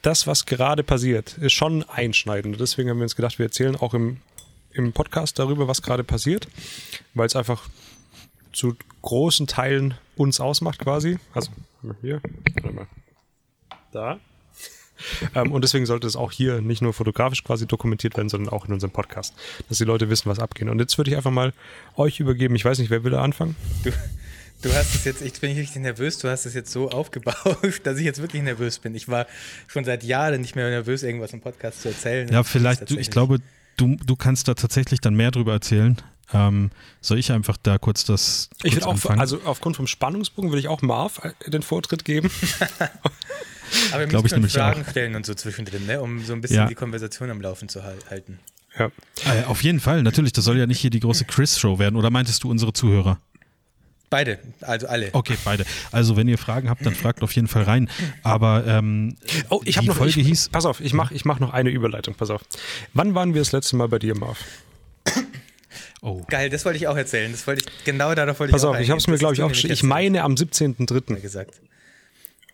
das, 0.01 0.25
was 0.25 0.45
gerade 0.45 0.83
passiert, 0.83 1.37
ist 1.37 1.53
schon 1.53 1.83
einschneidend. 1.83 2.59
Deswegen 2.59 2.89
haben 2.89 2.97
wir 2.97 3.03
uns 3.03 3.15
gedacht, 3.15 3.39
wir 3.39 3.47
erzählen 3.47 3.75
auch 3.75 3.93
im, 3.93 4.21
im 4.71 4.93
Podcast 4.93 5.37
darüber, 5.37 5.67
was 5.67 5.81
gerade 5.81 6.03
passiert, 6.03 6.47
weil 7.13 7.27
es 7.27 7.35
einfach 7.35 7.69
zu 8.53 8.75
großen 9.01 9.47
Teilen 9.47 9.95
uns 10.15 10.39
ausmacht 10.39 10.79
quasi. 10.79 11.19
Also 11.33 11.51
hier, 12.01 12.21
warte 12.55 12.75
mal. 12.75 12.87
Da. 13.91 14.19
Ähm, 15.35 15.51
und 15.51 15.63
deswegen 15.63 15.85
sollte 15.85 16.07
es 16.07 16.15
auch 16.15 16.31
hier 16.31 16.61
nicht 16.61 16.81
nur 16.81 16.93
fotografisch 16.93 17.43
quasi 17.43 17.67
dokumentiert 17.67 18.17
werden, 18.17 18.29
sondern 18.29 18.53
auch 18.53 18.65
in 18.65 18.73
unserem 18.73 18.91
Podcast, 18.91 19.33
dass 19.69 19.77
die 19.77 19.83
Leute 19.83 20.09
wissen, 20.09 20.29
was 20.29 20.39
abgeht. 20.39 20.67
Und 20.69 20.79
jetzt 20.79 20.97
würde 20.97 21.11
ich 21.11 21.17
einfach 21.17 21.31
mal 21.31 21.53
euch 21.95 22.19
übergeben. 22.19 22.55
Ich 22.55 22.65
weiß 22.65 22.79
nicht, 22.79 22.89
wer 22.89 23.03
will 23.03 23.11
da 23.11 23.21
anfangen? 23.21 23.55
Du, 23.83 23.91
du 24.61 24.73
hast 24.73 24.95
es 24.95 25.05
jetzt, 25.05 25.21
ich 25.21 25.39
bin 25.39 25.55
richtig 25.55 25.81
nervös, 25.81 26.17
du 26.19 26.29
hast 26.29 26.45
es 26.45 26.53
jetzt 26.53 26.71
so 26.71 26.89
aufgebaut, 26.89 27.57
dass 27.83 27.97
ich 27.97 28.05
jetzt 28.05 28.21
wirklich 28.21 28.41
nervös 28.43 28.79
bin. 28.79 28.95
Ich 28.95 29.07
war 29.07 29.27
schon 29.67 29.85
seit 29.85 30.03
Jahren 30.03 30.41
nicht 30.41 30.55
mehr 30.55 30.69
nervös, 30.69 31.03
irgendwas 31.03 31.33
im 31.33 31.41
Podcast 31.41 31.81
zu 31.81 31.89
erzählen. 31.89 32.27
Ja, 32.31 32.43
vielleicht, 32.43 32.89
du, 32.89 32.97
ich 32.97 33.09
glaube, 33.09 33.39
du, 33.77 33.95
du 34.05 34.15
kannst 34.15 34.47
da 34.47 34.53
tatsächlich 34.53 35.01
dann 35.01 35.15
mehr 35.15 35.31
drüber 35.31 35.53
erzählen. 35.53 35.97
Ähm, 36.33 36.71
soll 36.99 37.19
ich 37.19 37.31
einfach 37.31 37.55
da 37.55 37.77
kurz 37.77 38.03
das. 38.03 38.49
Kurz 38.61 38.73
ich 38.73 38.75
würde 38.75 38.87
auch, 38.87 39.05
also 39.17 39.39
aufgrund 39.45 39.77
vom 39.77 39.87
Spannungsbogen 39.87 40.51
würde 40.51 40.59
ich 40.59 40.67
auch 40.67 40.81
Marv 40.81 41.21
äh, 41.23 41.49
den 41.49 41.61
Vortritt 41.61 42.03
geben. 42.03 42.29
Aber 43.91 44.09
wir 44.09 44.21
müssen 44.21 44.45
ich 44.45 44.53
Fragen 44.53 44.83
auch. 44.83 44.89
stellen 44.89 45.15
und 45.15 45.25
so 45.25 45.33
zwischendrin, 45.33 45.85
ne? 45.85 46.01
um 46.01 46.23
so 46.23 46.33
ein 46.33 46.41
bisschen 46.41 46.57
ja. 46.57 46.67
die 46.67 46.75
Konversation 46.75 47.29
am 47.29 47.41
Laufen 47.41 47.69
zu 47.69 47.83
halten. 47.83 48.39
Ja. 48.77 48.91
Äh, 49.25 49.45
auf 49.45 49.63
jeden 49.63 49.79
Fall, 49.79 50.03
natürlich. 50.03 50.33
Das 50.33 50.45
soll 50.45 50.57
ja 50.57 50.67
nicht 50.67 50.79
hier 50.79 50.89
die 50.89 50.99
große 50.99 51.25
Chris-Show 51.25 51.79
werden. 51.79 51.95
Oder 51.95 52.09
meintest 52.09 52.43
du 52.43 52.49
unsere 52.49 52.73
Zuhörer? 52.73 53.19
Beide, 54.09 54.39
also 54.61 54.87
alle. 54.87 55.09
Okay, 55.11 55.35
beide. 55.43 55.65
Also 55.91 56.15
wenn 56.15 56.29
ihr 56.29 56.37
Fragen 56.37 56.69
habt, 56.69 56.85
dann 56.85 56.95
fragt 56.95 57.23
auf 57.23 57.33
jeden 57.33 57.49
Fall 57.49 57.63
rein. 57.63 57.89
Aber 58.23 58.65
ähm, 58.65 59.17
oh, 59.49 59.61
ich 59.65 59.77
habe 59.77 59.87
noch 59.87 59.97
Folge 59.97 60.21
ich, 60.21 60.27
hieß. 60.27 60.49
Pass 60.49 60.65
auf, 60.65 60.79
ich 60.79 60.93
mache 60.93 61.13
ich 61.13 61.25
mach 61.25 61.39
noch 61.39 61.51
eine 61.51 61.71
Überleitung. 61.71 62.15
Pass 62.15 62.29
auf. 62.29 62.41
Wann 62.93 63.15
waren 63.15 63.33
wir 63.33 63.41
das 63.41 63.51
letzte 63.51 63.75
Mal 63.75 63.89
bei 63.89 63.99
dir, 63.99 64.17
Marv? 64.17 64.39
Oh. 66.01 66.21
Geil, 66.29 66.49
das 66.49 66.63
wollte 66.63 66.77
ich 66.77 66.87
auch 66.87 66.95
erzählen. 66.95 67.31
Das 67.31 67.47
wollte 67.47 67.65
ich 67.65 67.83
genau 67.83 68.13
darauf 68.13 68.39
wollte 68.39 68.51
Pass 68.51 68.61
ich 68.61 68.67
auf, 68.67 68.79
ich 68.79 68.89
habe 68.91 68.99
es 68.99 69.07
mir 69.07 69.17
glaube 69.17 69.33
ich 69.33 69.41
auch. 69.41 69.51
Ich 69.51 69.83
meine 69.83 70.23
am 70.23 70.35
17.3. 70.35 71.19
gesagt. 71.19 71.59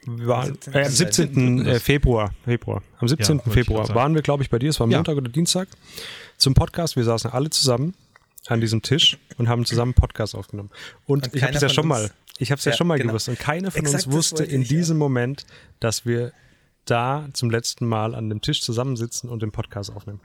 War, 0.05 0.49
äh, 0.73 0.85
am 0.85 0.91
17. 0.91 1.65
Äh, 1.65 1.79
Februar, 1.79 2.33
Februar. 2.43 2.81
Am 2.99 3.07
17. 3.07 3.41
Ja, 3.45 3.51
Februar 3.51 3.89
waren 3.95 4.15
wir, 4.15 4.21
glaube 4.21 4.43
ich, 4.43 4.49
bei 4.49 4.59
dir. 4.59 4.69
Es 4.69 4.79
war 4.79 4.87
Montag 4.87 5.13
ja. 5.13 5.17
oder 5.17 5.29
Dienstag 5.29 5.67
zum 6.37 6.53
Podcast. 6.53 6.95
Wir 6.95 7.03
saßen 7.03 7.31
alle 7.31 7.49
zusammen 7.49 7.93
an 8.47 8.61
diesem 8.61 8.81
Tisch 8.81 9.17
und 9.37 9.47
haben 9.47 9.65
zusammen 9.65 9.89
einen 9.89 10.01
Podcast 10.01 10.35
aufgenommen. 10.35 10.69
Und, 11.05 11.27
und 11.27 11.35
ich 11.35 11.43
habe 11.43 11.53
es 11.53 11.61
ja 11.61 11.69
schon 11.69 11.87
mal, 11.87 12.11
ich 12.37 12.51
habe 12.51 12.59
es 12.59 12.65
ja, 12.65 12.71
ja, 12.71 12.77
schon 12.77 12.87
mal 12.87 12.97
genau. 12.97 13.09
gewusst. 13.11 13.29
Und 13.29 13.39
keiner 13.39 13.71
von 13.71 13.81
Exakt 13.81 14.05
uns 14.05 14.13
wusste 14.13 14.43
in 14.43 14.63
diesem 14.63 14.97
Moment, 14.97 15.45
dass 15.79 16.05
wir 16.05 16.33
da 16.85 17.27
zum 17.33 17.49
letzten 17.49 17.87
Mal 17.87 18.15
an 18.15 18.29
dem 18.29 18.41
Tisch 18.41 18.61
zusammensitzen 18.61 19.29
und 19.29 19.41
den 19.41 19.51
Podcast 19.51 19.91
aufnehmen. 19.91 20.19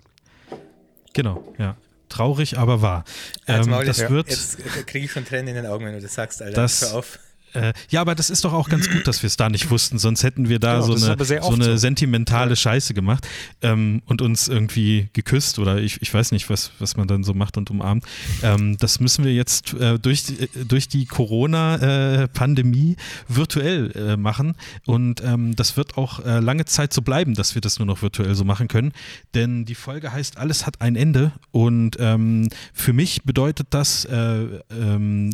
Genau, 1.12 1.54
ja. 1.58 1.76
Traurig, 2.08 2.56
aber 2.56 2.80
wahr. 2.80 3.04
Ähm, 3.46 3.70
das 3.84 4.08
wird, 4.08 4.30
jetzt 4.30 4.58
kriege 4.86 5.04
ich 5.04 5.12
schon 5.12 5.26
Tränen 5.26 5.48
in 5.48 5.54
den 5.56 5.66
Augen, 5.66 5.84
wenn 5.84 5.92
du 5.92 6.00
das 6.00 6.14
sagst, 6.14 6.40
Alter. 6.40 6.62
Das, 6.62 6.80
Hör 6.80 6.98
auf. 6.98 7.18
Äh, 7.54 7.72
ja, 7.90 8.00
aber 8.00 8.14
das 8.14 8.30
ist 8.30 8.44
doch 8.44 8.52
auch 8.52 8.68
ganz 8.68 8.90
gut, 8.90 9.06
dass 9.06 9.22
wir 9.22 9.28
es 9.28 9.36
da 9.36 9.48
nicht 9.48 9.70
wussten, 9.70 9.98
sonst 9.98 10.22
hätten 10.22 10.48
wir 10.48 10.58
da 10.58 10.80
genau, 10.80 10.96
so, 10.96 11.06
eine, 11.06 11.24
so 11.24 11.52
eine 11.52 11.64
so. 11.64 11.76
sentimentale 11.76 12.56
Scheiße 12.56 12.94
gemacht 12.94 13.26
ähm, 13.62 14.02
und 14.06 14.22
uns 14.22 14.48
irgendwie 14.48 15.08
geküsst 15.12 15.58
oder 15.58 15.78
ich, 15.78 16.02
ich 16.02 16.12
weiß 16.12 16.32
nicht, 16.32 16.50
was, 16.50 16.72
was 16.78 16.96
man 16.96 17.08
dann 17.08 17.24
so 17.24 17.34
macht 17.34 17.56
und 17.56 17.70
umarmt. 17.70 18.04
Ähm, 18.42 18.76
das 18.78 19.00
müssen 19.00 19.24
wir 19.24 19.32
jetzt 19.32 19.74
äh, 19.74 19.98
durch, 19.98 20.24
durch 20.66 20.88
die 20.88 21.06
Corona-Pandemie 21.06 22.92
äh, 22.92 22.96
virtuell 23.34 23.92
äh, 23.92 24.16
machen. 24.16 24.54
Und 24.86 25.22
ähm, 25.22 25.56
das 25.56 25.76
wird 25.76 25.96
auch 25.96 26.24
äh, 26.24 26.40
lange 26.40 26.64
Zeit 26.64 26.92
so 26.92 27.02
bleiben, 27.02 27.34
dass 27.34 27.54
wir 27.54 27.60
das 27.60 27.78
nur 27.78 27.86
noch 27.86 28.02
virtuell 28.02 28.34
so 28.34 28.44
machen 28.44 28.68
können, 28.68 28.92
denn 29.34 29.64
die 29.64 29.74
Folge 29.74 30.12
heißt 30.12 30.36
Alles 30.38 30.66
hat 30.66 30.80
ein 30.80 30.96
Ende. 30.96 31.32
Und 31.50 31.96
ähm, 31.98 32.48
für 32.72 32.92
mich 32.92 33.22
bedeutet 33.22 33.68
das 33.70 34.04
äh, 34.04 34.44
ähm, 34.70 35.30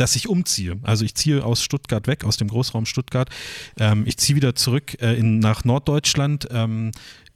dass 0.00 0.16
ich 0.16 0.28
umziehe. 0.28 0.78
Also 0.82 1.04
ich 1.04 1.14
ziehe 1.14 1.44
aus 1.44 1.62
Stuttgart 1.62 2.06
weg, 2.06 2.24
aus 2.24 2.38
dem 2.38 2.48
Großraum 2.48 2.86
Stuttgart. 2.86 3.28
Ähm, 3.78 4.04
ich 4.06 4.16
ziehe 4.16 4.34
wieder 4.34 4.54
zurück 4.54 4.96
äh, 5.02 5.14
in, 5.14 5.40
nach 5.40 5.64
Norddeutschland 5.64 6.48
ähm, 6.50 6.92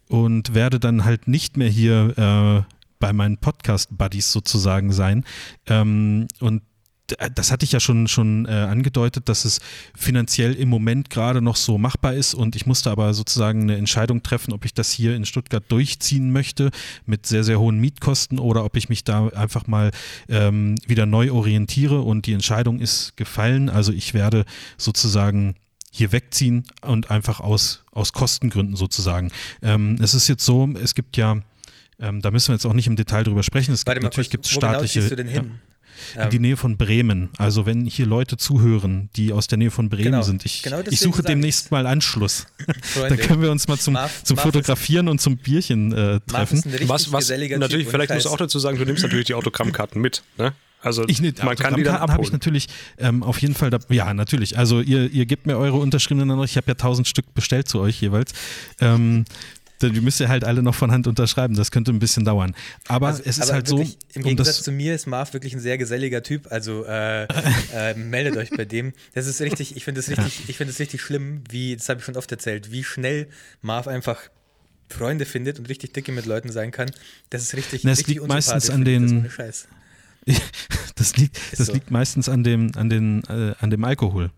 und 0.08 0.54
werde 0.54 0.80
dann 0.80 1.04
halt 1.04 1.28
nicht 1.28 1.58
mehr 1.58 1.68
hier 1.68 2.64
äh, 2.66 2.72
bei 2.98 3.12
meinen 3.12 3.36
Podcast-Buddies 3.36 4.32
sozusagen 4.32 4.92
sein. 4.92 5.24
Ähm, 5.66 6.26
und 6.40 6.62
das 7.34 7.52
hatte 7.52 7.64
ich 7.64 7.72
ja 7.72 7.80
schon, 7.80 8.08
schon 8.08 8.46
äh, 8.46 8.50
angedeutet, 8.50 9.28
dass 9.28 9.44
es 9.44 9.60
finanziell 9.94 10.54
im 10.54 10.68
Moment 10.70 11.10
gerade 11.10 11.42
noch 11.42 11.56
so 11.56 11.76
machbar 11.76 12.14
ist 12.14 12.34
und 12.34 12.56
ich 12.56 12.64
musste 12.64 12.90
aber 12.90 13.12
sozusagen 13.12 13.62
eine 13.62 13.76
Entscheidung 13.76 14.22
treffen, 14.22 14.52
ob 14.52 14.64
ich 14.64 14.72
das 14.72 14.90
hier 14.90 15.14
in 15.14 15.26
Stuttgart 15.26 15.62
durchziehen 15.68 16.32
möchte 16.32 16.70
mit 17.04 17.26
sehr, 17.26 17.44
sehr 17.44 17.60
hohen 17.60 17.78
Mietkosten 17.78 18.38
oder 18.38 18.64
ob 18.64 18.76
ich 18.76 18.88
mich 18.88 19.04
da 19.04 19.28
einfach 19.28 19.66
mal 19.66 19.90
ähm, 20.28 20.76
wieder 20.86 21.04
neu 21.04 21.30
orientiere 21.30 22.00
und 22.00 22.26
die 22.26 22.32
Entscheidung 22.32 22.80
ist 22.80 23.16
gefallen. 23.16 23.68
Also 23.68 23.92
ich 23.92 24.14
werde 24.14 24.44
sozusagen 24.78 25.56
hier 25.90 26.10
wegziehen 26.10 26.64
und 26.80 27.10
einfach 27.10 27.40
aus, 27.40 27.84
aus 27.92 28.12
Kostengründen 28.12 28.76
sozusagen. 28.76 29.30
Ähm, 29.62 29.96
es 30.00 30.14
ist 30.14 30.26
jetzt 30.28 30.44
so, 30.44 30.68
es 30.82 30.94
gibt 30.94 31.16
ja, 31.18 31.36
ähm, 32.00 32.22
da 32.22 32.30
müssen 32.30 32.48
wir 32.48 32.54
jetzt 32.54 32.64
auch 32.64 32.72
nicht 32.72 32.86
im 32.86 32.96
Detail 32.96 33.24
drüber 33.24 33.42
sprechen. 33.42 33.72
Es 33.74 33.84
gibt, 33.84 34.02
natürlich 34.02 34.30
gibt 34.30 34.46
es 34.46 34.52
staatliche. 34.52 35.02
Wo 35.02 35.14
genau 35.14 35.54
du? 36.14 36.18
Ja, 36.18 36.24
in 36.24 36.30
die 36.30 36.38
Nähe 36.38 36.56
von 36.56 36.76
Bremen. 36.76 37.30
Also 37.38 37.66
wenn 37.66 37.86
hier 37.86 38.06
Leute 38.06 38.36
zuhören, 38.36 39.10
die 39.16 39.32
aus 39.32 39.46
der 39.46 39.58
Nähe 39.58 39.70
von 39.70 39.88
Bremen 39.88 40.04
genau, 40.04 40.22
sind, 40.22 40.44
ich, 40.44 40.62
genau 40.62 40.80
ich 40.88 41.00
suche 41.00 41.22
demnächst 41.22 41.70
mal 41.70 41.86
Anschluss. 41.86 42.46
Dann 42.94 43.16
können 43.16 43.42
wir 43.42 43.50
uns 43.50 43.68
mal 43.68 43.78
zum, 43.78 43.94
Marv, 43.94 44.22
zum 44.24 44.36
Marv 44.36 44.44
Fotografieren 44.44 45.08
und 45.08 45.20
zum 45.20 45.36
Bierchen 45.36 45.92
äh, 45.92 46.20
treffen. 46.26 46.62
Was, 46.86 47.12
was 47.12 47.30
natürlich, 47.30 47.88
vielleicht 47.88 48.12
muss 48.12 48.26
auch 48.26 48.36
dazu 48.36 48.58
sagen, 48.58 48.78
du 48.78 48.84
nimmst 48.84 49.02
natürlich 49.02 49.26
die 49.26 49.34
Autogrammkarten 49.34 50.00
mit. 50.00 50.22
Ne? 50.38 50.52
Also 50.84 51.04
ich, 51.08 51.20
ne, 51.20 51.32
man 51.42 51.56
kann 51.56 51.76
die 51.76 51.82
dann 51.82 51.98
habe 51.98 52.22
ich 52.22 52.30
natürlich 52.30 52.68
ähm, 52.98 53.22
auf 53.22 53.38
jeden 53.38 53.54
Fall, 53.54 53.70
da, 53.70 53.78
ja 53.88 54.12
natürlich, 54.12 54.58
also 54.58 54.80
ihr, 54.82 55.10
ihr 55.10 55.24
gebt 55.24 55.46
mir 55.46 55.56
eure 55.56 55.78
unterschriebenen 55.78 56.28
noch, 56.28 56.44
ich 56.44 56.58
habe 56.58 56.66
ja 56.68 56.74
tausend 56.74 57.08
Stück 57.08 57.32
bestellt 57.34 57.68
zu 57.68 57.80
euch 57.80 58.00
jeweils. 58.02 58.34
Ähm, 58.80 59.24
die 59.82 60.00
müsst 60.00 60.20
ihr 60.20 60.28
halt 60.28 60.44
alle 60.44 60.62
noch 60.62 60.74
von 60.74 60.92
Hand 60.92 61.06
unterschreiben. 61.06 61.54
Das 61.54 61.70
könnte 61.70 61.90
ein 61.92 61.98
bisschen 61.98 62.24
dauern. 62.24 62.54
Aber 62.88 63.08
also, 63.08 63.22
es 63.24 63.38
ist 63.38 63.52
halt 63.52 63.68
so. 63.68 63.84
Im 64.14 64.22
Gegensatz 64.22 64.62
zu 64.62 64.72
mir 64.72 64.94
ist 64.94 65.06
Marv 65.06 65.32
wirklich 65.32 65.52
ein 65.54 65.60
sehr 65.60 65.78
geselliger 65.78 66.22
Typ. 66.22 66.50
Also 66.50 66.84
äh, 66.84 67.24
äh, 67.74 67.94
meldet 67.94 68.36
euch 68.36 68.50
bei 68.50 68.64
dem. 68.64 68.92
Das 69.14 69.26
ist 69.26 69.40
richtig, 69.40 69.76
ich 69.76 69.84
finde 69.84 70.00
es 70.00 70.08
richtig, 70.08 70.48
ich 70.48 70.56
finde 70.56 70.72
es 70.72 70.78
richtig 70.78 71.02
schlimm, 71.02 71.42
wie, 71.50 71.76
das 71.76 71.88
habe 71.88 72.00
ich 72.00 72.04
schon 72.04 72.16
oft 72.16 72.30
erzählt, 72.30 72.70
wie 72.70 72.84
schnell 72.84 73.28
Marv 73.62 73.88
einfach 73.88 74.30
Freunde 74.88 75.24
findet 75.24 75.58
und 75.58 75.68
richtig 75.68 75.92
dicke 75.92 76.12
mit 76.12 76.26
Leuten 76.26 76.52
sein 76.52 76.70
kann. 76.70 76.90
Das 77.30 77.42
ist 77.42 77.54
richtig. 77.54 77.82
Das 77.82 77.98
richtig 77.98 78.16
liegt 78.16 78.28
meistens 78.28 78.70
an 78.70 78.84
den. 78.84 79.30
Das, 79.36 79.68
das 80.94 81.16
liegt, 81.16 81.38
das 81.58 81.66
so. 81.66 81.72
liegt 81.72 81.90
meistens 81.90 82.28
an 82.28 82.44
dem, 82.44 82.72
an 82.76 82.88
den, 82.88 83.22
äh, 83.24 83.54
an 83.58 83.70
dem 83.70 83.84
Alkohol. 83.84 84.30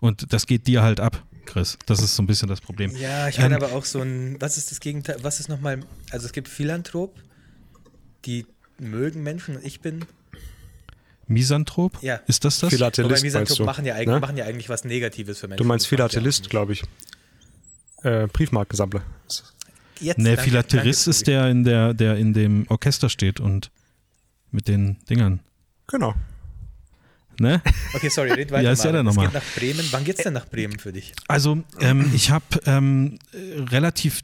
Und 0.00 0.32
das 0.32 0.46
geht 0.46 0.66
dir 0.66 0.82
halt 0.82 1.00
ab, 1.00 1.24
Chris. 1.46 1.78
Das 1.86 2.02
ist 2.02 2.16
so 2.16 2.22
ein 2.22 2.26
bisschen 2.26 2.48
das 2.48 2.60
Problem. 2.60 2.94
Ja, 2.96 3.28
ich 3.28 3.36
bin 3.36 3.46
ähm, 3.46 3.54
aber 3.54 3.72
auch 3.72 3.84
so 3.84 4.00
ein, 4.00 4.36
was 4.40 4.56
ist 4.56 4.70
das 4.70 4.80
Gegenteil, 4.80 5.16
was 5.22 5.40
ist 5.40 5.48
nochmal, 5.48 5.80
also 6.10 6.26
es 6.26 6.32
gibt 6.32 6.48
Philanthrop, 6.48 7.14
die 8.24 8.46
mögen 8.78 9.22
Menschen 9.22 9.56
und 9.56 9.64
ich 9.64 9.80
bin 9.80 10.04
Misanthrop? 11.26 12.02
Ja. 12.02 12.16
Ist 12.26 12.44
das 12.44 12.58
das? 12.58 12.70
Philatelist, 12.70 13.22
Misanthrop 13.22 13.66
machen 13.66 13.84
ja, 13.84 14.02
ne? 14.02 14.20
machen 14.20 14.36
ja 14.36 14.44
eigentlich 14.44 14.68
was 14.68 14.84
Negatives 14.84 15.40
für 15.40 15.48
Menschen. 15.48 15.62
Du 15.62 15.68
meinst 15.68 15.86
Philatelist, 15.86 16.50
glaube 16.50 16.72
ich. 16.72 16.82
Äh, 18.02 18.26
Briefmarkensammler. 18.26 19.02
Jetzt, 20.00 20.18
nee, 20.18 20.34
danke, 20.34 20.42
Philatelist 20.42 21.06
danke, 21.06 21.10
ist 21.10 21.26
der, 21.26 21.48
in 21.48 21.64
der, 21.64 21.94
der 21.94 22.16
in 22.16 22.32
dem 22.32 22.66
Orchester 22.68 23.08
steht 23.08 23.38
und 23.38 23.70
mit 24.50 24.66
den 24.68 24.98
Dingern. 25.08 25.40
Genau. 25.86 26.14
Ne? 27.42 27.60
Okay, 27.92 28.08
sorry, 28.08 28.32
red 28.32 28.50
weiter. 28.52 28.62
ja, 28.62 28.72
ist 28.72 28.84
ja 28.84 28.92
dann 28.92 29.04
nochmal. 29.04 29.26
geht 29.26 29.34
nach 29.34 29.54
Bremen. 29.56 29.86
Wann 29.90 30.04
geht's 30.04 30.22
denn 30.22 30.32
nach 30.32 30.46
Bremen 30.46 30.78
für 30.78 30.92
dich? 30.92 31.12
Also, 31.28 31.58
ähm, 31.80 32.10
ich 32.14 32.30
habe 32.30 32.44
ähm, 32.66 33.18
relativ 33.70 34.22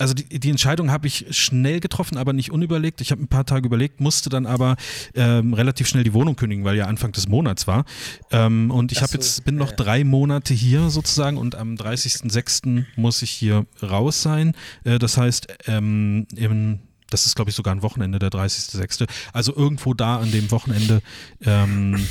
also 0.00 0.12
die, 0.12 0.40
die 0.40 0.50
Entscheidung 0.50 0.90
habe 0.90 1.06
ich 1.06 1.26
schnell 1.30 1.78
getroffen, 1.78 2.18
aber 2.18 2.32
nicht 2.32 2.50
unüberlegt. 2.50 3.00
Ich 3.00 3.12
habe 3.12 3.22
ein 3.22 3.28
paar 3.28 3.46
Tage 3.46 3.66
überlegt, 3.66 4.00
musste 4.00 4.28
dann 4.28 4.44
aber 4.44 4.76
ähm, 5.14 5.54
relativ 5.54 5.86
schnell 5.86 6.02
die 6.02 6.12
Wohnung 6.12 6.34
kündigen, 6.34 6.64
weil 6.64 6.76
ja 6.76 6.86
Anfang 6.86 7.12
des 7.12 7.28
Monats 7.28 7.68
war. 7.68 7.84
Ähm, 8.32 8.72
und 8.72 8.90
ich 8.90 9.02
habe 9.02 9.12
so, 9.12 9.18
jetzt 9.18 9.44
bin 9.44 9.54
noch 9.54 9.70
ja. 9.70 9.76
drei 9.76 10.02
Monate 10.02 10.52
hier 10.52 10.90
sozusagen 10.90 11.36
und 11.36 11.54
am 11.54 11.74
30.06. 11.74 12.84
muss 12.96 13.22
ich 13.22 13.30
hier 13.30 13.66
raus 13.82 14.22
sein. 14.22 14.54
Äh, 14.82 14.98
das 14.98 15.16
heißt, 15.16 15.46
ähm, 15.66 16.26
im 16.34 16.80
das 17.10 17.26
ist, 17.26 17.36
glaube 17.36 17.50
ich, 17.50 17.54
sogar 17.54 17.72
ein 17.72 17.82
Wochenende, 17.82 18.18
der 18.18 18.30
30.06. 18.30 19.06
Also 19.32 19.54
irgendwo 19.54 19.94
da 19.94 20.16
an 20.16 20.32
dem 20.32 20.50
Wochenende 20.50 21.00
ähm, 21.44 22.04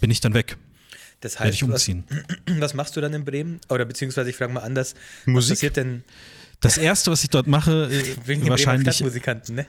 bin 0.00 0.10
ich 0.10 0.20
dann 0.20 0.34
weg. 0.34 0.56
Das 1.20 1.34
heißt, 1.34 1.44
Werde 1.44 1.54
ich 1.54 1.64
umziehen. 1.64 2.04
Was, 2.46 2.60
was, 2.60 2.74
machst 2.74 2.96
du 2.96 3.00
dann 3.00 3.14
in 3.14 3.24
Bremen? 3.24 3.60
Oder 3.68 3.84
beziehungsweise 3.84 4.30
ich 4.30 4.36
frage 4.36 4.52
mal 4.52 4.60
anders, 4.60 4.94
Musik? 5.24 5.52
was 5.52 5.58
passiert 5.58 5.76
denn? 5.76 6.04
Das 6.60 6.78
erste, 6.78 7.10
was 7.10 7.22
ich 7.22 7.30
dort 7.30 7.46
mache, 7.46 7.88
äh, 7.90 8.26
Wegen 8.26 8.48
wahrscheinlich. 8.48 9.00
ne? 9.48 9.66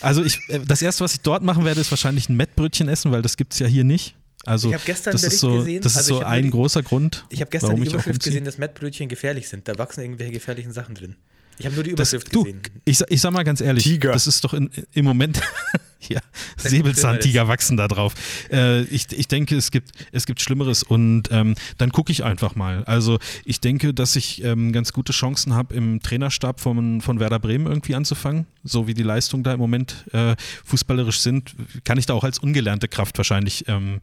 Also 0.00 0.24
ich, 0.24 0.38
äh, 0.48 0.60
das 0.60 0.82
erste, 0.82 1.04
was 1.04 1.14
ich 1.14 1.20
dort 1.20 1.42
machen 1.42 1.64
werde, 1.64 1.80
ist 1.80 1.90
wahrscheinlich 1.90 2.28
ein 2.28 2.36
Mettbrötchen 2.36 2.88
essen, 2.88 3.12
weil 3.12 3.22
das 3.22 3.36
gibt 3.36 3.52
es 3.52 3.58
ja 3.58 3.66
hier 3.66 3.84
nicht. 3.84 4.14
Also 4.44 4.72
ich 4.72 4.84
gestern 4.84 5.12
das 5.12 5.24
ist 5.24 5.40
so, 5.40 5.58
gesehen, 5.58 5.82
das 5.82 5.92
ist 5.92 5.98
also 5.98 6.18
so 6.18 6.24
ein 6.24 6.44
die, 6.44 6.50
großer 6.50 6.82
Grund. 6.82 7.24
Ich 7.30 7.40
habe 7.40 7.50
gestern 7.50 7.76
die 7.76 7.88
Überschrift 7.88 8.22
gesehen, 8.22 8.44
dass 8.44 8.58
Mettbrötchen 8.58 9.08
gefährlich 9.08 9.48
sind. 9.48 9.66
Da 9.66 9.76
wachsen 9.76 10.02
irgendwelche 10.02 10.32
gefährlichen 10.32 10.72
Sachen 10.72 10.94
drin. 10.94 11.16
Ich 11.58 11.66
habe 11.66 11.74
nur 11.74 11.84
die 11.84 11.90
Überschrift 11.90 12.26
das, 12.26 12.32
du, 12.32 12.44
gesehen. 12.44 12.60
Ich, 12.84 13.00
ich 13.08 13.20
sag 13.20 13.32
mal 13.32 13.44
ganz 13.44 13.60
ehrlich, 13.60 13.84
Tiger. 13.84 14.12
das 14.12 14.26
ist 14.26 14.44
doch 14.44 14.54
in, 14.54 14.70
im 14.92 15.04
Moment, 15.04 15.40
ja, 16.08 16.20
Säbelzahntiger 16.56 17.48
wachsen 17.48 17.76
da 17.76 17.88
drauf. 17.88 18.14
Äh, 18.50 18.82
ich, 18.82 19.06
ich 19.12 19.28
denke, 19.28 19.56
es 19.56 19.70
gibt, 19.70 19.90
es 20.12 20.26
gibt 20.26 20.40
Schlimmeres 20.40 20.82
und 20.82 21.24
ähm, 21.30 21.54
dann 21.78 21.92
gucke 21.92 22.12
ich 22.12 22.24
einfach 22.24 22.54
mal. 22.54 22.84
Also 22.84 23.18
ich 23.44 23.60
denke, 23.60 23.94
dass 23.94 24.16
ich 24.16 24.44
ähm, 24.44 24.72
ganz 24.72 24.92
gute 24.92 25.12
Chancen 25.12 25.54
habe, 25.54 25.74
im 25.74 26.00
Trainerstab 26.00 26.60
von, 26.60 27.00
von 27.00 27.20
Werder 27.20 27.38
Bremen 27.38 27.66
irgendwie 27.66 27.94
anzufangen. 27.94 28.46
So 28.62 28.86
wie 28.86 28.94
die 28.94 29.02
Leistungen 29.02 29.42
da 29.42 29.52
im 29.52 29.60
Moment 29.60 30.04
äh, 30.12 30.36
fußballerisch 30.64 31.20
sind, 31.20 31.54
kann 31.84 31.98
ich 31.98 32.06
da 32.06 32.14
auch 32.14 32.24
als 32.24 32.38
ungelernte 32.38 32.88
Kraft 32.88 33.16
wahrscheinlich 33.18 33.64
ähm, 33.68 34.00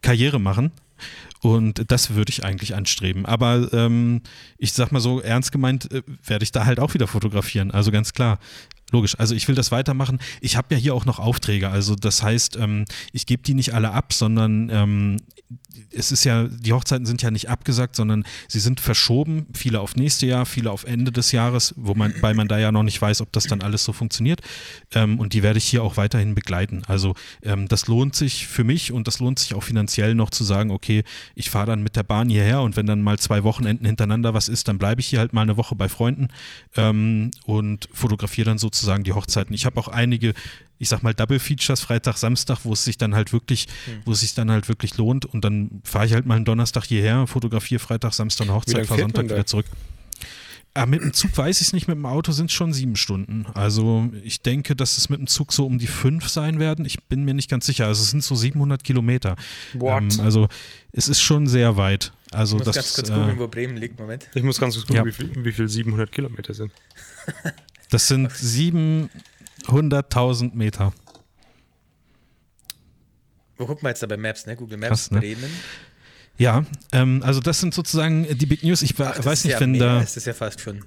Karriere 0.00 0.40
machen. 0.40 0.72
Und 1.40 1.90
das 1.90 2.10
würde 2.10 2.30
ich 2.30 2.44
eigentlich 2.44 2.74
anstreben. 2.74 3.26
Aber 3.26 3.72
ähm, 3.72 4.22
ich 4.58 4.72
sag 4.72 4.92
mal 4.92 5.00
so, 5.00 5.20
ernst 5.20 5.52
gemeint, 5.52 5.90
äh, 5.92 6.02
werde 6.24 6.42
ich 6.42 6.52
da 6.52 6.66
halt 6.66 6.80
auch 6.80 6.94
wieder 6.94 7.06
fotografieren. 7.06 7.70
Also 7.70 7.90
ganz 7.90 8.12
klar. 8.12 8.38
Logisch, 8.92 9.18
also 9.18 9.34
ich 9.34 9.48
will 9.48 9.56
das 9.56 9.72
weitermachen. 9.72 10.20
Ich 10.40 10.56
habe 10.56 10.72
ja 10.72 10.80
hier 10.80 10.94
auch 10.94 11.06
noch 11.06 11.18
Aufträge, 11.18 11.70
also 11.70 11.96
das 11.96 12.22
heißt, 12.22 12.56
ähm, 12.56 12.84
ich 13.12 13.26
gebe 13.26 13.42
die 13.42 13.54
nicht 13.54 13.74
alle 13.74 13.90
ab, 13.90 14.12
sondern 14.12 14.70
ähm, 14.70 15.16
es 15.92 16.12
ist 16.12 16.24
ja, 16.24 16.44
die 16.44 16.72
Hochzeiten 16.72 17.06
sind 17.06 17.22
ja 17.22 17.30
nicht 17.30 17.48
abgesagt, 17.48 17.96
sondern 17.96 18.24
sie 18.48 18.60
sind 18.60 18.80
verschoben, 18.80 19.46
viele 19.54 19.80
auf 19.80 19.94
nächste 19.94 20.26
Jahr, 20.26 20.46
viele 20.46 20.70
auf 20.70 20.84
Ende 20.84 21.12
des 21.12 21.32
Jahres, 21.32 21.74
weil 21.76 22.34
man 22.34 22.48
da 22.48 22.58
ja 22.58 22.72
noch 22.72 22.82
nicht 22.82 23.00
weiß, 23.00 23.20
ob 23.20 23.32
das 23.32 23.44
dann 23.44 23.62
alles 23.62 23.84
so 23.84 23.92
funktioniert. 23.92 24.40
Ähm, 24.92 25.18
und 25.18 25.32
die 25.32 25.42
werde 25.42 25.58
ich 25.58 25.64
hier 25.64 25.82
auch 25.82 25.96
weiterhin 25.96 26.34
begleiten. 26.34 26.82
Also 26.86 27.14
ähm, 27.42 27.68
das 27.68 27.86
lohnt 27.86 28.16
sich 28.16 28.46
für 28.46 28.64
mich 28.64 28.92
und 28.92 29.06
das 29.06 29.20
lohnt 29.20 29.38
sich 29.38 29.54
auch 29.54 29.62
finanziell 29.62 30.14
noch 30.14 30.30
zu 30.30 30.44
sagen, 30.44 30.70
okay, 30.70 31.04
ich 31.34 31.50
fahre 31.50 31.66
dann 31.66 31.82
mit 31.82 31.96
der 31.96 32.02
Bahn 32.02 32.28
hierher 32.28 32.62
und 32.62 32.76
wenn 32.76 32.86
dann 32.86 33.02
mal 33.02 33.18
zwei 33.18 33.44
Wochenenden 33.44 33.86
hintereinander 33.86 34.34
was 34.34 34.48
ist, 34.48 34.68
dann 34.68 34.78
bleibe 34.78 35.00
ich 35.00 35.06
hier 35.06 35.20
halt 35.20 35.32
mal 35.32 35.42
eine 35.42 35.56
Woche 35.56 35.76
bei 35.76 35.88
Freunden 35.88 36.28
ähm, 36.76 37.30
und 37.44 37.88
fotografiere 37.92 38.46
dann 38.46 38.58
sozusagen 38.58 39.04
die 39.04 39.12
Hochzeiten. 39.12 39.54
Ich 39.54 39.66
habe 39.66 39.78
auch 39.78 39.88
einige 39.88 40.34
ich 40.78 40.88
sag 40.88 41.02
mal, 41.02 41.14
Double 41.14 41.38
Features, 41.38 41.80
Freitag, 41.80 42.16
Samstag, 42.16 42.58
wo 42.64 42.72
es 42.72 42.84
sich 42.84 42.98
dann 42.98 43.14
halt 43.14 43.32
wirklich, 43.32 43.66
mhm. 43.86 44.02
wo 44.04 44.12
es 44.12 44.20
sich 44.20 44.34
dann 44.34 44.50
halt 44.50 44.68
wirklich 44.68 44.96
lohnt. 44.96 45.24
Und 45.24 45.44
dann 45.44 45.80
fahre 45.84 46.06
ich 46.06 46.12
halt 46.12 46.26
mal 46.26 46.36
einen 46.36 46.44
Donnerstag 46.44 46.84
hierher, 46.84 47.26
fotografiere 47.26 47.78
Freitag, 47.78 48.12
Samstag 48.12 48.46
eine 48.46 48.54
Hochzeit, 48.54 48.86
fahre 48.86 49.00
Sonntag 49.00 49.24
wieder 49.24 49.46
zurück. 49.46 49.66
Aber 50.76 50.82
ah, 50.82 50.86
mit 50.86 51.00
dem 51.00 51.14
Zug 51.14 51.34
weiß 51.34 51.62
ich 51.62 51.68
es 51.68 51.72
nicht, 51.72 51.88
mit 51.88 51.96
dem 51.96 52.04
Auto 52.04 52.32
sind 52.32 52.50
es 52.50 52.52
schon 52.52 52.74
sieben 52.74 52.96
Stunden. 52.96 53.46
Also 53.54 54.10
ich 54.22 54.42
denke, 54.42 54.76
dass 54.76 54.98
es 54.98 55.08
mit 55.08 55.18
dem 55.18 55.26
Zug 55.26 55.54
so 55.54 55.64
um 55.64 55.78
die 55.78 55.86
fünf 55.86 56.28
sein 56.28 56.60
werden. 56.60 56.84
Ich 56.84 57.02
bin 57.04 57.24
mir 57.24 57.32
nicht 57.32 57.48
ganz 57.48 57.64
sicher. 57.64 57.86
Also 57.86 58.02
es 58.02 58.10
sind 58.10 58.22
so 58.22 58.34
700 58.34 58.84
Kilometer. 58.84 59.36
Ähm, 59.72 60.08
also 60.20 60.48
es 60.92 61.08
ist 61.08 61.22
schon 61.22 61.46
sehr 61.46 61.78
weit. 61.78 62.12
Also 62.30 62.56
ich 62.56 62.66
muss 62.66 62.66
das, 62.66 62.76
ganz 62.76 62.94
kurz 62.94 63.08
gucken, 63.08 63.36
äh, 63.36 63.38
wo 63.38 63.48
Bremen 63.48 63.78
liegt. 63.78 63.98
Moment. 63.98 64.28
Ich 64.34 64.42
muss 64.42 64.60
ganz 64.60 64.74
kurz 64.74 64.86
gucken, 64.86 64.96
ja. 64.96 65.06
wie, 65.06 65.12
viel, 65.12 65.44
wie 65.46 65.52
viel 65.52 65.66
700 65.66 66.12
Kilometer 66.12 66.52
sind. 66.52 66.72
Das 67.88 68.08
sind 68.08 68.32
sieben 68.32 69.08
100.000 69.66 70.54
Meter. 70.54 70.92
Wo 73.56 73.66
gucken 73.66 73.84
wir 73.84 73.90
jetzt 73.90 74.02
da 74.02 74.06
bei 74.06 74.16
Maps, 74.16 74.46
ne? 74.46 74.56
Google 74.56 74.78
Maps, 74.78 74.88
Krass, 74.88 75.10
ne? 75.10 75.20
Bremen. 75.20 75.50
Ja, 76.38 76.64
ähm, 76.92 77.22
also 77.24 77.40
das 77.40 77.60
sind 77.60 77.72
sozusagen 77.72 78.26
die 78.36 78.46
Big 78.46 78.62
News. 78.62 78.82
Ich 78.82 78.98
Ach, 79.00 79.24
weiß 79.24 79.44
nicht, 79.44 79.54
ja 79.54 79.60
wenn 79.60 79.78
da. 79.78 80.00
Das 80.00 80.16
ist 80.16 80.26
ja 80.26 80.34
fast 80.34 80.60
schon. 80.60 80.84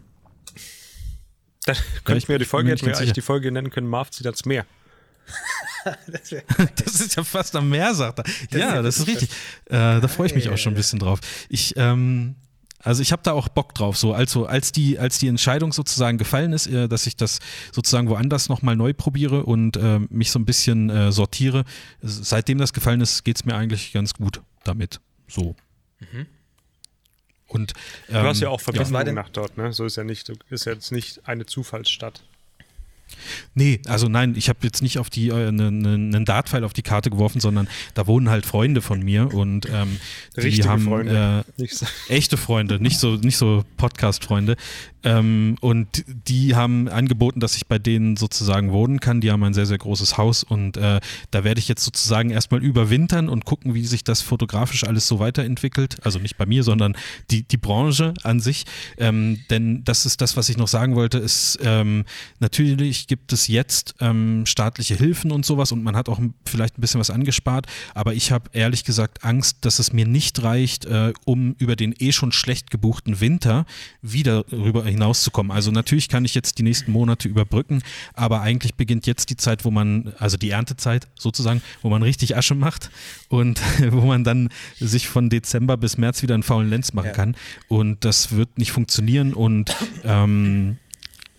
Dann 1.66 1.76
könnte 2.04 2.20
ich 2.20 2.28
mir 2.28 2.38
die 2.38 2.46
Folge, 2.46 2.72
hätten 2.72 2.86
wir 2.86 2.96
eigentlich 2.98 3.14
die 3.14 3.22
Folge 3.22 3.52
nennen 3.52 3.70
können, 3.70 3.88
Marv 3.88 4.12
zieht 4.12 4.28
ans 4.28 4.46
Meer. 4.46 4.66
das, 6.08 6.36
das, 6.76 7.00
ist 7.00 7.16
ja 7.16 7.24
fast 7.24 7.56
am 7.56 7.70
Meer, 7.70 7.94
sagt 7.94 8.20
er. 8.20 8.26
Das 8.52 8.60
ja, 8.60 8.82
das 8.82 8.98
ist 8.98 9.08
richtig. 9.08 9.30
Äh, 9.66 10.02
da 10.02 10.08
freue 10.08 10.28
ich 10.28 10.36
mich 10.36 10.50
auch 10.50 10.58
schon 10.58 10.74
ein 10.74 10.76
bisschen 10.76 11.00
drauf. 11.00 11.20
Ich, 11.48 11.74
ähm, 11.78 12.36
also 12.82 13.02
ich 13.02 13.12
habe 13.12 13.22
da 13.24 13.34
auch 13.34 13.50
Bock 13.50 13.76
drauf. 13.76 13.98
So, 13.98 14.14
also 14.14 14.46
als 14.46 14.72
die, 14.72 15.00
als 15.00 15.20
die 15.20 15.28
Entscheidung 15.28 15.74
sozusagen 15.74 16.18
gefallen 16.18 16.54
ist, 16.54 16.68
äh, 16.68 16.88
dass 16.88 17.08
ich 17.08 17.16
das 17.16 17.40
sozusagen 17.72 18.10
woanders 18.10 18.50
nochmal 18.50 18.76
neu 18.76 18.94
probiere 18.94 19.44
und 19.44 19.78
äh, 19.78 20.00
mich 20.10 20.32
so 20.32 20.40
ein 20.40 20.46
bisschen 20.46 20.90
äh, 20.90 21.12
sortiere, 21.12 21.66
seitdem 22.02 22.58
das 22.58 22.74
gefallen 22.74 23.02
ist, 23.02 23.24
geht 23.24 23.38
es 23.38 23.46
mir 23.46 23.56
eigentlich 23.56 23.92
ganz 23.92 24.14
gut 24.14 24.42
damit. 24.64 25.02
So. 25.28 25.56
Mhm. 26.00 26.28
Und, 27.48 27.74
ähm, 28.10 28.22
du 28.22 28.28
hast 28.28 28.40
ja 28.42 28.48
ähm, 28.48 28.54
auch 28.54 28.62
Verbindungen 28.62 29.08
ja. 29.08 29.14
nach 29.14 29.30
dort, 29.30 29.58
ne? 29.58 29.74
So 29.74 29.86
ist 29.86 29.98
ja 29.98 30.04
nicht, 30.04 30.32
ist 30.50 30.66
jetzt 30.66 30.92
nicht 30.92 31.28
eine 31.28 31.46
Zufallsstadt. 31.46 32.24
Nee, 33.54 33.82
also 33.86 34.08
nein, 34.08 34.36
ich 34.36 34.50
habe 34.50 34.60
jetzt 34.64 34.82
nicht 34.82 35.00
auf 35.00 35.10
die 35.10 35.30
äh, 35.30 35.48
einen 35.48 35.80
ne, 35.80 35.98
ne 35.98 36.24
Dartpfeil 36.24 36.64
auf 36.64 36.74
die 36.74 36.82
Karte 36.82 37.10
geworfen, 37.10 37.40
sondern 37.40 37.68
da 37.94 38.08
wohnen 38.08 38.30
halt 38.30 38.46
Freunde 38.46 38.82
von 38.82 39.02
mir 39.02 39.34
und 39.34 39.68
ähm, 39.72 40.00
die 40.36 40.42
Richtige 40.42 40.70
haben 40.70 40.84
Freunde. 40.84 41.44
Äh, 41.58 41.68
so. 41.68 41.86
echte 42.08 42.38
Freunde, 42.38 42.82
nicht 42.82 43.00
so 43.00 43.16
nicht 43.16 43.38
so 43.38 43.64
Podcast-Freunde. 43.78 44.56
Ähm, 45.04 45.56
und 45.62 46.04
die 46.08 46.56
haben 46.56 46.90
angeboten, 46.90 47.40
dass 47.40 47.56
ich 47.56 47.68
bei 47.68 47.80
denen 47.80 48.18
sozusagen 48.18 48.72
wohnen 48.72 49.00
kann. 49.00 49.22
Die 49.22 49.32
haben 49.32 49.44
ein 49.44 49.54
sehr, 49.54 49.66
sehr 49.66 49.78
großes 49.78 50.18
Haus 50.18 50.44
und 50.44 50.76
äh, 50.76 51.00
da 51.32 51.44
werde 51.44 51.60
ich 51.60 51.70
jetzt 51.70 51.84
sozusagen 51.86 52.32
erstmal 52.32 52.62
überwintern 52.64 53.30
und 53.30 53.46
gucken, 53.46 53.74
wie 53.74 53.86
sich 53.86 54.04
das 54.04 54.22
fotografisch 54.22 54.84
alles 54.84 55.08
so 55.08 55.20
weiterentwickelt. 55.20 55.98
Also 56.06 56.20
nicht 56.20 56.38
bei 56.38 56.46
mir, 56.46 56.64
sondern 56.64 56.98
die, 57.32 57.44
die 57.44 57.58
Branche 57.58 58.14
an 58.24 58.42
sich. 58.42 58.66
Ähm, 58.98 59.40
denn 59.50 59.84
das 59.86 60.06
ist 60.06 60.20
das, 60.20 60.36
was 60.36 60.50
ich 60.50 60.58
noch 60.58 60.68
sagen 60.68 60.96
wollte, 60.96 61.18
ist 61.18 61.60
ähm, 61.62 62.04
natürlich 63.00 63.08
gibt 63.08 63.34
es 63.34 63.48
jetzt 63.48 63.96
ähm, 64.00 64.46
staatliche 64.46 64.96
Hilfen 64.96 65.32
und 65.32 65.46
sowas 65.46 65.72
und 65.72 65.84
man 65.84 65.96
hat 65.96 66.10
auch 66.10 66.20
vielleicht 66.46 66.78
ein 66.78 66.82
bisschen 66.82 67.00
was 67.00 67.10
angespart, 67.10 67.68
aber 67.94 68.14
ich 68.14 68.32
habe 68.32 68.50
ehrlich 68.54 68.84
gesagt 68.84 69.24
Angst, 69.24 69.58
dass 69.62 69.80
es 69.80 69.94
mir 69.94 70.06
nicht 70.06 70.44
reicht, 70.44 70.86
äh, 70.86 71.14
um 71.26 71.56
über 71.60 71.76
den 71.76 71.96
eh 71.98 72.12
schon 72.12 72.32
schlecht 72.32 72.72
gebuchten 72.72 73.22
Winter 73.22 73.66
wieder 74.02 74.46
rüber 74.52 74.84
hinauszukommen. 74.84 75.52
Also 75.52 75.72
natürlich 75.72 76.10
kann 76.10 76.26
ich 76.26 76.36
jetzt 76.36 76.58
die 76.58 76.64
nächsten 76.64 76.92
Monate 76.92 77.28
überbrücken, 77.28 77.82
aber 78.14 78.42
eigentlich 78.42 78.76
beginnt 78.76 79.08
jetzt 79.08 79.30
die 79.30 79.38
Zeit, 79.38 79.66
wo 79.66 79.72
man, 79.72 80.14
also 80.18 80.38
die 80.38 80.50
Erntezeit 80.50 81.08
sozusagen, 81.18 81.62
wo 81.82 81.90
man 81.90 82.04
richtig 82.04 82.36
Asche 82.36 82.56
macht 82.56 82.92
und 83.30 83.62
wo 83.92 84.02
man 84.02 84.24
dann 84.24 84.50
sich 84.80 85.08
von 85.08 85.30
Dezember 85.30 85.78
bis 85.78 85.98
März 85.98 86.22
wieder 86.22 86.34
einen 86.34 86.44
faulen 86.44 86.70
Lenz 86.70 86.94
machen 86.94 87.08
ja. 87.08 87.14
kann. 87.14 87.36
Und 87.68 88.04
das 88.04 88.36
wird 88.36 88.58
nicht 88.58 88.72
funktionieren 88.72 89.34
und 89.34 89.76
ähm, 90.04 90.78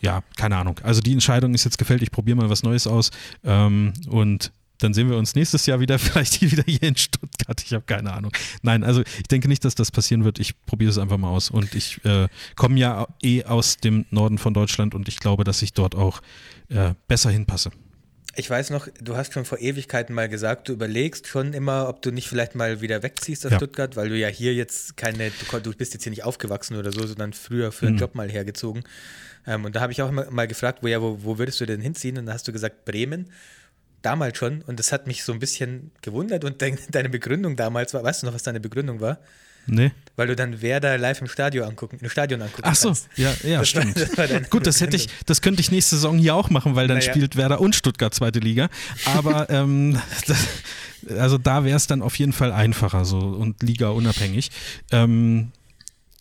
ja, 0.00 0.22
keine 0.36 0.56
Ahnung. 0.56 0.78
Also 0.82 1.00
die 1.00 1.12
Entscheidung 1.12 1.54
ist 1.54 1.64
jetzt 1.64 1.78
gefällt, 1.78 2.02
ich 2.02 2.10
probiere 2.10 2.36
mal 2.36 2.50
was 2.50 2.62
Neues 2.62 2.86
aus 2.86 3.10
ähm, 3.44 3.92
und 4.08 4.52
dann 4.78 4.94
sehen 4.94 5.10
wir 5.10 5.16
uns 5.16 5.34
nächstes 5.34 5.66
Jahr 5.66 5.80
wieder, 5.80 5.98
vielleicht 5.98 6.40
wieder 6.40 6.64
hier 6.66 6.82
in 6.82 6.96
Stuttgart. 6.96 7.62
Ich 7.62 7.72
habe 7.72 7.84
keine 7.84 8.12
Ahnung. 8.12 8.32
Nein, 8.62 8.82
also 8.82 9.02
ich 9.02 9.28
denke 9.30 9.48
nicht, 9.48 9.64
dass 9.64 9.74
das 9.74 9.90
passieren 9.90 10.24
wird. 10.24 10.38
Ich 10.38 10.60
probiere 10.64 10.90
es 10.90 10.98
einfach 10.98 11.18
mal 11.18 11.28
aus. 11.28 11.50
Und 11.50 11.74
ich 11.74 12.04
äh, 12.04 12.28
komme 12.56 12.78
ja 12.78 13.06
eh 13.22 13.44
aus 13.44 13.76
dem 13.76 14.06
Norden 14.10 14.38
von 14.38 14.54
Deutschland 14.54 14.94
und 14.94 15.08
ich 15.08 15.18
glaube, 15.18 15.44
dass 15.44 15.62
ich 15.62 15.72
dort 15.72 15.94
auch 15.94 16.20
äh, 16.68 16.94
besser 17.08 17.30
hinpasse. 17.30 17.70
Ich 18.40 18.50
weiß 18.50 18.70
noch, 18.70 18.88
du 19.00 19.16
hast 19.16 19.32
schon 19.34 19.44
vor 19.44 19.58
Ewigkeiten 19.60 20.14
mal 20.14 20.28
gesagt, 20.28 20.68
du 20.68 20.72
überlegst 20.72 21.26
schon 21.28 21.52
immer, 21.52 21.88
ob 21.88 22.02
du 22.02 22.10
nicht 22.10 22.26
vielleicht 22.28 22.54
mal 22.54 22.80
wieder 22.80 23.02
wegziehst 23.02 23.44
aus 23.46 23.52
Ja. 23.52 23.58
Stuttgart, 23.58 23.96
weil 23.96 24.08
du 24.08 24.16
ja 24.16 24.28
hier 24.28 24.54
jetzt 24.54 24.96
keine, 24.96 25.30
du, 25.30 25.60
du 25.60 25.72
bist 25.74 25.92
jetzt 25.94 26.02
hier 26.04 26.10
nicht 26.10 26.24
aufgewachsen 26.24 26.76
oder 26.76 26.90
so, 26.90 27.06
sondern 27.06 27.32
früher 27.34 27.70
für 27.70 27.86
einen 27.86 27.96
Mhm. 27.96 28.00
Job 28.00 28.14
mal 28.14 28.30
hergezogen. 28.30 28.82
Ähm, 29.46 29.64
und 29.66 29.76
da 29.76 29.80
habe 29.82 29.92
ich 29.92 30.02
auch 30.02 30.08
immer 30.08 30.30
mal 30.30 30.48
gefragt, 30.48 30.78
wo, 30.82 30.86
ja, 30.88 31.00
wo, 31.00 31.18
wo 31.22 31.38
würdest 31.38 31.60
du 31.60 31.66
denn 31.66 31.80
hinziehen? 31.80 32.18
Und 32.18 32.26
da 32.26 32.32
hast 32.32 32.48
du 32.48 32.52
gesagt, 32.52 32.84
Bremen. 32.84 33.30
Damals 34.02 34.38
schon. 34.38 34.62
Und 34.62 34.78
das 34.78 34.92
hat 34.92 35.06
mich 35.06 35.22
so 35.24 35.32
ein 35.32 35.38
bisschen 35.38 35.90
gewundert. 36.00 36.44
Und 36.44 36.60
de 36.62 36.76
deine 36.90 37.10
Begründung 37.10 37.56
damals 37.56 37.92
war, 37.94 38.02
weißt 38.02 38.22
du 38.22 38.26
noch, 38.26 38.34
was 38.34 38.42
deine 38.42 38.60
Begründung 38.60 39.00
war? 39.00 39.18
Nee. 39.66 39.92
Weil 40.16 40.26
du 40.26 40.36
dann 40.36 40.60
Werder 40.60 40.98
live 40.98 41.20
im 41.22 41.28
Stadion 41.28 41.66
angucken, 41.68 41.98
im 42.02 42.10
Stadion 42.10 42.42
angucken 42.42 42.62
Ach 42.64 42.74
so, 42.74 42.88
kannst. 42.88 43.08
ja, 43.16 43.32
ja, 43.42 43.60
Das 43.60 43.68
stimmt. 43.68 43.96
das 43.96 44.18
war 44.18 44.26
deine 44.26 44.46
Gut, 44.50 44.66
das 44.66 44.80
hätte 44.80 44.96
ich, 44.96 45.08
das 45.26 45.40
könnte 45.40 45.60
ich 45.60 45.70
nächste 45.70 45.96
Saison 45.96 46.18
hier 46.18 46.34
auch 46.34 46.50
machen, 46.50 46.76
weil 46.76 46.88
dann 46.88 46.98
Naja. 46.98 47.10
spielt 47.12 47.36
Werder 47.36 47.60
und 47.60 47.74
Stuttgart 47.74 48.12
zweite 48.14 48.38
Liga. 48.38 48.68
Aber 49.06 49.48
ähm, 49.50 49.98
das, 50.26 50.46
also 51.18 51.38
da 51.38 51.64
wäre 51.64 51.76
es 51.76 51.86
dann 51.86 52.02
auf 52.02 52.18
jeden 52.18 52.32
Fall 52.34 52.52
einfacher 52.52 53.04
so 53.06 53.18
und 53.18 53.62
Liga 53.62 53.88
unabhängig. 53.90 54.50
Ähm, 54.90 55.52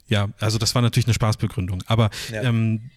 ja, 0.08 0.30
also 0.40 0.58
das 0.58 0.74
war 0.76 0.82
natürlich 0.82 1.08
eine 1.08 1.14
Spaßbegründung. 1.14 1.84
Aber 1.88 2.10
Ja. 2.32 2.44
ähm, 2.44 2.90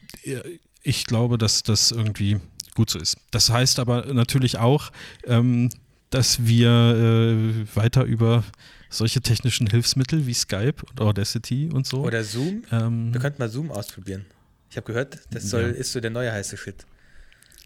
ich 0.83 1.05
glaube, 1.07 1.37
dass 1.39 1.63
das 1.63 1.91
irgendwie 1.91 2.39
gut 2.75 2.91
so 2.91 2.99
ist. 2.99 3.17
Das 3.33 3.51
heißt 3.51 3.79
aber 3.81 4.07
natürlich 4.13 4.59
auch, 4.59 4.91
ähm, 5.27 5.69
dass 6.11 6.47
wir 6.47 6.69
äh, 6.71 7.77
weiter 7.77 8.05
über 8.05 8.45
solche 8.93 9.21
technischen 9.21 9.67
Hilfsmittel 9.67 10.27
wie 10.27 10.35
Skype 10.35 10.75
und 10.91 11.01
Audacity 11.01 11.71
und 11.73 11.87
so. 11.87 12.05
Oder 12.05 12.23
Zoom. 12.25 12.63
ähm, 12.71 13.13
Wir 13.13 13.21
könnten 13.21 13.41
mal 13.43 13.49
Zoom 13.49 13.71
ausprobieren. 13.71 14.25
Ich 14.71 14.77
habe 14.77 14.87
gehört, 14.87 15.19
das 15.31 15.51
soll, 15.51 15.63
Ja. 15.63 15.69
ist 15.69 15.93
so 15.93 16.01
der 16.01 16.11
neue 16.11 16.33
heiße 16.33 16.57
Shit. 16.57 16.85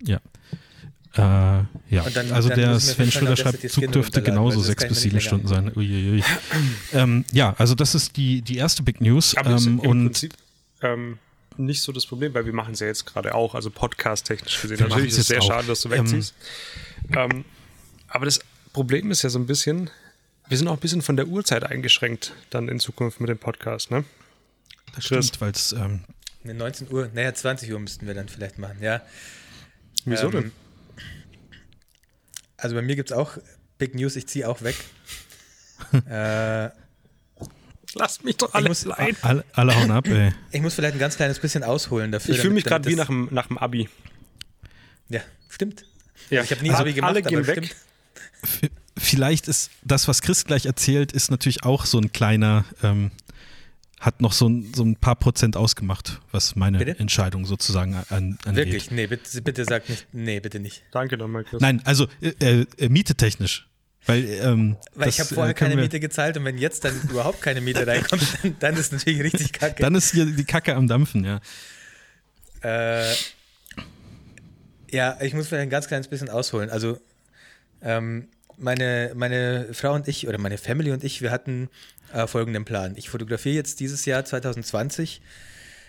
Ja. 0.03 0.21
Äh, 1.15 1.21
ja, 1.21 1.67
dann- 2.13 2.31
also 2.33 2.49
dann 2.51 2.59
der 2.59 2.79
Sven 2.81 3.11
Schröder 3.11 3.37
schreibt, 3.37 3.69
Zug 3.71 3.91
dürfte 3.91 4.21
genauso 4.23 4.61
sechs 4.61 4.87
bis 4.87 5.01
sieben 5.01 5.21
Stunden 5.21 5.47
sein. 5.49 5.73
Uiuiui. 5.75 6.23
ähm, 6.93 7.25
ja, 7.33 7.55
also 7.59 7.75
das 7.75 7.95
ist 7.95 8.17
die, 8.17 8.43
die 8.43 8.57
erste 8.59 8.83
Big 8.83 9.01
News. 9.01 9.35
Aber 9.37 9.51
das 9.51 9.63
ist 9.63 9.67
Ähm, 9.69 9.81
im 9.83 9.91
und 9.91 10.05
Prinzip 10.07 10.35
ähm, 10.83 11.19
nicht 11.57 11.81
so 11.81 11.91
das 11.93 12.05
Problem, 12.05 12.35
weil 12.35 12.45
wir 12.45 12.53
machen 12.53 12.75
es 12.75 12.81
ja 12.81 12.87
jetzt 12.87 13.07
gerade 13.07 13.35
auch, 13.35 13.55
also 13.55 13.71
podcast-technisch 13.71 14.61
gesehen. 14.61 14.79
Wir 14.79 14.89
Natürlich 14.89 15.13
ist 15.13 15.19
es 15.19 15.27
sehr 15.29 15.41
auch. 15.41 15.47
schade, 15.49 15.67
dass 15.69 15.81
du 15.81 15.91
Ähm, 15.91 16.05
wegziehst. 16.05 16.35
Ähm, 17.17 17.45
aber 18.09 18.27
das 18.27 18.41
Problem 18.75 19.11
ist 19.11 19.23
ja 19.23 19.31
so 19.31 19.39
ein 19.39 19.47
bisschen, 19.47 19.89
wir 20.49 20.57
sind 20.59 20.69
auch 20.69 20.75
ein 20.75 20.79
bisschen 20.81 21.03
von 21.03 21.17
der 21.17 21.27
Uhrzeit 21.27 21.65
eingeschränkt 21.65 22.35
dann 22.51 22.69
in 22.69 22.79
Zukunft 22.81 23.21
mit 23.21 23.29
dem 23.29 23.39
Podcast, 23.39 23.91
ne? 23.91 24.05
das 24.95 25.05
stimmt, 25.07 25.41
weil 25.41 25.51
es 25.53 25.73
ähm, 25.73 26.05
Ne, 26.45 26.55
19 26.55 26.93
Uhr, 26.93 27.11
naja, 27.13 27.35
20 27.35 27.73
Uhr 27.73 27.81
müssten 27.81 28.07
wir 28.07 28.15
dann 28.15 28.29
vielleicht 28.29 28.59
machen, 28.59 28.77
ja. 28.81 29.03
Wieso 30.05 30.27
Ähm, 30.27 30.33
denn? 30.33 30.53
Also 32.57 32.77
bei 32.77 32.83
mir 32.83 32.95
gibt 32.97 33.11
es 33.11 33.17
auch 33.17 33.37
Big 33.79 33.95
News, 33.95 34.15
ich 34.17 34.29
ziehe 34.29 34.49
auch 34.49 34.63
weg. 34.63 34.77
äh, 36.09 36.71
Lasst 37.95 38.25
mich 38.25 38.37
doch 38.37 38.53
alle 38.55 38.69
muss- 38.69 38.85
leid. 38.85 39.17
alle, 39.23 39.45
alle 39.55 39.75
hauen 39.75 39.91
ab, 39.91 40.07
ey. 40.07 40.33
ich 40.53 40.61
muss 40.61 40.75
vielleicht 40.75 40.95
ein 40.95 40.99
ganz 41.01 41.17
kleines 41.17 41.39
bisschen 41.39 41.65
ausholen 41.65 42.13
dafür. 42.13 42.35
Ich 42.35 42.41
fühle 42.41 42.55
mich 42.55 42.65
gerade 42.65 42.89
wie 42.89 42.95
nach 42.95 43.07
dem, 43.07 43.29
nach 43.33 43.49
dem 43.49 43.59
Abi. 43.59 43.89
Ja, 45.09 45.21
stimmt. 45.49 45.85
Ja, 46.31 46.43
Ich 46.43 46.51
habe 46.51 46.63
nie 46.63 46.71
also 46.71 46.83
Abi 46.83 46.93
gemacht, 46.93 47.11
alle 47.11 47.21
aber 47.21 47.29
gehen 47.31 47.47
weg. 47.47 47.75
stimmt. 48.45 48.73
Vielleicht 48.97 49.49
ist 49.49 49.71
das, 49.83 50.09
was 50.09 50.23
Chris 50.23 50.45
gleich 50.45 50.67
erzählt, 50.67 51.13
ist 51.13 51.31
natürlich 51.31 51.65
auch 51.65 51.85
so 51.85 51.99
ein 51.99 52.13
kleiner, 52.13 52.65
ähm, 52.83 53.11
hat 54.01 54.21
noch 54.21 54.33
so 54.33 54.49
ein, 54.49 54.73
so 54.75 54.85
ein 54.85 54.97
paar 54.97 55.17
Prozent 55.17 55.57
ausgemacht, 55.57 56.21
was 56.31 56.57
meine 56.57 56.79
Bitte? 56.79 56.99
Entscheidung 56.99 57.45
sozusagen 57.45 57.95
an, 57.95 58.39
angeht. 58.45 58.67
Wirklich, 58.67 58.91
nee, 58.91 59.07
bitte, 59.07 59.43
bitte 59.43 59.65
sag 59.65 59.89
nicht, 59.89 60.07
nee, 60.13 60.41
bitte 60.41 60.61
nicht. 60.61 60.83
Danke 60.93 61.17
nochmal, 61.17 61.45
Chris. 61.45 61.61
Nein, 61.61 61.83
also 61.85 62.07
äh, 62.21 62.65
äh, 62.79 62.89
mietetechnisch. 62.89 63.69
Weil, 64.07 64.25
ähm, 64.41 64.77
Weil 64.95 65.09
ich 65.09 65.19
habe 65.19 65.35
vorher 65.35 65.51
äh, 65.51 65.55
können 65.55 65.73
keine 65.73 65.83
Miete 65.83 65.99
gezahlt 65.99 66.37
und 66.37 66.45
wenn 66.45 66.59
jetzt 66.59 66.85
dann 66.85 66.99
überhaupt 67.11 67.43
keine 67.43 67.61
Miete 67.61 67.87
reinkommt, 67.87 68.23
dann, 68.43 68.57
dann 68.61 68.77
ist 68.77 68.93
natürlich 68.93 69.21
richtig 69.21 69.53
kacke. 69.53 69.83
Dann 69.83 69.95
ist 69.95 70.13
hier 70.13 70.27
die 70.27 70.45
Kacke 70.45 70.77
am 70.77 70.87
Dampfen, 70.87 71.25
ja. 71.25 71.41
Äh, 72.63 73.15
ja, 74.91 75.19
ich 75.21 75.35
muss 75.35 75.49
vielleicht 75.49 75.65
ein 75.65 75.71
ganz 75.71 75.89
kleines 75.89 76.09
bisschen 76.09 76.31
ausholen. 76.31 76.71
Also, 76.71 77.01
ähm, 77.83 78.29
meine, 78.59 79.13
meine 79.15 79.69
Frau 79.73 79.95
und 79.95 80.09
ich 80.09 80.27
oder 80.29 80.39
meine 80.39 80.59
Family 80.59 80.91
und 80.93 81.05
ich, 81.05 81.23
wir 81.23 81.31
hatten 81.31 81.69
äh, 82.13 82.27
folgenden 82.27 82.65
Plan. 82.65 82.95
Ich 82.97 83.09
fotografiere 83.11 83.55
jetzt 83.57 83.81
dieses 83.81 84.05
Jahr 84.05 84.25
2020. 84.25 85.21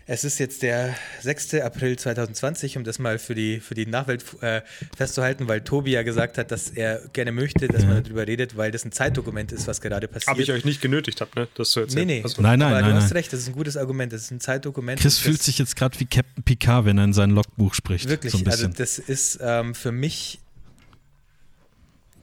Es 0.10 0.24
ist 0.24 0.40
jetzt 0.40 0.62
der 0.64 0.96
6. 1.22 1.56
April 1.56 2.00
2020, 2.00 2.78
um 2.78 2.86
das 2.86 2.98
mal 2.98 3.20
für 3.20 3.36
die, 3.36 3.60
für 3.60 3.76
die 3.76 3.86
Nachwelt 3.86 4.24
äh, 4.42 4.62
festzuhalten, 4.96 5.50
weil 5.50 5.60
Tobi 5.60 5.92
ja 5.92 6.04
gesagt 6.04 6.38
hat, 6.38 6.50
dass 6.50 6.70
er 6.70 7.02
gerne 7.12 7.34
möchte, 7.34 7.68
dass 7.68 7.84
man 7.86 8.02
darüber 8.04 8.26
redet, 8.26 8.56
weil 8.56 8.72
das 8.72 8.86
ein 8.86 8.94
Zeitdokument 8.94 9.52
ist, 9.52 9.68
was 9.68 9.82
gerade 9.82 10.08
passiert. 10.08 10.30
Habe 10.30 10.42
ich 10.42 10.52
euch 10.54 10.64
nicht 10.64 10.80
genötigt, 10.82 11.20
hab, 11.20 11.36
ne? 11.36 11.50
Das 11.56 11.72
zu 11.72 11.80
Nee, 11.82 11.86
erzählen. 11.88 12.08
nee. 12.08 12.22
Also, 12.24 12.42
Nein, 12.42 12.58
nein, 12.60 12.70
Aber 12.72 12.82
nein, 12.84 12.92
du 12.92 12.96
hast 12.96 13.04
nein. 13.10 13.18
recht, 13.18 13.34
das 13.34 13.42
ist 13.42 13.48
ein 13.50 13.54
gutes 13.54 13.76
Argument. 13.76 14.14
Das 14.14 14.22
ist 14.22 14.32
ein 14.32 14.40
Zeitdokument. 14.40 14.98
Chris 15.02 15.16
das- 15.16 15.24
fühlt 15.24 15.44
sich 15.44 15.60
jetzt 15.60 15.76
gerade 15.76 16.00
wie 16.00 16.06
Captain 16.06 16.42
Picard, 16.42 16.86
wenn 16.86 16.98
er 16.98 17.04
in 17.04 17.14
sein 17.14 17.32
Logbuch 17.32 17.74
spricht. 17.74 18.08
Wirklich, 18.08 18.32
so 18.32 18.38
ein 18.40 18.48
also 18.48 18.68
das 18.70 19.00
ist 19.00 19.40
ähm, 19.42 19.76
für 19.76 19.92
mich, 19.92 20.40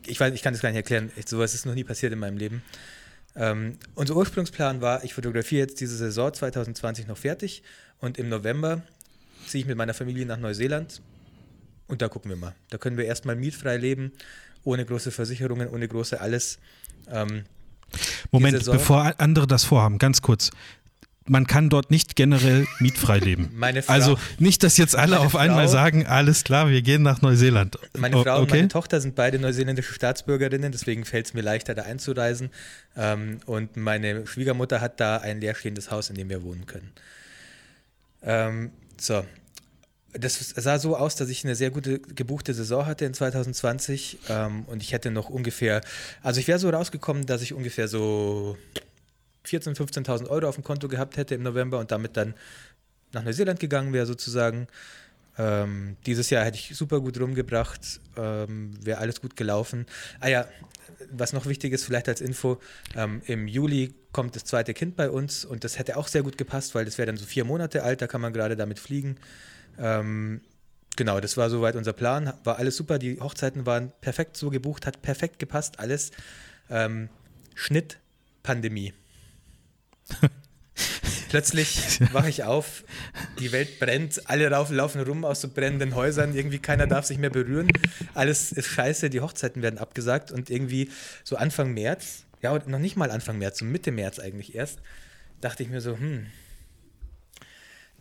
ich 0.06 0.18
weiß, 0.20 0.34
ich 0.34 0.42
kann 0.42 0.52
das 0.52 0.62
gar 0.62 0.70
nicht 0.70 0.76
erklären, 0.76 1.10
ich, 1.16 1.28
sowas 1.28 1.54
ist 1.54 1.66
noch 1.66 1.74
nie 1.74 1.84
passiert 1.84 2.12
in 2.12 2.18
meinem 2.18 2.36
Leben. 2.36 2.62
Ähm, 3.36 3.78
unser 3.94 4.14
Ursprungsplan 4.16 4.80
war, 4.80 5.02
ich 5.04 5.14
fotografiere 5.14 5.62
jetzt 5.62 5.80
diese 5.80 5.96
Saison 5.96 6.32
2020 6.32 7.08
noch 7.08 7.18
fertig 7.18 7.62
und 7.98 8.18
im 8.18 8.28
November 8.28 8.82
ziehe 9.46 9.62
ich 9.62 9.66
mit 9.66 9.76
meiner 9.76 9.94
Familie 9.94 10.24
nach 10.26 10.38
Neuseeland 10.38 11.02
und 11.88 12.00
da 12.00 12.08
gucken 12.08 12.30
wir 12.30 12.36
mal. 12.36 12.54
Da 12.70 12.78
können 12.78 12.96
wir 12.96 13.04
erstmal 13.04 13.36
mietfrei 13.36 13.76
leben, 13.76 14.12
ohne 14.62 14.84
große 14.84 15.10
Versicherungen, 15.10 15.68
ohne 15.68 15.88
große 15.88 16.20
alles. 16.20 16.58
Ähm, 17.10 17.44
Moment, 18.30 18.64
bevor 18.64 19.14
andere 19.18 19.46
das 19.46 19.64
vorhaben, 19.64 19.98
ganz 19.98 20.22
kurz. 20.22 20.50
Man 21.26 21.46
kann 21.46 21.70
dort 21.70 21.90
nicht 21.90 22.16
generell 22.16 22.66
mietfrei 22.80 23.18
leben. 23.18 23.50
Meine 23.54 23.82
Frau- 23.82 23.92
also 23.92 24.18
nicht, 24.38 24.62
dass 24.62 24.76
jetzt 24.76 24.94
alle 24.94 25.20
auf 25.20 25.36
einmal 25.36 25.66
Frau- 25.66 25.72
sagen, 25.72 26.06
alles 26.06 26.44
klar, 26.44 26.68
wir 26.68 26.82
gehen 26.82 27.02
nach 27.02 27.22
Neuseeland. 27.22 27.78
Meine 27.96 28.22
Frau 28.22 28.36
und 28.36 28.42
okay? 28.44 28.56
meine 28.56 28.68
Tochter 28.68 29.00
sind 29.00 29.14
beide 29.14 29.38
neuseeländische 29.38 29.94
Staatsbürgerinnen, 29.94 30.70
deswegen 30.70 31.04
fällt 31.06 31.26
es 31.26 31.34
mir 31.34 31.40
leichter, 31.40 31.74
da 31.74 31.82
einzureisen. 31.82 32.50
Ähm, 32.96 33.40
und 33.46 33.76
meine 33.76 34.26
Schwiegermutter 34.26 34.82
hat 34.82 35.00
da 35.00 35.16
ein 35.16 35.40
leerstehendes 35.40 35.90
Haus, 35.90 36.10
in 36.10 36.16
dem 36.16 36.28
wir 36.28 36.42
wohnen 36.42 36.66
können. 36.66 36.92
Ähm, 38.22 38.70
so. 39.00 39.24
Das 40.16 40.38
sah 40.38 40.78
so 40.78 40.96
aus, 40.96 41.16
dass 41.16 41.28
ich 41.28 41.44
eine 41.44 41.56
sehr 41.56 41.70
gute 41.70 41.98
gebuchte 41.98 42.54
Saison 42.54 42.86
hatte 42.86 43.04
in 43.04 43.14
2020 43.14 44.18
ähm, 44.28 44.62
und 44.66 44.80
ich 44.80 44.92
hätte 44.92 45.10
noch 45.10 45.28
ungefähr, 45.28 45.80
also 46.22 46.38
ich 46.38 46.46
wäre 46.46 46.60
so 46.60 46.70
rausgekommen, 46.70 47.26
dass 47.26 47.42
ich 47.42 47.52
ungefähr 47.52 47.88
so 47.88 48.56
14.000, 49.46 49.76
15.000 49.76 50.28
Euro 50.28 50.48
auf 50.48 50.54
dem 50.54 50.64
Konto 50.64 50.88
gehabt 50.88 51.16
hätte 51.16 51.34
im 51.34 51.42
November 51.42 51.78
und 51.78 51.90
damit 51.90 52.16
dann 52.16 52.34
nach 53.12 53.22
Neuseeland 53.22 53.60
gegangen 53.60 53.92
wäre 53.92 54.06
sozusagen. 54.06 54.66
Ähm, 55.36 55.96
dieses 56.06 56.30
Jahr 56.30 56.44
hätte 56.44 56.58
ich 56.58 56.76
super 56.76 57.00
gut 57.00 57.18
rumgebracht, 57.18 58.00
ähm, 58.16 58.72
wäre 58.84 58.98
alles 58.98 59.20
gut 59.20 59.36
gelaufen. 59.36 59.86
Ah 60.20 60.28
ja, 60.28 60.46
was 61.10 61.32
noch 61.32 61.46
wichtig 61.46 61.72
ist, 61.72 61.84
vielleicht 61.84 62.08
als 62.08 62.20
Info, 62.20 62.60
ähm, 62.94 63.20
im 63.26 63.48
Juli 63.48 63.94
kommt 64.12 64.36
das 64.36 64.44
zweite 64.44 64.74
Kind 64.74 64.96
bei 64.96 65.10
uns 65.10 65.44
und 65.44 65.64
das 65.64 65.78
hätte 65.78 65.96
auch 65.96 66.06
sehr 66.06 66.22
gut 66.22 66.38
gepasst, 66.38 66.74
weil 66.74 66.84
das 66.84 66.98
wäre 66.98 67.06
dann 67.06 67.16
so 67.16 67.26
vier 67.26 67.44
Monate 67.44 67.82
alt, 67.82 68.00
da 68.00 68.06
kann 68.06 68.20
man 68.20 68.32
gerade 68.32 68.56
damit 68.56 68.78
fliegen. 68.78 69.16
Ähm, 69.76 70.40
genau, 70.96 71.18
das 71.18 71.36
war 71.36 71.50
soweit 71.50 71.74
unser 71.74 71.92
Plan, 71.92 72.32
war 72.44 72.58
alles 72.58 72.76
super, 72.76 73.00
die 73.00 73.20
Hochzeiten 73.20 73.66
waren 73.66 73.92
perfekt 74.00 74.36
so 74.36 74.50
gebucht, 74.50 74.86
hat 74.86 75.02
perfekt 75.02 75.40
gepasst, 75.40 75.80
alles. 75.80 76.12
Ähm, 76.70 77.08
Schnitt, 77.56 77.98
Pandemie. 78.44 78.94
Plötzlich 81.28 82.00
wache 82.12 82.28
ich 82.28 82.44
auf, 82.44 82.84
die 83.40 83.50
Welt 83.50 83.80
brennt, 83.80 84.28
alle 84.30 84.48
laufen, 84.48 85.00
rum 85.00 85.24
aus 85.24 85.40
so 85.40 85.48
brennenden 85.48 85.94
Häusern, 85.94 86.36
irgendwie 86.36 86.60
keiner 86.60 86.86
darf 86.86 87.06
sich 87.06 87.18
mehr 87.18 87.30
berühren, 87.30 87.68
alles 88.14 88.52
ist 88.52 88.66
scheiße, 88.66 89.10
die 89.10 89.20
Hochzeiten 89.20 89.60
werden 89.62 89.78
abgesagt 89.78 90.30
und 90.30 90.48
irgendwie 90.48 90.90
so 91.24 91.36
Anfang 91.36 91.74
März, 91.74 92.24
ja, 92.40 92.56
noch 92.66 92.78
nicht 92.78 92.96
mal 92.96 93.10
Anfang 93.10 93.38
März, 93.38 93.58
so 93.58 93.64
Mitte 93.64 93.90
März 93.90 94.20
eigentlich 94.20 94.54
erst, 94.54 94.78
dachte 95.40 95.64
ich 95.64 95.68
mir 95.68 95.80
so, 95.80 95.98
hm, 95.98 96.26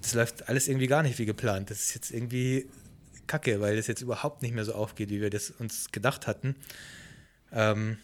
das 0.04 0.14
läuft 0.14 0.50
alles 0.50 0.68
irgendwie 0.68 0.88
gar 0.88 1.02
nicht 1.02 1.18
wie 1.18 1.26
geplant. 1.26 1.72
Das 1.72 1.80
ist 1.80 1.96
jetzt 1.96 2.12
irgendwie 2.12 2.70
kacke, 3.26 3.62
weil 3.62 3.78
das 3.78 3.88
jetzt 3.88 4.02
überhaupt 4.02 4.42
nicht 4.42 4.54
mehr 4.54 4.66
so 4.66 4.74
aufgeht, 4.74 5.10
wie 5.10 5.22
wir 5.22 5.30
das 5.30 5.50
uns 5.50 5.92
gedacht 5.92 6.28
hatten. 6.28 6.56
Ähm, 7.52 7.98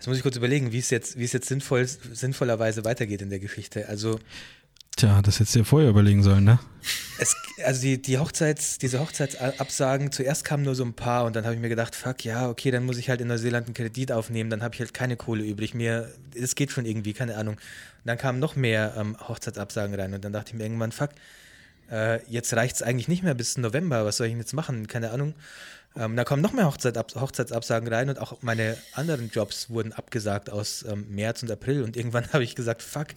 Jetzt 0.00 0.06
muss 0.06 0.16
ich 0.16 0.22
kurz 0.22 0.36
überlegen, 0.36 0.72
wie 0.72 0.78
es 0.78 0.88
jetzt, 0.88 1.18
wie 1.18 1.24
es 1.24 1.34
jetzt 1.34 1.46
sinnvoll, 1.46 1.86
sinnvollerweise 1.86 2.86
weitergeht 2.86 3.20
in 3.20 3.28
der 3.28 3.38
Geschichte. 3.38 3.86
Also, 3.86 4.18
Tja, 4.96 5.20
das 5.20 5.34
hättest 5.34 5.54
du 5.54 5.58
dir 5.58 5.64
vorher 5.66 5.90
überlegen 5.90 6.22
sollen, 6.22 6.44
ne? 6.44 6.58
es, 7.18 7.36
also 7.66 7.82
die, 7.82 8.00
die 8.00 8.16
Hochzeits, 8.16 8.78
diese 8.78 8.98
Hochzeitsabsagen, 8.98 10.10
zuerst 10.10 10.46
kamen 10.46 10.62
nur 10.62 10.74
so 10.74 10.84
ein 10.84 10.94
paar 10.94 11.26
und 11.26 11.36
dann 11.36 11.44
habe 11.44 11.54
ich 11.54 11.60
mir 11.60 11.68
gedacht, 11.68 11.94
fuck, 11.94 12.24
ja, 12.24 12.48
okay, 12.48 12.70
dann 12.70 12.86
muss 12.86 12.96
ich 12.96 13.10
halt 13.10 13.20
in 13.20 13.28
Neuseeland 13.28 13.66
einen 13.66 13.74
Kredit 13.74 14.10
aufnehmen, 14.10 14.48
dann 14.48 14.62
habe 14.62 14.74
ich 14.74 14.80
halt 14.80 14.94
keine 14.94 15.18
Kohle 15.18 15.44
übrig. 15.44 15.74
Mir, 15.74 16.10
es 16.34 16.54
geht 16.54 16.70
schon 16.70 16.86
irgendwie, 16.86 17.12
keine 17.12 17.36
Ahnung. 17.36 17.56
Und 17.56 18.06
dann 18.06 18.16
kamen 18.16 18.38
noch 18.38 18.56
mehr 18.56 18.94
ähm, 18.96 19.18
Hochzeitsabsagen 19.20 19.94
rein 19.94 20.14
und 20.14 20.24
dann 20.24 20.32
dachte 20.32 20.52
ich 20.52 20.54
mir 20.54 20.64
irgendwann, 20.64 20.92
fuck, 20.92 21.10
äh, 21.90 22.24
jetzt 22.24 22.54
reicht 22.54 22.76
es 22.76 22.82
eigentlich 22.82 23.08
nicht 23.08 23.22
mehr 23.22 23.34
bis 23.34 23.58
November, 23.58 24.06
was 24.06 24.16
soll 24.16 24.28
ich 24.28 24.32
denn 24.32 24.40
jetzt 24.40 24.54
machen? 24.54 24.86
Keine 24.86 25.10
Ahnung. 25.10 25.34
Ähm, 25.96 26.14
da 26.14 26.24
kommen 26.24 26.42
noch 26.42 26.52
mehr 26.52 26.66
Hochzeit, 26.66 26.96
Hochzeitsabsagen 26.96 27.88
rein 27.92 28.08
und 28.08 28.20
auch 28.20 28.42
meine 28.42 28.76
anderen 28.92 29.28
Jobs 29.30 29.70
wurden 29.70 29.92
abgesagt 29.92 30.48
aus 30.50 30.84
ähm, 30.84 31.06
März 31.10 31.42
und 31.42 31.50
April 31.50 31.82
und 31.82 31.96
irgendwann 31.96 32.28
habe 32.32 32.44
ich 32.44 32.54
gesagt, 32.54 32.82
fuck, 32.82 33.08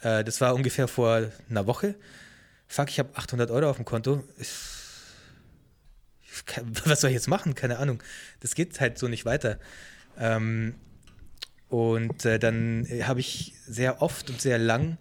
äh, 0.00 0.22
das 0.24 0.40
war 0.40 0.54
ungefähr 0.54 0.88
vor 0.88 1.30
einer 1.48 1.66
Woche. 1.66 1.94
Fuck, 2.66 2.90
ich 2.90 2.98
habe 2.98 3.16
800 3.16 3.50
Euro 3.50 3.70
auf 3.70 3.76
dem 3.76 3.86
Konto. 3.86 4.22
Ich, 4.38 4.50
was 6.84 7.00
soll 7.00 7.10
ich 7.10 7.14
jetzt 7.14 7.28
machen? 7.28 7.54
Keine 7.54 7.78
Ahnung. 7.78 8.02
Das 8.40 8.54
geht 8.54 8.78
halt 8.80 8.98
so 8.98 9.08
nicht 9.08 9.24
weiter. 9.24 9.58
Ähm, 10.18 10.74
und 11.68 12.24
äh, 12.24 12.38
dann 12.38 12.86
habe 13.02 13.20
ich 13.20 13.54
sehr 13.66 14.02
oft 14.02 14.30
und 14.30 14.40
sehr 14.40 14.58
lang 14.58 14.98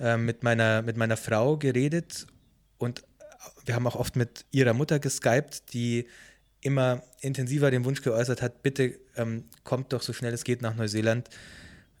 äh, 0.00 0.16
mit, 0.16 0.42
meiner, 0.42 0.82
mit 0.82 0.96
meiner 0.96 1.16
Frau 1.16 1.56
geredet 1.56 2.26
und 2.78 3.04
wir 3.68 3.74
haben 3.74 3.86
auch 3.86 3.96
oft 3.96 4.16
mit 4.16 4.46
ihrer 4.50 4.72
Mutter 4.72 4.98
geskypt, 4.98 5.72
die 5.72 6.08
immer 6.60 7.02
intensiver 7.20 7.70
den 7.70 7.84
Wunsch 7.84 8.02
geäußert 8.02 8.42
hat, 8.42 8.62
bitte 8.62 8.98
ähm, 9.16 9.44
kommt 9.62 9.92
doch 9.92 10.02
so 10.02 10.12
schnell 10.12 10.34
es 10.34 10.42
geht 10.42 10.60
nach 10.60 10.74
Neuseeland. 10.74 11.28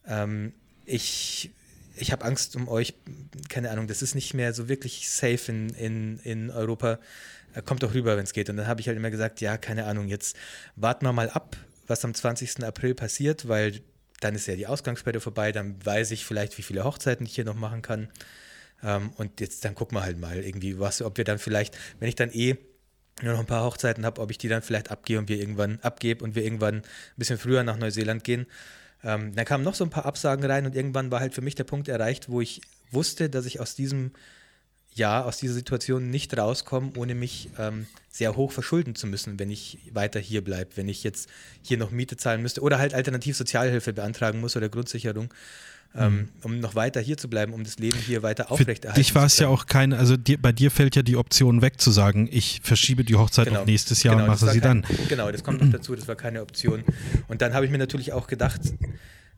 Ähm, 0.06 0.52
ich 0.84 1.52
ich 2.00 2.12
habe 2.12 2.24
Angst 2.24 2.56
um 2.56 2.68
euch, 2.68 2.94
keine 3.48 3.70
Ahnung, 3.70 3.86
das 3.86 4.02
ist 4.02 4.14
nicht 4.14 4.34
mehr 4.34 4.52
so 4.52 4.68
wirklich 4.68 5.08
safe 5.10 5.50
in, 5.50 5.70
in, 5.70 6.18
in 6.20 6.50
Europa. 6.50 6.98
Äh, 7.54 7.62
kommt 7.62 7.82
doch 7.82 7.94
rüber, 7.94 8.16
wenn 8.16 8.24
es 8.24 8.32
geht. 8.32 8.50
Und 8.50 8.56
dann 8.56 8.66
habe 8.66 8.80
ich 8.80 8.88
halt 8.88 8.96
immer 8.96 9.10
gesagt, 9.10 9.40
ja, 9.40 9.56
keine 9.56 9.84
Ahnung, 9.84 10.08
jetzt 10.08 10.36
warten 10.76 11.04
wir 11.04 11.12
mal 11.12 11.30
ab, 11.30 11.56
was 11.86 12.04
am 12.04 12.14
20. 12.14 12.64
April 12.64 12.94
passiert, 12.94 13.48
weil 13.48 13.80
dann 14.20 14.34
ist 14.34 14.46
ja 14.46 14.56
die 14.56 14.66
Ausgangssperre 14.66 15.20
vorbei, 15.20 15.52
dann 15.52 15.84
weiß 15.84 16.10
ich 16.10 16.24
vielleicht, 16.24 16.58
wie 16.58 16.62
viele 16.62 16.84
Hochzeiten 16.84 17.24
ich 17.26 17.34
hier 17.34 17.44
noch 17.44 17.54
machen 17.54 17.82
kann. 17.82 18.08
Ähm, 18.82 19.10
und 19.16 19.40
jetzt 19.40 19.64
dann 19.64 19.74
gucken 19.74 19.96
wir 19.96 20.02
halt 20.02 20.18
mal 20.18 20.38
irgendwie, 20.38 20.78
was, 20.78 21.02
ob 21.02 21.16
wir 21.16 21.24
dann 21.24 21.38
vielleicht, 21.38 21.76
wenn 21.98 22.08
ich 22.08 22.14
dann 22.14 22.30
eh 22.32 22.56
nur 23.22 23.32
noch 23.32 23.40
ein 23.40 23.46
paar 23.46 23.64
Hochzeiten 23.64 24.06
habe, 24.06 24.20
ob 24.20 24.30
ich 24.30 24.38
die 24.38 24.48
dann 24.48 24.62
vielleicht 24.62 24.90
abgehe 24.90 25.18
und 25.18 25.28
wir 25.28 25.38
irgendwann 25.38 25.80
abgebe 25.80 26.24
und 26.24 26.34
wir 26.34 26.44
irgendwann 26.44 26.76
ein 26.76 26.82
bisschen 27.16 27.38
früher 27.38 27.64
nach 27.64 27.76
Neuseeland 27.76 28.22
gehen. 28.24 28.46
Ähm, 29.04 29.34
dann 29.34 29.44
kamen 29.44 29.64
noch 29.64 29.74
so 29.74 29.84
ein 29.84 29.90
paar 29.90 30.06
Absagen 30.06 30.44
rein 30.44 30.66
und 30.66 30.74
irgendwann 30.74 31.10
war 31.10 31.20
halt 31.20 31.34
für 31.34 31.40
mich 31.40 31.54
der 31.54 31.64
Punkt 31.64 31.88
erreicht, 31.88 32.28
wo 32.28 32.40
ich 32.40 32.60
wusste, 32.90 33.30
dass 33.30 33.46
ich 33.46 33.60
aus 33.60 33.74
diesem 33.74 34.12
Jahr, 34.94 35.26
aus 35.26 35.38
dieser 35.38 35.54
Situation 35.54 36.10
nicht 36.10 36.36
rauskomme, 36.36 36.92
ohne 36.96 37.14
mich 37.14 37.50
ähm, 37.58 37.86
sehr 38.10 38.36
hoch 38.36 38.50
verschulden 38.50 38.94
zu 38.94 39.06
müssen, 39.06 39.38
wenn 39.38 39.50
ich 39.50 39.78
weiter 39.92 40.18
hier 40.18 40.42
bleibe, 40.42 40.76
wenn 40.76 40.88
ich 40.88 41.04
jetzt 41.04 41.28
hier 41.62 41.78
noch 41.78 41.90
Miete 41.90 42.16
zahlen 42.16 42.42
müsste 42.42 42.62
oder 42.62 42.78
halt 42.78 42.94
alternativ 42.94 43.36
Sozialhilfe 43.36 43.92
beantragen 43.92 44.40
muss 44.40 44.56
oder 44.56 44.68
Grundsicherung 44.68 45.32
mhm. 45.94 46.28
um 46.42 46.60
noch 46.60 46.74
weiter 46.74 47.00
hier 47.00 47.16
zu 47.16 47.28
bleiben, 47.28 47.52
um 47.52 47.64
das 47.64 47.78
Leben 47.78 47.98
hier 47.98 48.22
weiter 48.22 48.50
aufrechterhalten 48.50 48.94
Für 48.94 49.00
dich 49.00 49.14
war 49.14 49.26
es 49.26 49.38
ja 49.38 49.48
auch 49.48 49.66
kein, 49.66 49.92
also 49.92 50.16
dir, 50.16 50.40
bei 50.40 50.52
dir 50.52 50.70
fällt 50.70 50.96
ja 50.96 51.02
die 51.02 51.16
Option 51.16 51.62
weg 51.62 51.80
zu 51.80 51.90
sagen, 51.90 52.28
ich 52.30 52.60
verschiebe 52.62 53.04
die 53.04 53.16
Hochzeit 53.16 53.48
genau. 53.48 53.60
auf 53.60 53.66
nächstes 53.66 54.02
Jahr 54.02 54.14
genau, 54.14 54.24
und 54.24 54.30
mache 54.30 54.52
sie 54.52 54.60
kein, 54.60 54.82
dann. 54.82 55.08
Genau, 55.08 55.30
das 55.30 55.42
kommt 55.42 55.62
noch 55.62 55.70
dazu, 55.70 55.94
das 55.94 56.08
war 56.08 56.16
keine 56.16 56.42
Option. 56.42 56.84
Und 57.28 57.42
dann 57.42 57.54
habe 57.54 57.64
ich 57.64 57.72
mir 57.72 57.78
natürlich 57.78 58.12
auch 58.12 58.26
gedacht, 58.26 58.60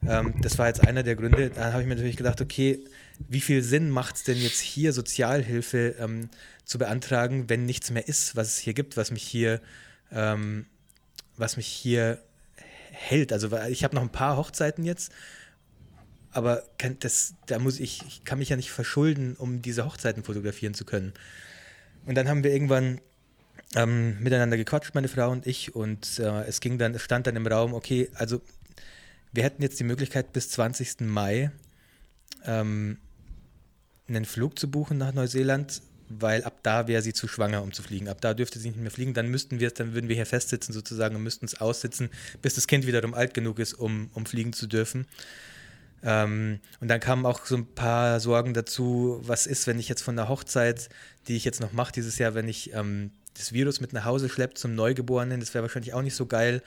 ähm, 0.07 0.35
das 0.41 0.59
war 0.59 0.67
jetzt 0.67 0.87
einer 0.87 1.03
der 1.03 1.17
Gründe, 1.17 1.51
da 1.51 1.73
habe 1.73 1.83
ich 1.83 1.89
mir 1.89 1.95
natürlich 1.95 2.17
gedacht, 2.17 2.41
okay, 2.41 2.85
wie 3.29 3.41
viel 3.41 3.63
Sinn 3.63 3.91
macht 3.91 4.17
es 4.17 4.25
denn 4.25 4.39
jetzt 4.39 4.61
hier 4.61 4.93
Sozialhilfe 4.93 5.97
ähm, 5.99 6.31
zu 6.65 6.79
beantragen, 6.79 7.49
wenn 7.49 7.67
nichts 7.67 7.91
mehr 7.91 8.09
ist, 8.09 8.37
was 8.37 8.49
es 8.49 8.59
hier 8.59 8.75
gibt, 8.75 8.97
was 8.97 9.11
mich 9.11 9.23
hier, 9.23 9.61
ähm, 10.13 10.67
was 11.37 11.57
mich 11.57 11.67
hier 11.67 12.19
hält. 12.93 13.33
Also 13.33 13.57
ich 13.69 13.85
habe 13.85 13.95
noch 13.95 14.03
ein 14.03 14.13
paar 14.13 14.37
Hochzeiten 14.37 14.85
jetzt 14.85 15.13
aber 16.33 16.63
kann, 16.79 16.97
das, 17.01 17.35
da 17.47 17.59
muss 17.59 17.81
ich, 17.81 18.03
ich 18.07 18.25
kann 18.25 18.39
mich 18.39 18.49
ja 18.49 18.57
nicht 18.57 18.71
verschulden, 18.71 19.35
um 19.37 19.63
diese 19.63 19.85
Hochzeiten 19.85 20.23
fotografieren 20.23 20.75
zu 20.75 20.85
können. 20.85 21.13
Und 22.07 22.15
dann 22.15 22.29
haben 22.29 22.45
wir 22.45 22.53
irgendwann 22.53 23.01
ähm, 23.75 24.21
miteinander 24.21 24.57
gequatscht, 24.57 24.95
meine 24.95 25.09
Frau 25.09 25.31
und 25.31 25.47
ich, 25.47 25.75
und 25.75 26.19
äh, 26.19 26.43
es 26.45 26.61
ging 26.61 26.79
dann, 26.79 26.99
stand 26.99 27.27
dann 27.27 27.37
im 27.37 27.47
Raum, 27.47 27.75
okay, 27.75 28.11
also 28.15 28.41
wir 29.33 29.45
hätten 29.45 29.63
jetzt 29.63 29.79
die 29.79 29.85
Möglichkeit 29.85 30.33
bis 30.33 30.51
20. 30.51 31.01
Mai 31.01 31.53
ähm, 32.45 32.99
einen 34.09 34.25
Flug 34.25 34.59
zu 34.59 34.71
buchen 34.71 34.99
nach 34.99 35.13
Neuseeland, 35.13 35.83
weil 36.09 36.43
ab 36.43 36.59
da 36.65 36.89
wäre 36.89 37.03
sie 37.03 37.13
zu 37.13 37.29
schwanger, 37.29 37.63
um 37.63 37.73
zu 37.73 37.83
fliegen. 37.83 38.09
Ab 38.09 38.21
da 38.21 38.35
dürfte 38.35 38.59
sie 38.59 38.71
nicht 38.71 38.81
mehr 38.81 38.91
fliegen. 38.91 39.15
Dann 39.15 39.29
müssten 39.29 39.61
wir, 39.61 39.71
dann 39.71 39.95
würden 39.95 40.09
wir 40.09 40.17
hier 40.17 40.27
festsitzen 40.27 40.73
sozusagen 40.73 41.15
und 41.15 41.23
müssten 41.23 41.47
es 41.47 41.61
aussitzen, 41.61 42.11
bis 42.43 42.57
das 42.57 42.67
Kind 42.67 42.87
wiederum 42.87 43.15
alt 43.15 43.35
genug 43.35 43.61
ist, 43.61 43.75
um, 43.75 44.11
um 44.15 44.27
fliegen 44.27 44.53
zu 44.53 44.67
dürfen. 44.67 45.07
Ähm, 46.03 46.61
und 46.81 46.89
dann 46.89 47.01
kamen 47.01 47.27
auch 47.27 47.45
so 47.45 47.57
ein 47.57 47.67
paar 47.67 48.21
Sorgen 48.21 48.55
dazu, 48.55 49.21
was 49.23 49.47
ist, 49.47 49.67
wenn 49.67 49.79
ich 49.79 49.89
jetzt 49.89 50.03
von 50.03 50.17
der 50.17 50.29
Hochzeit, 50.29 50.89
die 51.29 51.37
ich 51.37 51.45
jetzt 51.45 51.61
noch 51.61 51.73
mache 51.73 51.93
dieses 51.93 52.19
Jahr, 52.19 52.35
wenn 52.35 52.49
ich 52.49 52.73
ähm, 52.73 53.11
das 53.35 53.53
Virus 53.53 53.81
mit 53.81 53.93
nach 53.93 54.05
Hause 54.05 54.29
schleppe 54.29 54.55
zum 54.55 54.75
Neugeborenen, 54.75 55.41
das 55.41 55.55
wäre 55.55 55.63
wahrscheinlich 55.63 55.95
auch 55.95 56.03
nicht 56.03 56.17
so 56.17 56.27
geil. 56.27 56.63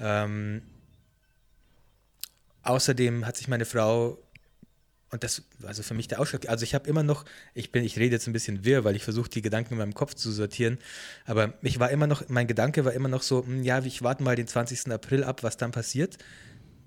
Ähm, 0.00 0.62
außerdem 2.62 3.26
hat 3.26 3.36
sich 3.36 3.48
meine 3.48 3.64
Frau 3.64 4.18
und 5.10 5.24
das, 5.24 5.42
also 5.62 5.82
für 5.82 5.94
mich 5.94 6.06
der 6.08 6.20
Ausschlag, 6.20 6.50
also 6.50 6.64
ich 6.64 6.74
habe 6.74 6.86
immer 6.88 7.02
noch, 7.02 7.24
ich 7.54 7.72
bin, 7.72 7.82
ich 7.82 7.98
rede 7.98 8.14
jetzt 8.14 8.26
ein 8.26 8.34
bisschen 8.34 8.66
wirr, 8.66 8.84
weil 8.84 8.94
ich 8.94 9.04
versuche, 9.04 9.30
die 9.30 9.40
Gedanken 9.40 9.72
in 9.72 9.78
meinem 9.78 9.94
Kopf 9.94 10.12
zu 10.12 10.30
sortieren, 10.30 10.78
aber 11.24 11.54
ich 11.62 11.78
war 11.78 11.90
immer 11.90 12.06
noch, 12.06 12.28
mein 12.28 12.46
Gedanke 12.46 12.84
war 12.84 12.92
immer 12.92 13.08
noch 13.08 13.22
so, 13.22 13.42
hm, 13.42 13.62
ja, 13.62 13.82
ich 13.82 14.02
warte 14.02 14.22
mal 14.22 14.36
den 14.36 14.46
20. 14.46 14.92
April 14.92 15.24
ab, 15.24 15.42
was 15.42 15.56
dann 15.56 15.70
passiert 15.70 16.18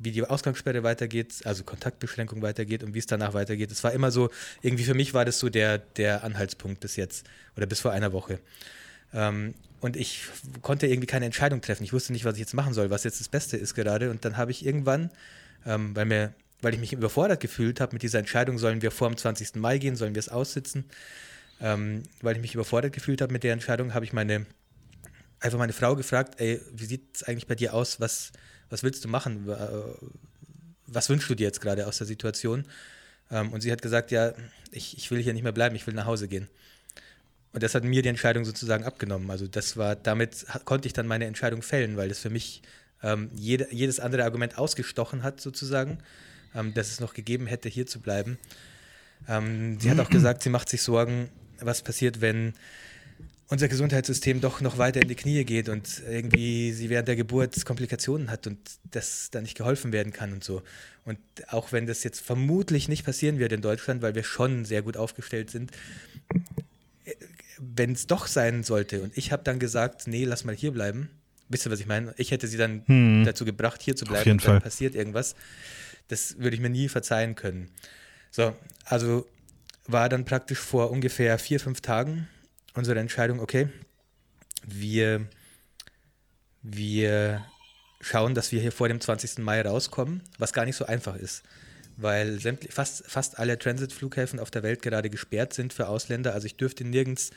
wie 0.03 0.11
die 0.11 0.23
Ausgangssperre 0.23 0.83
weitergeht, 0.83 1.41
also 1.45 1.63
Kontaktbeschränkung 1.63 2.41
weitergeht 2.41 2.83
und 2.83 2.93
wie 2.93 2.99
es 2.99 3.05
danach 3.05 3.33
weitergeht. 3.33 3.71
Es 3.71 3.83
war 3.83 3.91
immer 3.91 4.11
so, 4.11 4.29
irgendwie 4.61 4.83
für 4.83 4.93
mich 4.93 5.13
war 5.13 5.25
das 5.25 5.39
so 5.39 5.49
der, 5.49 5.77
der 5.77 6.23
Anhaltspunkt 6.23 6.79
bis 6.79 6.95
jetzt 6.95 7.25
oder 7.55 7.65
bis 7.65 7.79
vor 7.79 7.91
einer 7.91 8.13
Woche. 8.13 8.39
Ähm, 9.13 9.53
und 9.79 9.97
ich 9.97 10.25
konnte 10.61 10.87
irgendwie 10.87 11.07
keine 11.07 11.25
Entscheidung 11.25 11.61
treffen. 11.61 11.83
Ich 11.83 11.93
wusste 11.93 12.13
nicht, 12.13 12.25
was 12.25 12.35
ich 12.35 12.39
jetzt 12.39 12.53
machen 12.53 12.73
soll, 12.73 12.89
was 12.89 13.03
jetzt 13.03 13.19
das 13.19 13.29
Beste 13.29 13.57
ist 13.57 13.73
gerade. 13.73 14.11
Und 14.11 14.25
dann 14.25 14.37
habe 14.37 14.51
ich 14.51 14.65
irgendwann, 14.65 15.09
ähm, 15.65 15.95
weil, 15.95 16.05
mir, 16.05 16.33
weil 16.61 16.73
ich 16.73 16.79
mich 16.79 16.93
überfordert 16.93 17.39
gefühlt 17.39 17.81
habe 17.81 17.93
mit 17.93 18.03
dieser 18.03 18.19
Entscheidung, 18.19 18.57
sollen 18.57 18.81
wir 18.81 18.91
vor 18.91 19.09
dem 19.09 19.17
20. 19.17 19.55
Mai 19.55 19.77
gehen, 19.79 19.95
sollen 19.95 20.15
wir 20.15 20.19
es 20.19 20.29
aussitzen, 20.29 20.85
ähm, 21.59 22.03
weil 22.21 22.35
ich 22.35 22.41
mich 22.41 22.53
überfordert 22.53 22.93
gefühlt 22.93 23.21
habe 23.21 23.33
mit 23.33 23.43
der 23.43 23.53
Entscheidung, 23.53 23.93
habe 23.93 24.05
ich 24.05 24.13
meine 24.13 24.45
einfach 25.41 25.57
meine 25.57 25.73
Frau 25.73 25.95
gefragt, 25.95 26.35
ey, 26.39 26.61
wie 26.71 26.85
sieht 26.85 27.15
es 27.15 27.23
eigentlich 27.23 27.47
bei 27.47 27.55
dir 27.55 27.73
aus? 27.73 27.99
Was, 27.99 28.31
was 28.71 28.81
willst 28.83 29.03
du 29.05 29.09
machen? 29.09 29.47
Was 30.87 31.09
wünschst 31.09 31.29
du 31.29 31.35
dir 31.35 31.43
jetzt 31.43 31.61
gerade 31.61 31.85
aus 31.87 31.99
der 31.99 32.07
Situation? 32.07 32.65
Ähm, 33.29 33.51
und 33.53 33.61
sie 33.61 33.71
hat 33.71 33.81
gesagt, 33.81 34.11
ja, 34.11 34.33
ich, 34.71 34.97
ich 34.97 35.11
will 35.11 35.21
hier 35.21 35.33
nicht 35.33 35.43
mehr 35.43 35.51
bleiben, 35.51 35.75
ich 35.75 35.85
will 35.87 35.93
nach 35.93 36.05
Hause 36.05 36.27
gehen. 36.27 36.47
Und 37.53 37.63
das 37.63 37.75
hat 37.75 37.83
mir 37.83 38.01
die 38.01 38.09
Entscheidung 38.09 38.45
sozusagen 38.45 38.85
abgenommen. 38.85 39.29
Also 39.29 39.47
das 39.47 39.75
war, 39.75 39.95
damit 39.95 40.45
konnte 40.65 40.87
ich 40.87 40.93
dann 40.93 41.07
meine 41.07 41.25
Entscheidung 41.25 41.61
fällen, 41.61 41.97
weil 41.97 42.09
das 42.09 42.19
für 42.19 42.29
mich 42.29 42.61
ähm, 43.03 43.29
jede, 43.35 43.67
jedes 43.71 43.99
andere 43.99 44.23
Argument 44.23 44.57
ausgestochen 44.57 45.23
hat, 45.23 45.41
sozusagen, 45.41 45.99
ähm, 46.55 46.73
dass 46.73 46.91
es 46.91 46.99
noch 46.99 47.13
gegeben 47.13 47.47
hätte, 47.47 47.67
hier 47.67 47.87
zu 47.87 47.99
bleiben. 47.99 48.37
Ähm, 49.27 49.79
sie 49.79 49.91
hat 49.91 49.99
auch 49.99 50.09
gesagt, 50.09 50.43
sie 50.43 50.49
macht 50.49 50.69
sich 50.69 50.81
Sorgen, 50.81 51.29
was 51.59 51.81
passiert, 51.81 52.21
wenn 52.21 52.53
unser 53.51 53.67
Gesundheitssystem 53.67 54.39
doch 54.39 54.61
noch 54.61 54.77
weiter 54.77 55.01
in 55.01 55.09
die 55.09 55.15
Knie 55.15 55.43
geht 55.43 55.67
und 55.67 56.01
irgendwie 56.09 56.71
sie 56.71 56.89
während 56.89 57.09
der 57.09 57.17
Geburt 57.17 57.65
Komplikationen 57.65 58.31
hat 58.31 58.47
und 58.47 58.57
das 58.89 59.29
dann 59.29 59.43
nicht 59.43 59.57
geholfen 59.57 59.91
werden 59.91 60.13
kann 60.13 60.31
und 60.31 60.41
so. 60.41 60.63
Und 61.03 61.19
auch 61.49 61.73
wenn 61.73 61.85
das 61.85 62.05
jetzt 62.05 62.21
vermutlich 62.21 62.87
nicht 62.87 63.05
passieren 63.05 63.39
wird 63.39 63.51
in 63.51 63.61
Deutschland, 63.61 64.01
weil 64.01 64.15
wir 64.15 64.23
schon 64.23 64.63
sehr 64.63 64.81
gut 64.81 64.95
aufgestellt 64.95 65.49
sind, 65.49 65.71
wenn 67.59 67.91
es 67.91 68.07
doch 68.07 68.27
sein 68.27 68.63
sollte 68.63 69.01
und 69.01 69.17
ich 69.17 69.33
habe 69.33 69.43
dann 69.43 69.59
gesagt, 69.59 70.07
nee, 70.07 70.23
lass 70.23 70.45
mal 70.45 70.55
hier 70.55 70.71
bleiben. 70.71 71.09
Wisst 71.49 71.67
ihr, 71.67 71.71
was 71.71 71.81
ich 71.81 71.87
meine? 71.87 72.13
Ich 72.15 72.31
hätte 72.31 72.47
sie 72.47 72.57
dann 72.57 72.83
hm. 72.85 73.25
dazu 73.25 73.43
gebracht, 73.43 73.81
hier 73.81 73.97
zu 73.97 74.05
bleiben. 74.05 74.21
Auf 74.21 74.25
jeden 74.25 74.39
und 74.39 74.45
dann 74.45 74.53
Fall. 74.53 74.61
passiert 74.61 74.95
irgendwas. 74.95 75.35
Das 76.07 76.37
würde 76.37 76.55
ich 76.55 76.61
mir 76.61 76.69
nie 76.69 76.87
verzeihen 76.87 77.35
können. 77.35 77.69
So, 78.31 78.55
also 78.85 79.27
war 79.87 80.07
dann 80.07 80.23
praktisch 80.23 80.59
vor 80.59 80.89
ungefähr 80.89 81.37
vier, 81.37 81.59
fünf 81.59 81.81
Tagen 81.81 82.29
unsere 82.73 82.99
Entscheidung, 82.99 83.39
okay, 83.39 83.67
wir, 84.65 85.27
wir 86.61 87.45
schauen, 87.99 88.35
dass 88.35 88.51
wir 88.51 88.61
hier 88.61 88.71
vor 88.71 88.87
dem 88.87 88.99
20. 88.99 89.39
Mai 89.39 89.61
rauskommen, 89.61 90.21
was 90.37 90.53
gar 90.53 90.65
nicht 90.65 90.75
so 90.75 90.85
einfach 90.85 91.15
ist, 91.15 91.43
weil 91.97 92.39
fast, 92.69 93.03
fast 93.07 93.39
alle 93.39 93.57
Transitflughäfen 93.57 94.39
auf 94.39 94.51
der 94.51 94.63
Welt 94.63 94.81
gerade 94.81 95.09
gesperrt 95.09 95.53
sind 95.53 95.73
für 95.73 95.87
Ausländer. 95.87 96.33
Also 96.33 96.45
ich 96.45 96.57
dürfte 96.57 96.83
nirgends 96.83 97.31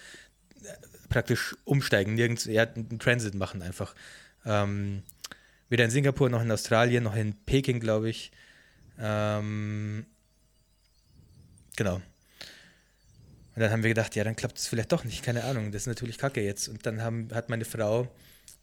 äh, 0.62 0.73
praktisch 1.09 1.56
umsteigen, 1.65 2.15
nirgends 2.15 2.44
ja, 2.47 2.65
einen 2.65 2.98
Transit 2.98 3.35
machen 3.35 3.62
einfach. 3.62 3.94
Ähm, 4.44 5.02
weder 5.69 5.85
in 5.85 5.90
Singapur 5.90 6.31
noch 6.31 6.43
in 6.43 6.51
Australien 6.51 7.05
noch 7.05 7.16
in 7.16 7.35
Peking, 7.44 7.81
glaube 7.81 8.11
ich. 8.11 8.32
Ähm, 8.98 10.06
genau. 11.77 12.01
Und 13.55 13.62
dann 13.62 13.70
haben 13.70 13.82
wir 13.82 13.90
gedacht, 13.90 14.16
ja, 14.16 14.24
dann 14.24 14.36
klappt 14.36 14.59
es 14.59 14.66
vielleicht 14.66 14.90
doch 14.90 15.05
nicht, 15.05 15.22
keine 15.22 15.44
Ahnung, 15.44 15.70
das 15.70 15.82
ist 15.82 15.86
natürlich 15.86 16.18
kacke 16.18 16.43
jetzt. 16.43 16.68
Und 16.68 16.85
dann 16.86 17.02
haben, 17.02 17.28
hat 17.32 17.48
meine 17.51 17.64
Frau 17.64 18.09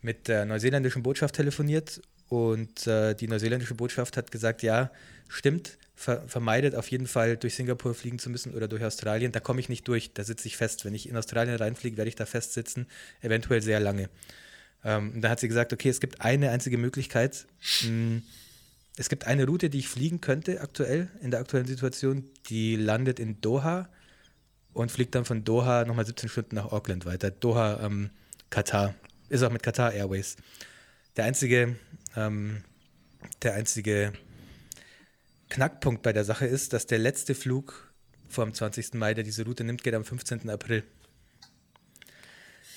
mit 0.01 0.27
der 0.27 0.45
neuseeländischen 0.45 1.03
Botschaft 1.03 1.35
telefoniert 1.35 2.01
und 2.27 2.87
äh, 2.87 3.13
die 3.13 3.27
neuseeländische 3.27 3.75
Botschaft 3.75 4.17
hat 4.17 4.31
gesagt, 4.31 4.63
ja, 4.63 4.91
stimmt, 5.27 5.77
ver 5.95 6.27
vermeidet 6.27 6.75
auf 6.75 6.89
jeden 6.89 7.07
Fall 7.07 7.37
durch 7.37 7.55
Singapur 7.55 7.93
fliegen 7.93 8.19
zu 8.19 8.29
müssen 8.29 8.53
oder 8.53 8.67
durch 8.67 8.83
Australien. 8.83 9.31
Da 9.31 9.39
komme 9.39 9.59
ich 9.59 9.69
nicht 9.69 9.87
durch, 9.87 10.13
da 10.13 10.23
sitze 10.23 10.47
ich 10.47 10.57
fest. 10.57 10.83
Wenn 10.85 10.93
ich 10.93 11.07
in 11.07 11.15
Australien 11.15 11.55
reinfliege, 11.55 11.97
werde 11.97 12.09
ich 12.09 12.15
da 12.15 12.25
festsitzen, 12.25 12.87
eventuell 13.21 13.61
sehr 13.61 13.79
lange. 13.79 14.09
Ähm, 14.83 15.21
da 15.21 15.29
hat 15.29 15.39
sie 15.39 15.47
gesagt, 15.47 15.73
okay, 15.73 15.89
es 15.89 15.99
gibt 15.99 16.21
eine 16.21 16.51
einzige 16.51 16.77
Möglichkeit. 16.77 17.45
Hm, 17.81 18.23
es 18.97 19.09
gibt 19.09 19.25
eine 19.25 19.45
Route, 19.45 19.69
die 19.69 19.79
ich 19.79 19.87
fliegen 19.87 20.21
könnte 20.21 20.61
aktuell, 20.61 21.09
in 21.21 21.31
der 21.31 21.39
aktuellen 21.39 21.67
Situation. 21.67 22.23
Die 22.49 22.75
landet 22.75 23.19
in 23.19 23.39
Doha 23.41 23.89
und 24.73 24.91
fliegt 24.91 25.15
dann 25.15 25.25
von 25.25 25.43
Doha 25.43 25.85
nochmal 25.85 26.05
17 26.05 26.29
Stunden 26.29 26.55
nach 26.55 26.71
Auckland 26.71 27.05
weiter. 27.05 27.31
Doha, 27.31 27.79
ähm, 27.83 28.09
Katar. 28.49 28.95
Ist 29.29 29.43
auch 29.43 29.51
mit 29.51 29.63
Qatar 29.63 29.93
Airways. 29.93 30.37
Der 31.17 31.25
einzige, 31.25 31.75
ähm, 32.15 32.63
der 33.41 33.53
einzige 33.53 34.13
Knackpunkt 35.49 36.01
bei 36.01 36.13
der 36.13 36.23
Sache 36.23 36.45
ist, 36.45 36.73
dass 36.73 36.85
der 36.85 36.99
letzte 36.99 37.35
Flug 37.35 37.91
vor 38.29 38.45
dem 38.45 38.53
20. 38.53 38.93
Mai, 38.93 39.13
der 39.13 39.23
diese 39.23 39.43
Route 39.43 39.63
nimmt, 39.63 39.83
geht 39.83 39.93
am 39.93 40.05
15. 40.05 40.49
April. 40.49 40.83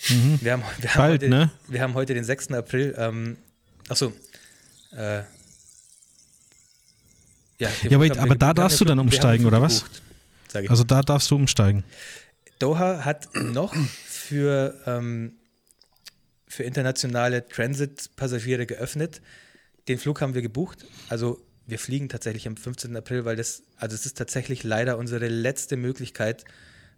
Mhm. 0.09 0.39
Wir, 0.43 0.53
haben, 0.53 0.62
wir, 0.79 0.91
Bald, 0.91 0.95
haben 0.95 1.12
heute, 1.12 1.29
ne? 1.29 1.51
wir 1.69 1.81
haben 1.81 1.95
heute 1.95 2.15
den 2.15 2.25
6. 2.25 2.53
April. 2.53 2.95
Ähm, 2.99 3.37
achso. 3.89 4.12
Äh, 4.93 5.23
ja, 7.59 7.71
ja 7.83 7.97
aber, 7.97 8.19
aber 8.21 8.35
da 8.35 8.53
darfst 8.53 8.81
du 8.81 8.85
dann 8.85 8.99
umsteigen, 8.99 9.47
oder 9.47 9.62
was? 9.62 9.85
Gebucht, 9.85 10.03
also 10.55 10.85
da 10.85 11.02
darfst 11.02 11.31
du 11.31 11.36
umsteigen. 11.36 11.85
Doha 12.59 13.05
hat 13.05 13.28
noch 13.35 13.74
für, 14.06 14.81
ähm, 14.86 15.36
für 16.47 16.62
internationale 16.62 17.47
Transit-Passagiere 17.47 18.66
geöffnet. 18.66 19.20
Den 19.89 19.98
Flug 19.98 20.20
haben 20.20 20.35
wir 20.35 20.43
gebucht. 20.43 20.86
Also 21.09 21.44
wir 21.66 21.78
fliegen 21.78 22.09
tatsächlich 22.09 22.47
am 22.47 22.56
15. 22.56 22.97
April, 22.97 23.24
weil 23.24 23.36
das, 23.36 23.62
also 23.76 23.94
es 23.94 24.06
ist 24.06 24.16
tatsächlich 24.16 24.62
leider 24.64 24.98
unsere 24.98 25.28
letzte 25.28 25.76
Möglichkeit, 25.76 26.44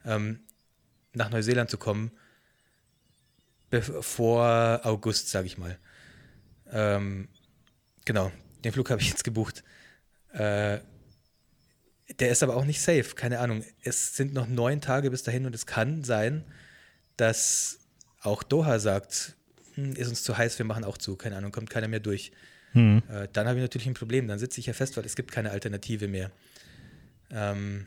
ähm, 0.05 0.41
nach 1.15 1.31
Neuseeland 1.31 1.71
zu 1.71 1.79
kommen, 1.79 2.11
vor 4.01 4.81
August, 4.85 5.29
sage 5.31 5.47
ich 5.47 5.59
mal. 5.59 5.79
Ähm, 6.71 7.29
genau, 8.05 8.31
den 8.65 8.73
Flug 8.73 8.91
habe 8.91 9.01
ich 9.01 9.09
jetzt 9.09 9.25
gebucht. 9.25 9.65
Äh, 10.33 10.79
der 12.21 12.31
ist 12.31 12.43
aber 12.43 12.57
auch 12.57 12.65
nicht 12.65 12.81
safe, 12.81 13.15
keine 13.15 13.41
Ahnung. 13.41 13.65
Es 13.83 14.17
sind 14.17 14.33
noch 14.33 14.47
neun 14.49 14.81
Tage 14.81 15.11
bis 15.11 15.23
dahin 15.23 15.47
und 15.47 15.55
es 15.55 15.67
kann 15.67 16.05
sein, 16.05 16.45
dass 17.17 17.81
auch 18.21 18.43
Doha 18.43 18.79
sagt, 18.79 19.35
hm, 19.75 19.93
ist 19.95 20.09
uns 20.09 20.23
zu 20.23 20.37
heiß, 20.37 20.59
wir 20.59 20.67
machen 20.67 20.85
auch 20.85 20.99
zu, 20.99 21.17
keine 21.17 21.37
Ahnung, 21.37 21.53
kommt 21.53 21.71
keiner 21.71 21.89
mehr 21.89 22.01
durch. 22.01 22.33
Hm. 22.73 23.03
Äh, 23.09 23.29
dann 23.33 23.49
habe 23.49 23.59
ich 23.59 23.63
natürlich 23.63 23.87
ein 23.87 23.95
Problem, 23.95 24.29
dann 24.29 24.39
sitze 24.39 24.61
ich 24.61 24.67
ja 24.67 24.73
fest, 24.73 24.97
weil 24.97 25.05
es 25.05 25.17
gibt 25.17 25.33
keine 25.33 25.51
Alternative 25.51 26.09
mehr. 26.09 26.31
Ähm, 27.31 27.87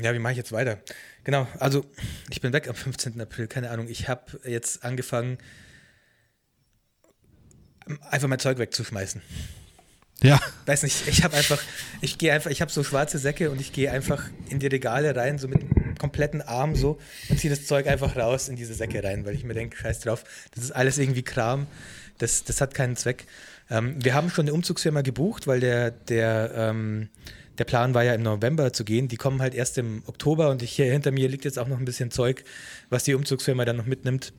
ja, 0.00 0.14
wie 0.14 0.18
mache 0.18 0.32
ich 0.32 0.38
jetzt 0.38 0.52
weiter? 0.52 0.78
Genau, 1.24 1.46
also 1.58 1.84
ich 2.30 2.40
bin 2.40 2.52
weg 2.52 2.68
am 2.68 2.74
15. 2.74 3.20
April, 3.20 3.48
keine 3.48 3.70
Ahnung. 3.70 3.88
Ich 3.88 4.08
habe 4.08 4.40
jetzt 4.44 4.84
angefangen, 4.84 5.38
einfach 8.08 8.28
mein 8.28 8.38
Zeug 8.38 8.58
wegzuschmeißen. 8.58 9.20
Ja. 10.22 10.38
Weiß 10.66 10.82
nicht, 10.82 11.08
ich 11.08 11.24
habe 11.24 11.36
einfach, 11.36 11.60
ich 12.00 12.18
gehe 12.18 12.32
einfach, 12.32 12.50
ich 12.50 12.60
habe 12.60 12.70
so 12.70 12.84
schwarze 12.84 13.18
Säcke 13.18 13.50
und 13.50 13.60
ich 13.60 13.72
gehe 13.72 13.90
einfach 13.90 14.24
in 14.48 14.58
die 14.58 14.66
Regale 14.66 15.16
rein, 15.16 15.38
so 15.38 15.48
mit 15.48 15.60
kompletten 15.98 16.42
Arm 16.42 16.76
so 16.76 16.98
und 17.28 17.38
ziehe 17.40 17.54
das 17.54 17.66
Zeug 17.66 17.86
einfach 17.86 18.16
raus 18.16 18.48
in 18.48 18.56
diese 18.56 18.74
Säcke 18.74 19.02
rein, 19.02 19.24
weil 19.24 19.34
ich 19.34 19.44
mir 19.44 19.54
denke, 19.54 19.76
scheiß 19.76 20.00
drauf, 20.00 20.24
das 20.54 20.64
ist 20.64 20.72
alles 20.72 20.98
irgendwie 20.98 21.22
Kram 21.22 21.66
das, 22.20 22.44
das 22.44 22.60
hat 22.60 22.74
keinen 22.74 22.96
Zweck. 22.96 23.26
Ähm, 23.70 23.96
wir 24.02 24.14
haben 24.14 24.30
schon 24.30 24.44
eine 24.44 24.54
Umzugsfirma 24.54 25.02
gebucht, 25.02 25.46
weil 25.46 25.60
der, 25.60 25.90
der, 25.90 26.52
ähm, 26.54 27.08
der 27.58 27.64
Plan 27.64 27.94
war 27.94 28.04
ja 28.04 28.14
im 28.14 28.22
November 28.22 28.72
zu 28.72 28.84
gehen. 28.84 29.08
Die 29.08 29.16
kommen 29.16 29.40
halt 29.42 29.54
erst 29.54 29.78
im 29.78 30.02
Oktober 30.06 30.50
und 30.50 30.62
ich, 30.62 30.72
hier 30.72 30.86
hinter 30.86 31.10
mir 31.10 31.28
liegt 31.28 31.44
jetzt 31.44 31.58
auch 31.58 31.68
noch 31.68 31.78
ein 31.78 31.84
bisschen 31.84 32.10
Zeug, 32.10 32.44
was 32.88 33.04
die 33.04 33.14
Umzugsfirma 33.14 33.64
dann 33.64 33.76
noch 33.76 33.86
mitnimmt. 33.86 34.32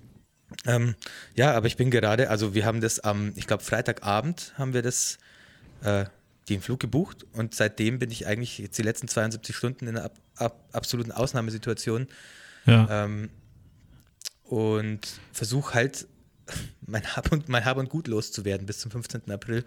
Ähm, 0.66 0.96
ja, 1.36 1.54
aber 1.54 1.68
ich 1.68 1.78
bin 1.78 1.92
gerade, 1.92 2.30
also 2.30 2.54
wir 2.54 2.66
haben 2.66 2.82
das 2.82 3.00
am, 3.00 3.34
ich 3.36 3.48
glaube, 3.48 3.64
Freitagabend 3.64 4.54
haben 4.58 4.74
wir 4.74 4.82
das, 4.82 5.18
äh, 5.84 6.06
den 6.50 6.62
Flug 6.62 6.80
gebucht 6.80 7.26
und 7.34 7.56
seitdem 7.56 8.00
bin 8.00 8.12
ich 8.12 8.28
eigentlich 8.28 8.58
jetzt 8.58 8.78
die 8.78 8.84
letzten 8.84 9.08
72 9.08 9.56
Stunden 9.56 9.88
in 9.88 9.98
einer 9.98 10.06
ab, 10.06 10.16
ab, 10.36 10.70
absoluten 10.72 11.12
Ausnahmesituation. 11.12 12.08
Ja. 12.66 13.06
Ähm, 13.06 13.30
und 14.44 15.00
versuche 15.32 15.74
halt 15.74 16.08
mein 16.86 17.16
Hab 17.16 17.32
und, 17.32 17.50
mein 17.50 17.66
Hab 17.66 17.78
und 17.78 17.90
Gut 17.90 18.08
loszuwerden 18.08 18.66
bis 18.66 18.80
zum 18.80 18.92
15. 18.92 19.32
April 19.32 19.64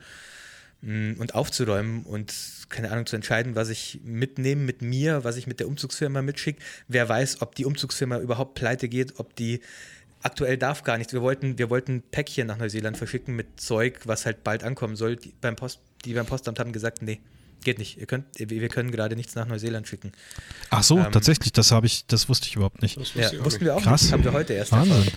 mm, 0.83 1.15
und 1.19 1.35
aufzuräumen 1.35 2.03
und 2.03 2.35
keine 2.69 2.91
Ahnung 2.91 3.07
zu 3.07 3.17
entscheiden, 3.17 3.55
was 3.55 3.71
ich 3.71 4.01
mitnehme 4.05 4.63
mit 4.63 4.83
mir, 4.83 5.25
was 5.25 5.37
ich 5.37 5.47
mit 5.47 5.61
der 5.61 5.69
Umzugsfirma 5.69 6.23
mitschicke. 6.23 6.61
Wer 6.89 7.09
weiß, 7.09 7.41
ob 7.41 7.55
die 7.55 7.65
Umzugsfirma 7.65 8.19
überhaupt 8.19 8.55
pleite 8.55 8.89
geht, 8.89 9.19
ob 9.19 9.35
die 9.37 9.61
aktuell 10.25 10.59
darf 10.59 10.83
gar 10.83 10.99
nichts. 10.99 11.13
Wir 11.13 11.23
wollten, 11.23 11.59
wir 11.59 11.71
wollten 11.71 12.03
Päckchen 12.03 12.47
nach 12.47 12.59
Neuseeland 12.59 12.97
verschicken 12.97 13.37
mit 13.37 13.61
Zeug, 13.61 14.01
was 14.05 14.27
halt 14.27 14.43
bald 14.45 14.65
ankommen 14.65 14.97
soll. 14.97 15.17
Die 15.17 15.33
beim, 15.41 15.57
Post, 15.57 15.81
die 16.05 16.15
beim 16.15 16.27
Postamt 16.27 16.59
haben 16.59 16.73
gesagt, 16.73 17.03
nee, 17.03 17.21
Geht 17.65 17.79
nicht. 17.79 17.97
Ihr 17.97 18.05
könnt, 18.05 18.27
wir 18.37 18.69
können 18.69 18.91
gerade 18.91 19.17
nichts 19.17 19.35
nach 19.35 19.47
Neuseeland 19.47 19.89
schicken. 19.89 20.13
Ach 20.69 20.83
so, 20.83 20.99
ähm, 20.99 21.11
tatsächlich, 21.11 21.51
das 21.51 21.73
habe 21.73 21.87
ich, 21.87 22.07
das 22.07 22.29
wusste 22.29 22.47
ich 22.47 22.57
überhaupt 22.57 22.83
nicht. 22.83 22.99
Ja, 23.15 23.33
wussten 23.43 23.65
wir 23.65 23.75
auch 23.75 23.83
Krass. 23.83 24.03
nicht. 24.03 24.13
Haben 24.13 24.23
wir 24.23 24.35
heute 24.35 24.53
erst 24.53 24.73
Wahnsinn. 24.73 25.11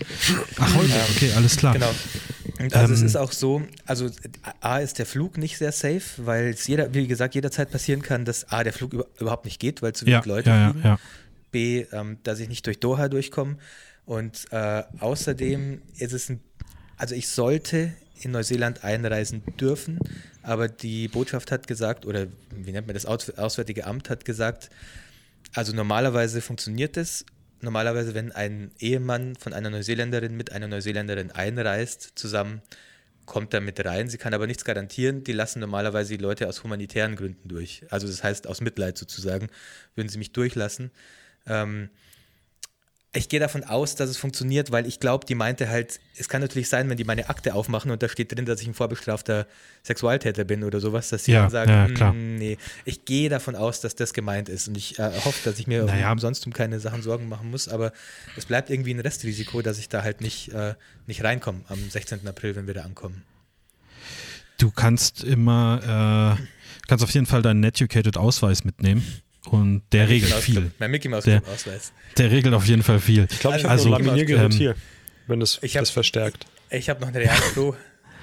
Ach, 0.58 0.74
heute, 0.74 0.92
ähm, 0.92 1.00
okay, 1.14 1.32
alles 1.36 1.58
klar. 1.58 1.74
Genau. 1.74 1.94
Also 2.58 2.76
ähm, 2.76 2.92
es 2.92 3.02
ist 3.02 3.16
auch 3.16 3.32
so, 3.32 3.62
also 3.84 4.08
A 4.60 4.78
ist 4.78 4.98
der 4.98 5.04
Flug 5.04 5.36
nicht 5.36 5.58
sehr 5.58 5.72
safe, 5.72 6.02
weil 6.16 6.48
es 6.48 6.66
jeder, 6.66 6.92
wie 6.94 7.06
gesagt, 7.06 7.34
jederzeit 7.34 7.70
passieren 7.70 8.00
kann, 8.00 8.24
dass 8.24 8.50
A, 8.50 8.64
der 8.64 8.72
Flug 8.72 8.94
über, 8.94 9.06
überhaupt 9.20 9.44
nicht 9.44 9.60
geht, 9.60 9.82
weil 9.82 9.92
zu 9.92 10.06
wenig 10.06 10.24
ja, 10.24 10.32
Leute 10.32 10.50
ja, 10.50 10.70
fliegen. 10.70 10.88
Ja, 10.88 10.98
B, 11.52 11.86
ähm, 11.92 12.16
dass 12.22 12.40
ich 12.40 12.48
nicht 12.48 12.66
durch 12.66 12.80
Doha 12.80 13.08
durchkomme. 13.08 13.58
Und 14.08 14.46
äh, 14.52 14.84
außerdem 15.00 15.82
ist 15.98 16.14
es 16.14 16.30
ein, 16.30 16.40
also 16.96 17.14
ich 17.14 17.28
sollte 17.28 17.92
in 18.22 18.30
Neuseeland 18.30 18.82
einreisen 18.82 19.42
dürfen, 19.60 19.98
aber 20.42 20.66
die 20.66 21.08
Botschaft 21.08 21.52
hat 21.52 21.66
gesagt, 21.66 22.06
oder 22.06 22.26
wie 22.50 22.72
nennt 22.72 22.86
man 22.86 22.94
das, 22.94 23.04
Auswärtige 23.04 23.86
Amt 23.86 24.08
hat 24.08 24.24
gesagt, 24.24 24.70
also 25.52 25.76
normalerweise 25.76 26.40
funktioniert 26.40 26.96
es. 26.96 27.26
Normalerweise, 27.60 28.14
wenn 28.14 28.32
ein 28.32 28.70
Ehemann 28.78 29.36
von 29.36 29.52
einer 29.52 29.68
Neuseeländerin 29.68 30.34
mit 30.34 30.52
einer 30.52 30.68
Neuseeländerin 30.68 31.30
einreist, 31.30 32.12
zusammen 32.14 32.62
kommt 33.26 33.52
er 33.52 33.60
mit 33.60 33.84
rein. 33.84 34.08
Sie 34.08 34.16
kann 34.16 34.32
aber 34.32 34.46
nichts 34.46 34.64
garantieren. 34.64 35.22
Die 35.22 35.32
lassen 35.32 35.60
normalerweise 35.60 36.16
die 36.16 36.22
Leute 36.22 36.48
aus 36.48 36.64
humanitären 36.64 37.14
Gründen 37.14 37.46
durch. 37.46 37.84
Also 37.90 38.06
das 38.06 38.24
heißt 38.24 38.46
aus 38.46 38.62
Mitleid 38.62 38.96
sozusagen, 38.96 39.48
würden 39.94 40.08
sie 40.08 40.16
mich 40.16 40.32
durchlassen. 40.32 40.92
Ähm, 41.46 41.90
ich 43.14 43.30
gehe 43.30 43.40
davon 43.40 43.64
aus, 43.64 43.94
dass 43.94 44.10
es 44.10 44.18
funktioniert, 44.18 44.70
weil 44.70 44.86
ich 44.86 45.00
glaube, 45.00 45.24
die 45.24 45.34
meinte 45.34 45.68
halt, 45.70 45.98
es 46.18 46.28
kann 46.28 46.42
natürlich 46.42 46.68
sein, 46.68 46.90
wenn 46.90 46.98
die 46.98 47.04
meine 47.04 47.30
Akte 47.30 47.54
aufmachen 47.54 47.90
und 47.90 48.02
da 48.02 48.08
steht 48.08 48.34
drin, 48.34 48.44
dass 48.44 48.60
ich 48.60 48.66
ein 48.66 48.74
vorbestrafter 48.74 49.46
Sexualtäter 49.82 50.44
bin 50.44 50.62
oder 50.62 50.78
sowas, 50.80 51.08
dass 51.08 51.24
sie 51.24 51.32
ja, 51.32 51.42
dann 51.42 51.50
sagen, 51.50 51.96
ja. 51.96 52.10
Hm, 52.10 52.36
nee, 52.36 52.58
ich 52.84 53.06
gehe 53.06 53.30
davon 53.30 53.56
aus, 53.56 53.80
dass 53.80 53.94
das 53.94 54.12
gemeint 54.12 54.50
ist 54.50 54.68
und 54.68 54.76
ich 54.76 54.98
äh, 54.98 55.10
hoffe, 55.24 55.38
dass 55.44 55.58
ich 55.58 55.66
mir 55.66 55.84
naja. 55.84 56.12
umsonst 56.12 56.46
um 56.46 56.52
keine 56.52 56.80
Sachen 56.80 57.02
Sorgen 57.02 57.28
machen 57.28 57.50
muss, 57.50 57.68
aber 57.68 57.92
es 58.36 58.44
bleibt 58.44 58.68
irgendwie 58.68 58.92
ein 58.92 59.00
Restrisiko, 59.00 59.62
dass 59.62 59.78
ich 59.78 59.88
da 59.88 60.02
halt 60.02 60.20
nicht, 60.20 60.52
äh, 60.52 60.74
nicht 61.06 61.24
reinkomme 61.24 61.62
am 61.68 61.78
16. 61.88 62.28
April, 62.28 62.56
wenn 62.56 62.66
wir 62.66 62.74
da 62.74 62.82
ankommen. 62.82 63.22
Du 64.58 64.70
kannst 64.70 65.24
immer, 65.24 66.36
äh, 66.38 66.42
kannst 66.88 67.04
auf 67.04 67.10
jeden 67.10 67.26
Fall 67.26 67.40
deinen 67.40 67.64
Educated 67.64 68.18
Ausweis 68.18 68.64
mitnehmen. 68.64 69.02
Und 69.46 69.82
der 69.92 70.02
mein 70.02 70.08
regelt 70.08 70.34
viel. 70.34 70.70
Mein 70.78 70.90
Mickey 70.90 71.08
Mouse 71.08 71.24
der, 71.24 71.42
Ausweis. 71.46 71.92
Der 72.16 72.30
regelt 72.30 72.54
auf 72.54 72.66
jeden 72.66 72.82
Fall 72.82 73.00
viel. 73.00 73.26
Ich 73.30 73.38
glaube, 73.38 73.56
ich 73.56 73.64
habe 73.64 73.72
also, 73.72 73.96
ähm, 73.96 74.50
hier, 74.50 74.74
wenn 75.26 75.40
das, 75.40 75.58
ich 75.62 75.76
hab, 75.76 75.82
das 75.82 75.90
verstärkt. 75.90 76.46
Ich 76.70 76.90
habe 76.90 77.00
noch 77.00 77.08
eine 77.08 77.18
Real 77.20 77.36
Pro 77.54 77.74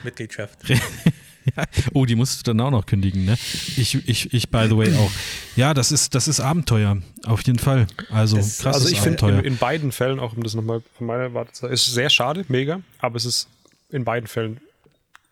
Mitgliedschaft. 0.04 0.60
oh, 1.94 2.06
die 2.06 2.16
musst 2.16 2.40
du 2.40 2.44
dann 2.44 2.60
auch 2.60 2.72
noch 2.72 2.86
kündigen, 2.86 3.26
ne? 3.26 3.34
Ich, 3.34 4.08
ich, 4.08 4.34
ich 4.34 4.50
by 4.50 4.66
the 4.70 4.78
way 4.78 4.94
auch. 4.96 5.12
Ja, 5.56 5.74
das 5.74 5.92
ist, 5.92 6.16
das 6.16 6.28
ist 6.28 6.40
Abenteuer, 6.40 7.02
auf 7.26 7.42
jeden 7.44 7.60
Fall. 7.60 7.88
Also 8.10 8.38
das, 8.38 8.60
krasses 8.60 8.84
Also 8.84 8.94
ich 8.94 9.02
finde 9.02 9.28
in, 9.30 9.40
in, 9.46 9.58
beiden 9.58 9.92
Fällen, 9.92 10.20
auch 10.20 10.36
um 10.36 10.44
das 10.44 10.54
nochmal 10.54 10.82
von 10.98 11.08
meiner 11.08 11.34
Warte 11.34 11.54
zu 11.54 11.62
sagen, 11.62 11.74
ist 11.74 11.86
sehr 11.86 12.10
schade, 12.10 12.46
mega, 12.48 12.82
aber 13.00 13.16
es 13.16 13.26
ist 13.26 13.48
in 13.90 14.04
beiden 14.04 14.28
Fällen 14.28 14.60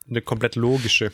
eine 0.10 0.22
komplett 0.22 0.56
logische 0.56 1.12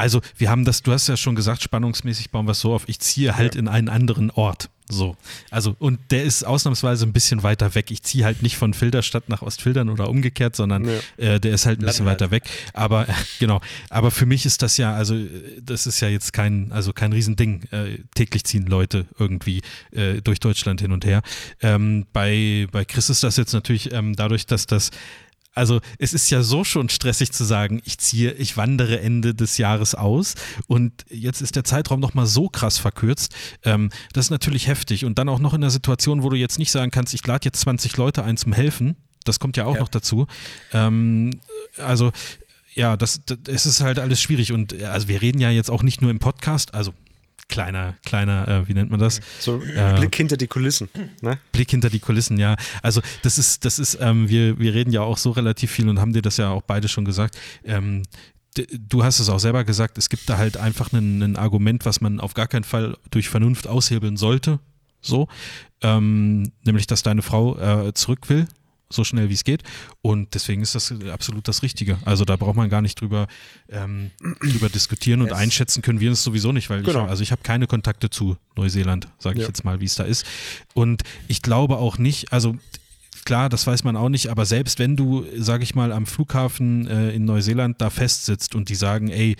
also, 0.00 0.22
wir 0.38 0.50
haben 0.50 0.64
das, 0.64 0.82
du 0.82 0.92
hast 0.92 1.08
ja 1.08 1.16
schon 1.16 1.36
gesagt, 1.36 1.62
spannungsmäßig 1.62 2.30
bauen 2.30 2.46
wir 2.46 2.52
es 2.52 2.60
so 2.60 2.72
auf, 2.72 2.88
ich 2.88 3.00
ziehe 3.00 3.36
halt 3.36 3.54
ja. 3.54 3.60
in 3.60 3.68
einen 3.68 3.90
anderen 3.90 4.30
Ort. 4.30 4.70
So. 4.88 5.16
Also, 5.50 5.76
und 5.78 6.00
der 6.10 6.24
ist 6.24 6.42
ausnahmsweise 6.42 7.06
ein 7.06 7.12
bisschen 7.12 7.42
weiter 7.42 7.74
weg. 7.74 7.90
Ich 7.90 8.02
ziehe 8.02 8.24
halt 8.24 8.42
nicht 8.42 8.56
von 8.56 8.74
Filderstadt 8.74 9.28
nach 9.28 9.42
Ostfildern 9.42 9.88
oder 9.90 10.08
umgekehrt, 10.08 10.56
sondern 10.56 10.86
ja. 10.86 11.34
äh, 11.34 11.38
der 11.38 11.52
ist 11.52 11.66
halt 11.66 11.80
ein 11.80 11.86
bisschen 11.86 12.06
weiter 12.06 12.30
weg. 12.30 12.44
Aber 12.72 13.08
äh, 13.08 13.12
genau, 13.38 13.60
aber 13.90 14.10
für 14.10 14.26
mich 14.26 14.46
ist 14.46 14.62
das 14.62 14.78
ja, 14.78 14.94
also 14.94 15.16
das 15.62 15.86
ist 15.86 16.00
ja 16.00 16.08
jetzt 16.08 16.32
kein, 16.32 16.72
also 16.72 16.92
kein 16.92 17.12
Riesending. 17.12 17.64
Äh, 17.70 17.98
täglich 18.14 18.44
ziehen 18.44 18.66
Leute 18.66 19.06
irgendwie 19.18 19.60
äh, 19.92 20.22
durch 20.22 20.40
Deutschland 20.40 20.80
hin 20.80 20.92
und 20.92 21.04
her. 21.04 21.22
Ähm, 21.60 22.06
bei, 22.12 22.66
bei 22.72 22.84
Chris 22.84 23.10
ist 23.10 23.22
das 23.22 23.36
jetzt 23.36 23.52
natürlich 23.52 23.92
ähm, 23.92 24.16
dadurch, 24.16 24.46
dass 24.46 24.66
das 24.66 24.90
Also 25.52 25.80
es 25.98 26.12
ist 26.12 26.30
ja 26.30 26.42
so 26.42 26.62
schon 26.64 26.88
stressig 26.88 27.32
zu 27.32 27.44
sagen, 27.44 27.82
ich 27.84 27.98
ziehe, 27.98 28.32
ich 28.32 28.56
wandere 28.56 29.00
Ende 29.00 29.34
des 29.34 29.58
Jahres 29.58 29.94
aus 29.94 30.34
und 30.68 31.04
jetzt 31.10 31.42
ist 31.42 31.56
der 31.56 31.64
Zeitraum 31.64 31.98
nochmal 32.00 32.26
so 32.26 32.48
krass 32.48 32.78
verkürzt. 32.78 33.34
Ähm, 33.64 33.90
das 34.12 34.26
ist 34.26 34.30
natürlich 34.30 34.68
heftig 34.68 35.04
und 35.04 35.18
dann 35.18 35.28
auch 35.28 35.40
noch 35.40 35.52
in 35.52 35.62
einer 35.62 35.70
Situation, 35.70 36.22
wo 36.22 36.28
du 36.28 36.36
jetzt 36.36 36.58
nicht 36.58 36.70
sagen 36.70 36.90
kannst, 36.90 37.14
ich 37.14 37.26
lade 37.26 37.44
jetzt 37.44 37.60
20 37.60 37.96
Leute 37.96 38.22
ein 38.22 38.36
zum 38.36 38.52
Helfen. 38.52 38.96
Das 39.24 39.40
kommt 39.40 39.56
ja 39.56 39.64
auch 39.64 39.74
ja. 39.74 39.80
noch 39.80 39.88
dazu. 39.88 40.26
Ähm, 40.72 41.40
also 41.76 42.12
ja, 42.74 42.96
das, 42.96 43.20
das, 43.26 43.38
es 43.48 43.66
ist 43.66 43.80
halt 43.80 43.98
alles 43.98 44.22
schwierig 44.22 44.52
und 44.52 44.80
also 44.82 45.08
wir 45.08 45.20
reden 45.20 45.40
ja 45.40 45.50
jetzt 45.50 45.70
auch 45.70 45.82
nicht 45.82 46.00
nur 46.00 46.10
im 46.10 46.20
Podcast, 46.20 46.74
also 46.74 46.94
kleiner, 47.50 47.96
kleiner, 48.04 48.48
äh, 48.48 48.68
wie 48.68 48.74
nennt 48.74 48.90
man 48.90 49.00
das? 49.00 49.20
So 49.38 49.60
äh, 49.62 49.94
Blick 49.98 50.14
hinter 50.14 50.36
die 50.36 50.46
Kulissen. 50.46 50.88
Ne? 51.20 51.38
Blick 51.52 51.70
hinter 51.70 51.90
die 51.90 51.98
Kulissen, 51.98 52.38
ja. 52.38 52.56
Also 52.82 53.02
das 53.22 53.36
ist, 53.36 53.64
das 53.64 53.78
ist, 53.78 53.98
ähm, 54.00 54.28
wir, 54.28 54.58
wir 54.58 54.72
reden 54.72 54.92
ja 54.92 55.02
auch 55.02 55.18
so 55.18 55.30
relativ 55.32 55.70
viel 55.70 55.88
und 55.88 56.00
haben 56.00 56.12
dir 56.12 56.22
das 56.22 56.38
ja 56.38 56.50
auch 56.50 56.62
beide 56.62 56.88
schon 56.88 57.04
gesagt. 57.04 57.36
Ähm, 57.64 58.02
du 58.54 59.04
hast 59.04 59.20
es 59.20 59.28
auch 59.28 59.38
selber 59.38 59.64
gesagt, 59.64 59.98
es 59.98 60.08
gibt 60.08 60.28
da 60.28 60.38
halt 60.38 60.56
einfach 60.56 60.92
ein, 60.92 61.36
Argument, 61.36 61.84
was 61.84 62.00
man 62.00 62.20
auf 62.20 62.34
gar 62.34 62.46
keinen 62.46 62.64
Fall 62.64 62.96
durch 63.10 63.28
Vernunft 63.28 63.66
aushebeln 63.66 64.16
sollte. 64.16 64.58
So, 65.02 65.28
ähm, 65.82 66.52
nämlich, 66.64 66.86
dass 66.86 67.02
deine 67.02 67.22
Frau 67.22 67.58
äh, 67.58 67.94
zurück 67.94 68.28
will 68.28 68.46
so 68.90 69.04
schnell 69.04 69.28
wie 69.28 69.34
es 69.34 69.44
geht. 69.44 69.62
Und 70.02 70.34
deswegen 70.34 70.62
ist 70.62 70.74
das 70.74 70.92
absolut 71.12 71.48
das 71.48 71.62
Richtige. 71.62 71.98
Also 72.04 72.24
da 72.24 72.36
braucht 72.36 72.56
man 72.56 72.68
gar 72.68 72.82
nicht 72.82 73.00
drüber, 73.00 73.28
ähm, 73.68 74.10
drüber 74.40 74.68
diskutieren 74.68 75.22
und 75.22 75.28
yes. 75.28 75.36
einschätzen 75.36 75.82
können 75.82 76.00
wir 76.00 76.10
es 76.10 76.22
sowieso 76.22 76.52
nicht, 76.52 76.68
weil 76.70 76.82
genau. 76.82 77.04
ich, 77.04 77.10
also 77.10 77.22
ich 77.22 77.32
habe 77.32 77.42
keine 77.42 77.66
Kontakte 77.66 78.10
zu 78.10 78.36
Neuseeland, 78.56 79.08
sage 79.18 79.36
ich 79.36 79.42
ja. 79.42 79.48
jetzt 79.48 79.64
mal, 79.64 79.80
wie 79.80 79.84
es 79.86 79.94
da 79.94 80.04
ist. 80.04 80.26
Und 80.74 81.02
ich 81.28 81.42
glaube 81.42 81.78
auch 81.78 81.98
nicht, 81.98 82.32
also 82.32 82.56
klar, 83.24 83.48
das 83.48 83.66
weiß 83.66 83.84
man 83.84 83.96
auch 83.96 84.08
nicht, 84.08 84.28
aber 84.28 84.44
selbst 84.44 84.78
wenn 84.78 84.96
du, 84.96 85.24
sage 85.36 85.62
ich 85.62 85.74
mal, 85.74 85.92
am 85.92 86.06
Flughafen 86.06 86.86
äh, 86.86 87.10
in 87.12 87.24
Neuseeland 87.24 87.80
da 87.80 87.90
festsitzt 87.90 88.54
und 88.54 88.68
die 88.68 88.74
sagen, 88.74 89.08
ey, 89.08 89.36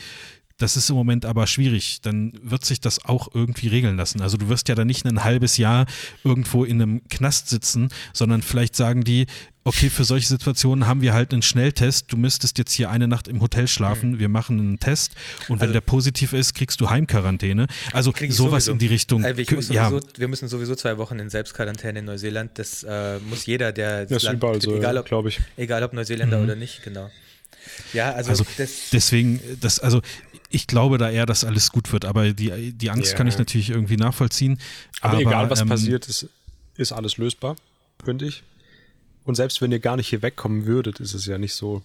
das 0.61 0.77
ist 0.77 0.91
im 0.91 0.97
Moment 0.97 1.25
aber 1.25 1.47
schwierig. 1.47 2.03
Dann 2.03 2.33
wird 2.43 2.65
sich 2.65 2.81
das 2.81 3.05
auch 3.05 3.35
irgendwie 3.35 3.69
regeln 3.69 3.97
lassen. 3.97 4.21
Also 4.21 4.37
du 4.37 4.49
wirst 4.49 4.69
ja 4.69 4.75
dann 4.75 4.87
nicht 4.87 5.07
ein 5.07 5.25
halbes 5.25 5.57
Jahr 5.57 5.87
irgendwo 6.23 6.65
in 6.65 6.83
einem 6.83 7.09
Knast 7.09 7.49
sitzen, 7.49 7.89
sondern 8.13 8.43
vielleicht 8.43 8.77
sagen 8.77 9.03
die, 9.03 9.27
okay, 9.65 9.89
für 9.89 10.05
solche 10.05 10.29
Situationen 10.29 10.87
haben 10.87 11.01
wir 11.01 11.15
halt 11.15 11.33
einen 11.33 11.41
Schnelltest. 11.41 12.13
Du 12.13 12.19
müsstest 12.19 12.59
jetzt 12.59 12.73
hier 12.73 12.91
eine 12.91 13.09
Nacht 13.09 13.27
im 13.27 13.41
Hotel 13.41 13.69
schlafen. 13.69 14.13
Mhm. 14.13 14.19
Wir 14.19 14.29
machen 14.29 14.59
einen 14.59 14.79
Test 14.79 15.13
und 15.49 15.55
also, 15.55 15.65
wenn 15.65 15.73
der 15.73 15.81
positiv 15.81 16.35
ist, 16.35 16.55
kriegst 16.55 16.79
du 16.81 16.91
Heimquarantäne. 16.91 17.67
Also 17.93 18.13
sowas 18.29 18.67
sowieso. 18.67 18.73
in 18.73 18.79
die 18.79 18.87
Richtung. 18.87 19.25
Äh, 19.25 19.35
sowieso, 19.45 19.73
ja. 19.73 19.91
Wir 20.17 20.29
müssen 20.29 20.49
sowieso 20.49 20.75
zwei 20.75 20.99
Wochen 20.99 21.19
in 21.19 21.31
Selbstquarantäne 21.31 22.01
in 22.01 22.05
Neuseeland. 22.05 22.59
Das 22.59 22.83
äh, 22.83 23.19
muss 23.21 23.47
jeder, 23.47 23.73
der 23.73 24.03
das, 24.03 24.11
das 24.11 24.23
Land, 24.25 24.39
überall 24.39 24.61
so, 24.61 24.77
egal 24.77 24.99
ob, 24.99 25.27
ich. 25.27 25.41
egal 25.57 25.83
ob 25.83 25.95
Neuseeländer 25.95 26.39
mhm. 26.39 26.45
oder 26.45 26.57
nicht, 26.57 26.83
genau. 26.83 27.11
Ja, 27.93 28.13
also, 28.13 28.31
also 28.31 28.45
deswegen, 28.93 29.41
das, 29.61 29.79
also 29.79 30.01
ich 30.51 30.67
glaube 30.67 30.99
da 30.99 31.11
eher, 31.11 31.27
dass 31.27 31.45
alles 31.45 31.71
gut 31.71 31.93
wird, 31.93 32.05
aber 32.05 32.33
die, 32.33 32.73
die 32.73 32.91
Angst 32.91 33.09
yeah. 33.09 33.17
kann 33.17 33.27
ich 33.27 33.39
natürlich 33.39 33.71
irgendwie 33.71 33.97
nachvollziehen. 33.97 34.61
Aber, 35.01 35.15
aber 35.15 35.23
egal, 35.23 35.51
was 35.51 35.61
ähm, 35.61 35.69
passiert, 35.69 36.09
ist, 36.09 36.29
ist 36.77 36.93
alles 36.93 37.17
lösbar, 37.17 37.57
finde 38.05 38.27
ich. 38.27 38.43
Und 39.25 39.37
selbst 39.37 39.61
wenn 39.61 39.71
ihr 39.71 39.79
gar 39.79 39.97
nicht 39.97 40.09
hier 40.09 40.23
wegkommen 40.23 40.67
würdet, 40.67 40.99
ist 41.01 41.15
es 41.15 41.27
ja 41.27 41.39
nicht 41.39 41.55
so. 41.55 41.83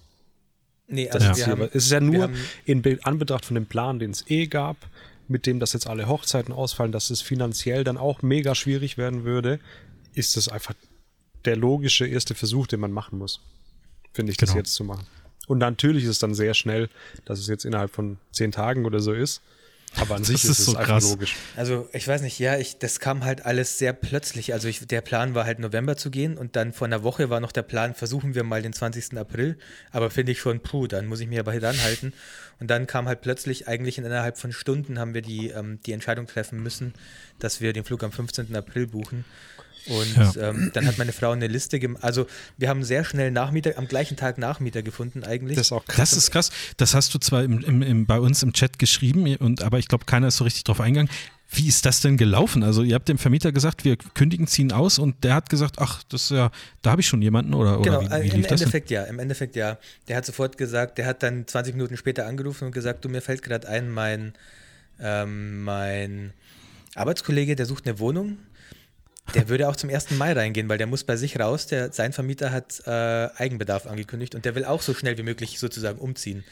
Nee, 0.87 1.09
also 1.09 1.41
ja. 1.41 1.47
haben, 1.47 1.61
es 1.61 1.85
ist 1.85 1.91
ja 1.91 1.99
nur 1.99 2.29
in 2.65 2.83
Anbetracht 3.03 3.45
von 3.45 3.55
dem 3.55 3.65
Plan, 3.65 3.99
den 3.99 4.11
es 4.11 4.29
eh 4.29 4.47
gab, 4.47 4.77
mit 5.27 5.45
dem, 5.45 5.59
dass 5.59 5.73
jetzt 5.73 5.87
alle 5.87 6.07
Hochzeiten 6.07 6.53
ausfallen, 6.53 6.91
dass 6.91 7.09
es 7.09 7.21
finanziell 7.21 7.83
dann 7.83 7.97
auch 7.97 8.21
mega 8.21 8.53
schwierig 8.55 8.97
werden 8.97 9.23
würde, 9.23 9.59
ist 10.13 10.37
es 10.37 10.47
einfach 10.47 10.73
der 11.45 11.55
logische 11.55 12.07
erste 12.07 12.35
Versuch, 12.35 12.67
den 12.67 12.79
man 12.79 12.91
machen 12.91 13.17
muss. 13.17 13.41
Finde 14.13 14.31
ich, 14.31 14.37
genau. 14.37 14.51
das 14.51 14.57
jetzt 14.57 14.73
zu 14.73 14.83
machen. 14.83 15.05
Und 15.47 15.59
natürlich 15.59 16.03
ist 16.03 16.09
es 16.09 16.19
dann 16.19 16.33
sehr 16.33 16.53
schnell, 16.53 16.89
dass 17.25 17.39
es 17.39 17.47
jetzt 17.47 17.65
innerhalb 17.65 17.91
von 17.91 18.17
zehn 18.31 18.51
Tagen 18.51 18.85
oder 18.85 18.99
so 18.99 19.13
ist. 19.13 19.41
Aber 19.97 20.15
an 20.15 20.23
sich 20.23 20.43
ist, 20.43 20.45
ist 20.45 20.59
es 20.59 20.65
so 20.65 20.75
einfach 20.75 20.95
krass. 20.95 21.09
logisch. 21.09 21.35
Also 21.55 21.87
ich 21.93 22.07
weiß 22.07 22.21
nicht, 22.21 22.37
ja, 22.39 22.57
ich, 22.57 22.79
das 22.79 22.99
kam 22.99 23.23
halt 23.23 23.45
alles 23.45 23.77
sehr 23.77 23.93
plötzlich. 23.93 24.53
Also 24.53 24.67
ich, 24.67 24.85
der 24.85 25.01
Plan 25.01 25.35
war 25.35 25.45
halt 25.45 25.59
November 25.59 25.95
zu 25.95 26.11
gehen 26.11 26.37
und 26.37 26.55
dann 26.55 26.73
vor 26.73 26.85
einer 26.85 27.03
Woche 27.03 27.29
war 27.29 27.39
noch 27.39 27.51
der 27.51 27.61
Plan, 27.61 27.93
versuchen 27.93 28.35
wir 28.35 28.43
mal 28.43 28.61
den 28.61 28.73
20. 28.73 29.17
April. 29.17 29.57
Aber 29.91 30.09
finde 30.09 30.33
ich 30.33 30.39
schon, 30.39 30.59
puh, 30.59 30.87
dann 30.87 31.05
muss 31.05 31.21
ich 31.21 31.27
mich 31.27 31.39
aber 31.39 31.57
dann 31.59 31.81
halten. 31.81 32.13
Und 32.59 32.69
dann 32.69 32.87
kam 32.87 33.07
halt 33.07 33.21
plötzlich, 33.21 33.67
eigentlich 33.67 33.97
innerhalb 33.97 34.37
von 34.37 34.51
Stunden 34.51 34.99
haben 34.99 35.13
wir 35.13 35.21
die, 35.21 35.49
ähm, 35.49 35.79
die 35.85 35.91
Entscheidung 35.91 36.27
treffen 36.27 36.61
müssen, 36.61 36.93
dass 37.39 37.61
wir 37.61 37.73
den 37.73 37.83
Flug 37.83 38.03
am 38.03 38.11
15. 38.11 38.55
April 38.55 38.87
buchen. 38.87 39.25
Und 39.87 40.15
ja. 40.15 40.49
ähm, 40.49 40.71
dann 40.73 40.87
hat 40.87 40.97
meine 40.97 41.11
Frau 41.11 41.31
eine 41.31 41.47
Liste 41.47 41.79
gemacht. 41.79 42.03
Also 42.03 42.25
wir 42.57 42.69
haben 42.69 42.83
sehr 42.83 43.03
schnell 43.03 43.31
Nachmieter, 43.31 43.77
am 43.77 43.87
gleichen 43.87 44.17
Tag 44.17 44.37
Nachmieter 44.37 44.81
gefunden 44.81 45.23
eigentlich. 45.23 45.57
Das 45.57 45.67
ist 45.67 45.71
auch 45.71 45.85
krass. 45.85 46.11
Das 46.11 46.17
ist 46.17 46.31
krass. 46.31 46.51
Das 46.77 46.93
hast 46.95 47.13
du 47.13 47.19
zwar 47.19 47.43
im, 47.43 47.59
im, 47.63 47.81
im 47.81 48.05
bei 48.05 48.19
uns 48.19 48.41
im 48.43 48.53
Chat 48.53 48.79
geschrieben, 48.79 49.35
und, 49.37 49.61
aber 49.61 49.79
ich 49.79 49.87
glaube, 49.87 50.05
keiner 50.05 50.27
ist 50.27 50.37
so 50.37 50.43
richtig 50.43 50.63
drauf 50.63 50.81
eingegangen. 50.81 51.11
Wie 51.49 51.67
ist 51.67 51.85
das 51.85 52.01
denn 52.01 52.17
gelaufen? 52.17 52.63
Also 52.63 52.81
ihr 52.81 52.95
habt 52.95 53.07
dem 53.07 53.19
Vermieter 53.19 53.51
gesagt, 53.51 53.85
wir 53.85 53.97
kündigen, 53.97 54.47
ziehen 54.47 54.71
aus 54.71 54.97
und 54.97 55.23
der 55.23 55.35
hat 55.35 55.49
gesagt, 55.49 55.75
ach, 55.77 56.01
das 56.09 56.23
ist 56.23 56.31
ja, 56.31 56.49
da 56.81 56.91
habe 56.91 57.01
ich 57.01 57.07
schon 57.07 57.21
jemanden 57.21 57.53
oder, 57.53 57.79
genau, 57.81 57.99
oder 57.99 58.23
wie, 58.23 58.31
wie 58.31 58.37
im 58.37 58.45
Endeffekt 58.45 58.89
ja, 58.89 59.03
im 59.03 59.19
Endeffekt 59.19 59.55
ja. 59.55 59.77
Der 60.07 60.17
hat 60.17 60.25
sofort 60.25 60.57
gesagt, 60.57 60.97
der 60.97 61.05
hat 61.05 61.21
dann 61.21 61.45
20 61.45 61.75
Minuten 61.75 61.97
später 61.97 62.25
angerufen 62.25 62.65
und 62.65 62.71
gesagt, 62.71 63.05
du, 63.05 63.09
mir 63.09 63.21
fällt 63.21 63.43
gerade 63.43 63.67
ein, 63.67 63.89
mein, 63.89 64.33
ähm, 64.99 65.63
mein 65.63 66.33
Arbeitskollege, 66.95 67.55
der 67.55 67.67
sucht 67.67 67.85
eine 67.85 67.99
Wohnung 67.99 68.37
der 69.33 69.49
würde 69.49 69.67
auch 69.67 69.75
zum 69.75 69.89
1. 69.89 70.11
Mai 70.11 70.33
reingehen, 70.33 70.69
weil 70.69 70.77
der 70.77 70.87
muss 70.87 71.03
bei 71.03 71.17
sich 71.17 71.39
raus. 71.39 71.67
Der, 71.67 71.91
sein 71.91 72.13
Vermieter 72.13 72.51
hat 72.51 72.81
äh, 72.85 72.91
Eigenbedarf 72.91 73.87
angekündigt 73.87 74.35
und 74.35 74.45
der 74.45 74.55
will 74.55 74.65
auch 74.65 74.81
so 74.81 74.93
schnell 74.93 75.17
wie 75.17 75.23
möglich 75.23 75.59
sozusagen 75.59 75.99
umziehen. 75.99 76.43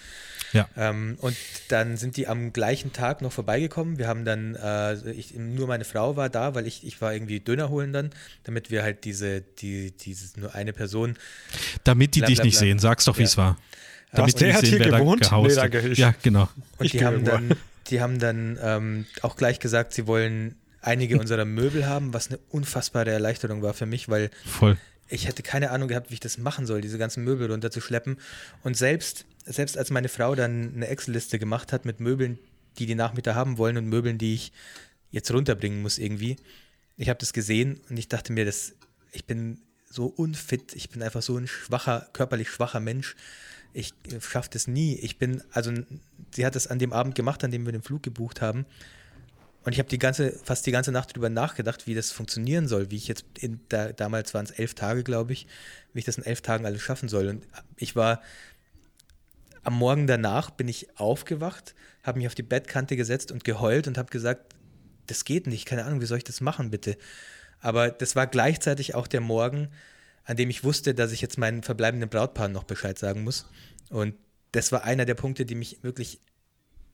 Ja. 0.53 0.67
Ähm, 0.77 1.17
und 1.19 1.35
dann 1.69 1.97
sind 1.97 2.15
die 2.15 2.27
am 2.27 2.53
gleichen 2.53 2.93
Tag 2.93 3.21
noch 3.21 3.31
vorbeigekommen. 3.31 3.97
Wir 3.97 4.07
haben 4.07 4.23
dann, 4.23 4.55
äh, 4.55 5.11
ich, 5.11 5.33
nur 5.35 5.67
meine 5.67 5.83
Frau 5.83 6.15
war 6.15 6.29
da, 6.29 6.55
weil 6.55 6.67
ich, 6.67 6.85
ich 6.85 7.01
war 7.01 7.13
irgendwie 7.13 7.39
Döner 7.39 7.69
holen 7.69 7.91
dann, 7.91 8.11
damit 8.43 8.69
wir 8.69 8.83
halt 8.83 9.03
diese, 9.03 9.41
die, 9.41 9.91
dieses 9.91 10.37
nur 10.37 10.53
eine 10.53 10.73
Person. 10.73 11.17
Damit 11.83 12.15
die 12.15 12.19
bla, 12.19 12.27
bla, 12.27 12.35
dich 12.35 12.43
nicht 12.43 12.57
sehen, 12.57 12.79
sag's 12.79 13.05
doch, 13.05 13.17
wie 13.17 13.23
es 13.23 13.37
war. 13.37 13.57
Damit 14.11 14.39
der 14.39 14.53
hat 14.53 14.61
sehen, 14.61 14.81
hier 14.81 14.91
gewohnt? 14.91 15.31
Nee, 15.31 15.55
danke, 15.55 15.79
ich, 15.89 15.97
ja, 15.97 16.13
genau. 16.21 16.47
Und 16.77 16.93
die 16.93 17.03
haben, 17.03 17.25
dann, 17.25 17.55
die 17.87 17.99
haben 17.99 18.19
dann 18.19 18.59
ähm, 18.61 19.05
auch 19.23 19.35
gleich 19.35 19.59
gesagt, 19.59 19.93
sie 19.93 20.05
wollen 20.05 20.55
einige 20.83 21.19
unserer 21.19 21.45
Möbel 21.45 21.87
haben, 21.87 22.13
was 22.13 22.27
eine 22.27 22.39
unfassbare 22.49 23.11
Erleichterung 23.11 23.61
war 23.61 23.73
für 23.73 23.85
mich, 23.85 24.09
weil 24.09 24.29
Voll. 24.45 24.77
ich 25.07 25.27
hätte 25.27 25.43
keine 25.43 25.71
Ahnung 25.71 25.87
gehabt, 25.87 26.09
wie 26.09 26.15
ich 26.15 26.19
das 26.19 26.37
machen 26.37 26.65
soll, 26.65 26.81
diese 26.81 26.97
ganzen 26.97 27.23
Möbel 27.23 27.49
runterzuschleppen. 27.49 28.17
Und 28.63 28.77
selbst, 28.77 29.25
selbst 29.45 29.77
als 29.77 29.89
meine 29.89 30.09
Frau 30.09 30.35
dann 30.35 30.73
eine 30.75 30.87
Excel-Liste 30.87 31.39
gemacht 31.39 31.73
hat 31.73 31.85
mit 31.85 31.99
Möbeln, 31.99 32.37
die 32.77 32.85
die 32.85 32.95
Nachmieter 32.95 33.35
haben 33.35 33.57
wollen 33.57 33.77
und 33.77 33.87
Möbeln, 33.87 34.17
die 34.17 34.35
ich 34.35 34.51
jetzt 35.11 35.31
runterbringen 35.31 35.81
muss 35.81 35.97
irgendwie, 35.97 36.37
ich 36.97 37.09
habe 37.09 37.19
das 37.19 37.33
gesehen 37.33 37.81
und 37.89 37.97
ich 37.97 38.07
dachte 38.07 38.33
mir, 38.33 38.45
das, 38.45 38.73
ich 39.11 39.25
bin 39.25 39.59
so 39.89 40.05
unfit, 40.05 40.75
ich 40.75 40.89
bin 40.89 41.01
einfach 41.01 41.21
so 41.21 41.37
ein 41.37 41.47
schwacher, 41.47 42.07
körperlich 42.13 42.49
schwacher 42.49 42.79
Mensch. 42.79 43.15
Ich 43.73 43.93
schaffe 44.19 44.49
das 44.51 44.67
nie. 44.67 44.95
Ich 44.95 45.17
bin, 45.17 45.41
also 45.51 45.71
sie 46.33 46.45
hat 46.45 46.55
das 46.55 46.67
an 46.67 46.79
dem 46.79 46.93
Abend 46.93 47.15
gemacht, 47.15 47.43
an 47.43 47.51
dem 47.51 47.65
wir 47.65 47.71
den 47.71 47.81
Flug 47.81 48.03
gebucht 48.03 48.41
haben. 48.41 48.65
Und 49.63 49.73
ich 49.73 49.79
habe 49.79 49.89
die 49.89 49.99
ganze, 49.99 50.31
fast 50.43 50.65
die 50.65 50.71
ganze 50.71 50.91
Nacht 50.91 51.11
darüber 51.11 51.29
nachgedacht, 51.29 51.87
wie 51.87 51.95
das 51.95 52.11
funktionieren 52.11 52.67
soll, 52.67 52.91
wie 52.91 52.97
ich 52.97 53.07
jetzt 53.07 53.25
in, 53.39 53.61
da, 53.69 53.93
damals 53.93 54.33
waren 54.33 54.45
es 54.45 54.51
elf 54.51 54.73
Tage, 54.73 55.03
glaube 55.03 55.33
ich, 55.33 55.47
wie 55.93 55.99
ich 55.99 56.05
das 56.05 56.17
in 56.17 56.25
elf 56.25 56.41
Tagen 56.41 56.65
alles 56.65 56.81
schaffen 56.81 57.07
soll. 57.07 57.27
Und 57.27 57.47
ich 57.77 57.95
war 57.95 58.21
am 59.63 59.75
Morgen 59.75 60.07
danach 60.07 60.49
bin 60.49 60.67
ich 60.67 60.99
aufgewacht, 60.99 61.73
habe 62.03 62.19
mich 62.19 62.27
auf 62.27 62.35
die 62.35 62.43
Bettkante 62.43 62.97
gesetzt 62.97 63.31
und 63.31 63.45
geheult 63.45 63.87
und 63.87 63.97
habe 63.97 64.11
gesagt, 64.11 64.53
das 65.07 65.23
geht 65.23 65.47
nicht, 65.47 65.65
keine 65.65 65.85
Ahnung, 65.85 66.01
wie 66.01 66.05
soll 66.05 66.17
ich 66.17 66.23
das 66.23 66.41
machen, 66.41 66.69
bitte. 66.69 66.97
Aber 67.59 67.89
das 67.89 68.15
war 68.15 68.27
gleichzeitig 68.27 68.93
auch 68.93 69.07
der 69.07 69.21
Morgen, 69.21 69.69
an 70.25 70.35
dem 70.35 70.49
ich 70.49 70.65
wusste, 70.65 70.93
dass 70.93 71.13
ich 71.13 71.21
jetzt 71.21 71.37
meinen 71.37 71.63
verbleibenden 71.63 72.09
Brautpaaren 72.09 72.51
noch 72.51 72.63
Bescheid 72.65 72.99
sagen 72.99 73.23
muss. 73.23 73.47
Und 73.89 74.15
das 74.51 74.71
war 74.71 74.83
einer 74.83 75.05
der 75.05 75.15
Punkte, 75.15 75.45
die 75.45 75.55
mich 75.55 75.79
wirklich 75.81 76.19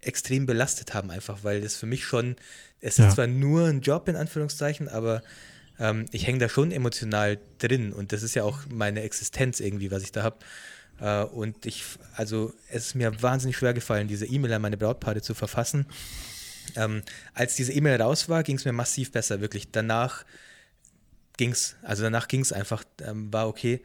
extrem 0.02 0.46
belastet 0.46 0.94
haben, 0.94 1.12
einfach, 1.12 1.44
weil 1.44 1.62
das 1.62 1.76
für 1.76 1.86
mich 1.86 2.06
schon, 2.06 2.36
es 2.82 2.98
ja. 2.98 3.08
ist 3.08 3.16
zwar 3.16 3.28
nur 3.28 3.66
ein 3.66 3.82
Job 3.82 4.08
in 4.08 4.16
Anführungszeichen, 4.16 4.88
aber 4.88 5.22
ähm, 5.80 6.06
ich 6.12 6.28
hänge 6.28 6.40
da 6.40 6.50
schon 6.50 6.72
emotional 6.72 7.40
drin 7.58 7.94
und 7.94 8.12
das 8.12 8.24
ist 8.24 8.36
ja 8.36 8.44
auch 8.44 8.60
meine 8.70 9.02
Existenz 9.02 9.60
irgendwie, 9.60 9.92
was 9.92 10.04
ich 10.04 10.12
da 10.12 10.24
habe. 10.24 10.38
Äh, 11.00 11.24
und 11.24 11.66
ich, 11.66 11.84
also 12.16 12.54
es 12.70 12.88
ist 12.88 12.96
mir 12.96 13.22
wahnsinnig 13.22 13.58
schwer 13.58 13.74
gefallen, 13.74 14.08
diese 14.08 14.26
E-Mail 14.26 14.54
an 14.54 14.62
meine 14.62 14.78
Brautpaare 14.78 15.22
zu 15.22 15.34
verfassen. 15.34 15.86
Ähm, 16.76 17.02
als 17.34 17.56
diese 17.56 17.74
E-Mail 17.74 18.02
raus 18.02 18.30
war, 18.30 18.44
ging 18.44 18.58
es 18.58 18.66
mir 18.66 18.74
massiv 18.74 19.12
besser, 19.12 19.42
wirklich. 19.42 19.72
Danach 19.72 20.26
ging 21.38 21.52
es, 21.52 21.76
also 21.82 22.04
danach 22.04 22.28
ging 22.28 22.42
es 22.42 22.54
einfach, 22.54 22.84
ähm, 23.02 23.32
war 23.34 23.48
okay. 23.48 23.82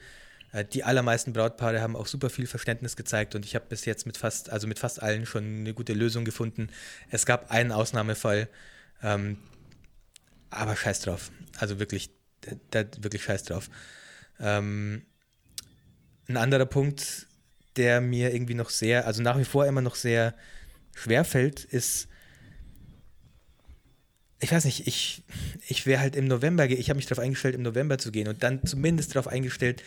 Äh, 0.55 0.64
die 0.64 0.85
allermeisten 0.85 1.32
Brautpaare 1.32 1.82
haben 1.82 1.97
auch 1.97 2.06
super 2.06 2.31
viel 2.31 2.47
Verständnis 2.47 2.97
gezeigt 2.97 3.35
und 3.35 3.44
ich 3.44 3.55
habe 3.55 3.66
bis 3.68 3.85
jetzt 3.85 4.06
mit 4.06 4.16
fast, 4.16 4.51
also 4.51 4.66
mit 4.66 4.78
fast 4.78 5.02
allen 5.02 5.26
schon 5.26 5.44
eine 5.59 5.74
gute 5.74 5.93
Lösung 5.93 6.24
gefunden. 6.24 6.70
Es 7.10 7.26
gab 7.26 7.51
einen 7.51 7.72
Ausnahmefall, 7.72 8.48
ähm, 9.02 9.36
aber 10.51 10.76
scheiß 10.76 11.01
drauf. 11.01 11.32
Also 11.59 11.81
wirklich, 11.81 12.10
da, 12.70 12.85
wirklich 12.98 13.24
scheiß 13.24 13.43
drauf. 13.43 13.68
Ähm, 14.39 15.02
ein 16.28 16.36
anderer 16.36 16.66
Punkt, 16.66 17.26
der 17.76 18.01
mir 18.01 18.32
irgendwie 18.32 18.55
noch 18.55 18.70
sehr, 18.70 19.06
also 19.06 19.22
nach 19.22 19.39
wie 19.39 19.44
vor 19.44 19.66
immer 19.66 19.82
noch 19.82 19.97
sehr 19.97 20.35
schwer 20.94 21.24
fällt, 21.24 21.64
ist, 21.64 22.06
ich 24.39 24.52
weiß 24.52 24.64
nicht, 24.66 24.86
ich, 24.86 25.24
ich 25.66 25.86
wäre 25.86 26.01
halt 26.01 26.14
im 26.14 26.28
November, 26.28 26.66
ich 26.70 26.89
habe 26.90 26.98
mich 26.98 27.06
darauf 27.06 27.22
eingestellt, 27.24 27.56
im 27.56 27.62
November 27.62 27.98
zu 27.98 28.12
gehen 28.12 28.28
und 28.28 28.43
dann 28.44 28.64
zumindest 28.64 29.14
darauf 29.14 29.26
eingestellt, 29.26 29.82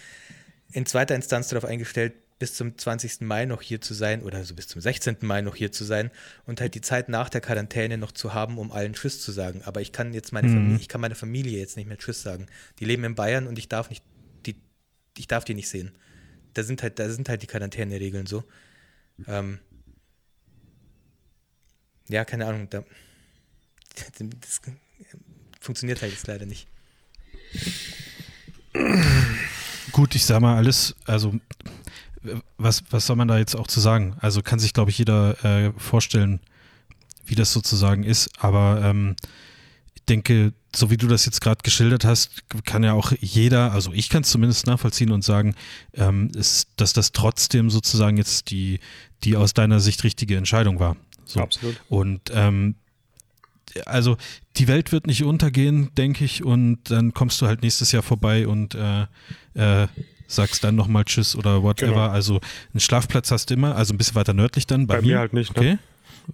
in 0.72 0.85
zweiter 0.85 1.15
Instanz 1.15 1.49
darauf 1.49 1.65
eingestellt, 1.65 2.14
bis 2.39 2.53
zum 2.53 2.77
20. 2.77 3.22
Mai 3.22 3.45
noch 3.45 3.61
hier 3.61 3.81
zu 3.81 3.94
sein 3.94 4.22
oder 4.22 4.44
so 4.44 4.53
bis 4.53 4.68
zum 4.68 4.80
16. 4.80 5.18
Mai 5.22 5.41
noch 5.41 5.56
hier 5.56 5.72
zu 5.72 5.84
sein 5.84 6.11
und 6.45 6.61
halt 6.61 6.76
die 6.76 6.81
Zeit 6.81 7.10
nach 7.10 7.30
der 7.30 7.41
Quarantäne 7.41 7.98
noch 7.98 8.11
zu 8.11 8.34
haben, 8.34 8.60
um 8.60 8.72
allen 8.72 8.94
Tschüss 8.94 9.22
zu 9.22 9.31
sagen. 9.31 9.64
Aber 9.64 9.81
ich 9.81 9.91
kann 9.91 10.14
jetzt 10.14 10.31
meine 10.31 10.48
mhm. 10.48 10.53
Familie, 10.53 10.77
ich 10.77 10.88
kann 10.88 11.02
meiner 11.02 11.15
Familie 11.15 11.57
jetzt 11.57 11.77
nicht 11.77 11.88
mehr 11.88 11.98
Tschüss 11.98 12.22
sagen. 12.22 12.45
Die 12.80 12.85
leben 12.85 13.03
in 13.03 13.15
Bayern 13.15 13.48
und 13.48 13.57
ich 13.57 13.69
darf 13.69 13.89
nicht, 13.89 14.03
die, 14.45 14.56
ich 15.18 15.27
darf 15.27 15.45
die 15.45 15.56
nicht 15.56 15.69
sehen. 15.69 15.91
Da 16.53 16.64
sind 16.64 16.84
halt, 16.84 16.99
da 16.99 17.10
sind 17.10 17.27
halt 17.27 17.41
die 17.41 17.48
Quarantäneregeln 17.48 18.27
so. 18.27 18.44
Ähm, 19.27 19.60
ja, 22.07 22.23
keine 22.23 22.45
Ahnung, 22.45 22.69
da, 22.69 22.84
das 24.39 24.61
funktioniert 25.60 26.02
halt 26.03 26.11
jetzt 26.11 26.27
leider 26.27 26.45
nicht. 26.45 26.68
Gut, 29.98 30.14
ich 30.14 30.26
sag 30.26 30.41
mal 30.41 30.56
alles, 30.56 30.95
also 31.06 31.34
was, 32.60 32.84
was 32.91 33.07
soll 33.07 33.15
man 33.15 33.28
da 33.28 33.40
jetzt 33.40 33.56
auch 33.56 33.65
zu 33.65 33.80
sagen? 33.80 34.15
Also 34.19 34.44
kann 34.44 34.60
sich, 34.60 34.74
glaube 34.74 34.91
ich, 34.91 34.99
jeder 34.99 35.44
äh, 35.44 35.74
vorstellen, 35.76 36.40
wie 37.26 37.34
das 37.34 37.52
sozusagen 37.52 38.03
ist. 38.03 38.30
Aber 38.38 38.80
ähm, 38.84 39.15
ich 39.95 40.03
denke, 40.03 40.53
so 40.76 40.91
wie 40.91 40.98
du 40.98 41.07
das 41.07 41.26
jetzt 41.26 41.41
gerade 41.41 41.64
geschildert 41.64 42.06
hast, 42.06 42.44
kann 42.64 42.84
ja 42.84 42.94
auch 42.94 43.11
jeder, 43.19 43.72
also 43.72 43.91
ich 43.91 44.10
kann 44.10 44.22
es 44.22 44.30
zumindest 44.30 44.68
nachvollziehen 44.68 45.11
und 45.11 45.24
sagen, 45.24 45.56
ähm, 45.95 46.30
ist, 46.36 46.69
dass 46.76 46.94
das 46.94 47.11
trotzdem 47.11 47.72
sozusagen 47.72 48.18
jetzt 48.18 48.52
die, 48.52 48.80
die 49.24 49.36
aus 49.36 49.56
deiner 49.56 49.80
Sicht 49.80 50.03
richtige 50.03 50.38
Entscheidung 50.38 50.80
war. 50.80 50.95
So. 51.26 51.40
Absolut. 51.40 51.82
Und 51.90 52.22
ähm, 52.36 52.76
also 53.85 54.18
die 54.57 54.68
Welt 54.68 54.91
wird 54.91 55.07
nicht 55.07 55.23
untergehen, 55.23 55.89
denke 55.95 56.26
ich, 56.26 56.44
und 56.44 56.80
dann 56.89 57.14
kommst 57.14 57.41
du 57.41 57.48
halt 57.48 57.61
nächstes 57.61 57.91
Jahr 57.91 58.03
vorbei 58.03 58.48
und 58.48 58.76
äh, 58.76 59.03
äh, 59.53 59.88
sagst 60.27 60.64
dann 60.64 60.76
nochmal 60.76 61.06
Tschüss 61.06 61.35
oder 61.35 61.64
whatever. 61.64 61.91
Genau. 61.91 62.07
Also 62.07 62.39
einen 62.73 62.80
Schlafplatz 62.80 63.31
hast 63.31 63.49
du 63.49 63.53
immer, 63.53 63.76
also 63.76 63.94
ein 63.94 63.98
bisschen 63.98 64.15
weiter 64.15 64.34
nördlich 64.34 64.68
dann. 64.68 64.88
Bei, 64.88 64.95
bei 64.95 65.02
mir, 65.02 65.07
mir 65.07 65.19
halt 65.19 65.34
nicht. 65.34 65.56
Ne? 65.56 65.60
Okay. 65.60 65.77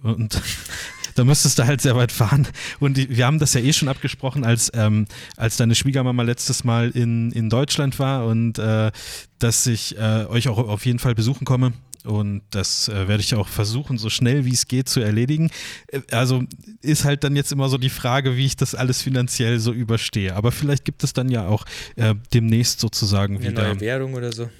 Und 0.02 0.40
da 1.14 1.24
müsstest 1.24 1.58
du 1.58 1.66
halt 1.66 1.80
sehr 1.80 1.96
weit 1.96 2.12
fahren. 2.12 2.48
Und 2.80 2.96
die, 2.96 3.16
wir 3.16 3.26
haben 3.26 3.38
das 3.38 3.54
ja 3.54 3.60
eh 3.60 3.72
schon 3.72 3.88
abgesprochen, 3.88 4.44
als, 4.44 4.70
ähm, 4.74 5.06
als 5.36 5.56
deine 5.56 5.74
Schwiegermama 5.74 6.22
letztes 6.22 6.64
Mal 6.64 6.90
in, 6.90 7.30
in 7.32 7.50
Deutschland 7.50 7.98
war 7.98 8.26
und 8.26 8.58
äh, 8.58 8.90
dass 9.38 9.66
ich 9.66 9.96
äh, 9.96 10.26
euch 10.28 10.48
auch 10.48 10.58
auf 10.58 10.84
jeden 10.86 10.98
Fall 10.98 11.14
besuchen 11.14 11.44
komme. 11.44 11.72
Und 12.04 12.42
das 12.50 12.88
äh, 12.88 13.08
werde 13.08 13.22
ich 13.22 13.34
auch 13.34 13.48
versuchen, 13.48 13.96
so 13.96 14.10
schnell 14.10 14.44
wie 14.44 14.52
es 14.52 14.68
geht 14.68 14.88
zu 14.90 15.00
erledigen. 15.00 15.50
Äh, 15.88 16.00
also 16.10 16.44
ist 16.82 17.04
halt 17.04 17.24
dann 17.24 17.34
jetzt 17.34 17.50
immer 17.50 17.68
so 17.68 17.78
die 17.78 17.88
Frage, 17.88 18.36
wie 18.36 18.44
ich 18.44 18.56
das 18.56 18.74
alles 18.74 19.00
finanziell 19.02 19.58
so 19.58 19.72
überstehe. 19.72 20.36
Aber 20.36 20.52
vielleicht 20.52 20.84
gibt 20.84 21.02
es 21.02 21.14
dann 21.14 21.30
ja 21.30 21.46
auch 21.46 21.64
äh, 21.96 22.14
demnächst 22.34 22.80
sozusagen 22.80 23.36
Eine 23.36 23.48
wieder. 23.48 23.62
Eine 23.62 23.72
neue 23.74 23.80
Währung 23.80 24.14
oder 24.14 24.32
so. 24.32 24.50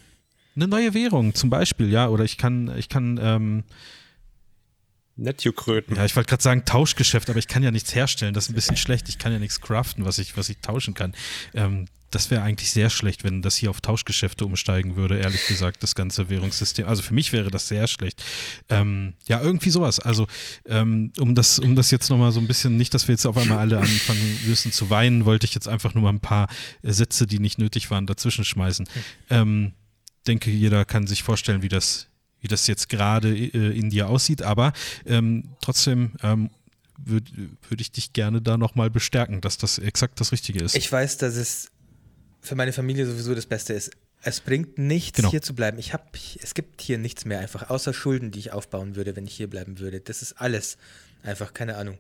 Eine 0.57 0.69
neue 0.69 0.95
Währung 0.95 1.35
zum 1.35 1.51
Beispiel, 1.51 1.91
ja. 1.91 2.09
Oder 2.09 2.25
ich 2.25 2.39
kann, 2.39 2.73
ich 2.79 2.89
kann. 2.89 3.21
Ähm, 3.23 3.65
Netjukröten. 5.17 5.97
Ja, 5.97 6.05
ich 6.05 6.17
wollte 6.17 6.29
gerade 6.29 6.43
sagen 6.43 6.65
Tauschgeschäft, 6.65 7.31
aber 7.31 7.39
ich 7.39 7.47
kann 7.47 7.63
ja 7.63 7.71
nichts 7.71 7.95
herstellen. 7.95 8.35
Das 8.35 8.45
ist 8.45 8.51
ein 8.51 8.55
bisschen 8.55 8.77
schlecht. 8.77 9.09
Ich 9.09 9.19
kann 9.19 9.33
ja 9.33 9.39
nichts 9.39 9.61
craften, 9.61 10.05
was 10.05 10.19
ich, 10.19 10.37
was 10.37 10.49
ich 10.49 10.59
tauschen 10.59 10.95
kann. 10.95 11.15
Ähm, 11.55 11.87
das 12.15 12.31
wäre 12.31 12.43
eigentlich 12.43 12.71
sehr 12.71 12.91
schlecht, 12.91 13.25
wenn 13.25 13.43
das 13.43 13.57
hier 13.57 13.71
auf 13.71 13.81
Tauschgeschäfte 13.81 14.47
umsteigen 14.47 14.97
würde, 14.97 15.19
ehrlich 15.19 15.47
gesagt, 15.47 15.83
das 15.83 15.95
ganze 15.95 16.29
Währungssystem. 16.29 16.87
Also 16.87 17.03
für 17.03 17.15
mich 17.15 17.33
wäre 17.33 17.51
das 17.51 17.69
sehr 17.69 17.87
schlecht. 17.87 18.23
Ähm, 18.69 19.15
ja, 19.27 19.41
irgendwie 19.41 19.71
sowas. 19.71 19.99
Also 19.99 20.27
ähm, 20.67 21.13
um, 21.19 21.35
das, 21.35 21.59
um 21.59 21.75
das 21.75 21.91
jetzt 21.91 22.11
nochmal 22.11 22.33
so 22.33 22.41
ein 22.41 22.47
bisschen, 22.47 22.77
nicht, 22.77 22.95
dass 22.95 23.09
wir 23.09 23.15
jetzt 23.15 23.27
auf 23.27 23.37
einmal 23.37 23.59
alle 23.59 23.79
anfangen 23.79 24.39
müssen 24.47 24.73
zu 24.73 24.91
weinen, 24.91 25.25
wollte 25.25 25.47
ich 25.47 25.55
jetzt 25.55 25.69
einfach 25.69 25.95
nur 25.95 26.05
mal 26.05 26.11
ein 26.11 26.21
paar 26.21 26.49
Sätze, 26.83 27.27
die 27.27 27.39
nicht 27.39 27.59
nötig 27.59 27.91
waren, 27.91 28.07
dazwischen 28.07 28.45
schmeißen. 28.45 28.89
Ähm, 29.31 29.73
denke, 30.27 30.51
jeder 30.51 30.85
kann 30.85 31.07
sich 31.07 31.23
vorstellen, 31.23 31.63
wie 31.63 31.69
das, 31.69 32.09
wie 32.41 32.49
das 32.49 32.67
jetzt 32.67 32.89
gerade 32.89 33.37
äh, 33.37 33.77
in 33.77 33.91
dir 33.91 34.09
aussieht, 34.09 34.43
aber 34.43 34.73
ähm, 35.07 35.51
trotzdem 35.61 36.13
ähm, 36.23 36.51
würde 36.97 37.31
würd 37.69 37.81
ich 37.81 37.91
dich 37.91 38.13
gerne 38.13 38.41
da 38.41 38.57
nochmal 38.57 38.91
bestärken, 38.91 39.41
dass 39.41 39.59
das 39.59 39.79
exakt 39.79 40.21
das 40.21 40.33
Richtige 40.33 40.63
ist. 40.63 40.77
Ich 40.77 40.91
weiß, 40.91 41.19
dass 41.19 41.35
es 41.35 41.71
für 42.45 42.55
meine 42.55 42.73
Familie 42.73 43.07
sowieso 43.07 43.35
das 43.35 43.47
Beste 43.47 43.73
ist. 43.73 43.91
Es 44.23 44.41
bringt 44.41 44.79
nichts, 44.79 45.17
genau. 45.17 45.31
hier 45.31 45.43
zu 45.43 45.55
bleiben. 45.55 45.79
Ich 45.79 45.93
hab, 45.93 46.17
es 46.43 46.55
gibt 46.55 46.81
hier 46.81 46.99
nichts 46.99 47.25
mehr 47.25 47.41
einfach, 47.41 47.69
außer 47.69 47.93
Schulden, 47.93 48.31
die 48.31 48.39
ich 48.39 48.53
aufbauen 48.53 48.97
würde, 48.97 49.17
wenn 49.17 49.27
ich 49.27 49.35
hier 49.35 49.51
bleiben 49.51 49.79
würde. 49.79 50.01
Das 50.01 50.23
ist 50.23 50.35
alles. 50.35 50.79
Einfach, 51.23 51.53
keine 51.53 51.77
Ahnung. 51.77 51.99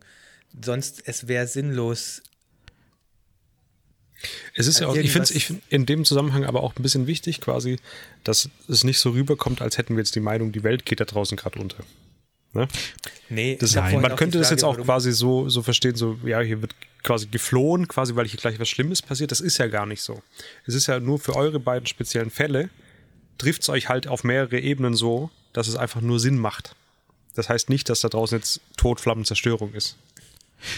Sonst, 0.63 1.03
es 1.07 1.29
wäre 1.29 1.47
sinnlos. 1.47 2.23
Es 4.55 4.67
ist 4.67 4.81
ja 4.81 4.87
auch, 4.87 4.97
ich 4.97 5.11
finde 5.11 5.35
es 5.35 5.43
find 5.43 5.63
in 5.69 5.85
dem 5.85 6.05
Zusammenhang 6.05 6.45
aber 6.45 6.63
auch 6.63 6.77
ein 6.77 6.83
bisschen 6.83 7.07
wichtig, 7.07 7.41
quasi, 7.41 7.79
dass 8.23 8.49
es 8.69 8.85
nicht 8.85 8.99
so 8.99 9.11
rüberkommt, 9.11 9.61
als 9.61 9.77
hätten 9.77 9.97
wir 9.97 10.01
jetzt 10.01 10.15
die 10.15 10.21
Meinung, 10.21 10.53
die 10.53 10.63
Welt 10.63 10.87
geht 10.87 11.01
da 11.01 11.05
draußen 11.05 11.37
gerade 11.37 11.59
unter. 11.59 11.85
Ne? 12.55 12.69
Nee, 13.29 13.57
das, 13.57 13.75
man 13.75 14.17
könnte 14.17 14.39
das 14.39 14.51
jetzt 14.51 14.65
auch 14.65 14.79
quasi 14.79 15.13
so, 15.13 15.49
so 15.49 15.63
verstehen, 15.63 15.97
so, 15.97 16.19
ja, 16.25 16.41
hier 16.41 16.63
wird 16.63 16.75
quasi 17.03 17.27
geflohen, 17.27 17.89
quasi 17.89 18.15
weil 18.15 18.27
hier 18.27 18.39
gleich 18.39 18.59
was 18.61 18.69
Schlimmes 18.69 19.03
passiert. 19.03 19.31
Das 19.31 19.41
ist 19.41 19.59
ja 19.59 19.67
gar 19.67 19.87
nicht 19.87 20.03
so. 20.03 20.23
Es 20.67 20.75
ist 20.75 20.87
ja 20.87 21.01
nur 21.01 21.19
für 21.19 21.35
eure 21.35 21.59
beiden 21.59 21.87
speziellen 21.87 22.31
Fälle, 22.31 22.71
trifft 23.39 23.63
es 23.63 23.69
euch 23.69 23.89
halt 23.89 24.07
auf 24.07 24.25
mehrere 24.25 24.59
Ebenen 24.59 24.95
so, 24.95 25.31
dass 25.53 25.69
es 25.69 25.77
einfach 25.77 26.01
nur 26.01 26.21
Sinn 26.21 26.39
macht. 26.39 26.75
Das 27.35 27.49
heißt 27.49 27.69
nicht, 27.69 27.89
dass 27.89 28.01
da 28.01 28.09
draußen 28.09 28.39
jetzt 28.39 28.61
Todflammenzerstörung 28.77 29.75
ist. 29.75 29.97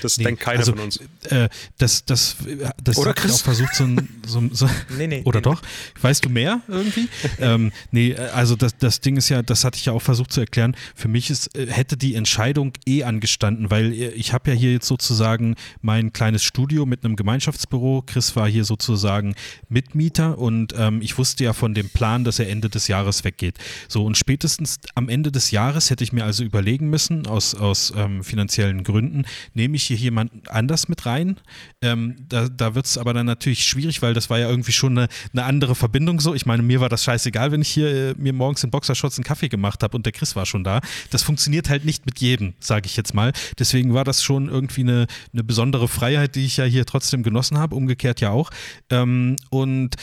Das 0.02 0.18
nee, 0.18 0.24
denkt 0.24 0.40
keiner 0.40 0.60
also, 0.60 0.72
von 0.72 0.80
uns. 0.82 1.00
Äh, 1.24 1.48
das 1.78 2.04
das, 2.04 2.36
das 2.82 2.96
oder 2.98 3.10
hat 3.10 3.30
auch 3.30 3.38
versucht, 3.38 3.74
so 3.74 3.84
ein. 3.84 4.08
So, 4.26 4.42
so 4.52 4.68
nee, 4.98 5.06
nee, 5.06 5.22
oder 5.24 5.40
nee, 5.40 5.44
doch? 5.44 5.62
Weißt 6.00 6.24
du 6.24 6.28
mehr 6.28 6.60
irgendwie? 6.68 7.08
ähm, 7.38 7.72
nee, 7.90 8.14
also 8.16 8.56
das, 8.56 8.76
das 8.76 9.00
Ding 9.00 9.16
ist 9.16 9.28
ja, 9.28 9.42
das 9.42 9.64
hatte 9.64 9.78
ich 9.78 9.86
ja 9.86 9.92
auch 9.92 10.02
versucht 10.02 10.32
zu 10.32 10.40
erklären. 10.40 10.76
Für 10.94 11.08
mich 11.08 11.30
ist, 11.30 11.56
äh, 11.56 11.66
hätte 11.70 11.96
die 11.96 12.14
Entscheidung 12.14 12.72
eh 12.86 13.04
angestanden, 13.04 13.70
weil 13.70 13.92
äh, 13.92 14.08
ich 14.10 14.32
habe 14.32 14.50
ja 14.50 14.56
hier 14.56 14.72
jetzt 14.72 14.86
sozusagen 14.86 15.54
mein 15.82 16.12
kleines 16.12 16.42
Studio 16.42 16.86
mit 16.86 17.04
einem 17.04 17.16
Gemeinschaftsbüro. 17.16 18.02
Chris 18.06 18.36
war 18.36 18.48
hier 18.48 18.64
sozusagen 18.64 19.34
Mitmieter 19.68 20.38
und 20.38 20.74
ähm, 20.78 21.00
ich 21.02 21.18
wusste 21.18 21.44
ja 21.44 21.52
von 21.52 21.74
dem 21.74 21.88
Plan, 21.90 22.24
dass 22.24 22.38
er 22.38 22.48
Ende 22.48 22.68
des 22.68 22.88
Jahres 22.88 23.24
weggeht. 23.24 23.58
So, 23.88 24.04
und 24.04 24.16
spätestens 24.16 24.78
am 24.94 25.08
Ende 25.08 25.32
des 25.32 25.50
Jahres 25.50 25.90
hätte 25.90 26.04
ich 26.04 26.12
mir 26.12 26.24
also 26.24 26.42
überlegen 26.44 26.90
müssen, 26.90 27.26
aus, 27.26 27.54
aus 27.54 27.92
ähm, 27.96 28.24
finanziellen 28.24 28.84
Gründen, 28.84 29.24
nehme 29.54 29.75
ich 29.76 29.84
hier 29.84 29.96
jemand 29.96 30.50
anders 30.50 30.88
mit 30.88 31.06
rein. 31.06 31.36
Ähm, 31.82 32.16
da 32.28 32.48
da 32.48 32.74
wird 32.74 32.86
es 32.86 32.98
aber 32.98 33.14
dann 33.14 33.26
natürlich 33.26 33.64
schwierig, 33.64 34.02
weil 34.02 34.14
das 34.14 34.30
war 34.30 34.38
ja 34.38 34.48
irgendwie 34.48 34.72
schon 34.72 34.98
eine, 34.98 35.08
eine, 35.32 35.44
andere 35.44 35.74
Verbindung 35.74 36.20
so. 36.20 36.34
Ich 36.34 36.46
meine, 36.46 36.62
mir 36.62 36.80
war 36.80 36.88
das 36.88 37.04
scheißegal, 37.04 37.52
wenn 37.52 37.62
ich 37.62 37.68
hier 37.68 38.10
äh, 38.10 38.14
mir 38.16 38.32
morgens 38.32 38.64
in 38.64 38.70
Boxershorts 38.70 39.18
einen 39.18 39.24
Kaffee 39.24 39.48
gemacht 39.48 39.82
habe 39.82 39.96
und 39.96 40.06
der 40.06 40.12
Chris 40.12 40.36
war 40.36 40.46
schon 40.46 40.64
da. 40.64 40.80
Das 41.10 41.22
funktioniert 41.22 41.68
halt 41.68 41.84
nicht 41.84 42.06
mit 42.06 42.20
jedem, 42.20 42.54
sage 42.60 42.86
ich 42.86 42.96
jetzt 42.96 43.14
mal. 43.14 43.32
Deswegen 43.58 43.94
war 43.94 44.04
das 44.04 44.22
schon 44.22 44.48
irgendwie 44.48 44.82
eine, 44.82 45.06
eine 45.32 45.44
besondere 45.44 45.88
Freiheit, 45.88 46.34
die 46.34 46.44
ich 46.44 46.56
ja 46.56 46.64
hier 46.64 46.86
trotzdem 46.86 47.22
genossen 47.22 47.58
habe, 47.58 47.76
umgekehrt 47.76 48.20
ja 48.20 48.30
auch. 48.30 48.50
Ähm, 48.90 49.36
und 49.50 49.96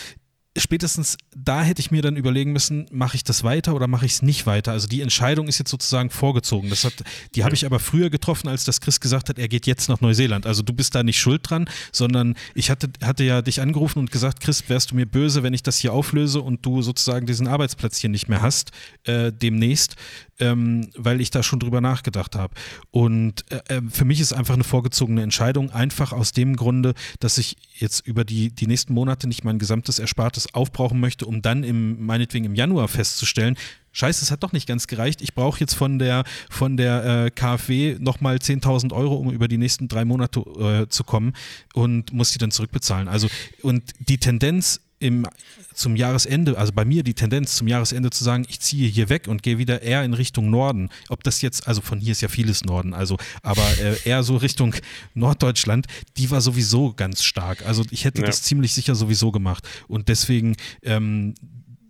spätestens 0.58 1.18
da 1.36 1.64
hätte 1.64 1.80
ich 1.80 1.92
mir 1.92 2.02
dann 2.02 2.16
überlegen 2.16 2.52
müssen, 2.52 2.86
mache 2.92 3.16
ich 3.16 3.24
das 3.24 3.44
weiter 3.44 3.74
oder 3.74 3.88
mache 3.88 4.06
ich 4.06 4.14
es 4.14 4.22
nicht 4.22 4.46
weiter? 4.46 4.72
Also 4.72 4.88
die 4.88 5.02
Entscheidung 5.02 5.48
ist 5.48 5.58
jetzt 5.58 5.72
sozusagen 5.72 6.10
vorgezogen. 6.10 6.70
Das 6.70 6.84
hat, 6.86 6.94
die 7.36 7.44
habe 7.44 7.56
ich 7.56 7.66
aber 7.66 7.80
früher 7.80 8.10
getroffen, 8.10 8.48
als 8.48 8.64
das 8.64 8.80
Chris 8.80 9.00
gesagt 9.00 9.30
hat, 9.30 9.40
er 9.40 9.48
geht 9.48 9.66
jetzt 9.66 9.90
nach 9.90 10.02
Neuseeland. 10.02 10.46
Also 10.46 10.62
du 10.62 10.74
bist 10.74 10.94
da 10.96 11.04
nicht 11.04 11.20
schuld 11.20 11.42
dran, 11.50 11.68
sondern 11.92 12.36
ich 12.54 12.70
hatte, 12.70 12.90
hatte 13.04 13.24
ja 13.24 13.42
dich 13.42 13.62
angerufen 13.62 14.00
und 14.00 14.12
gesagt, 14.12 14.42
Chris, 14.42 14.64
wärst 14.68 14.92
du 14.92 14.96
mir 14.96 15.06
böse, 15.06 15.44
wenn 15.44 15.54
ich 15.54 15.64
das 15.64 15.80
hier 15.80 15.94
auflöse 15.94 16.42
und 16.42 16.66
du 16.66 16.82
sozusagen 16.82 17.26
diesen 17.26 17.48
Arbeitsplatz 17.48 17.98
hier 17.98 18.10
nicht 18.10 18.30
mehr 18.30 18.42
hast, 18.42 18.72
äh, 19.06 19.32
demnächst 19.32 19.96
ähm, 20.44 20.90
weil 20.96 21.22
ich 21.22 21.32
da 21.32 21.42
schon 21.42 21.60
drüber 21.60 21.80
nachgedacht 21.80 22.36
habe. 22.36 22.54
Und 22.92 23.46
äh, 23.52 23.78
äh, 23.78 23.82
für 23.90 24.06
mich 24.06 24.20
ist 24.20 24.34
einfach 24.34 24.54
eine 24.54 24.64
vorgezogene 24.64 25.24
Entscheidung, 25.24 25.72
einfach 25.72 26.12
aus 26.12 26.34
dem 26.34 26.56
Grunde, 26.56 26.94
dass 27.20 27.38
ich 27.38 27.58
jetzt 27.76 28.06
über 28.06 28.26
die, 28.26 28.52
die 28.52 28.68
nächsten 28.68 28.94
Monate 28.94 29.28
nicht 29.28 29.44
mein 29.44 29.60
gesamtes 29.60 30.00
Erspartes 30.00 30.54
aufbrauchen 30.54 31.00
möchte, 31.00 31.26
um 31.26 31.42
dann 31.42 31.64
im, 31.64 32.06
meinetwegen 32.06 32.46
im 32.46 32.56
Januar 32.56 32.88
festzustellen, 32.88 33.58
Scheiße, 33.96 34.26
es 34.26 34.32
hat 34.32 34.42
doch 34.42 34.54
nicht 34.54 34.68
ganz 34.68 34.88
gereicht. 34.88 35.22
Ich 35.22 35.36
brauche 35.36 35.60
jetzt 35.60 35.76
von 35.76 36.00
der, 36.00 36.24
von 36.50 36.78
der 36.78 37.26
äh, 37.26 37.30
KfW 37.30 37.98
nochmal 38.00 38.38
10.000 38.38 38.92
Euro, 38.92 39.16
um 39.18 39.30
über 39.30 39.48
die 39.48 39.60
nächsten 39.60 39.88
drei 39.88 40.04
Monate 40.04 40.40
äh, 40.40 40.90
zu 40.90 41.04
kommen 41.04 41.34
und 41.76 42.12
muss 42.12 42.32
die 42.32 42.40
dann 42.40 42.50
zurückbezahlen. 42.50 43.08
Also, 43.08 43.28
und 43.62 43.84
die 44.00 44.18
Tendenz 44.18 44.82
im, 45.04 45.28
zum 45.74 45.96
Jahresende, 45.96 46.58
also 46.58 46.72
bei 46.72 46.86
mir 46.86 47.04
die 47.04 47.14
Tendenz 47.14 47.56
zum 47.58 47.68
Jahresende 47.68 48.10
zu 48.10 48.24
sagen, 48.24 48.46
ich 48.48 48.60
ziehe 48.60 48.90
hier 48.90 49.10
weg 49.10 49.28
und 49.28 49.44
gehe 49.44 49.58
wieder 49.58 49.82
eher 49.82 50.04
in 50.04 50.14
Richtung 50.14 50.50
Norden. 50.50 50.90
Ob 51.10 51.24
das 51.24 51.42
jetzt, 51.42 51.68
also 51.68 51.82
von 51.82 52.00
hier 52.00 52.14
ist 52.14 52.22
ja 52.22 52.30
vieles 52.30 52.64
Norden, 52.64 52.94
also, 52.94 53.18
aber 53.42 53.68
äh, 53.80 53.98
eher 54.06 54.24
so 54.24 54.38
Richtung 54.38 54.74
Norddeutschland, 55.14 55.88
die 56.18 56.32
war 56.32 56.42
sowieso 56.42 56.94
ganz 56.94 57.24
stark. 57.24 57.66
Also 57.66 57.84
ich 57.92 58.06
hätte 58.06 58.22
ja. 58.22 58.28
das 58.28 58.44
ziemlich 58.44 58.74
sicher 58.74 58.96
sowieso 58.96 59.32
gemacht. 59.32 59.68
Und 59.88 60.08
deswegen 60.08 60.56
ähm, 60.84 61.36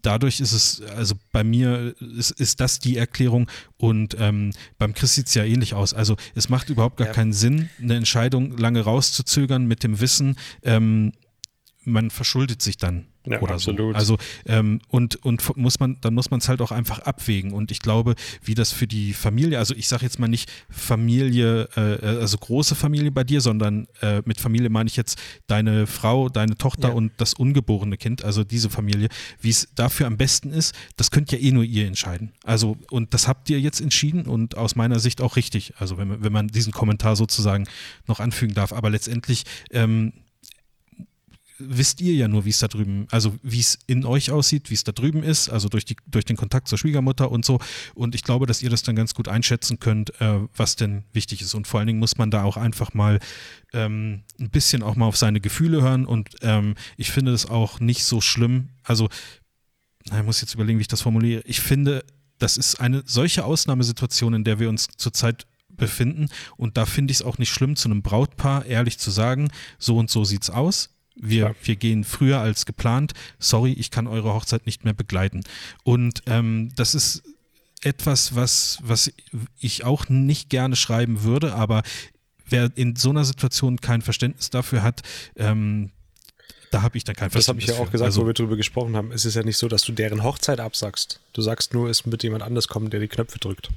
dadurch 0.01 0.39
ist 0.39 0.53
es, 0.53 0.81
also 0.95 1.15
bei 1.31 1.43
mir 1.43 1.95
ist, 1.99 2.31
ist 2.31 2.59
das 2.59 2.79
die 2.79 2.97
Erklärung 2.97 3.49
und 3.77 4.15
ähm, 4.19 4.51
beim 4.77 4.93
Chris 4.93 5.15
sieht 5.15 5.27
es 5.27 5.33
ja 5.33 5.43
ähnlich 5.43 5.73
aus. 5.73 5.93
Also 5.93 6.15
es 6.35 6.49
macht 6.49 6.69
überhaupt 6.69 6.97
gar 6.97 7.07
ja. 7.07 7.13
keinen 7.13 7.33
Sinn, 7.33 7.69
eine 7.81 7.95
Entscheidung 7.95 8.57
lange 8.57 8.81
rauszuzögern 8.81 9.65
mit 9.65 9.83
dem 9.83 9.99
Wissen, 9.99 10.35
ähm, 10.61 11.13
man 11.85 12.09
verschuldet 12.09 12.61
sich 12.61 12.77
dann 12.77 13.07
ja, 13.25 13.41
oder 13.41 13.53
absolut. 13.53 13.93
so. 13.93 13.97
Also 13.97 14.17
ähm, 14.45 14.81
und 14.89 15.15
und 15.23 15.57
muss 15.57 15.79
man 15.79 15.97
dann 16.01 16.13
muss 16.13 16.29
man 16.29 16.39
es 16.39 16.49
halt 16.49 16.61
auch 16.61 16.71
einfach 16.71 16.99
abwägen 16.99 17.53
und 17.53 17.71
ich 17.71 17.79
glaube, 17.79 18.15
wie 18.43 18.53
das 18.53 18.71
für 18.71 18.87
die 18.87 19.13
Familie, 19.13 19.59
also 19.59 19.73
ich 19.75 19.87
sage 19.87 20.03
jetzt 20.03 20.19
mal 20.19 20.27
nicht 20.27 20.51
Familie, 20.69 21.69
äh, 21.75 22.05
also 22.05 22.37
große 22.37 22.75
Familie 22.75 23.11
bei 23.11 23.23
dir, 23.23 23.41
sondern 23.41 23.87
äh, 24.01 24.21
mit 24.25 24.39
Familie 24.39 24.69
meine 24.69 24.87
ich 24.87 24.95
jetzt 24.95 25.19
deine 25.47 25.87
Frau, 25.87 26.29
deine 26.29 26.57
Tochter 26.57 26.89
ja. 26.89 26.93
und 26.93 27.11
das 27.17 27.33
ungeborene 27.33 27.97
Kind, 27.97 28.23
also 28.23 28.43
diese 28.43 28.69
Familie, 28.69 29.07
wie 29.39 29.49
es 29.49 29.69
dafür 29.75 30.07
am 30.07 30.17
besten 30.17 30.51
ist, 30.51 30.75
das 30.97 31.11
könnt 31.11 31.31
ja 31.31 31.37
eh 31.37 31.51
nur 31.51 31.63
ihr 31.63 31.87
entscheiden. 31.87 32.33
Also 32.43 32.77
und 32.91 33.13
das 33.13 33.27
habt 33.27 33.49
ihr 33.49 33.59
jetzt 33.59 33.79
entschieden 33.79 34.23
und 34.23 34.57
aus 34.57 34.75
meiner 34.75 34.99
Sicht 34.99 35.21
auch 35.21 35.35
richtig. 35.37 35.73
Also 35.77 35.97
wenn 35.97 36.07
man 36.07 36.23
wenn 36.23 36.33
man 36.33 36.47
diesen 36.47 36.73
Kommentar 36.73 37.15
sozusagen 37.15 37.65
noch 38.07 38.19
anfügen 38.19 38.53
darf, 38.53 38.73
aber 38.73 38.89
letztendlich 38.89 39.43
ähm, 39.71 40.13
wisst 41.67 42.01
ihr 42.01 42.13
ja 42.13 42.27
nur, 42.27 42.45
wie 42.45 42.49
es 42.49 42.59
da 42.59 42.67
drüben, 42.67 43.07
also 43.11 43.35
wie 43.41 43.59
es 43.59 43.79
in 43.87 44.05
euch 44.05 44.31
aussieht, 44.31 44.69
wie 44.69 44.73
es 44.73 44.83
da 44.83 44.91
drüben 44.91 45.23
ist, 45.23 45.49
also 45.49 45.69
durch, 45.69 45.85
die, 45.85 45.95
durch 46.07 46.25
den 46.25 46.37
Kontakt 46.37 46.67
zur 46.67 46.77
Schwiegermutter 46.77 47.31
und 47.31 47.45
so. 47.45 47.59
Und 47.95 48.15
ich 48.15 48.23
glaube, 48.23 48.45
dass 48.45 48.61
ihr 48.61 48.69
das 48.69 48.83
dann 48.83 48.95
ganz 48.95 49.13
gut 49.13 49.27
einschätzen 49.27 49.79
könnt, 49.79 50.19
äh, 50.21 50.39
was 50.55 50.75
denn 50.75 51.03
wichtig 51.13 51.41
ist. 51.41 51.53
Und 51.53 51.67
vor 51.67 51.79
allen 51.79 51.87
Dingen 51.87 51.99
muss 51.99 52.17
man 52.17 52.31
da 52.31 52.43
auch 52.43 52.57
einfach 52.57 52.93
mal 52.93 53.19
ähm, 53.73 54.23
ein 54.39 54.49
bisschen 54.49 54.83
auch 54.83 54.95
mal 54.95 55.05
auf 55.05 55.17
seine 55.17 55.41
Gefühle 55.41 55.81
hören. 55.81 56.05
Und 56.05 56.29
ähm, 56.41 56.75
ich 56.97 57.11
finde 57.11 57.31
das 57.31 57.45
auch 57.45 57.79
nicht 57.79 58.03
so 58.03 58.21
schlimm. 58.21 58.69
Also, 58.83 59.09
ich 60.05 60.23
muss 60.23 60.41
jetzt 60.41 60.53
überlegen, 60.53 60.79
wie 60.79 60.83
ich 60.83 60.87
das 60.87 61.01
formuliere. 61.01 61.41
Ich 61.45 61.61
finde, 61.61 62.03
das 62.39 62.57
ist 62.57 62.79
eine 62.79 63.03
solche 63.05 63.45
Ausnahmesituation, 63.45 64.33
in 64.33 64.43
der 64.43 64.59
wir 64.59 64.69
uns 64.69 64.87
zurzeit 64.97 65.45
befinden. 65.69 66.27
Und 66.57 66.77
da 66.77 66.85
finde 66.85 67.11
ich 67.11 67.19
es 67.19 67.21
auch 67.23 67.37
nicht 67.37 67.51
schlimm, 67.51 67.75
zu 67.75 67.87
einem 67.87 68.01
Brautpaar 68.01 68.65
ehrlich 68.65 68.99
zu 68.99 69.11
sagen, 69.11 69.49
so 69.79 69.97
und 69.97 70.09
so 70.09 70.23
sieht's 70.23 70.49
aus 70.49 70.92
wir, 71.15 71.55
wir 71.63 71.75
gehen 71.75 72.03
früher 72.03 72.39
als 72.39 72.65
geplant. 72.65 73.13
Sorry, 73.39 73.73
ich 73.73 73.91
kann 73.91 74.07
eure 74.07 74.33
Hochzeit 74.33 74.65
nicht 74.65 74.83
mehr 74.83 74.93
begleiten. 74.93 75.41
Und 75.83 76.23
ähm, 76.25 76.71
das 76.75 76.95
ist 76.95 77.23
etwas, 77.81 78.35
was, 78.35 78.79
was 78.81 79.11
ich 79.59 79.83
auch 79.83 80.09
nicht 80.09 80.49
gerne 80.49 80.75
schreiben 80.75 81.23
würde, 81.23 81.53
aber 81.53 81.83
wer 82.45 82.71
in 82.75 82.95
so 82.95 83.09
einer 83.09 83.25
Situation 83.25 83.81
kein 83.81 84.01
Verständnis 84.01 84.49
dafür 84.49 84.83
hat, 84.83 85.01
ähm, 85.35 85.91
da 86.71 86.81
habe 86.81 86.97
ich 86.97 87.03
dann 87.03 87.15
kein 87.15 87.29
Verständnis. 87.29 87.67
Das 87.67 87.75
habe 87.75 87.77
ich 87.77 87.79
ja 87.79 87.87
auch 87.87 87.91
gesagt, 87.91 88.05
also, 88.05 88.23
wo 88.23 88.27
wir 88.27 88.33
darüber 88.33 88.55
gesprochen 88.55 88.95
haben. 88.95 89.11
Es 89.11 89.25
ist 89.25 89.35
ja 89.35 89.43
nicht 89.43 89.57
so, 89.57 89.67
dass 89.67 89.83
du 89.83 89.91
deren 89.91 90.23
Hochzeit 90.23 90.59
absagst. 90.59 91.19
Du 91.33 91.41
sagst 91.41 91.73
nur, 91.73 91.89
es 91.89 92.09
wird 92.09 92.23
jemand 92.23 92.41
anders 92.41 92.67
kommen, 92.67 92.89
der 92.89 92.99
die 92.99 93.07
Knöpfe 93.07 93.37
drückt. 93.37 93.69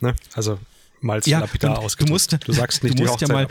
Ne? 0.00 0.14
Also 0.34 0.58
mal 1.00 1.20
ja, 1.24 1.40
lapidar 1.40 1.78
ausgedrückt. 1.78 2.08
Du, 2.08 2.12
musst, 2.12 2.48
du 2.48 2.52
sagst 2.52 2.84
nicht 2.84 2.98
du 2.98 3.04
musst 3.04 3.20
die 3.22 3.26
Hochzeit 3.26 3.28
ja 3.28 3.34
mal, 3.34 3.48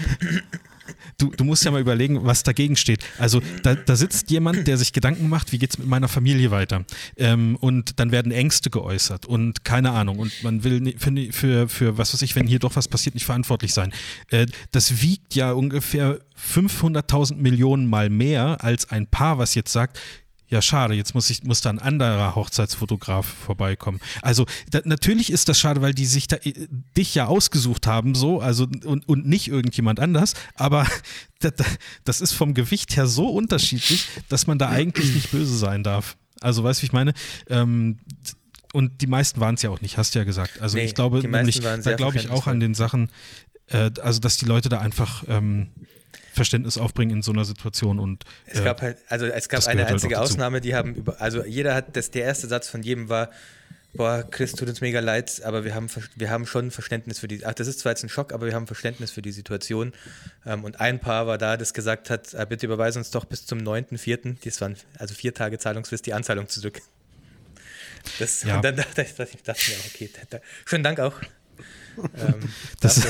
du, 1.18 1.32
du 1.32 1.44
musst 1.44 1.64
ja 1.66 1.72
mal 1.72 1.82
überlegen, 1.82 2.26
was 2.26 2.44
dagegen 2.44 2.76
steht. 2.76 3.04
Also 3.18 3.42
da, 3.64 3.76
da 3.76 3.96
sitzt 3.96 4.32
jemand, 4.32 4.68
der 4.68 4.78
sich 4.78 4.94
Gedanken 4.94 5.30
macht, 5.30 5.52
wie 5.52 5.58
geht 5.58 5.72
es 5.72 5.78
mit 5.78 5.88
meiner 5.88 6.08
Familie 6.08 6.52
weiter? 6.52 6.86
Ähm, 7.18 7.56
und 7.58 8.00
dann 8.00 8.12
werden 8.12 8.32
Ängste 8.32 8.70
geäußert 8.70 9.26
und 9.26 9.64
keine 9.64 9.92
Ahnung. 9.92 10.20
Und 10.20 10.32
man 10.44 10.64
will 10.64 10.96
für, 10.98 11.12
für, 11.32 11.70
für 11.70 11.98
was 11.98 12.14
weiß 12.14 12.22
ich, 12.22 12.36
wenn 12.36 12.48
hier 12.48 12.60
doch 12.60 12.76
was 12.76 12.88
passiert, 12.88 13.16
nicht 13.16 13.26
verantwortlich 13.26 13.74
sein. 13.74 13.94
Äh, 14.30 14.48
das 14.72 15.02
wiegt 15.02 15.36
ja 15.36 15.52
ungefähr 15.52 16.20
500.000 16.38 17.36
Millionen 17.36 17.88
mal 17.88 18.10
mehr 18.10 18.64
als 18.64 18.90
ein 18.90 19.08
Paar, 19.08 19.38
was 19.38 19.56
jetzt 19.56 19.72
sagt, 19.72 20.00
ja, 20.52 20.62
schade, 20.62 20.94
jetzt 20.94 21.16
muss, 21.16 21.30
ich, 21.30 21.44
muss 21.44 21.62
da 21.62 21.70
ein 21.70 21.80
anderer 21.80 22.36
Hochzeitsfotograf 22.36 23.26
vorbeikommen. 23.26 24.02
Also 24.22 24.46
da, 24.70 24.82
natürlich 24.84 25.32
ist 25.32 25.48
das 25.48 25.58
schade, 25.58 25.82
weil 25.82 25.94
die 25.94 26.06
sich 26.06 26.28
da, 26.28 26.36
äh, 26.44 26.68
dich 26.98 27.16
ja 27.16 27.28
ausgesucht 27.28 27.88
haben, 27.88 28.16
so, 28.16 28.42
also 28.42 28.68
und, 28.86 29.08
und 29.08 29.26
nicht 29.26 29.48
irgendjemand 29.48 30.02
anders, 30.02 30.34
aber 30.56 30.86
das, 31.40 31.54
das 32.04 32.20
ist 32.20 32.34
vom 32.34 32.54
Gewicht 32.54 32.98
her 32.98 33.08
so 33.08 33.30
unterschiedlich, 33.30 34.08
dass 34.28 34.46
man 34.46 34.60
da 34.60 34.68
eigentlich 34.70 35.16
nicht 35.16 35.32
böse 35.32 35.58
sein 35.58 35.84
darf. 35.84 36.18
Also, 36.42 36.64
weißt 36.64 36.80
du, 36.80 36.84
wie 36.84 36.88
ich 36.88 36.94
meine? 36.94 37.14
Ähm, 37.50 38.00
und 38.74 39.02
die 39.02 39.08
meisten 39.08 39.40
waren 39.40 39.56
es 39.56 39.62
ja 39.62 39.70
auch 39.70 39.80
nicht, 39.80 39.98
hast 39.98 40.16
du 40.16 40.20
ja 40.20 40.26
gesagt. 40.26 40.62
Also 40.62 40.78
nee, 40.78 40.84
ich 40.84 40.96
glaube 40.96 41.20
nämlich, 41.20 41.62
da 41.62 41.94
glaube 41.94 42.18
ich 42.18 42.30
auch 42.30 42.48
an 42.48 42.60
den 42.60 42.74
Sachen, 42.74 43.10
äh, 43.68 43.90
also 44.02 44.20
dass 44.20 44.36
die 44.36 44.46
Leute 44.46 44.68
da 44.68 44.80
einfach 44.80 45.24
ähm, 45.30 45.70
Verständnis 46.34 46.78
aufbringen 46.78 47.18
in 47.18 47.22
so 47.22 47.32
einer 47.32 47.46
Situation 47.46 48.00
und 48.00 48.24
es 48.46 48.60
äh, 48.60 48.64
gab 48.64 48.82
halt 48.82 48.98
also 49.08 49.26
es 49.26 49.50
gab 49.50 49.66
eine 49.68 49.84
halt 49.84 49.94
einzige 49.94 50.16
halt 50.16 50.26
Ausnahme 50.26 50.62
die 50.62 50.76
haben 50.76 50.96
über 50.96 51.22
also 51.22 51.44
jeder 51.44 51.76
hat 51.76 51.96
das 51.96 52.12
der 52.12 52.24
erste 52.24 52.48
Satz 52.48 52.70
von 52.70 52.84
jedem 52.84 53.10
war 53.10 53.30
boah 53.94 54.24
Chris 54.30 54.54
tut 54.54 54.70
uns 54.70 54.82
mega 54.82 55.00
leid 55.00 55.42
aber 55.44 55.66
wir 55.66 55.76
haben 55.76 55.88
wir 56.16 56.30
haben 56.30 56.46
schon 56.46 56.72
Verständnis 56.72 57.20
für 57.20 57.28
die 57.28 57.46
ach 57.46 57.54
das 57.54 57.68
ist 57.68 57.80
zwar 57.80 57.92
jetzt 57.92 58.04
ein 58.04 58.10
Schock 58.10 58.34
aber 58.34 58.46
wir 58.46 58.54
haben 58.54 58.68
Verständnis 58.68 59.12
für 59.12 59.22
die 59.22 59.32
Situation 59.32 59.94
ähm, 60.46 60.64
und 60.64 60.80
ein 60.80 61.00
Paar 61.00 61.28
war 61.28 61.38
da 61.38 61.58
das 61.58 61.74
gesagt 61.74 62.10
hat 62.10 62.34
äh, 62.34 62.46
bitte 62.48 62.66
überweise 62.66 63.00
uns 63.00 63.12
doch 63.12 63.26
bis 63.26 63.46
zum 63.46 63.60
9.4. 63.60 64.38
das 64.44 64.62
waren 64.62 64.76
also 64.98 65.14
vier 65.14 65.34
Tage 65.34 65.58
Zahlungsfrist 65.58 66.06
die 66.06 66.14
Anzahlung 66.14 66.48
zurück 66.48 66.82
das, 68.20 68.44
ja. 68.44 68.56
und 68.56 68.66
dann 68.66 68.76
dachte 68.78 69.02
ich, 69.02 69.14
dachte 69.16 69.62
ich 69.62 69.70
mir, 69.70 70.08
okay, 70.08 70.10
schönen 70.66 70.84
Dank 70.84 71.00
auch. 71.00 71.14
Ähm, 71.98 72.40
das, 72.80 73.08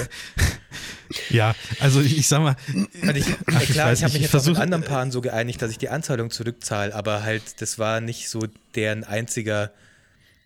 ja, 1.30 1.56
also 1.80 2.02
ich, 2.02 2.18
ich 2.18 2.28
sag 2.28 2.42
mal. 2.42 2.56
Und 2.74 3.16
ich, 3.16 3.26
ach, 3.54 3.64
klar, 3.64 3.94
ich, 3.94 4.00
ich 4.00 4.04
habe 4.04 4.14
mich 4.14 4.22
jetzt 4.22 4.32
versuch, 4.32 4.54
mit 4.54 4.62
anderen 4.62 4.84
Paaren 4.84 5.12
so 5.12 5.22
geeinigt, 5.22 5.62
dass 5.62 5.72
ich 5.72 5.78
die 5.78 5.90
Anzahlung 5.90 6.32
zurückzahle, 6.32 6.94
aber 6.94 7.24
halt, 7.24 7.62
das 7.62 7.80
war 7.80 8.02
nicht 8.02 8.30
so 8.30 8.48
deren 8.76 9.04
einziger. 9.04 9.72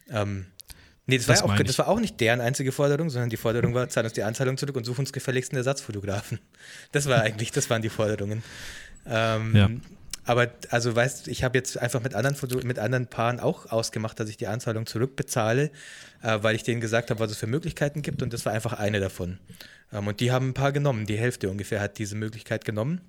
Ähm, 0.09 0.47
nee, 1.07 1.17
das, 1.17 1.27
das, 1.27 1.43
war 1.43 1.51
auch, 1.51 1.57
das 1.57 1.77
war 1.77 1.87
auch 1.87 1.99
nicht 1.99 2.19
deren 2.19 2.41
einzige 2.41 2.71
Forderung, 2.71 3.09
sondern 3.09 3.29
die 3.29 3.37
Forderung 3.37 3.73
war, 3.73 3.89
zahl 3.89 4.03
uns 4.03 4.13
die 4.13 4.23
Anzahlung 4.23 4.57
zurück 4.57 4.75
und 4.75 4.83
such 4.83 4.99
uns 4.99 5.13
gefälligst 5.13 5.51
einen 5.51 5.57
Ersatzfotografen. 5.57 6.39
Das 6.91 7.07
war 7.07 7.21
eigentlich, 7.21 7.51
das 7.51 7.69
waren 7.69 7.81
die 7.81 7.89
Forderungen. 7.89 8.43
Ähm, 9.07 9.55
ja. 9.55 9.69
Aber 10.25 10.51
also 10.69 10.95
weißt 10.95 11.27
ich 11.27 11.43
habe 11.43 11.57
jetzt 11.57 11.79
einfach 11.79 12.01
mit 12.01 12.15
anderen, 12.15 12.35
mit 12.65 12.79
anderen 12.79 13.07
Paaren 13.07 13.39
auch 13.39 13.71
ausgemacht, 13.71 14.19
dass 14.19 14.29
ich 14.29 14.37
die 14.37 14.47
Anzahlung 14.47 14.85
zurückbezahle, 14.85 15.71
äh, 16.21 16.39
weil 16.41 16.55
ich 16.55 16.63
denen 16.63 16.81
gesagt 16.81 17.11
habe, 17.11 17.19
was 17.19 17.31
es 17.31 17.37
für 17.37 17.47
Möglichkeiten 17.47 18.01
gibt 18.01 18.21
und 18.21 18.33
das 18.33 18.45
war 18.45 18.53
einfach 18.53 18.73
eine 18.73 18.99
davon. 18.99 19.37
Ähm, 19.93 20.07
und 20.07 20.19
die 20.19 20.31
haben 20.31 20.49
ein 20.49 20.53
paar 20.53 20.71
genommen, 20.71 21.05
die 21.05 21.17
Hälfte 21.17 21.49
ungefähr 21.49 21.79
hat 21.79 21.97
diese 21.99 22.15
Möglichkeit 22.15 22.65
genommen. 22.65 23.01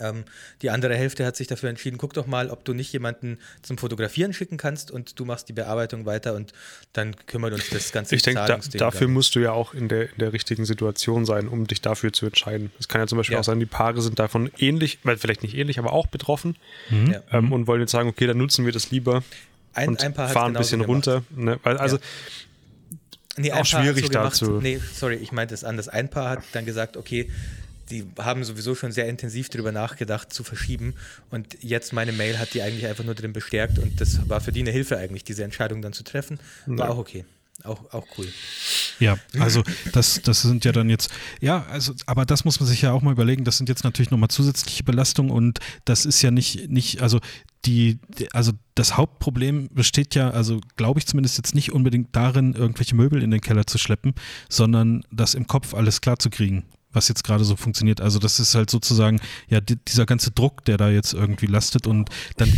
Ähm, 0.00 0.24
die 0.62 0.70
andere 0.70 0.96
Hälfte 0.96 1.26
hat 1.26 1.36
sich 1.36 1.46
dafür 1.46 1.68
entschieden, 1.68 1.98
guck 1.98 2.14
doch 2.14 2.26
mal, 2.26 2.50
ob 2.50 2.64
du 2.64 2.72
nicht 2.72 2.92
jemanden 2.92 3.38
zum 3.62 3.76
Fotografieren 3.78 4.32
schicken 4.32 4.56
kannst 4.56 4.90
und 4.90 5.18
du 5.18 5.24
machst 5.24 5.48
die 5.48 5.52
Bearbeitung 5.52 6.06
weiter 6.06 6.34
und 6.34 6.52
dann 6.92 7.14
kümmert 7.26 7.52
uns 7.52 7.68
das 7.70 7.92
ganze 7.92 8.16
Ich 8.16 8.22
denke, 8.22 8.44
da, 8.46 8.58
dafür 8.78 9.08
musst 9.08 9.34
du 9.34 9.40
ja 9.40 9.52
auch 9.52 9.74
in 9.74 9.88
der, 9.88 10.10
in 10.12 10.18
der 10.18 10.32
richtigen 10.32 10.64
Situation 10.64 11.26
sein, 11.26 11.48
um 11.48 11.66
dich 11.66 11.82
dafür 11.82 12.12
zu 12.12 12.26
entscheiden. 12.26 12.72
Es 12.78 12.88
kann 12.88 13.00
ja 13.00 13.06
zum 13.06 13.18
Beispiel 13.18 13.34
ja. 13.34 13.40
auch 13.40 13.44
sein, 13.44 13.60
die 13.60 13.66
Paare 13.66 14.00
sind 14.00 14.18
davon 14.18 14.50
ähnlich, 14.58 14.98
weil 15.02 15.18
vielleicht 15.18 15.42
nicht 15.42 15.56
ähnlich, 15.56 15.78
aber 15.78 15.92
auch 15.92 16.06
betroffen 16.06 16.56
mhm. 16.88 17.16
ähm, 17.30 17.52
und 17.52 17.66
wollen 17.66 17.80
jetzt 17.80 17.92
sagen, 17.92 18.08
okay, 18.08 18.26
dann 18.26 18.38
nutzen 18.38 18.64
wir 18.64 18.72
das 18.72 18.90
lieber 18.90 19.22
ein, 19.74 19.90
und 19.90 20.02
ein 20.02 20.14
fahren 20.14 20.56
ein 20.56 20.60
bisschen 20.60 20.80
runter. 20.80 21.22
Ne? 21.34 21.58
Weil, 21.62 21.76
also 21.76 21.96
ja. 21.96 22.02
Nee, 23.38 23.52
auch 23.52 23.64
schwierig 23.64 24.06
so 24.06 24.12
dazu. 24.12 24.60
Nee, 24.60 24.78
sorry, 24.94 25.14
ich 25.14 25.32
meinte 25.32 25.54
es 25.54 25.64
anders. 25.64 25.88
Ein 25.88 26.10
Paar 26.10 26.30
hat 26.30 26.42
dann 26.52 26.66
gesagt, 26.66 26.98
okay, 26.98 27.30
die 27.92 28.06
haben 28.18 28.42
sowieso 28.42 28.74
schon 28.74 28.90
sehr 28.90 29.06
intensiv 29.08 29.50
darüber 29.50 29.70
nachgedacht, 29.70 30.32
zu 30.32 30.42
verschieben. 30.42 30.94
Und 31.30 31.58
jetzt 31.60 31.92
meine 31.92 32.12
Mail 32.12 32.38
hat 32.38 32.54
die 32.54 32.62
eigentlich 32.62 32.86
einfach 32.86 33.04
nur 33.04 33.14
drin 33.14 33.32
bestärkt 33.32 33.78
und 33.78 34.00
das 34.00 34.28
war 34.28 34.40
für 34.40 34.50
die 34.50 34.60
eine 34.60 34.70
Hilfe 34.70 34.96
eigentlich, 34.96 35.24
diese 35.24 35.44
Entscheidung 35.44 35.82
dann 35.82 35.92
zu 35.92 36.02
treffen. 36.02 36.40
War 36.66 36.86
ja. 36.86 36.92
auch 36.92 36.98
okay. 36.98 37.24
Auch, 37.64 37.92
auch 37.92 38.06
cool. 38.18 38.26
Ja, 38.98 39.18
also 39.38 39.62
das, 39.92 40.20
das 40.22 40.42
sind 40.42 40.64
ja 40.64 40.72
dann 40.72 40.90
jetzt, 40.90 41.10
ja, 41.40 41.64
also, 41.66 41.92
aber 42.06 42.24
das 42.24 42.44
muss 42.44 42.58
man 42.58 42.68
sich 42.68 42.82
ja 42.82 42.92
auch 42.92 43.02
mal 43.02 43.12
überlegen, 43.12 43.44
das 43.44 43.56
sind 43.58 43.68
jetzt 43.68 43.84
natürlich 43.84 44.10
nochmal 44.10 44.30
zusätzliche 44.30 44.82
Belastungen 44.82 45.30
und 45.30 45.60
das 45.84 46.04
ist 46.04 46.22
ja 46.22 46.32
nicht, 46.32 46.70
nicht, 46.70 47.02
also 47.02 47.20
die, 47.64 48.00
also 48.32 48.52
das 48.74 48.96
Hauptproblem 48.96 49.68
besteht 49.68 50.16
ja, 50.16 50.30
also 50.30 50.60
glaube 50.76 50.98
ich 50.98 51.06
zumindest 51.06 51.36
jetzt 51.36 51.54
nicht 51.54 51.72
unbedingt 51.72 52.16
darin, 52.16 52.54
irgendwelche 52.54 52.96
Möbel 52.96 53.22
in 53.22 53.30
den 53.30 53.40
Keller 53.40 53.66
zu 53.66 53.78
schleppen, 53.78 54.14
sondern 54.48 55.04
das 55.12 55.34
im 55.34 55.46
Kopf 55.46 55.74
alles 55.74 56.00
klar 56.00 56.18
zu 56.18 56.30
kriegen 56.30 56.64
was 56.92 57.08
jetzt 57.08 57.24
gerade 57.24 57.44
so 57.44 57.56
funktioniert. 57.56 58.00
Also 58.00 58.18
das 58.18 58.40
ist 58.40 58.54
halt 58.54 58.70
sozusagen 58.70 59.20
ja 59.48 59.60
die, 59.60 59.76
dieser 59.76 60.06
ganze 60.06 60.30
Druck, 60.30 60.64
der 60.64 60.76
da 60.76 60.90
jetzt 60.90 61.14
irgendwie 61.14 61.46
lastet 61.46 61.86
und 61.86 62.10
dann 62.36 62.52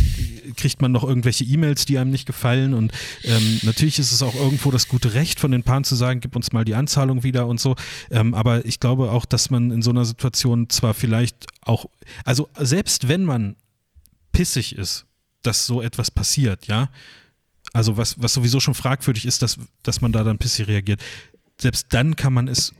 kriegt 0.55 0.81
man 0.81 0.91
noch 0.91 1.03
irgendwelche 1.03 1.43
E-Mails, 1.43 1.85
die 1.85 1.97
einem 1.97 2.11
nicht 2.11 2.25
gefallen 2.25 2.73
und 2.73 2.91
ähm, 3.23 3.59
natürlich 3.63 3.99
ist 3.99 4.11
es 4.11 4.21
auch 4.21 4.35
irgendwo 4.35 4.71
das 4.71 4.87
gute 4.87 5.13
Recht 5.13 5.39
von 5.39 5.51
den 5.51 5.63
Paaren 5.63 5.83
zu 5.83 5.95
sagen, 5.95 6.19
gib 6.19 6.35
uns 6.35 6.51
mal 6.51 6.65
die 6.65 6.75
Anzahlung 6.75 7.23
wieder 7.23 7.47
und 7.47 7.59
so. 7.59 7.75
Ähm, 8.11 8.33
aber 8.33 8.65
ich 8.65 8.79
glaube 8.79 9.11
auch, 9.11 9.25
dass 9.25 9.49
man 9.49 9.71
in 9.71 9.81
so 9.81 9.91
einer 9.91 10.05
Situation 10.05 10.69
zwar 10.69 10.93
vielleicht 10.93 11.47
auch, 11.61 11.85
also 12.23 12.49
selbst 12.59 13.07
wenn 13.07 13.23
man 13.23 13.55
pissig 14.31 14.75
ist, 14.75 15.05
dass 15.41 15.65
so 15.65 15.81
etwas 15.81 16.11
passiert, 16.11 16.67
ja, 16.67 16.89
also 17.73 17.97
was, 17.97 18.21
was 18.21 18.33
sowieso 18.33 18.59
schon 18.59 18.73
fragwürdig 18.73 19.25
ist, 19.25 19.41
dass, 19.41 19.57
dass 19.83 19.99
man 19.99 20.11
da 20.11 20.23
dann 20.23 20.37
pissig 20.37 20.67
reagiert. 20.67 21.01
Selbst 21.59 21.87
dann 21.91 22.15
kann 22.15 22.33
man 22.33 22.47
es 22.47 22.73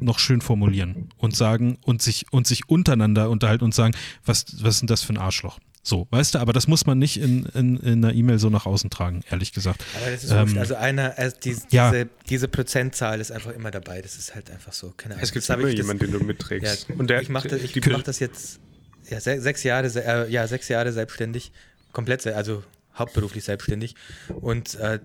noch 0.00 0.18
schön 0.18 0.40
formulieren 0.40 1.10
und 1.18 1.36
sagen 1.36 1.78
und 1.82 2.02
sich 2.02 2.26
und 2.32 2.46
sich 2.46 2.68
untereinander 2.68 3.30
unterhalten 3.30 3.64
und 3.64 3.74
sagen, 3.74 3.94
was, 4.24 4.46
was 4.62 4.74
ist 4.76 4.80
denn 4.80 4.86
das 4.88 5.02
für 5.02 5.12
ein 5.12 5.18
Arschloch? 5.18 5.58
So, 5.84 6.06
weißt 6.10 6.34
du, 6.34 6.38
aber 6.38 6.52
das 6.52 6.68
muss 6.68 6.86
man 6.86 6.98
nicht 6.98 7.20
in, 7.20 7.44
in, 7.46 7.76
in 7.78 8.04
einer 8.04 8.14
E-Mail 8.14 8.38
so 8.38 8.50
nach 8.50 8.66
außen 8.66 8.88
tragen, 8.88 9.22
ehrlich 9.30 9.52
gesagt. 9.52 9.84
Aber 10.00 10.12
das 10.12 10.22
ist 10.22 10.30
ähm, 10.30 10.56
also 10.56 10.76
einer, 10.76 11.18
also 11.18 11.36
die, 11.42 11.56
ja. 11.70 11.90
diese, 11.90 12.08
diese 12.28 12.48
Prozentzahl 12.48 13.20
ist 13.20 13.32
einfach 13.32 13.52
immer 13.52 13.72
dabei. 13.72 14.00
Das 14.00 14.16
ist 14.16 14.32
halt 14.32 14.48
einfach 14.52 14.72
so. 14.72 14.92
Keine 14.96 15.14
Ahnung. 15.14 15.24
Es 15.24 15.32
gibt 15.32 15.48
immer 15.48 15.68
jemanden, 15.68 16.06
den 16.06 16.20
du 16.20 16.24
mitträgst. 16.24 16.88
Ja, 16.88 16.94
Und 16.94 17.10
der, 17.10 17.20
ich 17.20 17.28
mache 17.28 17.48
das, 17.48 17.62
ich 17.62 17.86
mach 17.86 18.02
das 18.02 18.20
jetzt 18.20 18.60
ja, 19.08 19.20
sechs 19.20 19.64
Jahre, 19.64 19.88
äh, 19.88 20.30
ja, 20.30 20.46
sechs 20.46 20.68
Jahre 20.68 20.92
selbstständig, 20.92 21.50
komplett, 21.92 22.28
also 22.28 22.62
hauptberuflich 22.94 23.42
selbstständig. 23.42 23.96
Und 24.28 24.76
äh, 24.76 25.00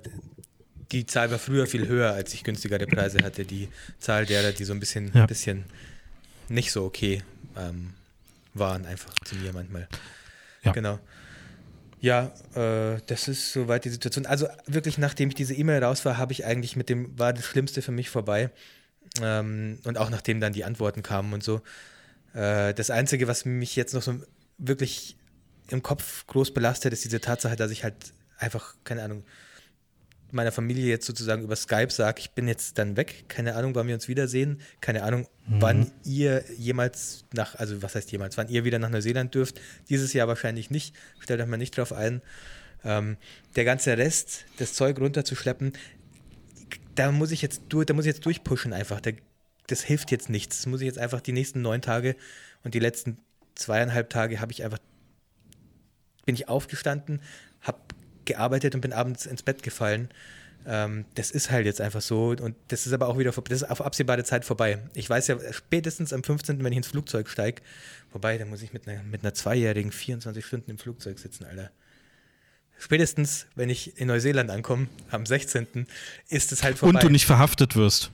die 0.91 1.05
Zahl 1.05 1.31
war 1.31 1.39
früher 1.39 1.67
viel 1.67 1.87
höher, 1.87 2.13
als 2.13 2.33
ich 2.33 2.43
günstigere 2.43 2.87
Preise 2.87 3.19
hatte. 3.23 3.45
Die 3.45 3.69
Zahl 3.99 4.25
derer, 4.25 4.51
die 4.51 4.63
so 4.63 4.73
ein 4.73 4.79
bisschen, 4.79 5.11
ja. 5.13 5.25
bisschen 5.25 5.65
nicht 6.49 6.71
so 6.71 6.85
okay 6.85 7.23
ähm, 7.57 7.93
waren, 8.53 8.85
einfach 8.85 9.13
zu 9.25 9.35
mir 9.35 9.53
manchmal. 9.53 9.87
Ja. 10.63 10.71
Genau. 10.71 10.99
Ja, 11.99 12.31
äh, 12.55 13.01
das 13.07 13.27
ist 13.27 13.53
soweit 13.53 13.85
die 13.85 13.89
Situation. 13.89 14.25
Also 14.25 14.47
wirklich, 14.65 14.97
nachdem 14.97 15.29
ich 15.29 15.35
diese 15.35 15.55
E-Mail 15.55 15.83
raus 15.83 16.05
war, 16.05 16.17
habe 16.17 16.31
ich 16.31 16.45
eigentlich 16.45 16.75
mit 16.75 16.89
dem, 16.89 17.17
war 17.17 17.33
das 17.33 17.45
Schlimmste 17.45 17.81
für 17.81 17.91
mich 17.91 18.09
vorbei. 18.09 18.51
Ähm, 19.21 19.79
und 19.83 19.97
auch 19.97 20.09
nachdem 20.09 20.39
dann 20.39 20.53
die 20.53 20.63
Antworten 20.63 21.01
kamen 21.01 21.33
und 21.33 21.43
so. 21.43 21.61
Äh, 22.33 22.73
das 22.73 22.89
Einzige, 22.91 23.27
was 23.27 23.45
mich 23.45 23.75
jetzt 23.75 23.93
noch 23.93 24.03
so 24.03 24.21
wirklich 24.57 25.17
im 25.69 25.81
Kopf 25.81 26.25
groß 26.27 26.53
belastet, 26.53 26.93
ist 26.93 27.03
diese 27.03 27.19
Tatsache, 27.19 27.55
dass 27.55 27.71
ich 27.71 27.83
halt 27.83 27.95
einfach, 28.37 28.75
keine 28.83 29.03
Ahnung, 29.03 29.23
meiner 30.31 30.51
Familie 30.51 30.87
jetzt 30.87 31.05
sozusagen 31.05 31.43
über 31.43 31.55
Skype 31.55 31.89
sage, 31.89 32.19
ich 32.19 32.31
bin 32.31 32.47
jetzt 32.47 32.77
dann 32.77 32.97
weg, 32.97 33.25
keine 33.27 33.55
Ahnung, 33.55 33.75
wann 33.75 33.87
wir 33.87 33.95
uns 33.95 34.07
wiedersehen, 34.07 34.59
keine 34.81 35.03
Ahnung, 35.03 35.27
mhm. 35.47 35.61
wann 35.61 35.91
ihr 36.03 36.43
jemals 36.57 37.25
nach, 37.33 37.55
also 37.55 37.81
was 37.81 37.95
heißt 37.95 38.11
jemals, 38.11 38.37
wann 38.37 38.49
ihr 38.49 38.63
wieder 38.63 38.79
nach 38.79 38.89
Neuseeland 38.89 39.33
dürft. 39.33 39.61
Dieses 39.89 40.13
Jahr 40.13 40.27
wahrscheinlich 40.27 40.69
nicht, 40.69 40.95
stellt 41.19 41.39
euch 41.39 41.47
mal 41.47 41.57
nicht 41.57 41.77
drauf 41.77 41.93
ein. 41.93 42.21
Ähm, 42.83 43.17
der 43.55 43.65
ganze 43.65 43.97
Rest, 43.97 44.45
das 44.57 44.73
Zeug 44.73 44.99
runterzuschleppen, 44.99 45.73
da 46.95 47.11
muss 47.11 47.31
ich 47.31 47.41
jetzt 47.41 47.61
durch, 47.69 47.85
da 47.85 47.93
muss 47.93 48.05
ich 48.05 48.13
jetzt 48.13 48.25
durchpushen 48.25 48.73
einfach. 48.73 48.99
Da, 48.99 49.11
das 49.67 49.83
hilft 49.83 50.11
jetzt 50.11 50.29
nichts. 50.29 50.57
Das 50.57 50.65
muss 50.65 50.81
ich 50.81 50.87
jetzt 50.87 50.99
einfach 50.99 51.21
die 51.21 51.31
nächsten 51.31 51.61
neun 51.61 51.81
Tage 51.81 52.15
und 52.63 52.73
die 52.73 52.79
letzten 52.79 53.17
zweieinhalb 53.55 54.09
Tage 54.09 54.39
habe 54.39 54.51
ich 54.51 54.63
einfach, 54.63 54.79
bin 56.25 56.35
ich 56.35 56.49
aufgestanden, 56.49 57.21
habe 57.61 57.79
gearbeitet 58.27 58.75
und 58.75 58.81
bin 58.81 58.93
abends 58.93 59.25
ins 59.25 59.41
Bett 59.41 59.63
gefallen. 59.63 60.09
Ähm, 60.65 61.05
das 61.15 61.31
ist 61.31 61.49
halt 61.49 61.65
jetzt 61.65 61.81
einfach 61.81 62.01
so 62.01 62.29
und 62.29 62.55
das 62.67 62.85
ist 62.85 62.93
aber 62.93 63.07
auch 63.07 63.17
wieder, 63.17 63.31
das 63.31 63.61
ist 63.61 63.69
auf 63.69 63.81
absehbare 63.81 64.23
Zeit 64.23 64.45
vorbei. 64.45 64.79
Ich 64.93 65.09
weiß 65.09 65.27
ja 65.27 65.37
spätestens 65.51 66.13
am 66.13 66.23
15., 66.23 66.63
wenn 66.63 66.71
ich 66.73 66.77
ins 66.77 66.87
Flugzeug 66.87 67.29
steige, 67.29 67.61
wobei, 68.11 68.37
da 68.37 68.45
muss 68.45 68.61
ich 68.61 68.73
mit 68.73 68.87
einer, 68.87 69.01
mit 69.03 69.23
einer 69.23 69.33
Zweijährigen 69.33 69.91
24 69.91 70.45
Stunden 70.45 70.71
im 70.71 70.77
Flugzeug 70.77 71.19
sitzen, 71.19 71.45
Alter. 71.45 71.71
Spätestens, 72.79 73.47
wenn 73.55 73.69
ich 73.69 73.99
in 73.99 74.07
Neuseeland 74.07 74.51
ankomme, 74.51 74.87
am 75.09 75.25
16., 75.25 75.87
ist 76.29 76.51
es 76.51 76.63
halt 76.63 76.77
vorbei. 76.77 76.99
Und 76.99 77.03
du 77.03 77.09
nicht 77.09 77.25
verhaftet 77.25 77.75
wirst. 77.75 78.11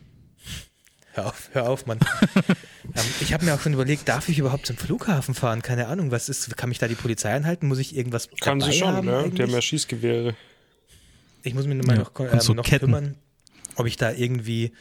Hör 1.13 1.27
auf, 1.27 1.49
hör 1.53 1.69
auf, 1.69 1.85
Mann. 1.85 1.99
ähm, 2.95 3.03
ich 3.21 3.33
habe 3.33 3.45
mir 3.45 3.53
auch 3.53 3.61
schon 3.61 3.73
überlegt, 3.73 4.07
darf 4.07 4.29
ich 4.29 4.39
überhaupt 4.39 4.65
zum 4.65 4.77
Flughafen 4.77 5.33
fahren? 5.33 5.61
Keine 5.61 5.87
Ahnung, 5.87 6.11
was 6.11 6.29
ist, 6.29 6.55
kann 6.57 6.69
mich 6.69 6.79
da 6.79 6.87
die 6.87 6.95
Polizei 6.95 7.33
anhalten? 7.33 7.67
Muss 7.67 7.79
ich 7.79 7.95
irgendwas 7.95 8.29
Kann 8.41 8.61
sie 8.61 8.73
schon, 8.73 8.87
haben, 8.87 9.07
ne? 9.07 9.29
Die 9.29 9.41
haben 9.41 9.51
ja 9.51 9.61
Schießgewehre. 9.61 10.35
Ich 11.43 11.53
muss 11.53 11.65
mich 11.65 11.75
nur 11.75 11.85
mal 11.85 11.97
ja, 11.97 12.03
noch, 12.03 12.19
äh, 12.19 12.39
so 12.39 12.53
noch 12.53 12.65
kümmern, 12.65 13.15
ob 13.75 13.85
ich 13.85 13.97
da 13.97 14.11
irgendwie 14.11 14.71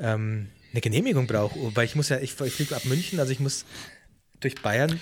ähm, 0.00 0.48
eine 0.72 0.80
Genehmigung 0.80 1.26
brauche. 1.26 1.74
Weil 1.76 1.84
ich 1.84 1.94
muss 1.94 2.08
ja, 2.08 2.18
ich, 2.18 2.40
ich 2.40 2.52
fliege 2.52 2.74
ab 2.74 2.84
München, 2.84 3.20
also 3.20 3.32
ich 3.32 3.40
muss 3.40 3.64
durch 4.40 4.60
Bayern, 4.60 5.00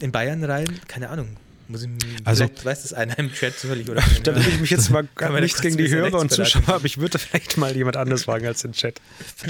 in 0.00 0.12
Bayern 0.12 0.44
rein, 0.44 0.80
keine 0.88 1.10
Ahnung. 1.10 1.36
Muss 1.66 1.82
ich, 1.82 1.88
also, 2.24 2.44
vielleicht 2.44 2.64
weiß 2.64 2.82
das 2.82 2.92
einer 2.92 3.18
im 3.18 3.32
Chat 3.32 3.58
zufällig 3.58 3.88
oder 3.88 4.02
Da 4.22 4.34
will 4.34 4.46
ich 4.46 4.60
mich 4.60 4.70
jetzt 4.70 4.90
mal 4.90 5.08
nichts 5.40 5.62
gegen 5.62 5.78
die 5.78 5.88
Hörer 5.88 6.18
und 6.18 6.30
Zuschauer, 6.30 6.68
aber 6.68 6.84
ich 6.84 6.98
würde 6.98 7.18
vielleicht 7.18 7.56
mal 7.56 7.74
jemand 7.74 7.96
anderes 7.96 8.24
fragen 8.24 8.46
als 8.46 8.62
den 8.62 8.72
Chat. 8.72 9.00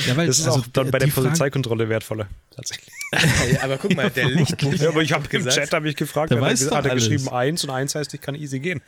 Ja, 0.07 0.17
weil, 0.17 0.29
das 0.29 0.39
ist 0.39 0.47
also 0.47 0.61
auch 0.61 0.67
dann 0.73 0.91
bei 0.91 1.01
der 1.01 1.09
Polizeikontrolle 1.09 1.89
wertvoller, 1.89 2.29
tatsächlich. 2.55 2.95
ja, 3.53 3.63
aber 3.63 3.79
guck 3.79 3.97
mal, 3.97 4.11
der 4.11 4.29
Licht. 4.29 4.63
ja, 4.81 4.89
aber 4.89 5.03
ich 5.03 5.13
habe 5.13 5.27
im 5.37 5.49
Chat 5.49 5.73
habe 5.73 5.89
ich 5.89 5.97
gefragt, 5.97 6.31
der 6.31 6.41
weiß 6.41 6.71
hat 6.71 6.87
er 6.87 6.95
geschrieben 6.95 7.29
1 7.29 7.65
und 7.65 7.71
1 7.71 7.95
heißt, 7.95 8.15
ich 8.15 8.21
kann 8.21 8.35
easy 8.35 8.61
gehen. 8.61 8.81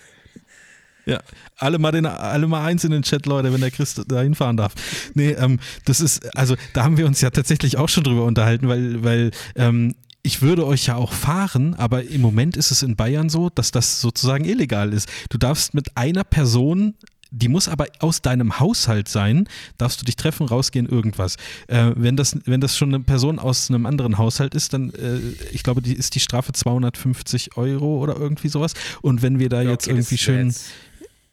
Ja, 1.06 1.20
alle 1.56 1.78
mal, 1.78 1.92
den, 1.92 2.04
alle 2.04 2.48
mal 2.48 2.64
eins 2.64 2.82
in 2.82 2.90
den 2.90 3.02
Chat, 3.02 3.26
Leute, 3.26 3.52
wenn 3.52 3.60
der 3.60 3.70
Chris 3.70 3.94
da 3.94 4.22
hinfahren 4.22 4.56
darf. 4.56 4.74
Nee, 5.14 5.30
ähm, 5.30 5.60
das 5.84 6.00
ist, 6.00 6.34
also 6.36 6.56
da 6.72 6.82
haben 6.82 6.96
wir 6.96 7.06
uns 7.06 7.20
ja 7.20 7.30
tatsächlich 7.30 7.76
auch 7.76 7.88
schon 7.88 8.02
drüber 8.02 8.24
unterhalten, 8.24 8.68
weil, 8.68 9.04
weil 9.04 9.30
ähm, 9.54 9.94
ich 10.26 10.42
würde 10.42 10.66
euch 10.66 10.86
ja 10.86 10.96
auch 10.96 11.12
fahren, 11.12 11.74
aber 11.74 12.02
im 12.02 12.20
Moment 12.20 12.56
ist 12.56 12.72
es 12.72 12.82
in 12.82 12.96
Bayern 12.96 13.28
so, 13.28 13.48
dass 13.48 13.70
das 13.70 14.00
sozusagen 14.00 14.44
illegal 14.44 14.92
ist. 14.92 15.08
Du 15.30 15.38
darfst 15.38 15.72
mit 15.72 15.96
einer 15.96 16.24
Person 16.24 16.94
die 17.32 17.48
muss 17.48 17.68
aber 17.68 17.86
aus 17.98 18.22
deinem 18.22 18.60
Haushalt 18.60 19.08
sein, 19.08 19.48
darfst 19.78 20.00
du 20.00 20.04
dich 20.04 20.16
treffen, 20.16 20.46
rausgehen, 20.46 20.86
irgendwas. 20.86 21.36
Äh, 21.66 21.90
wenn, 21.96 22.16
das, 22.16 22.36
wenn 22.44 22.60
das 22.60 22.78
schon 22.78 22.94
eine 22.94 23.02
Person 23.02 23.38
aus 23.38 23.68
einem 23.68 23.84
anderen 23.84 24.16
Haushalt 24.16 24.54
ist, 24.54 24.72
dann, 24.72 24.90
äh, 24.94 25.18
ich 25.50 25.62
glaube, 25.62 25.82
die 25.82 25.92
ist 25.92 26.14
die 26.14 26.20
Strafe 26.20 26.52
250 26.52 27.56
Euro 27.56 27.98
oder 27.98 28.16
irgendwie 28.16 28.48
sowas. 28.48 28.74
Und 29.02 29.22
wenn 29.22 29.38
wir 29.38 29.48
da 29.48 29.60
ja, 29.60 29.72
jetzt 29.72 29.88
irgendwie 29.88 30.18
schön. 30.18 30.48
Jetzt 30.48 30.70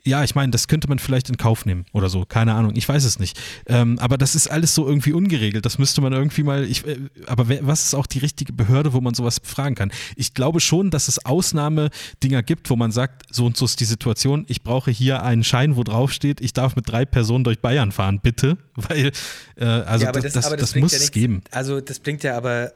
ja, 0.06 0.24
ich 0.24 0.36
meine, 0.36 0.52
das 0.52 0.68
könnte 0.68 0.90
man 0.90 1.00
vielleicht 1.00 1.30
in 1.30 1.38
Kauf 1.38 1.66
nehmen 1.66 1.86
oder 1.94 2.10
so, 2.10 2.26
keine 2.26 2.54
Ahnung, 2.54 2.74
ich 2.76 2.88
weiß 2.88 3.06
es 3.06 3.20
nicht. 3.20 3.40
Ähm, 3.68 3.98
aber 4.00 4.18
das 4.18 4.36
ist 4.36 4.48
alles 4.48 4.76
so 4.76 4.86
irgendwie 4.86 5.14
ungeregelt. 5.14 5.66
Das 5.66 5.78
müsste 5.78 6.02
man 6.02 6.12
irgendwie 6.12 6.44
mal, 6.44 6.66
ich, 6.66 6.86
äh, 6.86 6.98
aber 7.26 7.48
wer, 7.48 7.66
was 7.66 7.86
ist 7.86 7.94
auch 7.94 8.06
die 8.06 8.20
richtige 8.20 8.52
Behörde, 8.52 8.92
wo 8.92 9.00
man 9.00 9.14
sowas 9.14 9.40
fragen 9.42 9.76
kann? 9.76 9.92
Ich 10.18 10.34
glaube 10.34 10.60
schon, 10.60 10.92
dass 10.92 11.08
es 11.08 11.26
Ausnahmedinger 11.26 12.44
gibt, 12.44 12.70
wo 12.70 12.76
man 12.76 12.92
sagt, 12.92 13.34
so 13.34 13.46
und 13.46 13.56
so 13.56 13.64
ist 13.64 13.80
die 13.80 13.86
Situation, 13.86 14.46
ich 14.50 14.62
brauche 14.62 14.92
hier 14.92 15.24
einen 15.24 15.46
Schein, 15.46 15.78
wo 15.78 15.84
drauf 15.84 16.12
steht, 16.12 16.42
ich 16.42 16.52
darf 16.52 16.76
mit 16.76 16.90
drei 16.90 17.06
Personen 17.06 17.46
durch 17.46 17.62
Bayern 17.62 17.94
fahren, 17.94 18.20
bitte. 18.22 18.58
Weil, 18.76 19.12
äh, 19.56 19.64
also 19.64 20.06
ja, 20.06 20.12
das, 20.12 20.34
das, 20.34 20.34
das, 20.34 20.56
das, 20.58 20.76
muss 20.76 20.92
ja 20.92 20.98
es 20.98 21.12
geben. 21.12 21.44
Also 21.52 21.80
das 21.80 22.00
bringt 22.00 22.24
ja 22.24 22.36
aber 22.36 22.74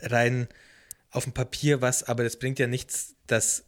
rein 0.00 0.46
auf 1.10 1.24
dem 1.24 1.32
Papier 1.32 1.80
was, 1.80 2.04
aber 2.04 2.22
das 2.22 2.38
bringt 2.38 2.60
ja 2.60 2.68
nichts, 2.68 3.14
dass, 3.26 3.64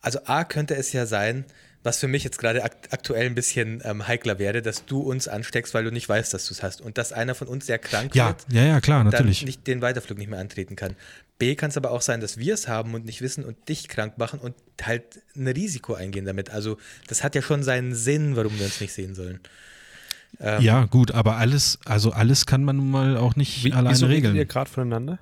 also 0.00 0.20
A 0.24 0.44
könnte 0.44 0.74
es 0.74 0.92
ja 0.92 1.04
sein, 1.04 1.44
was 1.88 2.00
für 2.00 2.06
mich 2.06 2.22
jetzt 2.22 2.38
gerade 2.38 2.62
akt 2.62 2.92
aktuell 2.92 3.24
ein 3.24 3.34
bisschen 3.34 3.80
ähm, 3.82 4.06
heikler 4.06 4.38
wäre, 4.38 4.60
dass 4.60 4.84
du 4.84 5.00
uns 5.00 5.26
ansteckst, 5.26 5.72
weil 5.72 5.84
du 5.84 5.90
nicht 5.90 6.06
weißt, 6.06 6.34
dass 6.34 6.46
du 6.46 6.52
es 6.52 6.62
hast 6.62 6.82
und 6.82 6.98
dass 6.98 7.12
einer 7.14 7.34
von 7.34 7.48
uns 7.48 7.64
sehr 7.64 7.78
krank 7.78 8.14
ja, 8.14 8.28
wird, 8.28 8.44
ja, 8.50 8.62
ja, 8.62 8.80
klar, 8.82 9.04
natürlich. 9.04 9.40
dann 9.40 9.46
nicht 9.46 9.66
den 9.66 9.80
Weiterflug 9.80 10.18
nicht 10.18 10.28
mehr 10.28 10.38
antreten 10.38 10.76
kann. 10.76 10.96
B 11.38 11.54
kann 11.54 11.70
es 11.70 11.78
aber 11.78 11.90
auch 11.90 12.02
sein, 12.02 12.20
dass 12.20 12.36
wir 12.36 12.52
es 12.52 12.68
haben 12.68 12.92
und 12.92 13.06
nicht 13.06 13.22
wissen 13.22 13.42
und 13.42 13.56
dich 13.70 13.88
krank 13.88 14.18
machen 14.18 14.38
und 14.38 14.54
halt 14.82 15.02
ein 15.34 15.48
Risiko 15.48 15.94
eingehen 15.94 16.26
damit. 16.26 16.50
Also 16.50 16.76
das 17.06 17.24
hat 17.24 17.34
ja 17.34 17.40
schon 17.40 17.62
seinen 17.62 17.94
Sinn, 17.94 18.36
warum 18.36 18.58
wir 18.58 18.66
uns 18.66 18.82
nicht 18.82 18.92
sehen 18.92 19.14
sollen. 19.14 19.40
Ähm, 20.40 20.60
ja, 20.60 20.84
gut, 20.84 21.12
aber 21.12 21.38
alles, 21.38 21.78
also 21.86 22.12
alles 22.12 22.44
kann 22.44 22.64
man 22.64 22.76
nun 22.76 22.90
mal 22.90 23.16
auch 23.16 23.34
nicht 23.34 23.64
wie, 23.64 23.72
alleine 23.72 23.94
wieso 23.94 24.06
regeln. 24.06 24.36
ihr 24.36 24.44
gerade 24.44 24.68
voneinander? 24.68 25.18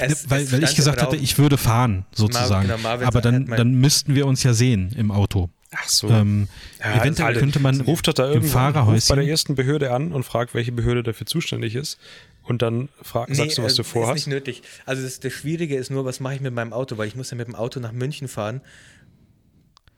Es, 0.00 0.24
ne, 0.24 0.30
weil, 0.30 0.52
weil 0.52 0.64
ich 0.64 0.76
gesagt 0.76 1.00
hatte, 1.02 1.16
ich 1.16 1.38
würde 1.38 1.56
fahren, 1.56 2.04
sozusagen. 2.12 2.68
Marvin, 2.68 2.82
genau, 2.82 3.06
Aber 3.06 3.20
dann, 3.20 3.46
dann 3.46 3.74
müssten 3.74 4.14
wir 4.14 4.26
uns 4.26 4.42
ja 4.42 4.52
sehen 4.52 4.92
im 4.96 5.10
Auto. 5.10 5.50
Ach 5.72 5.88
so. 5.88 6.08
Ähm, 6.08 6.48
ja, 6.80 7.00
eventuell 7.00 7.28
also, 7.28 7.40
könnte 7.40 7.60
man 7.60 7.80
ruft 7.80 8.08
doch 8.08 8.12
da 8.12 8.32
im 8.32 8.42
Fahrerhäuschen 8.42 9.14
bei 9.14 9.22
der 9.22 9.30
ersten 9.30 9.54
Behörde 9.54 9.92
an 9.92 10.12
und 10.12 10.24
fragt, 10.24 10.52
welche 10.54 10.72
Behörde 10.72 11.02
dafür 11.02 11.26
zuständig 11.26 11.76
ist. 11.76 11.98
Und 12.42 12.62
dann 12.62 12.88
frag, 13.00 13.28
nee, 13.28 13.36
sagst 13.36 13.58
du, 13.58 13.62
was 13.62 13.74
du 13.74 13.84
vorhast. 13.84 14.12
Das 14.12 14.20
ist 14.22 14.26
nicht 14.26 14.34
nötig. 14.34 14.62
Also 14.84 15.02
das, 15.02 15.20
das 15.20 15.32
Schwierige 15.32 15.76
ist 15.76 15.90
nur, 15.90 16.04
was 16.04 16.18
mache 16.18 16.34
ich 16.34 16.40
mit 16.40 16.52
meinem 16.52 16.72
Auto, 16.72 16.98
weil 16.98 17.06
ich 17.06 17.14
muss 17.14 17.30
ja 17.30 17.36
mit 17.36 17.46
dem 17.46 17.54
Auto 17.54 17.78
nach 17.78 17.92
München 17.92 18.26
fahren. 18.26 18.60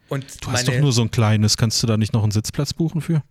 Und 0.08 0.44
du 0.44 0.52
hast 0.52 0.68
doch 0.68 0.78
nur 0.78 0.92
so 0.92 1.00
ein 1.00 1.10
kleines. 1.10 1.56
Kannst 1.56 1.82
du 1.82 1.86
da 1.86 1.96
nicht 1.96 2.12
noch 2.12 2.22
einen 2.22 2.32
Sitzplatz 2.32 2.74
buchen 2.74 3.00
für? 3.00 3.22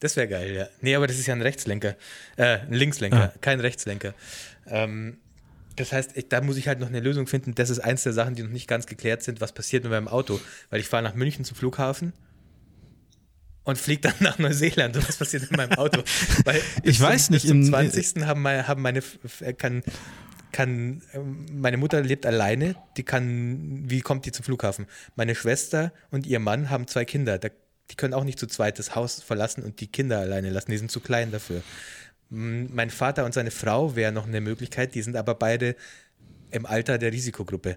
Das 0.00 0.16
wäre 0.16 0.26
geil, 0.26 0.54
ja. 0.54 0.66
Nee, 0.80 0.96
aber 0.96 1.06
das 1.06 1.18
ist 1.18 1.26
ja 1.26 1.34
ein 1.34 1.42
Rechtslenker. 1.42 1.94
Äh, 2.36 2.58
ein 2.58 2.72
Linkslenker, 2.72 3.32
ah. 3.34 3.38
kein 3.40 3.60
Rechtslenker. 3.60 4.14
Ähm, 4.68 5.18
das 5.76 5.92
heißt, 5.92 6.16
ich, 6.16 6.28
da 6.28 6.40
muss 6.40 6.56
ich 6.56 6.68
halt 6.68 6.80
noch 6.80 6.88
eine 6.88 7.00
Lösung 7.00 7.26
finden. 7.26 7.54
Das 7.54 7.70
ist 7.70 7.80
eins 7.80 8.04
der 8.04 8.12
Sachen, 8.12 8.34
die 8.34 8.42
noch 8.42 8.50
nicht 8.50 8.68
ganz 8.68 8.86
geklärt 8.86 9.22
sind. 9.22 9.40
Was 9.40 9.52
passiert 9.52 9.82
mit 9.82 9.92
meinem 9.92 10.08
Auto? 10.08 10.40
Weil 10.70 10.80
ich 10.80 10.88
fahre 10.88 11.02
nach 11.02 11.14
München 11.14 11.44
zum 11.44 11.56
Flughafen 11.56 12.12
und 13.64 13.78
fliege 13.78 14.02
dann 14.02 14.14
nach 14.20 14.38
Neuseeland. 14.38 14.96
Und 14.96 15.08
was 15.08 15.16
passiert 15.16 15.42
mit 15.42 15.56
meinem 15.56 15.72
Auto? 15.72 16.02
Weil 16.44 16.60
ich 16.82 17.00
weiß 17.00 17.26
zum, 17.26 17.34
nicht. 17.34 17.48
Zum 17.48 17.64
20. 17.64 18.24
haben 18.24 18.42
meine, 18.42 18.68
haben 18.68 18.82
meine 18.82 19.02
kann, 19.58 19.82
kann, 20.52 21.02
meine 21.50 21.76
Mutter 21.76 22.00
lebt 22.02 22.26
alleine. 22.26 22.76
Die 22.96 23.02
kann, 23.02 23.90
wie 23.90 24.00
kommt 24.00 24.26
die 24.26 24.32
zum 24.32 24.44
Flughafen? 24.44 24.86
Meine 25.16 25.34
Schwester 25.34 25.92
und 26.10 26.26
ihr 26.26 26.38
Mann 26.38 26.70
haben 26.70 26.86
zwei 26.86 27.04
Kinder. 27.04 27.38
die 27.38 27.96
können 27.96 28.14
auch 28.14 28.24
nicht 28.24 28.38
zu 28.38 28.46
zweit 28.46 28.78
das 28.78 28.94
Haus 28.94 29.22
verlassen 29.22 29.64
und 29.64 29.80
die 29.80 29.88
Kinder 29.88 30.20
alleine 30.20 30.50
lassen. 30.50 30.70
Die 30.70 30.78
sind 30.78 30.90
zu 30.90 31.00
klein 31.00 31.32
dafür. 31.32 31.62
Mein 32.34 32.90
Vater 32.90 33.24
und 33.24 33.32
seine 33.32 33.50
Frau 33.50 33.94
wären 33.94 34.14
noch 34.14 34.26
eine 34.26 34.40
Möglichkeit, 34.40 34.94
die 34.94 35.02
sind 35.02 35.16
aber 35.16 35.34
beide 35.34 35.76
im 36.50 36.66
Alter 36.66 36.98
der 36.98 37.12
Risikogruppe. 37.12 37.76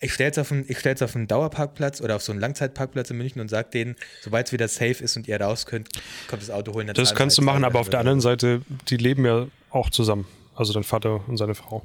Ich 0.00 0.14
stelle 0.14 0.30
es 0.30 0.38
auf, 0.38 0.52
einen, 0.52 0.64
auf 1.00 1.16
einen 1.16 1.26
Dauerparkplatz 1.26 2.00
oder 2.00 2.14
auf 2.14 2.22
so 2.22 2.30
einen 2.30 2.40
Langzeitparkplatz 2.40 3.10
in 3.10 3.16
München 3.18 3.40
und 3.40 3.48
sage 3.48 3.70
denen, 3.70 3.96
sobald 4.20 4.46
es 4.46 4.52
wieder 4.52 4.68
safe 4.68 5.02
ist 5.02 5.16
und 5.16 5.26
ihr 5.26 5.40
raus 5.40 5.66
könnt, 5.66 5.88
kommt 6.28 6.40
das 6.40 6.50
Auto 6.50 6.72
holen. 6.72 6.88
Das 6.94 7.16
kannst 7.16 7.36
du 7.36 7.42
machen, 7.42 7.64
aber 7.64 7.80
auf 7.80 7.90
der 7.90 8.00
anderen 8.00 8.20
Seite, 8.20 8.62
die 8.88 8.96
leben 8.96 9.26
ja 9.26 9.48
auch 9.70 9.90
zusammen. 9.90 10.26
Also 10.54 10.72
dein 10.72 10.84
Vater 10.84 11.28
und 11.28 11.36
seine 11.36 11.56
Frau. 11.56 11.84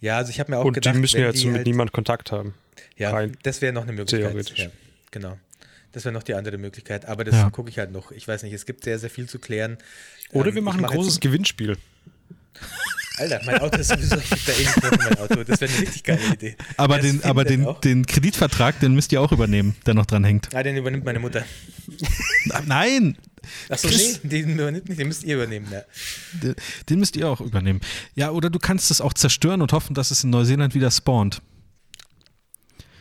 Ja, 0.00 0.16
also 0.16 0.30
ich 0.30 0.40
habe 0.40 0.50
mir 0.50 0.58
auch 0.58 0.64
Und 0.64 0.72
gedacht, 0.72 0.94
die 0.94 0.98
müssen 0.98 1.20
ja 1.20 1.26
jetzt 1.26 1.44
mit 1.44 1.54
halt, 1.54 1.66
niemand 1.66 1.92
Kontakt 1.92 2.32
haben. 2.32 2.54
Ja, 2.96 3.10
rein 3.10 3.36
das 3.42 3.62
wäre 3.62 3.72
noch 3.72 3.82
eine 3.82 3.92
Möglichkeit. 3.92 4.30
theoretisch. 4.30 4.58
Ja, 4.58 4.70
genau. 5.10 5.38
Das 5.96 6.04
wäre 6.04 6.12
noch 6.12 6.24
die 6.24 6.34
andere 6.34 6.58
Möglichkeit. 6.58 7.06
Aber 7.06 7.24
das 7.24 7.34
Ja. 7.36 7.48
gucke 7.48 7.70
ich 7.70 7.78
halt 7.78 7.90
noch. 7.90 8.10
Ich 8.12 8.28
weiß 8.28 8.42
nicht, 8.42 8.52
es 8.52 8.66
gibt 8.66 8.84
sehr, 8.84 8.98
sehr 8.98 9.08
viel 9.08 9.26
zu 9.30 9.38
klären. 9.38 9.78
Oder 10.32 10.50
Ähm, 10.50 10.56
wir 10.56 10.60
machen 10.60 10.74
ich 10.74 10.84
ein 10.84 10.88
mach 10.88 10.90
großes 10.92 11.14
Jetzt, 11.14 11.20
Gewinnspiel. 11.22 11.78
Alter, 13.16 13.40
mein 13.46 13.58
Auto 13.62 13.78
ist 13.78 13.88
sowieso, 13.88 14.16
da 14.16 14.90
mein 14.98 15.16
Auto. 15.16 15.42
Das 15.42 15.58
wäre 15.58 15.72
eine 15.72 15.80
richtig 15.80 16.04
geile 16.04 16.20
Idee. 16.34 16.54
Aber, 16.76 16.98
den, 16.98 17.24
aber 17.24 17.44
den, 17.46 17.66
den 17.82 18.04
Kreditvertrag, 18.04 18.78
den 18.80 18.92
müsst 18.92 19.10
ihr 19.12 19.22
auch 19.22 19.32
übernehmen, 19.32 19.74
der 19.86 19.94
noch 19.94 20.04
dran 20.04 20.22
hängt. 20.22 20.54
Ah, 20.54 20.62
den 20.62 20.76
übernimmt 20.76 21.06
meine 21.06 21.18
Mutter. 21.18 21.46
Nein, 22.66 23.16
Achso, 23.70 23.88
nee, 23.88 24.18
den 24.22 24.50
übernimmt 24.58 24.90
nicht, 24.90 25.00
den 25.00 25.08
müsst 25.08 25.24
ihr 25.24 25.36
übernehmen. 25.36 25.66
Ja. 25.72 25.80
den, 26.42 26.56
den 26.90 26.98
müsst 26.98 27.16
ihr 27.16 27.26
auch 27.26 27.40
übernehmen. 27.40 27.80
Ja, 28.14 28.32
oder 28.32 28.50
du 28.50 28.58
kannst 28.58 28.90
es 28.90 29.00
auch 29.00 29.14
zerstören 29.14 29.62
und 29.62 29.72
hoffen, 29.72 29.94
dass 29.94 30.10
es 30.10 30.24
in 30.24 30.28
Neuseeland 30.28 30.74
wieder 30.74 30.90
spawnt. 30.90 31.40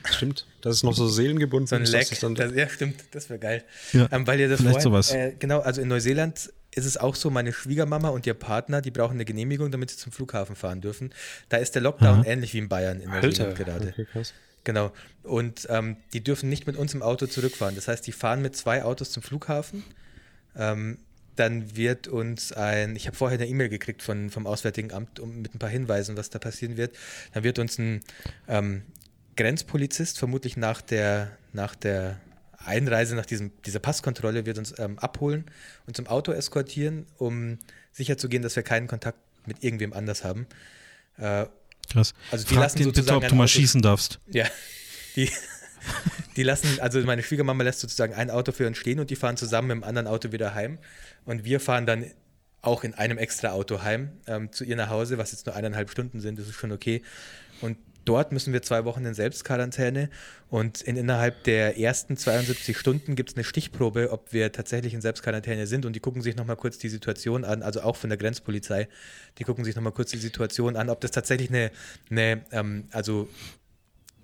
Stimmt. 0.05 0.45
Das 0.65 0.77
ist 0.77 0.83
noch 0.83 0.95
so 0.95 1.07
seelengebunden. 1.07 1.67
So 1.67 1.75
ein 1.75 1.83
es 1.83 2.19
dann- 2.21 2.33
Das, 2.33 2.51
ja, 2.55 2.67
stimmt, 2.67 3.03
das 3.11 3.29
wäre 3.29 3.37
geil. 3.37 3.63
Ja, 3.93 4.09
ähm, 4.11 4.25
weil 4.25 4.39
ihr 4.39 4.49
das 4.49 4.61
vielleicht 4.61 4.81
vorhin, 4.81 4.91
sowas. 4.91 5.11
Äh, 5.11 5.33
genau, 5.37 5.59
also 5.59 5.79
in 5.79 5.87
Neuseeland 5.87 6.51
ist 6.73 6.85
es 6.85 6.97
auch 6.97 7.13
so, 7.13 7.29
meine 7.29 7.53
Schwiegermama 7.53 8.09
und 8.09 8.25
ihr 8.25 8.33
Partner, 8.33 8.81
die 8.81 8.89
brauchen 8.89 9.13
eine 9.13 9.25
Genehmigung, 9.25 9.69
damit 9.69 9.91
sie 9.91 9.97
zum 9.97 10.11
Flughafen 10.11 10.55
fahren 10.55 10.81
dürfen. 10.81 11.13
Da 11.49 11.57
ist 11.57 11.75
der 11.75 11.83
Lockdown 11.83 12.21
Aha. 12.21 12.25
ähnlich 12.25 12.55
wie 12.55 12.57
in 12.57 12.67
Bayern 12.67 12.99
in 12.99 13.09
Alter. 13.11 13.27
Neuseeland 13.27 13.55
gerade. 13.57 13.87
Okay, 13.89 14.07
krass. 14.11 14.33
Genau. 14.63 14.91
Und 15.21 15.67
ähm, 15.69 15.97
die 16.13 16.23
dürfen 16.23 16.49
nicht 16.49 16.65
mit 16.65 16.77
uns 16.77 16.95
im 16.95 17.03
Auto 17.03 17.27
zurückfahren. 17.27 17.75
Das 17.75 17.87
heißt, 17.87 18.07
die 18.07 18.11
fahren 18.11 18.41
mit 18.41 18.55
zwei 18.55 18.83
Autos 18.83 19.11
zum 19.11 19.21
Flughafen. 19.21 19.83
Ähm, 20.57 20.97
dann 21.35 21.75
wird 21.75 22.07
uns 22.07 22.53
ein, 22.53 22.95
ich 22.95 23.07
habe 23.07 23.15
vorher 23.17 23.37
eine 23.37 23.47
E-Mail 23.47 23.69
gekriegt 23.69 24.01
von, 24.01 24.29
vom 24.29 24.47
Auswärtigen 24.47 24.91
Amt 24.93 25.19
um, 25.19 25.41
mit 25.41 25.53
ein 25.53 25.59
paar 25.59 25.69
Hinweisen, 25.69 26.15
was 26.17 26.29
da 26.29 26.39
passieren 26.39 26.77
wird. 26.77 26.95
Dann 27.33 27.43
wird 27.43 27.59
uns 27.59 27.77
ein 27.77 28.01
ähm, 28.47 28.83
Grenzpolizist, 29.35 30.17
vermutlich 30.19 30.57
nach 30.57 30.81
der, 30.81 31.37
nach 31.53 31.75
der 31.75 32.19
Einreise, 32.65 33.15
nach 33.15 33.25
diesem, 33.25 33.51
dieser 33.63 33.79
Passkontrolle, 33.79 34.45
wird 34.45 34.57
uns 34.57 34.77
ähm, 34.79 34.97
abholen 34.99 35.45
und 35.85 35.95
zum 35.95 36.07
Auto 36.07 36.31
eskortieren, 36.31 37.05
um 37.17 37.59
sicherzugehen, 37.91 38.43
dass 38.43 38.55
wir 38.55 38.63
keinen 38.63 38.87
Kontakt 38.87 39.19
mit 39.45 39.63
irgendwem 39.63 39.93
anders 39.93 40.23
haben. 40.23 40.47
Äh, 41.17 41.45
Krass. 41.91 42.13
Also 42.31 42.47
die 42.47 42.53
Frag 42.53 42.63
lassen 42.63 42.77
den 42.77 42.87
bitte, 42.87 43.01
sozusagen 43.01 43.23
ob 43.23 43.29
du 43.29 43.35
mal 43.35 43.47
schießen 43.47 43.81
darfst. 43.81 44.19
ja, 44.31 44.45
die, 45.15 45.29
die 46.35 46.43
lassen, 46.43 46.79
also 46.79 46.99
meine 47.01 47.21
Schwiegermama 47.21 47.63
lässt 47.63 47.79
sozusagen 47.79 48.13
ein 48.13 48.31
Auto 48.31 48.51
für 48.51 48.65
uns 48.65 48.77
stehen 48.77 48.99
und 48.99 49.09
die 49.09 49.15
fahren 49.15 49.37
zusammen 49.37 49.67
mit 49.67 49.77
dem 49.77 49.83
anderen 49.83 50.07
Auto 50.07 50.31
wieder 50.31 50.55
heim. 50.55 50.79
Und 51.25 51.45
wir 51.45 51.59
fahren 51.59 51.85
dann 51.85 52.11
auch 52.61 52.83
in 52.83 52.95
einem 52.95 53.17
extra 53.17 53.49
Auto 53.49 53.83
heim 53.83 54.09
ähm, 54.25 54.51
zu 54.51 54.63
ihr 54.63 54.75
nach 54.75 54.89
Hause, 54.89 55.17
was 55.17 55.31
jetzt 55.31 55.45
nur 55.45 55.55
eineinhalb 55.55 55.91
Stunden 55.91 56.19
sind, 56.19 56.39
das 56.39 56.47
ist 56.47 56.55
schon 56.55 56.71
okay. 56.71 57.03
Und 57.61 57.77
dort 58.05 58.31
müssen 58.31 58.53
wir 58.53 58.61
zwei 58.61 58.85
Wochen 58.85 59.05
in 59.05 59.13
Selbstquarantäne 59.13 60.09
und 60.49 60.81
in, 60.81 60.95
innerhalb 60.95 61.43
der 61.43 61.77
ersten 61.77 62.15
72 62.17 62.77
Stunden 62.77 63.15
gibt 63.15 63.31
es 63.31 63.35
eine 63.35 63.43
Stichprobe, 63.43 64.11
ob 64.11 64.31
wir 64.31 64.51
tatsächlich 64.51 64.93
in 64.93 65.01
Selbstquarantäne 65.01 65.67
sind 65.67 65.85
und 65.85 65.93
die 65.93 65.99
gucken 65.99 66.21
sich 66.21 66.35
nochmal 66.35 66.55
kurz 66.55 66.77
die 66.77 66.89
Situation 66.89 67.43
an, 67.43 67.61
also 67.63 67.81
auch 67.81 67.95
von 67.95 68.09
der 68.09 68.17
Grenzpolizei, 68.17 68.87
die 69.37 69.43
gucken 69.43 69.65
sich 69.65 69.75
nochmal 69.75 69.91
kurz 69.93 70.11
die 70.11 70.17
Situation 70.17 70.75
an, 70.75 70.89
ob 70.89 71.01
das 71.01 71.11
tatsächlich 71.11 71.49
eine, 71.49 71.71
eine 72.09 72.41
ähm, 72.51 72.85
also 72.91 73.27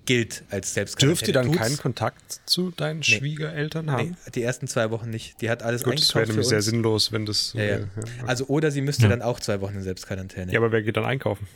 gilt 0.04 0.42
als 0.50 0.74
Selbstquarantäne. 0.74 1.14
Dürft 1.16 1.28
ihr 1.28 1.34
dann 1.34 1.46
Tut's? 1.46 1.58
keinen 1.58 1.76
Kontakt 1.76 2.40
zu 2.46 2.70
deinen 2.72 3.02
Schwiegereltern 3.04 3.90
haben? 3.90 4.10
Nee, 4.10 4.30
die 4.34 4.42
ersten 4.42 4.66
zwei 4.66 4.90
Wochen 4.90 5.10
nicht. 5.10 5.40
Die 5.40 5.48
hat 5.48 5.62
alles 5.62 5.84
Gut, 5.84 5.94
das 5.94 6.08
wäre 6.08 6.22
eingekauft 6.22 6.28
nämlich 6.36 6.48
sehr 6.48 6.62
sinnlos, 6.62 7.12
wenn 7.12 7.24
das. 7.24 7.52
Ja, 7.52 7.62
ja. 7.62 7.76
äh, 7.76 7.86
Also 8.26 8.46
oder 8.46 8.72
sie 8.72 8.80
müsste 8.80 9.04
Ja. 9.04 9.10
dann 9.10 9.22
auch 9.22 9.38
zwei 9.38 9.60
Wochen 9.60 9.76
in 9.76 9.82
Selbstquarantäne. 9.82 10.52
ja, 10.52 10.58
aber 10.58 10.72
wer 10.72 10.82
geht 10.82 10.96
dann 10.96 11.04
einkaufen? 11.04 11.46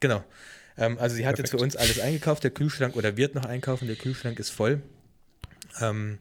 Genau. 0.00 0.22
Ähm, 0.78 0.98
also 0.98 1.16
sie 1.16 1.26
hat 1.26 1.38
jetzt 1.38 1.50
Perfekt. 1.50 1.60
für 1.60 1.64
uns 1.64 1.76
alles 1.76 2.00
eingekauft, 2.00 2.44
der 2.44 2.50
Kühlschrank 2.50 2.96
oder 2.96 3.16
wird 3.16 3.34
noch 3.34 3.44
einkaufen, 3.44 3.86
der 3.86 3.96
Kühlschrank 3.96 4.38
ist 4.38 4.50
voll. 4.50 4.82
Ähm, 5.80 6.18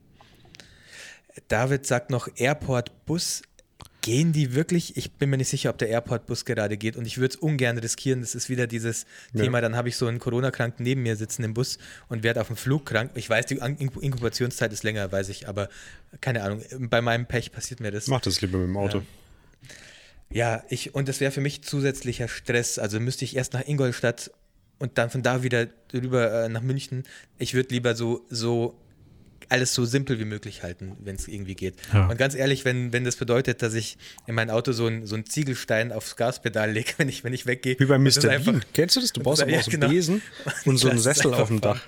David 1.47 1.85
sagt 1.85 2.09
noch 2.09 2.29
Airport 2.35 3.05
Bus. 3.05 3.41
Gehen 4.01 4.33
die 4.33 4.53
wirklich? 4.53 4.97
Ich 4.97 5.13
bin 5.13 5.31
mir 5.31 5.37
nicht 5.37 5.49
sicher, 5.49 5.71
ob 5.71 5.79
der 5.79 5.89
Airport-Bus 5.89 6.45
gerade 6.45 6.77
geht 6.77 6.95
und 6.95 7.07
ich 7.07 7.17
würde 7.17 7.33
es 7.33 7.41
ungern 7.41 7.79
riskieren. 7.79 8.21
Das 8.21 8.35
ist 8.35 8.49
wieder 8.49 8.67
dieses 8.67 9.07
Ja. 9.33 9.41
Thema, 9.41 9.61
dann 9.61 9.75
habe 9.75 9.89
ich 9.89 9.97
so 9.97 10.05
einen 10.05 10.19
Corona-Kranken 10.19 10.83
neben 10.83 11.01
mir 11.01 11.15
sitzen 11.15 11.43
im 11.43 11.55
Bus 11.55 11.79
und 12.07 12.21
werde 12.21 12.39
auf 12.39 12.45
dem 12.47 12.55
Flug 12.55 12.85
krank. 12.85 13.09
Ich 13.15 13.27
weiß, 13.27 13.47
die 13.47 13.55
Inkubationszeit 13.55 14.71
ist 14.71 14.83
länger, 14.83 15.11
weiß 15.11 15.29
ich, 15.29 15.47
aber 15.47 15.69
keine 16.21 16.43
Ahnung. 16.43 16.61
Bei 16.81 17.01
meinem 17.01 17.25
Pech 17.25 17.51
passiert 17.51 17.79
mir 17.79 17.89
das. 17.89 18.05
Mach 18.05 18.21
das 18.21 18.41
lieber 18.41 18.59
mit 18.59 18.67
dem 18.67 18.77
Auto. 18.77 19.01
Ja, 20.29 20.63
ich, 20.69 20.93
und 20.93 21.09
das 21.09 21.19
wäre 21.19 21.31
für 21.31 21.41
mich 21.41 21.63
zusätzlicher 21.63 22.27
Stress. 22.27 22.77
Also 22.77 22.99
müsste 22.99 23.25
ich 23.25 23.35
erst 23.35 23.53
nach 23.53 23.67
Ingolstadt 23.67 24.29
und 24.79 24.97
dann 24.97 25.09
von 25.09 25.23
da 25.23 25.43
wieder 25.43 25.67
rüber 25.93 26.45
äh, 26.45 26.49
nach 26.49 26.61
München. 26.61 27.03
Ich 27.37 27.53
würde 27.53 27.69
lieber 27.73 27.95
so, 27.95 28.25
so 28.29 28.77
alles 29.49 29.73
so 29.73 29.85
simpel 29.85 30.19
wie 30.19 30.25
möglich 30.25 30.63
halten, 30.63 30.97
wenn 30.99 31.15
es 31.15 31.27
irgendwie 31.27 31.55
geht. 31.55 31.75
Ja. 31.93 32.07
Und 32.07 32.17
ganz 32.17 32.35
ehrlich, 32.35 32.65
wenn, 32.65 32.93
wenn 32.93 33.03
das 33.03 33.15
bedeutet, 33.15 33.61
dass 33.61 33.73
ich 33.73 33.97
in 34.27 34.35
mein 34.35 34.49
Auto 34.49 34.71
so 34.71 34.87
einen 34.87 35.05
so 35.05 35.15
einen 35.15 35.25
Ziegelstein 35.25 35.91
aufs 35.91 36.15
Gaspedal 36.15 36.71
lege, 36.71 36.93
wenn 36.97 37.09
ich, 37.09 37.23
wenn 37.23 37.33
ich 37.33 37.45
weggehe. 37.45 37.75
Wie 37.79 37.85
bei 37.85 37.97
Mr. 37.97 38.39
Bean. 38.39 38.63
Kennst 38.73 38.95
du 38.95 39.01
das? 39.01 39.13
Du 39.13 39.21
brauchst 39.23 39.41
aber 39.41 39.51
ja, 39.51 39.59
auch 39.59 39.63
so 39.63 39.71
einen 39.71 39.81
genau. 39.81 39.93
Besen 39.93 40.21
und 40.65 40.77
so 40.77 40.89
einen 40.89 40.99
Sessel 40.99 41.33
auf 41.33 41.47
dem. 41.47 41.61
Dach. 41.61 41.81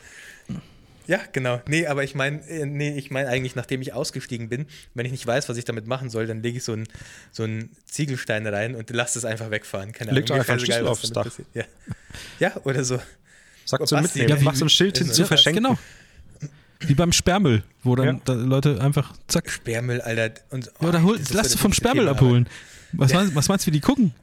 Ja, 1.07 1.19
genau. 1.31 1.61
Nee, 1.67 1.87
aber 1.87 2.03
ich 2.03 2.15
meine, 2.15 2.41
nee, 2.65 2.97
ich 2.97 3.11
meine 3.11 3.29
eigentlich, 3.29 3.55
nachdem 3.55 3.81
ich 3.81 3.93
ausgestiegen 3.93 4.49
bin, 4.49 4.65
wenn 4.93 5.05
ich 5.05 5.11
nicht 5.13 5.25
weiß, 5.25 5.47
was 5.47 5.55
ich 5.57 5.65
damit 5.65 5.87
machen 5.87 6.09
soll, 6.09 6.27
dann 6.27 6.43
lege 6.43 6.57
ich 6.57 6.63
so 6.63 6.73
einen 6.73 6.87
so 7.31 7.43
einen 7.43 7.69
Ziegelstein 7.85 8.45
rein 8.45 8.75
und 8.75 8.89
lasse 8.89 9.17
es 9.17 9.23
einfach 9.25 9.49
wegfahren. 9.49 9.93
Keine 9.93 10.11
Leg 10.11 10.25
doch 10.25 10.35
Mir 10.35 10.41
einfach 10.41 10.53
einen 10.53 10.59
Schlüssel 10.65 10.87
aufs 10.87 11.09
passiert. 11.11 11.47
Ja. 11.53 11.63
ja, 12.39 12.51
oder 12.65 12.83
so. 12.83 12.99
Sag 13.65 13.81
Oh, 13.81 13.85
zum 13.85 14.01
Basti, 14.01 14.19
Mitnehmen. 14.19 14.39
ja, 14.39 14.45
Mach 14.45 14.55
so 14.55 14.65
ein 14.65 14.69
Schild 14.69 14.97
ist 14.99 15.05
hin 15.05 15.13
zu 15.13 15.25
verschenken. 15.25 15.63
Genau. 15.63 15.77
Wie 16.81 16.93
beim 16.93 17.11
Sperrmüll, 17.11 17.63
wo 17.83 17.95
dann 17.95 18.05
Ja. 18.17 18.21
da 18.25 18.33
Leute 18.33 18.79
einfach 18.81 19.13
zack. 19.27 19.49
Sperrmüll, 19.49 19.99
Alter. 20.01 20.41
Und, 20.51 20.65
Ja, 20.81 20.87
oder 20.89 21.01
hol, 21.03 21.17
ist 21.17 21.33
lass 21.33 21.47
so 21.49 21.53
du 21.55 21.59
vom 21.61 21.73
Sperrmüll 21.73 22.07
abholen. 22.09 22.47
Was, 22.93 23.13
meinst, 23.13 23.35
was 23.35 23.49
meinst 23.49 23.65
du, 23.65 23.67
wie 23.67 23.73
die 23.73 23.81
gucken? 23.81 24.13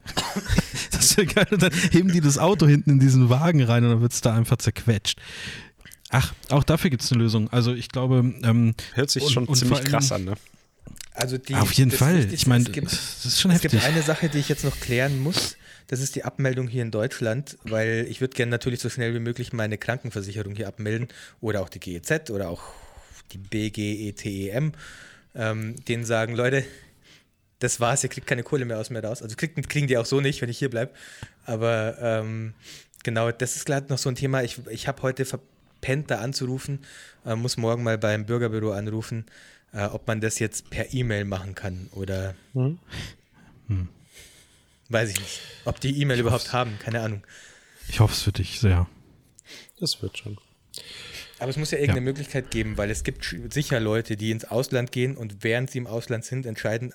Das 0.91 1.15
wäre 1.17 1.27
geil. 1.27 1.45
Und 1.51 1.61
dann 1.61 1.71
heben 1.91 2.11
die 2.11 2.19
das 2.19 2.39
Auto 2.39 2.65
hinten 2.65 2.89
in 2.89 2.99
diesen 2.99 3.29
Wagen 3.29 3.61
rein 3.61 3.83
und 3.83 3.91
dann 3.91 4.01
wird 4.01 4.11
es 4.11 4.21
da 4.21 4.33
einfach 4.35 4.57
zerquetscht. 4.57 5.19
Ach, 6.17 6.33
auch 6.49 6.63
dafür 6.63 6.89
gibt 6.89 7.03
es 7.03 7.11
eine 7.11 7.21
Lösung. 7.21 7.49
Also 7.51 7.73
ich 7.73 7.89
glaube, 7.89 8.33
ähm, 8.43 8.73
Hört 8.93 9.09
sich 9.09 9.23
Und- 9.23 9.31
schon 9.33 9.45
und 9.45 9.55
ziemlich 9.57 9.83
krass 9.83 10.11
an, 10.13 10.23
ne? 10.23 10.35
Also 11.13 11.37
die, 11.37 11.55
auf 11.55 11.71
jeden 11.73 11.91
Fall. 11.91 12.31
Ich 12.33 12.47
meine, 12.47 12.63
es 12.65 12.71
gibt, 12.71 12.91
das 12.91 13.25
ist 13.25 13.41
schon 13.41 13.51
es 13.51 13.55
heftig. 13.63 13.71
gibt 13.81 13.83
eine 13.83 14.01
Sache, 14.01 14.29
die 14.29 14.37
ich 14.37 14.47
jetzt 14.49 14.63
noch 14.63 14.79
klären 14.79 15.19
muss. 15.19 15.57
Das 15.87 15.99
ist 15.99 16.15
die 16.15 16.23
Abmeldung 16.23 16.67
hier 16.67 16.81
in 16.83 16.91
Deutschland, 16.91 17.57
weil 17.63 18.05
ich 18.09 18.19
würde 18.21 18.33
gerne 18.35 18.49
natürlich 18.49 18.79
so 18.79 18.89
schnell 18.89 19.13
wie 19.13 19.19
möglich 19.19 19.51
meine 19.53 19.77
Krankenversicherung 19.77 20.55
hier 20.55 20.67
abmelden 20.67 21.07
oder 21.41 21.61
auch 21.61 21.69
die 21.69 21.79
GEZ 21.79 22.29
oder 22.31 22.49
auch 22.49 22.63
die 23.33 23.37
BGETEM. 23.37 24.71
Ähm, 25.35 25.75
denen 25.85 26.05
sagen, 26.05 26.33
Leute, 26.35 26.63
das 27.59 27.79
war's, 27.79 28.03
ihr 28.03 28.09
kriegt 28.09 28.25
keine 28.27 28.43
Kohle 28.43 28.63
mehr 28.65 28.79
aus 28.79 28.89
mir 28.89 29.03
raus. 29.03 29.21
Also 29.21 29.35
kriegt, 29.35 29.69
kriegen 29.69 29.87
die 29.87 29.97
auch 29.97 30.05
so 30.05 30.21
nicht, 30.21 30.41
wenn 30.41 30.49
ich 30.49 30.57
hier 30.59 30.69
bleibe. 30.69 30.91
Aber 31.45 31.97
ähm, 31.99 32.53
genau, 33.03 33.31
das 33.31 33.55
ist 33.57 33.65
gerade 33.65 33.87
noch 33.89 33.97
so 33.97 34.09
ein 34.09 34.15
Thema. 34.15 34.43
Ich, 34.43 34.59
ich 34.69 34.87
habe 34.87 35.01
heute 35.01 35.25
verpennt, 35.85 36.09
da 36.11 36.19
anzurufen, 36.19 36.79
äh, 37.25 37.35
muss 37.35 37.57
morgen 37.57 37.83
mal 37.83 37.97
beim 37.97 38.25
Bürgerbüro 38.25 38.71
anrufen, 38.71 39.25
äh, 39.71 39.85
ob 39.85 40.07
man 40.07 40.19
das 40.19 40.39
jetzt 40.39 40.69
per 40.69 40.93
E-Mail 40.93 41.25
machen 41.25 41.53
kann 41.55 41.87
oder 41.91 42.35
Mhm. 42.53 42.79
weiß 44.89 45.09
ich 45.11 45.19
nicht. 45.19 45.41
Ob 45.65 45.79
die 45.79 45.99
E-Mail 46.01 46.19
überhaupt 46.19 46.53
haben, 46.53 46.77
keine 46.79 47.01
Ahnung. 47.01 47.23
Ich 47.87 47.99
hoffe 47.99 48.13
es 48.13 48.21
für 48.23 48.31
dich 48.31 48.59
sehr. 48.59 48.87
Das 49.79 50.01
wird 50.01 50.17
schon. 50.17 50.37
Aber 51.39 51.49
es 51.49 51.57
muss 51.57 51.71
ja 51.71 51.77
irgendeine 51.77 52.01
Möglichkeit 52.05 52.49
geben, 52.49 52.77
weil 52.77 52.89
es 52.89 53.03
gibt 53.03 53.35
sicher 53.49 53.79
Leute, 53.79 54.15
die 54.15 54.31
ins 54.31 54.45
Ausland 54.45 54.91
gehen 54.91 55.17
und 55.17 55.43
während 55.43 55.69
sie 55.69 55.79
im 55.79 55.87
Ausland 55.87 56.23
sind, 56.25 56.45
entscheiden, 56.45 56.93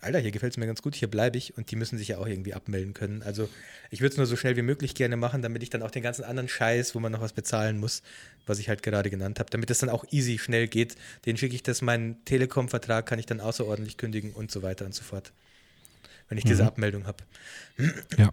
Alter, 0.00 0.20
hier 0.20 0.30
gefällt 0.30 0.52
es 0.52 0.56
mir 0.56 0.66
ganz 0.66 0.80
gut, 0.80 0.94
hier 0.94 1.08
bleibe 1.08 1.36
ich 1.36 1.56
und 1.56 1.70
die 1.72 1.76
müssen 1.76 1.98
sich 1.98 2.08
ja 2.08 2.18
auch 2.18 2.26
irgendwie 2.26 2.54
abmelden 2.54 2.94
können. 2.94 3.22
Also 3.22 3.48
ich 3.90 4.00
würde 4.00 4.12
es 4.12 4.16
nur 4.16 4.26
so 4.26 4.36
schnell 4.36 4.56
wie 4.56 4.62
möglich 4.62 4.94
gerne 4.94 5.16
machen, 5.16 5.42
damit 5.42 5.62
ich 5.64 5.70
dann 5.70 5.82
auch 5.82 5.90
den 5.90 6.04
ganzen 6.04 6.24
anderen 6.24 6.48
Scheiß, 6.48 6.94
wo 6.94 7.00
man 7.00 7.10
noch 7.10 7.20
was 7.20 7.32
bezahlen 7.32 7.78
muss, 7.78 8.02
was 8.46 8.60
ich 8.60 8.68
halt 8.68 8.84
gerade 8.84 9.10
genannt 9.10 9.40
habe, 9.40 9.50
damit 9.50 9.70
es 9.70 9.78
dann 9.80 9.88
auch 9.88 10.04
easy 10.12 10.38
schnell 10.38 10.68
geht, 10.68 10.94
den 11.26 11.36
schicke 11.36 11.56
ich 11.56 11.64
das, 11.64 11.82
meinen 11.82 12.24
Telekom-Vertrag 12.26 13.06
kann 13.06 13.18
ich 13.18 13.26
dann 13.26 13.40
außerordentlich 13.40 13.96
kündigen 13.96 14.32
und 14.32 14.52
so 14.52 14.62
weiter 14.62 14.84
und 14.84 14.94
so 14.94 15.02
fort. 15.02 15.32
Wenn 16.28 16.38
ich 16.38 16.44
diese 16.44 16.62
Mhm. 16.62 16.68
Abmeldung 16.68 17.06
habe. 17.06 17.24
Ja. 18.16 18.30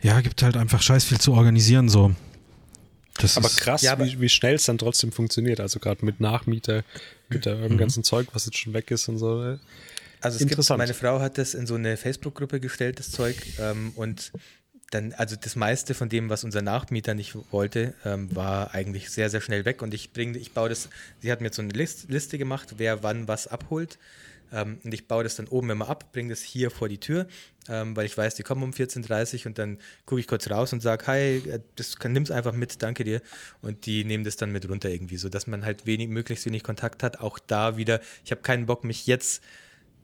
Ja, 0.00 0.20
gibt 0.20 0.42
halt 0.42 0.56
einfach 0.56 0.82
scheiß 0.82 1.04
viel 1.04 1.18
zu 1.20 1.32
organisieren 1.34 1.88
so. 1.88 2.14
Das 3.20 3.36
Aber 3.36 3.46
ist, 3.48 3.60
krass, 3.60 3.82
Ja, 3.82 3.92
aber- 3.92 4.04
wie, 4.06 4.20
wie 4.20 4.28
schnell 4.28 4.54
es 4.54 4.64
dann 4.64 4.78
trotzdem 4.78 5.12
funktioniert. 5.12 5.60
Also 5.60 5.78
gerade 5.80 6.04
mit 6.04 6.20
Nachmieter, 6.20 6.84
mit 7.28 7.44
der, 7.46 7.56
Mhm. 7.56 7.62
dem 7.70 7.78
ganzen 7.78 8.04
Zeug, 8.04 8.28
was 8.32 8.46
jetzt 8.46 8.58
schon 8.58 8.72
weg 8.74 8.90
ist 8.90 9.08
und 9.08 9.18
so. 9.18 9.58
Also 10.20 10.34
es 10.34 10.38
gibt, 10.38 10.52
Interessant. 10.52 10.78
meine 10.78 10.94
Frau 10.94 11.20
hat 11.20 11.38
das 11.38 11.54
in 11.54 11.66
so 11.66 11.74
eine 11.74 11.96
Facebook-Gruppe 11.96 12.60
gestellt, 12.60 12.98
das 12.98 13.10
Zeug. 13.10 13.36
Ähm, 13.60 13.92
und 13.96 14.32
dann, 14.90 15.12
also 15.12 15.36
das 15.36 15.54
meiste 15.54 15.94
von 15.94 16.08
dem, 16.08 16.30
was 16.30 16.44
unser 16.44 16.62
Nachmieter 16.62 17.14
nicht 17.14 17.36
wollte, 17.52 17.94
ähm, 18.04 18.34
war 18.34 18.72
eigentlich 18.74 19.10
sehr, 19.10 19.28
sehr 19.30 19.40
schnell 19.40 19.64
weg. 19.64 19.82
Und 19.82 19.92
ich 19.94 20.12
bringe, 20.12 20.38
ich 20.38 20.52
baue 20.52 20.68
das, 20.70 20.88
sie 21.20 21.30
hat 21.30 21.40
mir 21.40 21.48
jetzt 21.48 21.56
so 21.56 21.62
eine 21.62 21.72
List, 21.72 22.08
Liste 22.08 22.38
gemacht, 22.38 22.74
wer 22.78 23.02
wann 23.02 23.28
was 23.28 23.46
abholt. 23.48 23.98
Ähm, 24.52 24.78
und 24.84 24.94
ich 24.94 25.06
baue 25.08 25.24
das 25.24 25.36
dann 25.36 25.46
oben 25.48 25.70
immer 25.70 25.88
ab, 25.88 26.12
bringe 26.12 26.30
das 26.30 26.40
hier 26.40 26.70
vor 26.70 26.88
die 26.88 26.98
Tür, 26.98 27.26
ähm, 27.68 27.96
weil 27.96 28.06
ich 28.06 28.16
weiß, 28.16 28.34
die 28.34 28.42
kommen 28.42 28.62
um 28.62 28.70
14.30 28.70 29.40
Uhr 29.40 29.46
und 29.46 29.58
dann 29.58 29.78
gucke 30.06 30.20
ich 30.20 30.26
kurz 30.26 30.50
raus 30.50 30.72
und 30.72 30.80
sage, 30.80 31.06
hi, 31.06 31.38
äh, 31.38 31.60
das 31.76 31.96
nimm 32.04 32.22
es 32.22 32.30
einfach 32.30 32.52
mit, 32.52 32.82
danke 32.82 33.04
dir. 33.04 33.20
Und 33.62 33.86
die 33.86 34.04
nehmen 34.04 34.24
das 34.24 34.36
dann 34.36 34.52
mit 34.52 34.68
runter 34.68 34.90
irgendwie, 34.90 35.16
sodass 35.16 35.46
man 35.46 35.64
halt 35.64 35.86
wenig, 35.86 36.08
möglichst 36.08 36.46
wenig 36.46 36.62
Kontakt 36.62 37.02
hat. 37.02 37.20
Auch 37.20 37.38
da 37.38 37.76
wieder, 37.76 38.00
ich 38.24 38.30
habe 38.30 38.42
keinen 38.42 38.66
Bock, 38.66 38.84
mich 38.84 39.06
jetzt 39.06 39.42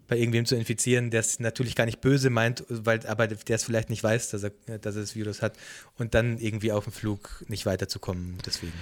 bei 0.07 0.19
irgendwem 0.19 0.45
zu 0.45 0.55
infizieren, 0.55 1.11
der 1.11 1.21
es 1.21 1.41
natürlich 1.41 1.75
gar 1.75 1.87
nicht 1.87 2.01
böse 2.01 2.29
meint, 2.29 2.65
weil, 2.69 3.07
aber 3.07 3.27
der 3.27 3.57
es 3.57 3.65
vielleicht 3.65 3.89
nicht 3.89 4.03
weiß, 4.05 4.31
dass 4.31 4.43
er, 4.43 4.51
dass 4.79 4.97
er 4.97 5.01
das 5.01 5.15
Virus 5.15 5.41
hat 5.41 5.57
und 5.97 6.15
dann 6.15 6.39
irgendwie 6.39 6.73
auf 6.73 6.85
dem 6.85 6.93
Flug 6.93 7.45
nicht 7.49 7.65
weiterzukommen. 7.65 8.37
Deswegen. 8.45 8.75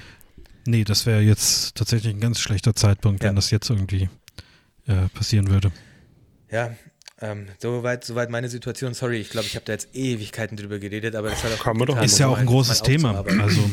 Nee, 0.64 0.84
das 0.84 1.06
wäre 1.06 1.20
jetzt 1.20 1.76
tatsächlich 1.76 2.14
ein 2.14 2.20
ganz 2.20 2.40
schlechter 2.40 2.74
Zeitpunkt, 2.74 3.22
ja. 3.22 3.28
wenn 3.28 3.36
das 3.36 3.50
jetzt 3.50 3.70
irgendwie 3.70 4.08
äh, 4.92 5.08
passieren 5.08 5.48
würde. 5.48 5.72
Ja, 6.50 6.70
ähm, 7.20 7.46
soweit, 7.58 8.04
soweit 8.04 8.30
meine 8.30 8.48
Situation. 8.48 8.94
Sorry, 8.94 9.18
ich 9.18 9.30
glaube, 9.30 9.46
ich 9.46 9.54
habe 9.54 9.64
da 9.64 9.72
jetzt 9.72 9.94
Ewigkeiten 9.94 10.56
drüber 10.56 10.78
geredet, 10.78 11.14
aber 11.14 11.30
das 11.30 11.42
hat 11.44 11.52
auch 11.52 11.62
Kann 11.62 11.78
doch 11.78 12.02
ist 12.02 12.18
ja 12.18 12.26
auch 12.26 12.38
ein 12.38 12.46
großes 12.46 12.82
Thema. 12.82 13.24
Also 13.40 13.70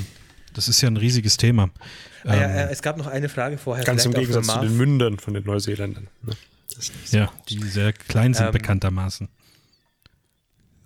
das 0.54 0.68
ist 0.68 0.82
ja 0.82 0.90
ein 0.90 0.98
riesiges 0.98 1.38
Thema. 1.38 1.70
Ah, 2.24 2.36
ja, 2.36 2.42
ähm, 2.44 2.70
es 2.72 2.82
gab 2.82 2.98
noch 2.98 3.08
eine 3.08 3.28
Frage 3.30 3.58
vorher. 3.58 3.84
Ganz 3.86 4.06
im 4.06 4.14
Gegensatz 4.14 4.48
zu 4.48 4.60
den 4.60 4.78
Mündern 4.78 5.18
von 5.20 5.34
den 5.34 5.44
Neuseeländern. 5.44 6.08
Ne? 6.24 6.34
ja, 7.12 7.32
die 7.50 7.60
sehr 7.64 7.94
klein 7.94 8.34
sind 8.34 8.48
ähm, 8.48 8.52
bekanntermaßen. 8.52 9.28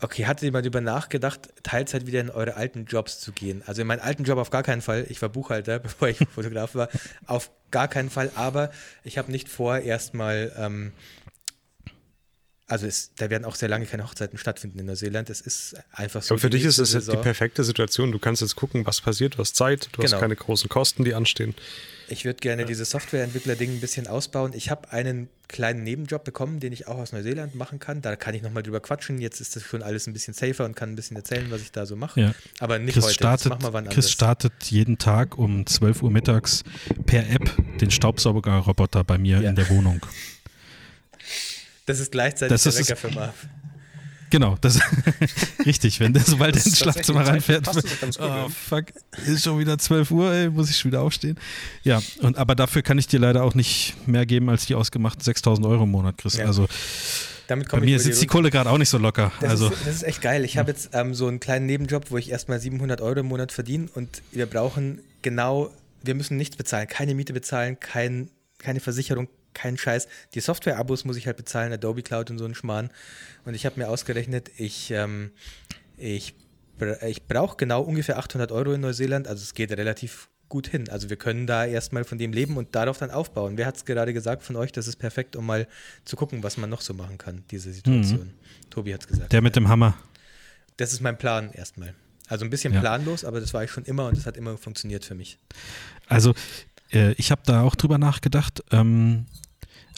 Okay, 0.03 0.25
hattet 0.25 0.43
ihr 0.43 0.51
mal 0.51 0.61
darüber 0.61 0.81
nachgedacht, 0.81 1.53
Teilzeit 1.63 2.05
wieder 2.05 2.19
in 2.19 2.29
eure 2.29 2.57
alten 2.57 2.83
Jobs 2.83 3.21
zu 3.21 3.31
gehen? 3.31 3.63
Also 3.65 3.83
in 3.83 3.87
meinen 3.87 4.01
alten 4.01 4.25
Job 4.25 4.37
auf 4.37 4.49
gar 4.49 4.61
keinen 4.61 4.81
Fall. 4.81 5.05
Ich 5.07 5.21
war 5.21 5.29
Buchhalter, 5.29 5.79
bevor 5.79 6.09
ich 6.09 6.17
Fotograf 6.17 6.75
war. 6.75 6.89
Auf 7.25 7.51
gar 7.71 7.87
keinen 7.87 8.09
Fall. 8.09 8.29
Aber 8.35 8.69
ich 9.05 9.17
habe 9.17 9.31
nicht 9.31 9.47
vor, 9.47 9.77
erstmal 9.77 10.51
ähm, 10.57 10.91
also 12.73 12.87
es, 12.87 13.11
da 13.17 13.29
werden 13.29 13.45
auch 13.45 13.53
sehr 13.53 13.69
lange 13.69 13.85
keine 13.85 14.03
Hochzeiten 14.03 14.39
stattfinden 14.39 14.79
in 14.79 14.87
Neuseeland. 14.87 15.29
Es 15.29 15.41
ist 15.41 15.75
einfach 15.91 16.23
so. 16.23 16.33
Aber 16.33 16.41
für 16.41 16.49
dich 16.49 16.65
ist 16.65 16.79
es 16.79 16.93
jetzt 16.93 17.11
die 17.11 17.17
perfekte 17.17 17.63
Situation. 17.63 18.11
Du 18.11 18.17
kannst 18.17 18.41
jetzt 18.41 18.55
gucken, 18.55 18.83
was 18.87 18.99
passiert, 18.99 19.35
du 19.35 19.37
hast 19.37 19.55
Zeit, 19.55 19.89
du 19.91 20.01
genau. 20.01 20.11
hast 20.11 20.19
keine 20.19 20.35
großen 20.35 20.69
Kosten, 20.69 21.03
die 21.03 21.13
anstehen. 21.13 21.53
Ich 22.09 22.25
würde 22.25 22.39
gerne 22.39 22.63
ja. 22.63 22.67
dieses 22.67 22.89
Softwareentwickler-Ding 22.89 23.75
ein 23.75 23.79
bisschen 23.79 24.07
ausbauen. 24.07 24.53
Ich 24.55 24.71
habe 24.71 24.91
einen 24.91 25.29
kleinen 25.47 25.83
Nebenjob 25.83 26.23
bekommen, 26.23 26.59
den 26.59 26.73
ich 26.73 26.87
auch 26.87 26.97
aus 26.97 27.11
Neuseeland 27.11 27.53
machen 27.53 27.77
kann. 27.77 28.01
Da 28.01 28.15
kann 28.15 28.33
ich 28.33 28.41
nochmal 28.41 28.63
drüber 28.63 28.79
quatschen. 28.79 29.21
Jetzt 29.21 29.39
ist 29.39 29.55
das 29.55 29.61
schon 29.61 29.83
alles 29.83 30.07
ein 30.07 30.13
bisschen 30.13 30.33
safer 30.33 30.65
und 30.65 30.75
kann 30.75 30.89
ein 30.89 30.95
bisschen 30.95 31.15
erzählen, 31.15 31.45
was 31.51 31.61
ich 31.61 31.71
da 31.71 31.85
so 31.85 31.95
mache. 31.95 32.19
Ja. 32.19 32.35
Aber 32.57 32.79
nicht 32.79 32.95
Chris 32.95 33.05
heute. 33.05 33.13
Startet, 33.13 33.45
das 33.45 33.49
machen 33.51 33.63
wir 33.65 33.73
wann 33.73 33.87
Chris 33.87 34.09
startet 34.09 34.53
jeden 34.63 34.97
Tag 34.97 35.37
um 35.37 35.67
12 35.67 36.01
Uhr 36.01 36.09
mittags 36.09 36.63
per 37.05 37.29
App 37.29 37.55
den 37.79 37.91
Staubsaugerroboter 37.91 39.03
bei 39.03 39.19
mir 39.19 39.41
ja. 39.41 39.49
in 39.49 39.55
der 39.55 39.69
Wohnung. 39.69 40.01
Das 41.85 41.99
ist 41.99 42.11
gleichzeitig 42.11 42.61
das 42.61 42.63
der 42.63 42.75
Wecker 42.75 42.95
für 42.95 43.11
Marv. 43.11 43.35
Genau, 44.33 44.57
das 44.61 44.79
richtig, 45.67 45.99
wenn 45.99 46.11
der 46.11 46.23
sobald 46.23 46.55
ins 46.55 46.79
Schlafzimmer 46.79 47.27
reinfährt. 47.27 47.69
oh, 48.19 48.49
fuck, 48.49 48.85
ist 49.27 49.43
schon 49.43 49.59
wieder 49.59 49.77
12 49.77 50.09
Uhr, 50.09 50.33
ey, 50.33 50.49
muss 50.49 50.71
ich 50.71 50.79
schon 50.79 50.89
wieder 50.89 51.01
aufstehen. 51.01 51.37
Ja, 51.83 52.01
und 52.19 52.39
aber 52.39 52.55
dafür 52.55 52.81
kann 52.81 52.97
ich 52.97 53.05
dir 53.05 53.19
leider 53.19 53.43
auch 53.43 53.53
nicht 53.53 53.93
mehr 54.07 54.25
geben 54.25 54.49
als 54.49 54.65
die 54.65 54.73
ausgemachten 54.73 55.21
6000 55.21 55.67
Euro 55.67 55.83
im 55.83 55.91
Monat, 55.91 56.17
Chris. 56.17 56.37
Ja. 56.37 56.45
Also 56.45 56.67
Damit 57.45 57.69
bei 57.69 57.79
mir 57.79 57.99
sitzt 57.99 58.23
die 58.23 58.25
Kohle 58.25 58.49
gerade 58.49 58.71
auch 58.71 58.79
nicht 58.79 58.89
so 58.89 58.97
locker. 58.97 59.31
Das, 59.39 59.51
also. 59.51 59.67
ist, 59.69 59.85
das 59.85 59.95
ist 59.97 60.03
echt 60.03 60.21
geil. 60.23 60.43
Ich 60.45 60.57
habe 60.57 60.71
jetzt 60.71 60.89
ähm, 60.93 61.13
so 61.13 61.27
einen 61.27 61.39
kleinen 61.39 61.67
Nebenjob, 61.67 62.09
wo 62.09 62.17
ich 62.17 62.31
erstmal 62.31 62.59
700 62.59 63.01
Euro 63.01 63.19
im 63.19 63.27
Monat 63.27 63.51
verdiene 63.51 63.87
und 63.93 64.23
wir 64.31 64.47
brauchen 64.47 64.99
genau, 65.21 65.69
wir 66.01 66.15
müssen 66.15 66.37
nichts 66.37 66.55
bezahlen, 66.55 66.87
keine 66.87 67.13
Miete 67.13 67.33
bezahlen, 67.33 67.79
kein, 67.79 68.31
keine 68.57 68.79
Versicherung, 68.79 69.27
kein 69.53 69.77
Scheiß. 69.77 70.07
Die 70.33 70.39
Software-Abos 70.39 71.05
muss 71.05 71.17
ich 71.17 71.27
halt 71.27 71.37
bezahlen, 71.37 71.71
Adobe 71.73 72.03
Cloud 72.03 72.31
und 72.31 72.37
so 72.37 72.45
ein 72.45 72.55
Schmarrn. 72.55 72.89
Und 73.45 73.53
ich 73.53 73.65
habe 73.65 73.79
mir 73.79 73.89
ausgerechnet, 73.89 74.51
ich, 74.57 74.91
ähm, 74.91 75.31
ich, 75.97 76.35
ich 77.05 77.27
brauche 77.27 77.57
genau 77.57 77.81
ungefähr 77.81 78.17
800 78.17 78.51
Euro 78.51 78.73
in 78.73 78.81
Neuseeland. 78.81 79.27
Also 79.27 79.43
es 79.43 79.53
geht 79.53 79.71
relativ 79.71 80.29
gut 80.49 80.67
hin. 80.67 80.87
Also 80.89 81.09
wir 81.09 81.17
können 81.17 81.47
da 81.47 81.65
erstmal 81.65 82.03
von 82.03 82.19
dem 82.19 82.31
leben 82.31 82.57
und 82.57 82.75
darauf 82.75 82.99
dann 82.99 83.09
aufbauen. 83.09 83.57
Wer 83.57 83.65
hat 83.65 83.77
es 83.77 83.85
gerade 83.85 84.13
gesagt 84.13 84.43
von 84.43 84.55
euch? 84.55 84.71
Das 84.71 84.87
ist 84.87 84.97
perfekt, 84.97 85.35
um 85.35 85.45
mal 85.47 85.67
zu 86.05 86.15
gucken, 86.15 86.43
was 86.43 86.57
man 86.57 86.69
noch 86.69 86.81
so 86.81 86.93
machen 86.93 87.17
kann, 87.17 87.43
diese 87.49 87.73
Situation. 87.73 88.27
Mhm. 88.27 88.69
Tobi 88.69 88.93
hat 88.93 89.01
es 89.01 89.07
gesagt. 89.07 89.33
Der 89.33 89.41
mit 89.41 89.55
dem 89.55 89.67
Hammer. 89.67 89.97
Das 90.77 90.93
ist 90.93 91.01
mein 91.01 91.17
Plan 91.17 91.51
erstmal. 91.53 91.95
Also 92.27 92.45
ein 92.45 92.51
bisschen 92.51 92.73
ja. 92.73 92.79
planlos, 92.79 93.25
aber 93.25 93.39
das 93.39 93.53
war 93.53 93.63
ich 93.63 93.71
schon 93.71 93.83
immer 93.85 94.07
und 94.07 94.17
das 94.17 94.25
hat 94.25 94.37
immer 94.37 94.57
funktioniert 94.57 95.03
für 95.05 95.15
mich. 95.15 95.39
Also 96.07 96.35
äh, 96.91 97.13
ich 97.13 97.31
habe 97.31 97.41
da 97.45 97.63
auch 97.63 97.75
drüber 97.75 97.97
nachgedacht. 97.97 98.63
Ähm, 98.71 99.25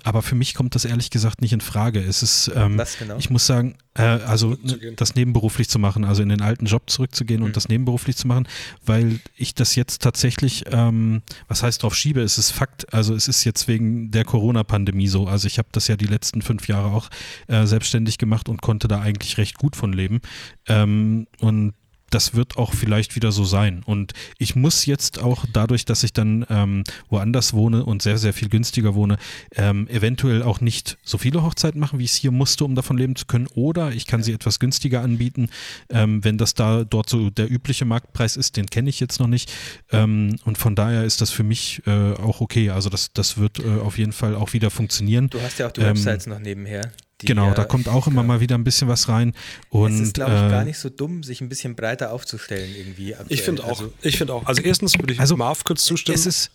aber 0.06 0.22
für 0.22 0.36
mich 0.36 0.54
kommt 0.54 0.76
das 0.76 0.86
ehrlich 0.86 1.10
gesagt 1.10 1.42
nicht 1.42 1.52
in 1.52 1.62
Frage. 1.62 2.00
Es 2.00 2.22
ist, 2.22 2.52
ähm, 2.56 2.78
Was 2.78 3.00
genau? 3.00 3.18
ich 3.18 3.32
muss 3.32 3.48
sagen, 3.48 3.76
äh, 3.96 4.04
also 4.04 4.56
das 4.96 5.16
nebenberuflich 5.16 5.68
zu 5.68 5.80
machen, 5.80 6.06
also 6.06 6.22
in 6.22 6.30
den 6.30 6.42
alten 6.42 6.68
Job 6.68 6.92
zurückzugehen 6.92 7.40
mhm. 7.42 7.48
und 7.48 7.58
das 7.58 7.70
nebenberuflich 7.70 8.16
zu 8.16 8.28
machen, 8.28 8.48
weil 8.86 9.20
ich 9.36 9.56
das 9.56 9.76
jetzt 9.76 10.04
tatsächlich, 10.04 10.66
ähm, 10.72 11.24
was 11.48 11.64
heißt 11.64 11.82
drauf 11.82 11.96
schiebe, 11.96 12.22
es 12.22 12.38
ist 12.38 12.52
Fakt, 12.52 12.94
also 12.94 13.16
es 13.16 13.28
ist 13.28 13.46
jetzt 13.46 13.68
wegen 13.68 14.12
der 14.12 14.26
Corona-Pandemie 14.26 15.08
so. 15.08 15.28
Also 15.28 15.48
ich 15.48 15.58
habe 15.58 15.70
das 15.72 15.88
ja 15.88 15.98
die 15.98 16.06
letzten 16.06 16.44
fünf 16.44 16.68
Jahre 16.68 16.90
auch 16.90 17.10
äh, 17.48 17.66
selbstständig 17.66 18.20
gemacht 18.20 18.48
und 18.48 18.62
konnte 18.62 18.88
da 18.88 19.02
eigentlich 19.02 19.40
recht 19.40 19.58
gut 19.58 19.76
von 19.76 19.92
leben. 19.92 20.22
Ähm, 20.68 21.26
und 21.40 21.74
das 22.16 22.34
wird 22.34 22.56
auch 22.58 22.74
vielleicht 22.74 23.18
wieder 23.18 23.34
so 23.34 23.44
sein. 23.44 23.84
Und 23.86 24.14
ich 24.38 24.56
muss 24.56 24.86
jetzt 24.86 25.20
auch 25.20 25.46
dadurch, 25.52 25.84
dass 25.84 26.02
ich 26.04 26.14
dann 26.14 26.46
ähm, 26.50 26.86
woanders 27.10 27.52
wohne 27.52 27.84
und 27.84 28.02
sehr, 28.02 28.18
sehr 28.18 28.32
viel 28.32 28.48
günstiger 28.48 28.96
wohne, 28.96 29.18
ähm, 29.54 29.86
eventuell 29.90 30.42
auch 30.42 30.62
nicht 30.62 30.98
so 31.04 31.18
viele 31.18 31.44
Hochzeiten 31.44 31.78
machen, 31.78 32.00
wie 32.00 32.06
ich 32.06 32.12
es 32.12 32.16
hier 32.16 32.32
musste, 32.32 32.64
um 32.64 32.74
davon 32.74 32.98
leben 32.98 33.18
zu 33.18 33.26
können. 33.26 33.48
Oder 33.48 33.92
ich 33.92 34.08
kann 34.08 34.24
sie 34.24 34.32
etwas 34.32 34.60
günstiger 34.60 35.02
anbieten, 35.02 35.50
ähm, 35.90 36.24
wenn 36.24 36.38
das 36.38 36.54
da 36.54 36.86
dort 36.86 37.10
so 37.10 37.30
der 37.30 37.52
übliche 37.52 37.84
Marktpreis 37.84 38.38
ist, 38.38 38.56
den 38.56 38.68
kenne 38.68 38.90
ich 38.90 39.02
jetzt 39.02 39.20
noch 39.20 39.28
nicht. 39.28 39.52
Ähm, 39.92 40.38
und 40.46 40.58
von 40.58 40.74
daher 40.74 41.04
ist 41.04 41.20
das 41.20 41.32
für 41.32 41.44
mich 41.44 41.82
äh, 41.86 42.14
auch 42.14 42.40
okay. 42.40 42.70
Also 42.70 42.90
das, 42.90 43.12
das 43.12 43.38
wird 43.38 43.60
äh, 43.60 43.80
auf 43.82 43.98
jeden 43.98 44.14
Fall 44.14 44.36
auch 44.36 44.54
wieder 44.54 44.72
funktionieren. 44.72 45.30
Du 45.30 45.42
hast 45.42 45.60
ja 45.60 45.68
auch 45.68 45.74
die 45.74 45.82
Websites 45.82 46.28
ähm, 46.28 46.34
noch 46.34 46.40
nebenher. 46.40 46.94
Die, 47.22 47.28
genau, 47.28 47.54
da 47.54 47.64
kommt 47.64 47.88
auch 47.88 48.08
immer 48.08 48.24
mal 48.24 48.42
wieder 48.42 48.58
ein 48.58 48.66
bisschen 48.66 48.90
was 48.90 49.08
rein. 49.08 49.34
Und, 49.70 49.94
es 49.94 50.00
ist, 50.02 50.14
glaube 50.16 50.34
ich, 50.34 50.42
äh, 50.42 50.50
gar 50.50 50.66
nicht 50.66 50.78
so 50.78 50.90
dumm, 50.90 51.24
sich 51.24 51.40
ein 51.40 51.48
bisschen 51.48 51.76
breiter 51.76 52.12
aufzustellen 52.12 52.76
irgendwie. 52.76 53.16
Aktuell. 53.16 53.34
Ich 53.34 53.42
finde 53.42 53.64
auch. 53.64 53.70
Also, 53.70 53.94
ich 54.02 54.18
finde 54.18 54.34
auch. 54.34 54.46
Also 54.46 54.62
erstens 54.62 55.00
würde 55.00 55.14
ich 55.14 55.20
also, 55.20 55.38
Marv 55.38 55.64
kurz 55.64 55.86
zustimmen. 55.86 56.18
Es 56.18 56.26
ist, 56.26 56.52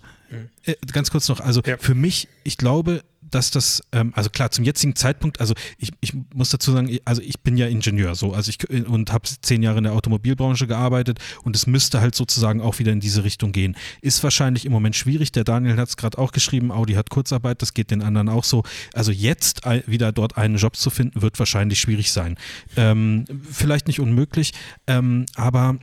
äh, 0.64 0.74
ganz 0.92 1.10
kurz 1.10 1.28
noch, 1.28 1.40
also 1.40 1.62
ja. 1.64 1.76
für 1.78 1.94
mich, 1.94 2.28
ich 2.44 2.58
glaube, 2.58 3.02
dass 3.30 3.50
das, 3.50 3.82
ähm, 3.92 4.12
also 4.14 4.30
klar, 4.30 4.50
zum 4.50 4.64
jetzigen 4.64 4.96
Zeitpunkt, 4.96 5.40
also 5.40 5.54
ich, 5.78 5.90
ich 6.00 6.14
muss 6.34 6.50
dazu 6.50 6.72
sagen, 6.72 6.98
also 7.04 7.22
ich 7.22 7.40
bin 7.40 7.56
ja 7.56 7.66
Ingenieur 7.66 8.14
so, 8.14 8.32
also 8.32 8.50
ich 8.50 8.70
und 8.88 9.12
habe 9.12 9.28
zehn 9.42 9.62
Jahre 9.62 9.78
in 9.78 9.84
der 9.84 9.92
Automobilbranche 9.92 10.66
gearbeitet 10.66 11.18
und 11.42 11.56
es 11.56 11.66
müsste 11.66 12.00
halt 12.00 12.14
sozusagen 12.14 12.60
auch 12.60 12.78
wieder 12.78 12.92
in 12.92 13.00
diese 13.00 13.24
Richtung 13.24 13.52
gehen. 13.52 13.76
Ist 14.00 14.22
wahrscheinlich 14.22 14.64
im 14.64 14.72
Moment 14.72 14.96
schwierig. 14.96 15.32
Der 15.32 15.44
Daniel 15.44 15.76
hat 15.76 15.88
es 15.88 15.96
gerade 15.96 16.18
auch 16.18 16.32
geschrieben, 16.32 16.72
Audi 16.72 16.94
hat 16.94 17.10
Kurzarbeit, 17.10 17.62
das 17.62 17.74
geht 17.74 17.90
den 17.90 18.02
anderen 18.02 18.28
auch 18.28 18.44
so. 18.44 18.62
Also 18.94 19.12
jetzt 19.12 19.62
wieder 19.86 20.12
dort 20.12 20.36
einen 20.36 20.56
Job 20.56 20.76
zu 20.76 20.90
finden, 20.90 21.22
wird 21.22 21.38
wahrscheinlich 21.38 21.80
schwierig 21.80 22.12
sein. 22.12 22.36
Ähm, 22.76 23.24
vielleicht 23.50 23.86
nicht 23.86 24.00
unmöglich, 24.00 24.52
ähm, 24.86 25.26
aber 25.34 25.78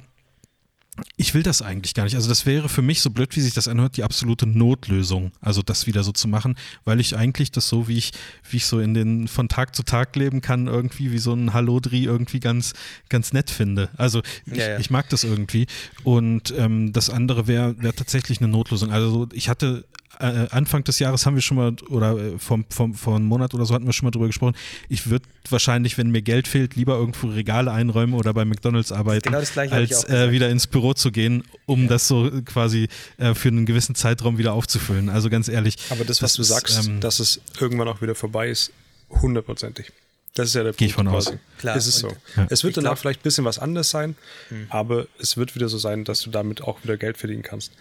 ich 1.15 1.33
will 1.33 1.43
das 1.43 1.61
eigentlich 1.61 1.93
gar 1.93 2.03
nicht. 2.03 2.15
Also 2.15 2.29
das 2.29 2.45
wäre 2.45 2.69
für 2.69 2.81
mich, 2.81 3.01
so 3.01 3.09
blöd 3.09 3.35
wie 3.35 3.41
sich 3.41 3.53
das 3.53 3.67
anhört, 3.67 3.97
die 3.97 4.03
absolute 4.03 4.47
Notlösung, 4.47 5.31
also 5.41 5.61
das 5.61 5.87
wieder 5.87 6.03
so 6.03 6.11
zu 6.11 6.27
machen, 6.27 6.55
weil 6.85 6.99
ich 6.99 7.15
eigentlich 7.15 7.51
das 7.51 7.69
so, 7.69 7.87
wie 7.87 7.97
ich, 7.97 8.11
wie 8.49 8.57
ich 8.57 8.65
so 8.65 8.79
in 8.79 8.93
den 8.93 9.27
von 9.27 9.49
Tag 9.49 9.75
zu 9.75 9.83
Tag 9.83 10.15
leben 10.15 10.41
kann, 10.41 10.67
irgendwie 10.67 11.11
wie 11.11 11.17
so 11.17 11.33
ein 11.33 11.53
Hallodri 11.53 12.03
irgendwie 12.03 12.39
ganz, 12.39 12.73
ganz 13.09 13.33
nett 13.33 13.49
finde. 13.49 13.89
Also 13.97 14.21
ich, 14.45 14.57
ja, 14.57 14.69
ja. 14.69 14.79
ich 14.79 14.89
mag 14.89 15.09
das 15.09 15.23
irgendwie. 15.23 15.67
Und 16.03 16.53
ähm, 16.57 16.93
das 16.93 17.09
andere 17.09 17.47
wäre 17.47 17.75
wär 17.81 17.95
tatsächlich 17.95 18.39
eine 18.39 18.47
Notlösung. 18.47 18.91
Also 18.91 19.27
ich 19.33 19.49
hatte 19.49 19.85
äh, 20.19 20.47
Anfang 20.51 20.83
des 20.83 20.99
Jahres 20.99 21.25
haben 21.25 21.35
wir 21.35 21.41
schon 21.41 21.57
mal, 21.57 21.75
oder 21.89 22.17
äh, 22.17 22.39
vom, 22.39 22.65
vom, 22.69 22.93
vor 22.93 23.15
einem 23.15 23.25
Monat 23.25 23.53
oder 23.53 23.65
so 23.65 23.73
hatten 23.73 23.85
wir 23.85 23.93
schon 23.93 24.05
mal 24.05 24.11
drüber 24.11 24.27
gesprochen, 24.27 24.55
ich 24.89 25.09
würde 25.09 25.25
wahrscheinlich, 25.49 25.97
wenn 25.97 26.09
mir 26.09 26.21
Geld 26.21 26.47
fehlt, 26.47 26.75
lieber 26.75 26.95
irgendwo 26.95 27.27
Regale 27.27 27.71
einräumen 27.71 28.13
oder 28.13 28.33
bei 28.33 28.45
McDonalds 28.45 28.91
arbeiten, 28.91 29.31
genau 29.31 29.39
als 29.71 30.03
äh, 30.09 30.31
wieder 30.31 30.49
ins 30.49 30.67
Büro 30.67 30.93
zu 30.93 31.11
gehen, 31.11 31.43
um 31.65 31.83
ja. 31.83 31.89
das 31.89 32.07
so 32.07 32.29
quasi 32.45 32.87
äh, 33.17 33.33
für 33.33 33.49
einen 33.49 33.65
gewissen 33.65 33.95
Zeitraum 33.95 34.37
wieder 34.37 34.53
aufzufüllen. 34.53 35.09
Also 35.09 35.29
ganz 35.29 35.47
ehrlich. 35.47 35.77
Aber 35.89 36.05
das, 36.05 36.21
was 36.21 36.33
das 36.33 36.35
du 36.35 36.41
ist, 36.41 36.47
sagst, 36.49 36.87
ähm, 36.87 36.99
dass 36.99 37.19
es 37.19 37.41
irgendwann 37.59 37.87
auch 37.87 38.01
wieder 38.01 38.15
vorbei 38.15 38.49
ist, 38.49 38.71
hundertprozentig. 39.09 39.91
Das 40.37 40.49
ist 40.49 40.53
ja 40.53 40.61
der 40.61 40.69
Punkt. 40.69 40.79
Gehe 40.79 40.87
ich 40.89 40.93
von 40.93 41.07
aus. 41.07 41.33
Klar. 41.57 41.75
Ist 41.75 41.87
es 41.87 41.97
so. 41.97 42.09
Ja. 42.35 42.45
Es 42.51 42.63
wird 42.63 42.77
danach 42.77 42.91
glaub, 42.91 42.99
vielleicht 42.99 43.21
ein 43.21 43.23
bisschen 43.23 43.45
was 43.45 43.57
anderes 43.57 43.89
sein, 43.89 44.15
hm. 44.49 44.67
aber 44.69 45.07
es 45.19 45.35
wird 45.35 45.55
wieder 45.55 45.67
so 45.67 45.79
sein, 45.79 46.03
dass 46.03 46.21
du 46.21 46.29
damit 46.29 46.61
auch 46.61 46.83
wieder 46.83 46.95
Geld 46.95 47.17
verdienen 47.17 47.41
kannst. 47.41 47.71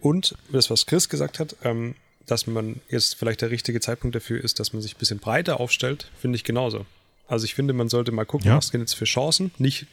Und 0.00 0.34
das, 0.50 0.70
was 0.70 0.86
Chris 0.86 1.08
gesagt 1.08 1.38
hat, 1.38 1.56
ähm, 1.64 1.94
dass 2.26 2.46
man 2.46 2.80
jetzt 2.88 3.14
vielleicht 3.14 3.40
der 3.40 3.50
richtige 3.50 3.80
Zeitpunkt 3.80 4.16
dafür 4.16 4.42
ist, 4.42 4.58
dass 4.58 4.72
man 4.72 4.82
sich 4.82 4.96
ein 4.96 4.98
bisschen 4.98 5.18
breiter 5.18 5.60
aufstellt, 5.60 6.10
finde 6.20 6.36
ich 6.36 6.44
genauso. 6.44 6.86
Also 7.28 7.44
ich 7.44 7.54
finde, 7.54 7.72
man 7.72 7.88
sollte 7.88 8.12
mal 8.12 8.26
gucken, 8.26 8.48
ja. 8.48 8.56
was 8.56 8.68
sind 8.68 8.80
jetzt 8.80 8.94
für 8.94 9.04
Chancen. 9.04 9.52
Nicht, 9.58 9.86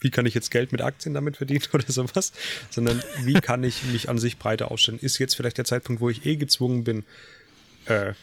wie 0.00 0.10
kann 0.10 0.26
ich 0.26 0.34
jetzt 0.34 0.50
Geld 0.50 0.72
mit 0.72 0.82
Aktien 0.82 1.14
damit 1.14 1.36
verdienen 1.36 1.64
oder 1.72 1.90
sowas, 1.90 2.32
sondern 2.70 3.02
wie 3.22 3.34
kann 3.34 3.64
ich 3.64 3.84
mich 3.84 4.08
an 4.08 4.18
sich 4.18 4.38
breiter 4.38 4.70
aufstellen. 4.70 4.98
Ist 4.98 5.18
jetzt 5.18 5.34
vielleicht 5.34 5.58
der 5.58 5.64
Zeitpunkt, 5.64 6.00
wo 6.00 6.10
ich 6.10 6.26
eh 6.26 6.36
gezwungen 6.36 6.84
bin, 6.84 7.04
äh, 7.86 8.14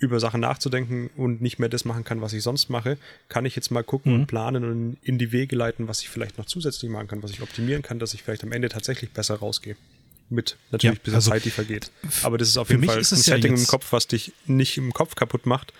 über 0.00 0.20
Sachen 0.20 0.40
nachzudenken 0.40 1.10
und 1.16 1.40
nicht 1.40 1.58
mehr 1.58 1.68
das 1.68 1.84
machen 1.84 2.04
kann, 2.04 2.20
was 2.20 2.32
ich 2.32 2.42
sonst 2.42 2.70
mache, 2.70 2.98
kann 3.28 3.44
ich 3.44 3.56
jetzt 3.56 3.70
mal 3.70 3.82
gucken 3.82 4.12
mhm. 4.12 4.20
und 4.20 4.26
planen 4.28 4.64
und 4.64 4.96
in 5.02 5.18
die 5.18 5.32
Wege 5.32 5.56
leiten, 5.56 5.88
was 5.88 6.02
ich 6.02 6.08
vielleicht 6.08 6.38
noch 6.38 6.46
zusätzlich 6.46 6.90
machen 6.90 7.08
kann, 7.08 7.22
was 7.22 7.32
ich 7.32 7.42
optimieren 7.42 7.82
kann, 7.82 7.98
dass 7.98 8.14
ich 8.14 8.22
vielleicht 8.22 8.44
am 8.44 8.52
Ende 8.52 8.68
tatsächlich 8.68 9.10
besser 9.10 9.36
rausgehe. 9.36 9.76
Mit 10.30 10.58
natürlich 10.70 10.82
ja, 10.82 10.90
ein 11.00 11.02
bisschen 11.02 11.14
also 11.14 11.30
Zeit, 11.30 11.44
die 11.44 11.50
vergeht. 11.50 11.90
Aber 12.22 12.36
das 12.36 12.48
ist 12.48 12.58
auf 12.58 12.68
jeden 12.68 12.84
Fall 12.84 12.98
ein 12.98 13.04
Setting 13.04 13.56
ja 13.56 13.60
im 13.60 13.66
Kopf, 13.66 13.92
was 13.92 14.06
dich 14.06 14.32
nicht 14.46 14.76
im 14.76 14.92
Kopf 14.92 15.14
kaputt 15.14 15.46
macht, 15.46 15.72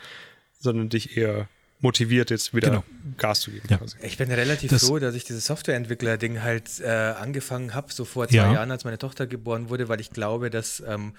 sondern 0.59 0.89
dich 0.89 1.17
eher 1.17 1.49
motiviert, 1.81 2.31
jetzt 2.31 2.55
wieder 2.55 2.71
genau. 2.71 2.85
Gas 3.19 3.41
zu 3.41 3.51
geben. 3.51 3.69
Ja. 3.71 3.81
Ich 4.03 4.17
bin 4.17 4.31
relativ 4.33 4.71
das 4.71 4.87
froh, 4.87 4.99
dass 4.99 5.15
ich 5.15 5.25
dieses 5.25 5.47
Softwareentwickler-Ding 5.47 6.43
halt 6.43 6.81
äh, 6.81 6.89
angefangen 6.89 7.75
habe, 7.75 7.93
so 7.93 8.05
vor 8.05 8.29
zwei 8.29 8.37
ja. 8.37 8.53
Jahren, 8.53 8.71
als 8.71 8.85
meine 8.85 8.99
Tochter 8.99 9.27
geboren 9.27 9.69
wurde, 9.69 9.89
weil 9.89 10.01
ich 10.01 10.11
glaube, 10.11 10.51
dass 10.51 10.83
ähm, 10.87 11.15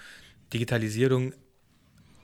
Digitalisierung 0.52 1.32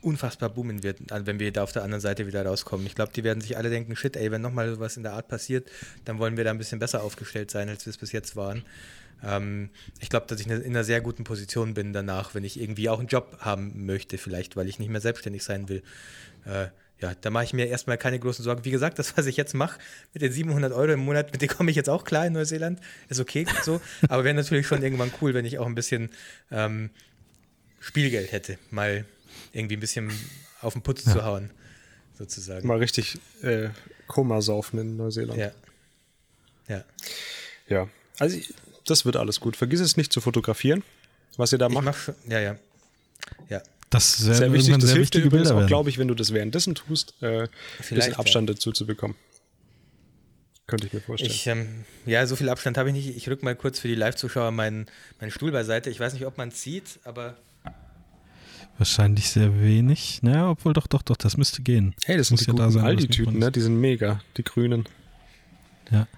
unfassbar 0.03 0.51
boomen 0.51 0.83
wird, 0.83 0.99
wenn 1.11 1.41
wir 1.41 1.51
da 1.53 1.63
auf 1.63 1.73
der 1.73 1.83
anderen 1.83 2.01
Seite 2.01 2.27
wieder 2.27 2.45
rauskommen. 2.45 2.87
Ich 2.87 2.95
glaube, 2.95 3.13
die 3.13 3.25
werden 3.25 3.41
sich 3.41 3.57
alle 3.57 3.71
denken, 3.71 3.97
shit, 3.97 4.17
ey, 4.17 4.31
wenn 4.31 4.41
nochmal 4.41 4.79
was 4.79 4.97
in 4.97 5.03
der 5.03 5.15
Art 5.15 5.29
passiert, 5.29 5.69
dann 6.05 6.19
wollen 6.19 6.37
wir 6.37 6.45
da 6.45 6.51
ein 6.51 6.59
bisschen 6.59 6.79
besser 6.79 7.03
aufgestellt 7.03 7.51
sein, 7.51 7.69
als 7.69 7.87
wir 7.87 7.91
es 7.91 7.99
bis 7.99 8.13
jetzt 8.13 8.37
waren. 8.37 8.65
Ähm, 9.23 9.71
ich 10.01 10.09
glaube, 10.09 10.27
dass 10.27 10.41
ich 10.41 10.47
in 10.47 10.65
einer 10.65 10.85
sehr 10.85 11.01
guten 11.01 11.25
Position 11.25 11.75
bin 11.75 11.93
danach, 11.93 12.35
wenn 12.35 12.45
ich 12.45 12.61
irgendwie 12.61 12.89
auch 12.89 12.99
einen 12.99 13.09
Job 13.09 13.39
haben 13.41 13.87
möchte, 13.87 14.19
vielleicht, 14.19 14.57
weil 14.57 14.69
ich 14.69 14.79
nicht 14.79 14.91
mehr 14.91 15.01
selbstständig 15.01 15.43
sein 15.43 15.69
will. 15.69 15.83
Äh, 16.45 16.69
ja, 16.99 17.15
da 17.21 17.29
mache 17.29 17.45
ich 17.45 17.53
mir 17.53 17.67
erstmal 17.67 17.99
keine 17.99 18.19
großen 18.19 18.43
Sorgen. 18.43 18.65
Wie 18.65 18.71
gesagt, 18.71 18.99
das, 18.99 19.17
was 19.17 19.27
ich 19.27 19.37
jetzt 19.37 19.55
mache, 19.55 19.79
mit 20.13 20.23
den 20.23 20.33
700 20.33 20.73
Euro 20.73 20.93
im 20.93 21.01
Monat, 21.01 21.33
mit 21.33 21.43
denen 21.43 21.51
komme 21.51 21.71
ich 21.71 21.77
jetzt 21.77 21.89
auch 21.89 22.05
klar 22.05 22.27
in 22.27 22.33
Neuseeland. 22.33 22.81
Ist 23.09 23.21
okay 23.21 23.47
so. 23.63 23.81
Aber 24.09 24.25
wäre 24.25 24.35
natürlich 24.35 24.67
schon 24.67 24.83
irgendwann 24.83 25.13
cool, 25.21 25.35
wenn 25.35 25.45
ich 25.45 25.59
auch 25.59 25.67
ein 25.67 25.75
bisschen 25.75 26.11
ähm, 26.51 26.91
Spielgeld 27.81 28.33
hätte. 28.33 28.59
Mal 28.71 29.05
irgendwie 29.53 29.77
ein 29.77 29.81
bisschen 29.81 30.11
auf 30.61 30.73
den 30.73 30.83
Putz 30.83 31.05
ja. 31.05 31.13
zu 31.13 31.25
hauen, 31.25 31.51
sozusagen. 32.19 32.67
Mal 32.67 32.79
richtig 32.79 33.19
äh, 33.43 33.69
Koma 34.07 34.41
saufen 34.41 34.79
in 34.79 34.97
Neuseeland. 34.97 35.39
Ja. 35.39 35.53
Ja. 36.69 36.85
Ja. 37.69 37.89
Also, 38.19 38.39
das 38.87 39.05
wird 39.05 39.17
alles 39.17 39.41
gut. 39.41 39.57
Vergiss 39.57 39.81
es 39.81 39.97
nicht 39.97 40.13
zu 40.13 40.21
fotografieren, 40.21 40.83
was 41.37 41.53
ihr 41.53 41.59
da 41.59 41.69
macht. 41.69 41.85
Mach 41.85 42.09
ja, 42.29 42.41
ja. 42.41 42.57
Ja. 43.49 43.63
Das 43.91 44.19
ist 44.19 44.37
sehr 44.37 44.53
wichtig. 44.53 44.75
Das 44.75 44.85
sehr 44.85 44.97
hilft 44.97 45.15
dir 45.15 45.23
übrigens 45.23 45.51
auch, 45.51 45.67
glaube 45.67 45.91
ich, 45.91 45.99
wenn 45.99 46.09
du 46.09 46.15
das 46.15 46.33
währenddessen 46.33 46.75
tust, 46.75 47.15
äh, 47.23 47.43
ein 47.43 47.49
bisschen 47.91 48.15
Abstand 48.15 48.49
ja. 48.49 48.55
dazu 48.55 48.73
zu 48.73 48.87
bekommen. 48.87 49.15
Könnte 50.67 50.89
ich 50.89 50.93
mir 50.93 51.01
vorstellen. 51.01 51.31
Ich, 51.31 51.47
ähm, 51.47 51.85
ja, 52.07 52.27
so 52.27 52.35
viel 52.35 52.49
Abstand 52.49 52.77
habe 52.77 52.89
ich 52.89 52.95
nicht. 52.95 53.17
Ich 53.17 53.29
rücke 53.29 53.45
mal 53.45 53.55
kurz 53.55 53.79
für 53.79 53.87
die 53.87 53.95
Live-Zuschauer 53.95 54.51
meinen, 54.51 54.87
meinen 55.21 55.31
Stuhl 55.31 55.53
beiseite. 55.53 55.91
Ich 55.91 56.01
weiß 56.01 56.15
nicht, 56.15 56.27
ob 56.27 56.39
man 56.39 56.49
es 56.49 56.61
sieht, 56.61 56.99
aber. 57.05 57.37
Wahrscheinlich 58.77 59.31
sehr 59.31 59.61
wenig. 59.61 60.23
Naja, 60.23 60.51
obwohl 60.51 60.73
doch, 60.73 60.89
doch, 60.89 61.03
doch, 61.03 61.17
das 61.17 61.37
müsste 61.37 61.63
gehen. 61.63 61.95
Hey, 62.05 62.17
das, 62.17 62.29
das 62.29 62.41
sind 62.41 62.59
die 62.59 62.61
ja 62.61 62.67
guten 62.67 62.81
Aldi-Tüten, 62.81 63.39
ne? 63.39 63.53
Die 63.53 63.61
sind 63.61 63.81
mega, 63.81 64.21
die 64.37 64.43
grünen. 64.43 64.89
Ja. 65.91 66.09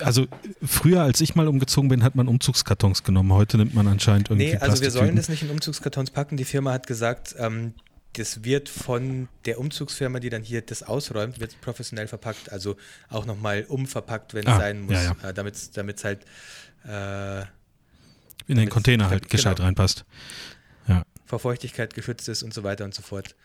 Also 0.00 0.26
früher, 0.62 1.02
als 1.02 1.20
ich 1.20 1.34
mal 1.34 1.48
umgezogen 1.48 1.88
bin, 1.88 2.02
hat 2.02 2.14
man 2.14 2.28
Umzugskartons 2.28 3.02
genommen. 3.02 3.32
Heute 3.32 3.56
nimmt 3.56 3.74
man 3.74 3.86
anscheinend 3.86 4.30
irgendwie. 4.30 4.52
Nee, 4.52 4.56
also 4.56 4.82
wir 4.82 4.90
sollen 4.90 5.16
das 5.16 5.28
nicht 5.28 5.42
in 5.42 5.50
Umzugskartons 5.50 6.10
packen. 6.10 6.36
Die 6.36 6.44
Firma 6.44 6.72
hat 6.72 6.86
gesagt, 6.86 7.34
ähm, 7.38 7.74
das 8.14 8.44
wird 8.44 8.68
von 8.68 9.28
der 9.44 9.58
Umzugsfirma, 9.58 10.18
die 10.18 10.30
dann 10.30 10.42
hier 10.42 10.62
das 10.62 10.82
ausräumt, 10.82 11.40
wird 11.40 11.60
professionell 11.60 12.08
verpackt. 12.08 12.50
Also 12.50 12.76
auch 13.08 13.26
nochmal 13.26 13.64
umverpackt, 13.68 14.34
wenn 14.34 14.46
es 14.46 14.52
ah, 14.52 14.58
sein 14.58 14.82
muss, 14.82 14.94
ja, 14.94 15.16
ja. 15.22 15.28
äh, 15.28 15.34
damit 15.34 15.54
es 15.56 16.04
halt 16.04 16.24
äh, 16.86 17.42
in 18.46 18.56
den 18.56 18.68
Container 18.68 19.10
halt 19.10 19.30
gescheit 19.30 19.56
genau, 19.56 19.66
reinpasst. 19.66 20.04
Ja. 20.88 21.04
Vor 21.24 21.38
Feuchtigkeit 21.38 21.94
geschützt 21.94 22.28
ist 22.28 22.42
und 22.42 22.52
so 22.52 22.64
weiter 22.64 22.84
und 22.84 22.94
so 22.94 23.02
fort. 23.02 23.36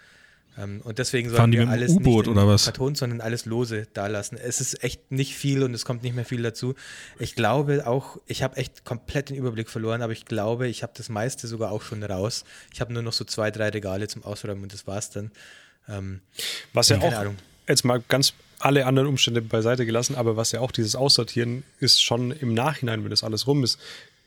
Ähm, 0.58 0.82
und 0.84 1.00
deswegen 1.00 1.30
sollen 1.30 1.52
wir 1.52 1.68
alles 1.68 1.94
nicht 1.94 2.28
oder 2.28 2.48
was? 2.48 2.66
Karton, 2.66 2.96
sondern 2.96 3.22
alles 3.22 3.46
lose 3.46 3.88
dalassen. 3.94 4.38
Es 4.38 4.62
ist 4.62 4.84
echt 4.84 5.12
nicht 5.12 5.36
viel 5.36 5.64
und 5.64 5.74
es 5.74 5.86
kommt 5.86 6.04
nicht 6.04 6.16
mehr 6.16 6.26
viel 6.26 6.42
dazu. 6.42 6.76
Ich 7.20 7.36
glaube 7.36 7.86
auch, 7.88 8.18
ich 8.26 8.44
habe 8.44 8.58
echt 8.58 8.86
komplett 8.86 9.30
den 9.30 9.36
Überblick 9.36 9.70
verloren, 9.70 10.02
aber 10.02 10.14
ich 10.14 10.26
glaube, 10.26 10.68
ich 10.68 10.84
habe 10.84 10.94
das 10.96 11.10
meiste 11.10 11.48
sogar 11.48 11.72
auch 11.72 11.82
schon 11.82 12.04
raus. 12.04 12.46
Ich 12.74 12.82
habe 12.82 12.94
nur 12.94 13.02
noch 13.02 13.14
so 13.14 13.26
zwei, 13.26 13.52
drei 13.52 13.70
Regale 13.70 14.08
zum 14.08 14.24
Ausräumen 14.24 14.64
und 14.64 14.74
das 14.74 14.88
war's 14.88 15.10
dann. 15.10 15.32
Ähm, 15.90 16.22
was 16.74 16.90
ja 16.90 17.00
auch, 17.00 17.14
Ahnung. 17.14 17.36
jetzt 17.68 17.84
mal 17.84 18.02
ganz 18.08 18.34
alle 18.60 18.86
anderen 18.86 19.08
Umstände 19.08 19.42
beiseite 19.42 19.86
gelassen, 19.86 20.16
aber 20.16 20.38
was 20.38 20.52
ja 20.52 20.62
auch 20.62 20.72
dieses 20.72 20.96
Aussortieren 20.96 21.64
ist 21.80 22.02
schon 22.02 22.32
im 22.32 22.54
Nachhinein, 22.54 23.04
wenn 23.04 23.10
das 23.10 23.24
alles 23.24 23.46
rum 23.46 23.64
ist, 23.64 23.80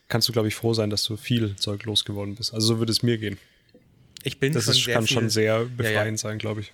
kannst 0.07 0.27
du, 0.29 0.33
glaube 0.33 0.47
ich, 0.47 0.55
froh 0.55 0.73
sein, 0.73 0.89
dass 0.89 1.03
du 1.03 1.17
viel 1.17 1.55
Zeug 1.55 1.83
losgeworden 1.85 2.35
bist. 2.35 2.53
Also 2.53 2.67
so 2.67 2.79
würde 2.79 2.91
es 2.91 3.03
mir 3.03 3.17
gehen. 3.17 3.37
Ich 4.23 4.39
bin 4.39 4.53
das 4.53 4.65
schon 4.65 4.73
ist, 4.73 4.87
kann 4.87 5.07
viel, 5.07 5.15
schon 5.15 5.29
sehr 5.29 5.65
befreiend 5.65 5.95
ja, 5.95 6.05
ja. 6.05 6.17
sein, 6.17 6.37
glaube 6.37 6.61
ich. 6.61 6.73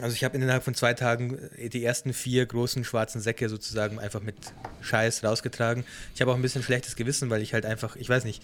Also 0.00 0.14
ich 0.14 0.24
habe 0.24 0.36
innerhalb 0.36 0.64
von 0.64 0.74
zwei 0.74 0.94
Tagen 0.94 1.38
äh, 1.56 1.68
die 1.68 1.84
ersten 1.84 2.12
vier 2.12 2.44
großen 2.46 2.84
schwarzen 2.84 3.20
Säcke 3.20 3.48
sozusagen 3.48 3.98
einfach 3.98 4.20
mit 4.20 4.36
Scheiß 4.80 5.22
rausgetragen. 5.22 5.84
Ich 6.14 6.20
habe 6.20 6.32
auch 6.32 6.36
ein 6.36 6.42
bisschen 6.42 6.62
schlechtes 6.62 6.96
Gewissen, 6.96 7.30
weil 7.30 7.42
ich 7.42 7.54
halt 7.54 7.64
einfach, 7.64 7.96
ich 7.96 8.08
weiß 8.08 8.24
nicht, 8.24 8.42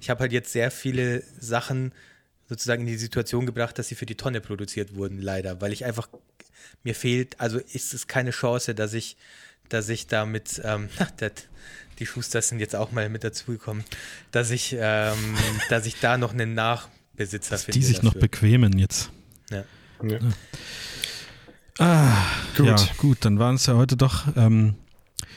ich 0.00 0.10
habe 0.10 0.20
halt 0.20 0.32
jetzt 0.32 0.52
sehr 0.52 0.70
viele 0.70 1.22
Sachen 1.40 1.92
sozusagen 2.48 2.82
in 2.82 2.88
die 2.88 2.96
Situation 2.96 3.46
gebracht, 3.46 3.78
dass 3.78 3.88
sie 3.88 3.94
für 3.94 4.06
die 4.06 4.16
Tonne 4.16 4.40
produziert 4.40 4.94
wurden, 4.94 5.20
leider, 5.20 5.60
weil 5.60 5.72
ich 5.72 5.84
einfach, 5.84 6.08
mir 6.82 6.94
fehlt, 6.94 7.38
also 7.40 7.58
ist 7.58 7.94
es 7.94 8.06
keine 8.06 8.30
Chance, 8.30 8.74
dass 8.74 8.94
ich, 8.94 9.16
dass 9.68 9.88
ich 9.88 10.06
damit, 10.06 10.60
ähm, 10.64 10.88
das, 11.18 11.32
die 11.98 12.06
Schusters 12.06 12.48
sind 12.48 12.60
jetzt 12.60 12.74
auch 12.74 12.90
mal 12.90 13.08
mit 13.08 13.24
dazugekommen, 13.24 13.84
dass 14.30 14.50
ich, 14.50 14.74
ähm, 14.78 15.36
dass 15.68 15.86
ich 15.86 16.00
da 16.00 16.16
noch 16.16 16.32
einen 16.32 16.54
Nach 16.54 16.88
Besitzer 17.18 17.56
Dass 17.56 17.66
die 17.66 17.82
sich 17.82 17.96
dafür. 17.96 18.10
noch 18.10 18.14
bequemen 18.14 18.78
jetzt. 18.78 19.10
Ja. 19.50 19.64
ja. 20.02 20.18
Ah, 21.78 22.16
gut. 22.56 22.66
Ja, 22.66 22.76
gut, 22.96 23.18
dann 23.20 23.38
waren 23.38 23.56
es 23.56 23.66
ja 23.66 23.74
heute 23.74 23.96
doch. 23.96 24.24
Ähm, 24.36 24.76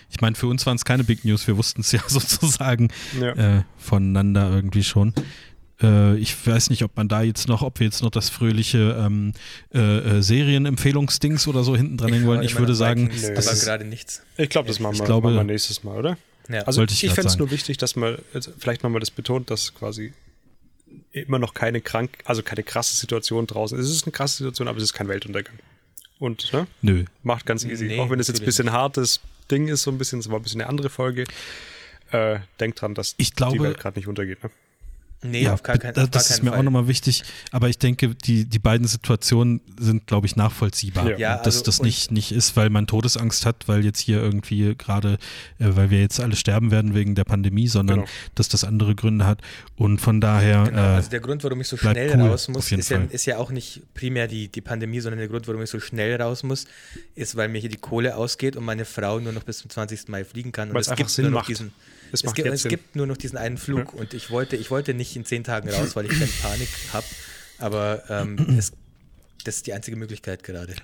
ich 0.09 0.21
meine, 0.21 0.35
für 0.35 0.47
uns 0.47 0.65
waren 0.65 0.75
es 0.75 0.85
keine 0.85 1.03
Big 1.03 1.25
News, 1.25 1.47
wir 1.47 1.57
wussten 1.57 1.81
es 1.81 1.91
ja 1.91 2.01
sozusagen 2.07 2.89
ja. 3.19 3.57
Äh, 3.57 3.63
voneinander 3.77 4.51
irgendwie 4.51 4.83
schon. 4.83 5.13
Äh, 5.81 6.17
ich 6.17 6.35
weiß 6.45 6.69
nicht, 6.69 6.83
ob 6.83 6.95
man 6.97 7.07
da 7.07 7.23
jetzt 7.23 7.47
noch, 7.47 7.61
ob 7.63 7.79
wir 7.79 7.85
jetzt 7.85 8.03
noch 8.03 8.11
das 8.11 8.29
fröhliche 8.29 8.95
ähm, 8.99 9.33
äh, 9.73 9.79
äh 9.79 10.21
Serienempfehlungsdings 10.21 11.47
oder 11.47 11.63
so 11.63 11.75
hinten 11.75 11.97
dran 11.97 12.13
hängen 12.13 12.27
wollen. 12.27 12.43
Ich 12.43 12.57
würde 12.57 12.75
sagen, 12.75 13.11
Vikings, 13.11 13.33
das 13.33 13.51
ist 13.51 13.65
gerade 13.65 13.85
nichts. 13.85 14.21
Ich 14.37 14.49
glaube, 14.49 14.67
das 14.67 14.79
machen 14.79 14.99
wir, 14.99 15.05
glaube, 15.05 15.29
machen 15.29 15.47
wir 15.47 15.53
nächstes 15.53 15.83
Mal, 15.83 15.97
oder? 15.97 16.17
Ja. 16.49 16.61
Also 16.63 16.83
ich, 16.83 17.03
ich 17.03 17.13
fände 17.13 17.29
es 17.29 17.37
nur 17.37 17.49
wichtig, 17.49 17.77
dass 17.77 17.95
man 17.95 18.17
vielleicht 18.59 18.83
nochmal 18.83 18.99
das 18.99 19.11
betont, 19.11 19.49
dass 19.49 19.73
quasi 19.73 20.13
immer 21.11 21.39
noch 21.39 21.53
keine 21.53 21.81
krank, 21.81 22.19
also 22.25 22.43
keine 22.43 22.63
krasse 22.63 22.95
Situation 22.95 23.47
draußen. 23.47 23.77
Es 23.79 23.89
ist 23.89 24.05
eine 24.05 24.11
krasse 24.11 24.37
Situation, 24.37 24.67
aber 24.67 24.77
es 24.77 24.83
ist 24.83 24.93
kein 24.93 25.07
Weltuntergang. 25.07 25.57
Und 26.19 26.53
ne? 26.53 26.67
Nö. 26.81 27.05
macht 27.23 27.45
ganz 27.45 27.63
easy. 27.65 27.85
Nee, 27.85 27.99
Auch 27.99 28.09
wenn 28.09 28.19
es 28.19 28.27
jetzt 28.27 28.41
ein 28.41 28.45
bisschen 28.45 28.71
hartes 28.71 29.19
Ding 29.49 29.67
ist, 29.67 29.83
so 29.83 29.91
ein 29.91 29.97
bisschen, 29.97 30.19
es 30.19 30.29
war 30.29 30.39
ein 30.39 30.43
bisschen 30.43 30.61
eine 30.61 30.69
andere 30.69 30.89
Folge. 30.89 31.25
Äh, 32.11 32.39
denkt 32.59 32.81
dran, 32.81 32.93
dass 32.93 33.15
ich 33.17 33.35
glaube, 33.35 33.57
die 33.57 33.63
Welt 33.63 33.79
gerade 33.79 33.97
nicht 33.97 34.07
untergeht. 34.07 34.43
Ne? 34.43 34.51
Nee, 35.23 35.43
ja, 35.43 35.53
auf 35.53 35.61
gar, 35.61 35.77
kein, 35.77 35.95
auf 35.95 36.09
das 36.09 36.29
gar 36.29 36.35
ist 36.35 36.43
mir 36.43 36.49
Fall. 36.49 36.59
auch 36.59 36.63
nochmal 36.63 36.87
wichtig. 36.87 37.23
Aber 37.51 37.69
ich 37.69 37.77
denke, 37.77 38.15
die, 38.15 38.45
die 38.45 38.57
beiden 38.57 38.87
Situationen 38.87 39.61
sind, 39.79 40.07
glaube 40.07 40.25
ich, 40.25 40.35
nachvollziehbar. 40.35 41.11
Ja. 41.11 41.17
ja 41.17 41.37
dass 41.37 41.57
also, 41.57 41.65
das 41.65 41.81
nicht, 41.83 42.11
nicht 42.11 42.31
ist, 42.31 42.55
weil 42.55 42.71
man 42.71 42.87
Todesangst 42.87 43.45
hat, 43.45 43.67
weil 43.67 43.85
jetzt 43.85 43.99
hier 43.99 44.19
irgendwie 44.19 44.73
gerade, 44.75 45.19
äh, 45.59 45.67
weil 45.75 45.91
wir 45.91 45.99
jetzt 45.99 46.19
alle 46.19 46.35
sterben 46.35 46.71
werden 46.71 46.95
wegen 46.95 47.13
der 47.13 47.23
Pandemie, 47.23 47.67
sondern 47.67 47.99
genau. 48.01 48.09
dass 48.33 48.49
das 48.49 48.63
andere 48.63 48.95
Gründe 48.95 49.27
hat. 49.27 49.41
Und 49.75 49.99
von 49.99 50.21
daher. 50.21 50.63
Genau. 50.63 50.77
Äh, 50.77 50.95
also 50.95 51.09
der 51.11 51.19
Grund, 51.19 51.43
warum 51.43 51.61
ich 51.61 51.67
so 51.67 51.77
schnell 51.77 52.15
cool, 52.15 52.29
raus 52.29 52.47
muss, 52.47 52.71
ist 52.71 52.89
ja, 52.89 52.97
ist 52.97 53.25
ja, 53.27 53.37
auch 53.37 53.51
nicht 53.51 53.81
primär 53.93 54.27
die, 54.27 54.47
die 54.47 54.61
Pandemie, 54.61 55.01
sondern 55.01 55.19
der 55.19 55.27
Grund, 55.27 55.47
warum 55.47 55.61
ich 55.61 55.69
so 55.69 55.79
schnell 55.79 56.19
raus 56.19 56.41
muss, 56.41 56.65
ist, 57.13 57.35
weil 57.35 57.47
mir 57.47 57.59
hier 57.59 57.69
die 57.69 57.77
Kohle 57.77 58.15
ausgeht 58.15 58.55
und 58.55 58.65
meine 58.65 58.85
Frau 58.85 59.19
nur 59.19 59.33
noch 59.33 59.43
bis 59.43 59.59
zum 59.59 59.69
20. 59.69 60.07
Mai 60.07 60.23
fliegen 60.23 60.51
kann. 60.51 60.71
Und 60.71 60.77
es, 60.77 60.87
es 60.87 60.95
gibt 60.95 61.11
Sinn 61.11 61.25
nur 61.25 61.31
noch 61.31 61.39
macht. 61.41 61.49
diesen 61.49 61.71
es, 62.11 62.23
es, 62.23 62.33
gibt, 62.33 62.47
es 62.47 62.63
gibt, 62.63 62.95
nur 62.95 63.07
noch 63.07 63.17
diesen 63.17 63.37
einen 63.37 63.57
Flug 63.57 63.93
ja. 63.93 63.99
und 63.99 64.13
ich 64.13 64.31
wollte, 64.31 64.55
ich 64.55 64.71
wollte 64.71 64.93
nicht 64.93 65.15
in 65.15 65.25
zehn 65.25 65.43
Tagen 65.43 65.69
raus, 65.69 65.95
weil 65.95 66.05
ich 66.05 66.11
keine 66.11 66.25
Panik 66.41 66.69
habe. 66.93 67.05
Aber 67.57 68.03
ähm, 68.09 68.37
es, 68.57 68.73
das 69.43 69.57
ist 69.57 69.67
die 69.67 69.73
einzige 69.73 69.97
Möglichkeit 69.97 70.43
gerade. 70.43 70.75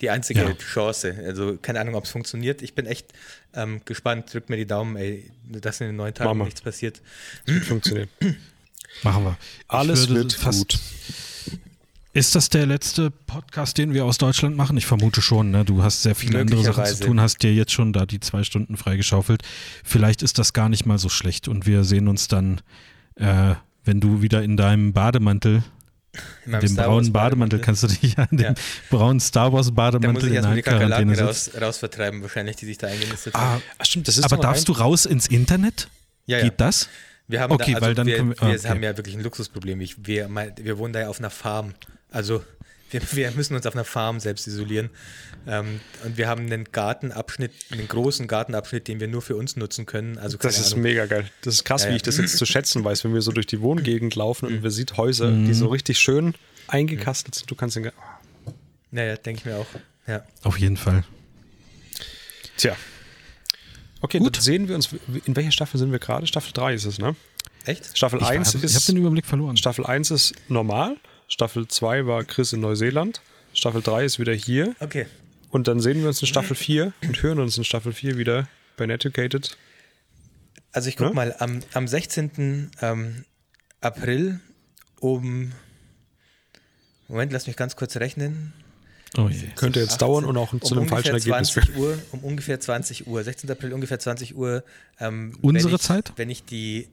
Die 0.00 0.10
einzige 0.10 0.40
ja. 0.40 0.54
Chance. 0.54 1.16
Also 1.24 1.58
keine 1.60 1.80
Ahnung, 1.80 1.96
ob 1.96 2.04
es 2.04 2.10
funktioniert. 2.10 2.62
Ich 2.62 2.74
bin 2.74 2.86
echt 2.86 3.12
ähm, 3.54 3.80
gespannt. 3.84 4.32
Drückt 4.32 4.48
mir 4.48 4.56
die 4.56 4.66
Daumen, 4.66 4.96
ey, 4.96 5.30
dass 5.44 5.80
in 5.80 5.88
den 5.88 5.96
neun 5.96 6.14
Tagen 6.14 6.38
nichts 6.44 6.60
passiert. 6.60 7.02
Funktioniert. 7.66 8.08
Machen 9.02 9.24
wir. 9.24 9.38
Alles 9.66 10.08
wird 10.08 10.32
fast, 10.32 10.68
gut. 10.68 10.80
Ist 12.14 12.34
das 12.34 12.48
der 12.48 12.66
letzte 12.66 13.10
Podcast, 13.10 13.76
den 13.76 13.92
wir 13.92 14.04
aus 14.04 14.16
Deutschland 14.18 14.56
machen? 14.56 14.76
Ich 14.76 14.86
vermute 14.86 15.20
schon. 15.20 15.50
Ne? 15.50 15.64
Du 15.64 15.82
hast 15.82 16.02
sehr 16.02 16.14
viele 16.14 16.40
andere 16.40 16.62
Sachen 16.62 16.86
zu 16.86 17.00
tun, 17.00 17.20
hast 17.20 17.42
dir 17.42 17.52
jetzt 17.52 17.72
schon 17.72 17.92
da 17.92 18.06
die 18.06 18.18
zwei 18.20 18.44
Stunden 18.44 18.76
freigeschaufelt. 18.76 19.42
Vielleicht 19.84 20.22
ist 20.22 20.38
das 20.38 20.54
gar 20.54 20.68
nicht 20.68 20.86
mal 20.86 20.98
so 20.98 21.10
schlecht 21.10 21.48
und 21.48 21.66
wir 21.66 21.84
sehen 21.84 22.08
uns 22.08 22.26
dann, 22.26 22.60
äh, 23.16 23.54
wenn 23.84 24.00
du 24.00 24.22
wieder 24.22 24.42
in 24.42 24.56
deinem 24.56 24.92
Bademantel 24.92 25.62
in 26.46 26.58
dem 26.60 26.76
braunen 26.76 27.12
Bademantel, 27.12 27.60
kannst 27.60 27.82
du 27.82 27.86
dich 27.86 28.16
ja 28.16 28.26
in 28.30 28.38
dem 28.38 28.46
ja. 28.46 28.54
braunen 28.90 29.20
Star 29.20 29.52
Wars 29.52 29.70
Bademantel 29.70 30.30
da 30.30 30.30
muss 30.30 30.44
ich 30.44 30.50
in 30.50 30.54
die 30.56 30.62
Kakerlaken 30.62 31.14
raus, 31.14 31.50
raus 31.60 31.78
vertreiben, 31.78 32.22
wahrscheinlich, 32.22 32.56
die 32.56 32.66
sich 32.66 32.78
da 32.78 32.86
eingenistet 32.86 33.34
ah, 33.34 33.40
haben. 33.40 33.62
Ah, 33.76 33.84
stimmt, 33.84 34.08
das 34.08 34.16
ist 34.16 34.24
Aber 34.24 34.38
darfst 34.38 34.66
du 34.68 34.72
raus 34.72 35.04
ins 35.04 35.26
Internet? 35.26 35.88
Ja, 36.26 36.38
Geht 36.38 36.52
ja. 36.52 36.56
das? 36.56 36.88
Wir 37.28 37.40
haben 37.42 37.52
okay, 37.52 37.72
da, 37.72 37.76
also 37.76 37.86
weil 37.86 37.94
dann 37.94 38.06
wir, 38.06 38.16
wir, 38.16 38.26
wir 38.28 38.42
okay. 38.42 38.68
haben 38.68 38.82
ja 38.82 38.96
wirklich 38.96 39.14
ein 39.14 39.22
Luxusproblem. 39.22 39.80
Ich, 39.82 40.06
wir, 40.06 40.30
wir 40.30 40.78
wohnen 40.78 40.94
da 40.94 41.00
ja 41.00 41.08
auf 41.08 41.18
einer 41.18 41.30
Farm. 41.30 41.74
Also 42.10 42.42
wir, 42.90 43.00
wir 43.12 43.30
müssen 43.32 43.54
uns 43.54 43.66
auf 43.66 43.74
einer 43.74 43.84
Farm 43.84 44.20
selbst 44.20 44.46
isolieren. 44.46 44.90
Ähm, 45.46 45.80
und 46.04 46.16
wir 46.16 46.28
haben 46.28 46.42
einen 46.46 46.64
Gartenabschnitt, 46.64 47.52
einen 47.70 47.86
großen 47.88 48.26
Gartenabschnitt, 48.26 48.88
den 48.88 49.00
wir 49.00 49.08
nur 49.08 49.22
für 49.22 49.36
uns 49.36 49.56
nutzen 49.56 49.86
können. 49.86 50.18
Also 50.18 50.36
das 50.36 50.58
ist 50.58 50.72
Ahnung. 50.72 50.82
mega 50.82 51.06
geil. 51.06 51.30
Das 51.42 51.54
ist 51.54 51.64
krass, 51.64 51.82
Ja, 51.82 51.88
wie 51.88 51.92
ja. 51.92 51.96
ich 51.96 52.02
das 52.02 52.18
jetzt 52.18 52.36
zu 52.38 52.44
schätzen 52.46 52.84
weiß, 52.84 53.04
wenn 53.04 53.14
wir 53.14 53.22
so 53.22 53.32
durch 53.32 53.46
die 53.46 53.60
Wohngegend 53.60 54.14
laufen 54.14 54.48
Mhm. 54.48 54.56
und 54.58 54.62
wir 54.64 54.70
sieht 54.70 54.96
Häuser, 54.96 55.30
die 55.30 55.54
so 55.54 55.68
richtig 55.68 55.98
schön 55.98 56.34
eingekastelt 56.66 57.34
sind. 57.34 57.50
Du 57.50 57.54
kannst 57.54 57.76
den. 57.76 57.90
Naja, 58.90 59.16
denke 59.16 59.40
ich 59.40 59.44
mir 59.46 59.56
auch. 59.56 59.66
Ja. 60.06 60.24
Auf 60.42 60.58
jeden 60.58 60.76
Fall. 60.76 61.04
Tja. 62.56 62.76
Okay, 64.00 64.18
Gut. 64.18 64.36
dann 64.36 64.42
sehen 64.42 64.68
wir 64.68 64.74
uns. 64.74 64.90
In 65.24 65.36
welcher 65.36 65.50
Staffel 65.52 65.78
sind 65.78 65.92
wir 65.92 65.98
gerade? 65.98 66.26
Staffel 66.26 66.52
3 66.52 66.74
ist 66.74 66.84
es, 66.84 66.98
ne? 66.98 67.16
Echt? 67.64 67.96
Staffel 67.96 68.20
Ich, 68.20 68.26
1 68.26 68.54
hab, 68.54 68.62
ist. 68.64 68.70
ich 68.70 68.76
habe 68.76 68.86
den 68.86 68.96
Überblick 68.96 69.26
verloren. 69.26 69.56
Staffel 69.56 69.84
1 69.86 70.10
ist 70.10 70.34
normal. 70.48 70.96
Staffel 71.28 71.68
2 71.68 72.06
war 72.06 72.24
Chris 72.24 72.52
in 72.52 72.60
Neuseeland. 72.60 73.20
Staffel 73.54 73.82
3 73.82 74.04
ist 74.04 74.18
wieder 74.18 74.34
hier. 74.34 74.74
Okay. 74.80 75.06
Und 75.50 75.68
dann 75.68 75.80
sehen 75.80 76.00
wir 76.00 76.08
uns 76.08 76.20
in 76.20 76.26
Staffel 76.26 76.56
4 76.56 76.92
und 77.02 77.22
hören 77.22 77.38
uns 77.38 77.56
in 77.56 77.64
Staffel 77.64 77.92
4 77.92 78.18
wieder 78.18 78.48
bei 78.76 78.86
Netucated. 78.86 79.56
Also 80.72 80.88
ich 80.88 80.96
guck 80.96 81.08
Ne? 81.08 81.14
mal, 81.14 81.34
am, 81.38 81.60
am 81.72 81.88
16. 81.88 82.70
Ähm, 82.80 83.24
April 83.80 84.40
um 85.00 85.52
Moment, 87.08 87.32
lass 87.32 87.46
mich 87.46 87.56
ganz 87.56 87.74
kurz 87.76 87.96
rechnen. 87.96 88.52
Oh 89.16 89.28
je. 89.30 89.46
Könnte 89.56 89.80
jetzt 89.80 89.94
18, 89.94 89.98
dauern 90.06 90.24
und 90.26 90.36
auch 90.36 90.50
zu 90.60 90.74
um 90.74 90.80
einem 90.80 90.88
falschen 90.88 91.12
ungefähr 91.14 91.34
Ergebnis 91.34 91.52
20 91.52 91.76
Uhr, 91.76 91.98
um 92.12 92.20
ungefähr 92.20 92.60
20 92.60 93.06
Uhr, 93.06 93.24
16. 93.24 93.50
April 93.50 93.72
ungefähr 93.72 93.98
20 93.98 94.36
Uhr. 94.36 94.62
Ähm, 95.00 95.34
Unsere 95.40 95.70
wenn 95.70 95.76
ich, 95.76 95.80
Zeit? 95.82 96.12
Wenn 96.16 96.28
ich 96.30 96.44
die, 96.44 96.88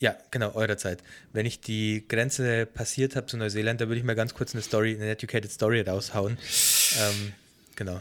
ja, 0.00 0.16
genau, 0.30 0.52
eure 0.54 0.76
Zeit. 0.76 1.02
Wenn 1.32 1.46
ich 1.46 1.60
die 1.60 2.04
Grenze 2.08 2.66
passiert 2.66 3.16
habe 3.16 3.26
zu 3.26 3.36
Neuseeland, 3.36 3.80
da 3.80 3.88
würde 3.88 3.98
ich 3.98 4.04
mal 4.04 4.14
ganz 4.14 4.34
kurz 4.34 4.52
eine 4.54 4.62
Story, 4.62 4.94
eine 4.94 5.10
Educated 5.10 5.50
Story 5.50 5.80
raushauen. 5.82 6.36
Ähm, 7.00 7.32
genau. 7.76 8.00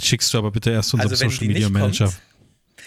Schickst 0.00 0.32
du 0.32 0.38
aber 0.38 0.50
bitte 0.50 0.70
erst 0.70 0.94
unserem 0.94 1.10
Also 1.10 1.22
wenn 1.22 1.30
Social 1.30 1.40
die 1.40 1.48
Media 1.48 1.68
nicht 1.68 1.72
Manager. 1.78 2.04
kommt, 2.06 2.20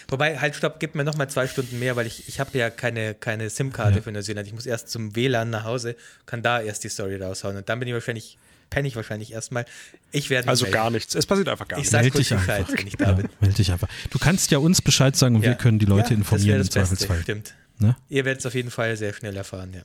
Wobei, 0.07 0.39
halt, 0.39 0.55
stopp, 0.55 0.79
gib 0.79 0.95
mir 0.95 1.03
nochmal 1.03 1.29
zwei 1.29 1.47
Stunden 1.47 1.77
mehr, 1.79 1.95
weil 1.95 2.07
ich, 2.07 2.27
ich 2.27 2.39
habe 2.39 2.57
ja 2.57 2.69
keine, 2.69 3.13
keine 3.13 3.49
SIM-Karte 3.49 3.97
Ja. 3.97 4.01
für 4.01 4.11
Neuseeland. 4.11 4.47
Ich 4.47 4.53
muss 4.53 4.65
erst 4.65 4.89
zum 4.89 5.15
WLAN 5.15 5.49
nach 5.49 5.63
Hause, 5.63 5.95
kann 6.25 6.41
da 6.41 6.61
erst 6.61 6.83
die 6.83 6.89
Story 6.89 7.15
raushauen. 7.21 7.57
Und 7.57 7.69
dann 7.69 7.79
bin 7.79 7.87
ich 7.87 7.93
wahrscheinlich, 7.93 8.37
penne 8.69 8.87
ich 8.87 8.95
wahrscheinlich 8.95 9.31
erstmal. 9.31 9.65
Ich 10.11 10.29
werde 10.29 10.47
Also 10.49 10.63
melden. 10.65 10.73
gar 10.73 10.89
nichts. 10.89 11.13
Es 11.15 11.25
passiert 11.25 11.49
einfach 11.49 11.67
gar 11.67 11.77
Ich 11.77 11.83
nichts. 11.83 11.91
sag 11.91 12.01
Meld 12.01 12.13
kurz 12.13 12.27
dich 12.27 12.37
Bescheid, 12.37 12.59
einfach. 12.61 12.77
wenn 12.77 12.87
ich 12.87 12.97
da 12.97 13.05
Ja, 13.05 13.11
bin. 13.13 13.29
meld 13.41 13.57
dich 13.57 13.71
einfach. 13.71 13.89
Du 14.09 14.17
kannst 14.19 14.51
ja 14.51 14.57
uns 14.57 14.81
Bescheid 14.81 15.15
sagen 15.15 15.35
und 15.35 15.41
wir 15.43 15.49
Ja. 15.51 15.55
können 15.55 15.79
die 15.79 15.85
Leute 15.85 16.09
Ja, 16.11 16.15
informieren 16.17 16.55
im 16.61 16.67
das 16.67 16.69
das 16.69 16.89
Beste, 16.89 17.05
Zweifelsfall. 17.05 17.21
Stimmt. 17.23 17.53
Ne? 17.81 17.95
Ihr 18.09 18.25
werdet 18.25 18.41
es 18.41 18.45
auf 18.45 18.53
jeden 18.53 18.69
Fall 18.71 18.95
sehr 18.95 19.11
schnell 19.13 19.35
erfahren, 19.35 19.73
ja. 19.73 19.81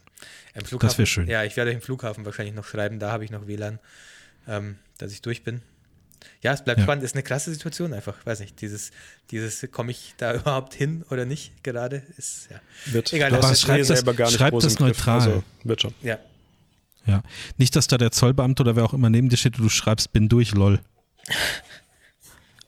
Im 0.55 0.65
Flughafen, 0.67 0.99
wär 0.99 1.07
schön. 1.07 1.29
Ja, 1.29 1.45
ich 1.45 1.57
werde 1.57 1.71
euch 1.71 1.77
im 1.77 1.81
Flughafen 1.83 2.25
wahrscheinlich 2.27 2.55
noch 2.55 2.67
schreiben, 2.67 2.99
da 2.99 3.11
habe 3.11 3.25
ich 3.25 3.31
noch 3.31 3.47
WLAN, 3.47 3.79
ähm, 4.47 4.77
dass 4.99 5.13
ich 5.13 5.23
durch 5.23 5.43
bin. 5.45 5.63
Ja, 6.43 6.53
es 6.53 6.63
bleibt 6.63 6.79
Ja. 6.81 6.85
spannend, 6.85 7.05
ist 7.05 7.15
eine 7.15 7.23
krasse 7.23 7.51
Situation 7.53 7.93
einfach, 7.95 8.15
weiß 8.27 8.41
nicht, 8.41 8.61
dieses, 8.61 8.91
dieses, 9.31 9.67
komme 9.71 9.93
ich 9.93 10.15
da 10.19 10.35
überhaupt 10.35 10.75
hin 10.75 11.05
oder 11.11 11.25
nicht 11.25 11.65
gerade, 11.65 12.03
ist, 12.19 12.49
ja. 12.51 12.61
Wird. 12.93 13.13
Egal, 13.13 13.35
aber 13.35 13.49
hast 13.49 13.63
schreib 13.63 13.77
eh 13.77 13.79
das- 13.81 13.89
selber 13.89 14.13
gar 14.15 14.27
nicht 14.27 14.37
schreib 14.37 14.51
groß 14.53 14.65
das 14.65 14.79
neutral. 14.79 15.21
Also, 15.21 15.43
wird 15.65 15.81
schon. 15.83 15.95
Ja, 16.03 16.19
Ja. 17.07 17.23
Nicht, 17.57 17.77
dass 17.77 17.87
da 17.87 17.97
der 17.99 18.11
Zollbeamte 18.11 18.63
oder 18.63 18.77
wer 18.77 18.85
auch 18.85 18.93
immer 18.93 19.09
neben 19.09 19.29
dir 19.31 19.37
steht 19.39 19.57
und 19.57 19.65
du 19.65 19.69
schreibst, 19.71 20.13
bin 20.13 20.29
durch, 20.29 20.53
lol. 20.53 20.81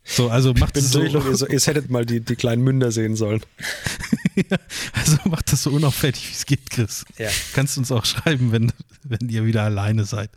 So, 0.04 0.30
also 0.30 0.54
macht 0.54 0.74
es 0.78 0.90
so, 0.90 1.00
durch, 1.00 1.12
ihr, 1.26 1.36
so- 1.36 1.46
ihr 1.46 1.58
hättet 1.60 1.90
mal 1.90 2.06
die, 2.06 2.20
die 2.20 2.34
kleinen 2.36 2.62
Münder 2.62 2.90
sehen 2.92 3.14
sollen. 3.16 3.42
also 4.92 5.16
macht 5.28 5.52
das 5.52 5.62
so 5.62 5.70
unauffällig, 5.70 6.28
wie 6.28 6.32
es 6.32 6.46
geht, 6.46 6.70
Chris. 6.70 7.04
ja. 7.18 7.28
Kannst 7.54 7.78
uns 7.78 7.90
auch 7.92 8.04
schreiben, 8.04 8.52
wenn, 8.52 8.72
wenn 9.04 9.28
ihr 9.28 9.44
wieder 9.44 9.62
alleine 9.64 10.04
seid. 10.04 10.30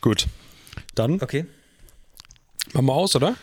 Gut. 0.00 0.26
Dann 0.94 1.20
Okay, 1.22 1.46
machen 2.72 2.86
wir 2.86 2.92
aus, 2.92 3.14
oder? 3.16 3.36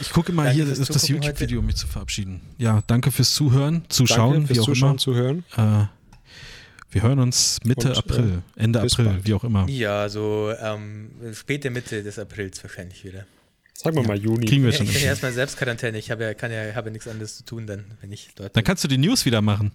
Ich 0.00 0.10
gucke 0.10 0.32
mal 0.32 0.44
Danke 0.44 0.56
hier, 0.64 0.66
das 0.74 0.78
Zugucken 0.88 1.22
YouTube-Video, 1.22 1.60
um 1.60 1.66
mich 1.66 1.76
zu 1.76 1.86
verabschieden. 1.86 2.40
Ja, 2.58 2.82
danke 2.86 3.12
fürs 3.12 3.32
Zuhören, 3.34 3.84
Zuschauen, 3.88 4.32
Danke 4.34 4.48
wie 4.48 4.54
fürs 4.54 4.58
auch 4.60 4.64
Zuschauen, 4.72 4.98
Zuhören. 4.98 5.44
immer. 5.56 5.82
Äh, 5.84 5.86
wir 6.90 7.02
hören 7.02 7.18
uns 7.18 7.58
Mitte 7.64 7.88
Und, 7.90 7.94
äh, 7.94 7.98
April, 7.98 8.42
Ende 8.56 8.80
April, 8.80 9.04
bald. 9.04 9.26
wie 9.26 9.34
auch 9.34 9.44
immer. 9.44 9.68
ja, 9.68 10.08
so 10.08 10.52
ähm, 10.60 11.10
späte 11.34 11.70
Mitte 11.70 12.02
des 12.02 12.18
Aprils 12.18 12.62
wahrscheinlich 12.64 13.04
wieder. 13.04 13.26
Sagen 13.80 13.94
wir 13.94 14.02
mal 14.02 14.18
Juni. 14.18 14.44
Kriegen 14.44 14.64
wir 14.64 14.70
Ich 14.70 14.76
schon. 14.76 14.86
bin 14.86 14.96
ja 14.96 15.02
erstmal 15.02 15.32
Selbstquarantäne, 15.32 15.98
ich 15.98 16.10
habe 16.10 16.24
ja, 16.24 16.34
kann 16.34 16.50
ja, 16.50 16.74
habe 16.74 16.88
ja 16.88 16.92
nichts 16.92 17.06
anderes 17.06 17.36
zu 17.36 17.44
tun 17.44 17.64
dann, 17.68 17.84
wenn 18.00 18.10
ich 18.10 18.30
dort 18.34 18.56
Dann 18.56 18.64
kannst 18.64 18.82
du 18.82 18.88
die 18.88 18.98
News 18.98 19.24
wieder 19.24 19.40
machen. 19.40 19.70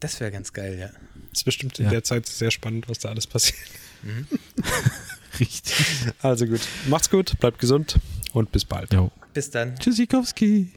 Das 0.00 0.20
wäre 0.20 0.30
ganz 0.32 0.54
geil, 0.54 0.78
ja. 0.78 0.88
ist 1.32 1.44
bestimmt 1.44 1.78
in 1.78 1.84
Ja. 1.84 1.90
der 1.90 2.02
Zeit 2.02 2.24
sehr 2.26 2.50
spannend, 2.50 2.88
was 2.88 2.98
da 3.00 3.10
alles 3.10 3.26
passiert. 3.26 3.58
Richtig. 5.38 5.74
Also 6.22 6.46
gut. 6.46 6.60
Macht's 6.88 7.10
gut, 7.10 7.38
bleibt 7.40 7.58
gesund 7.58 7.98
und 8.32 8.50
bis 8.52 8.64
bald. 8.64 8.90
Jo. 8.94 9.10
Bis 9.34 9.50
dann. 9.50 9.78
Tschüssikowski. 9.78 10.70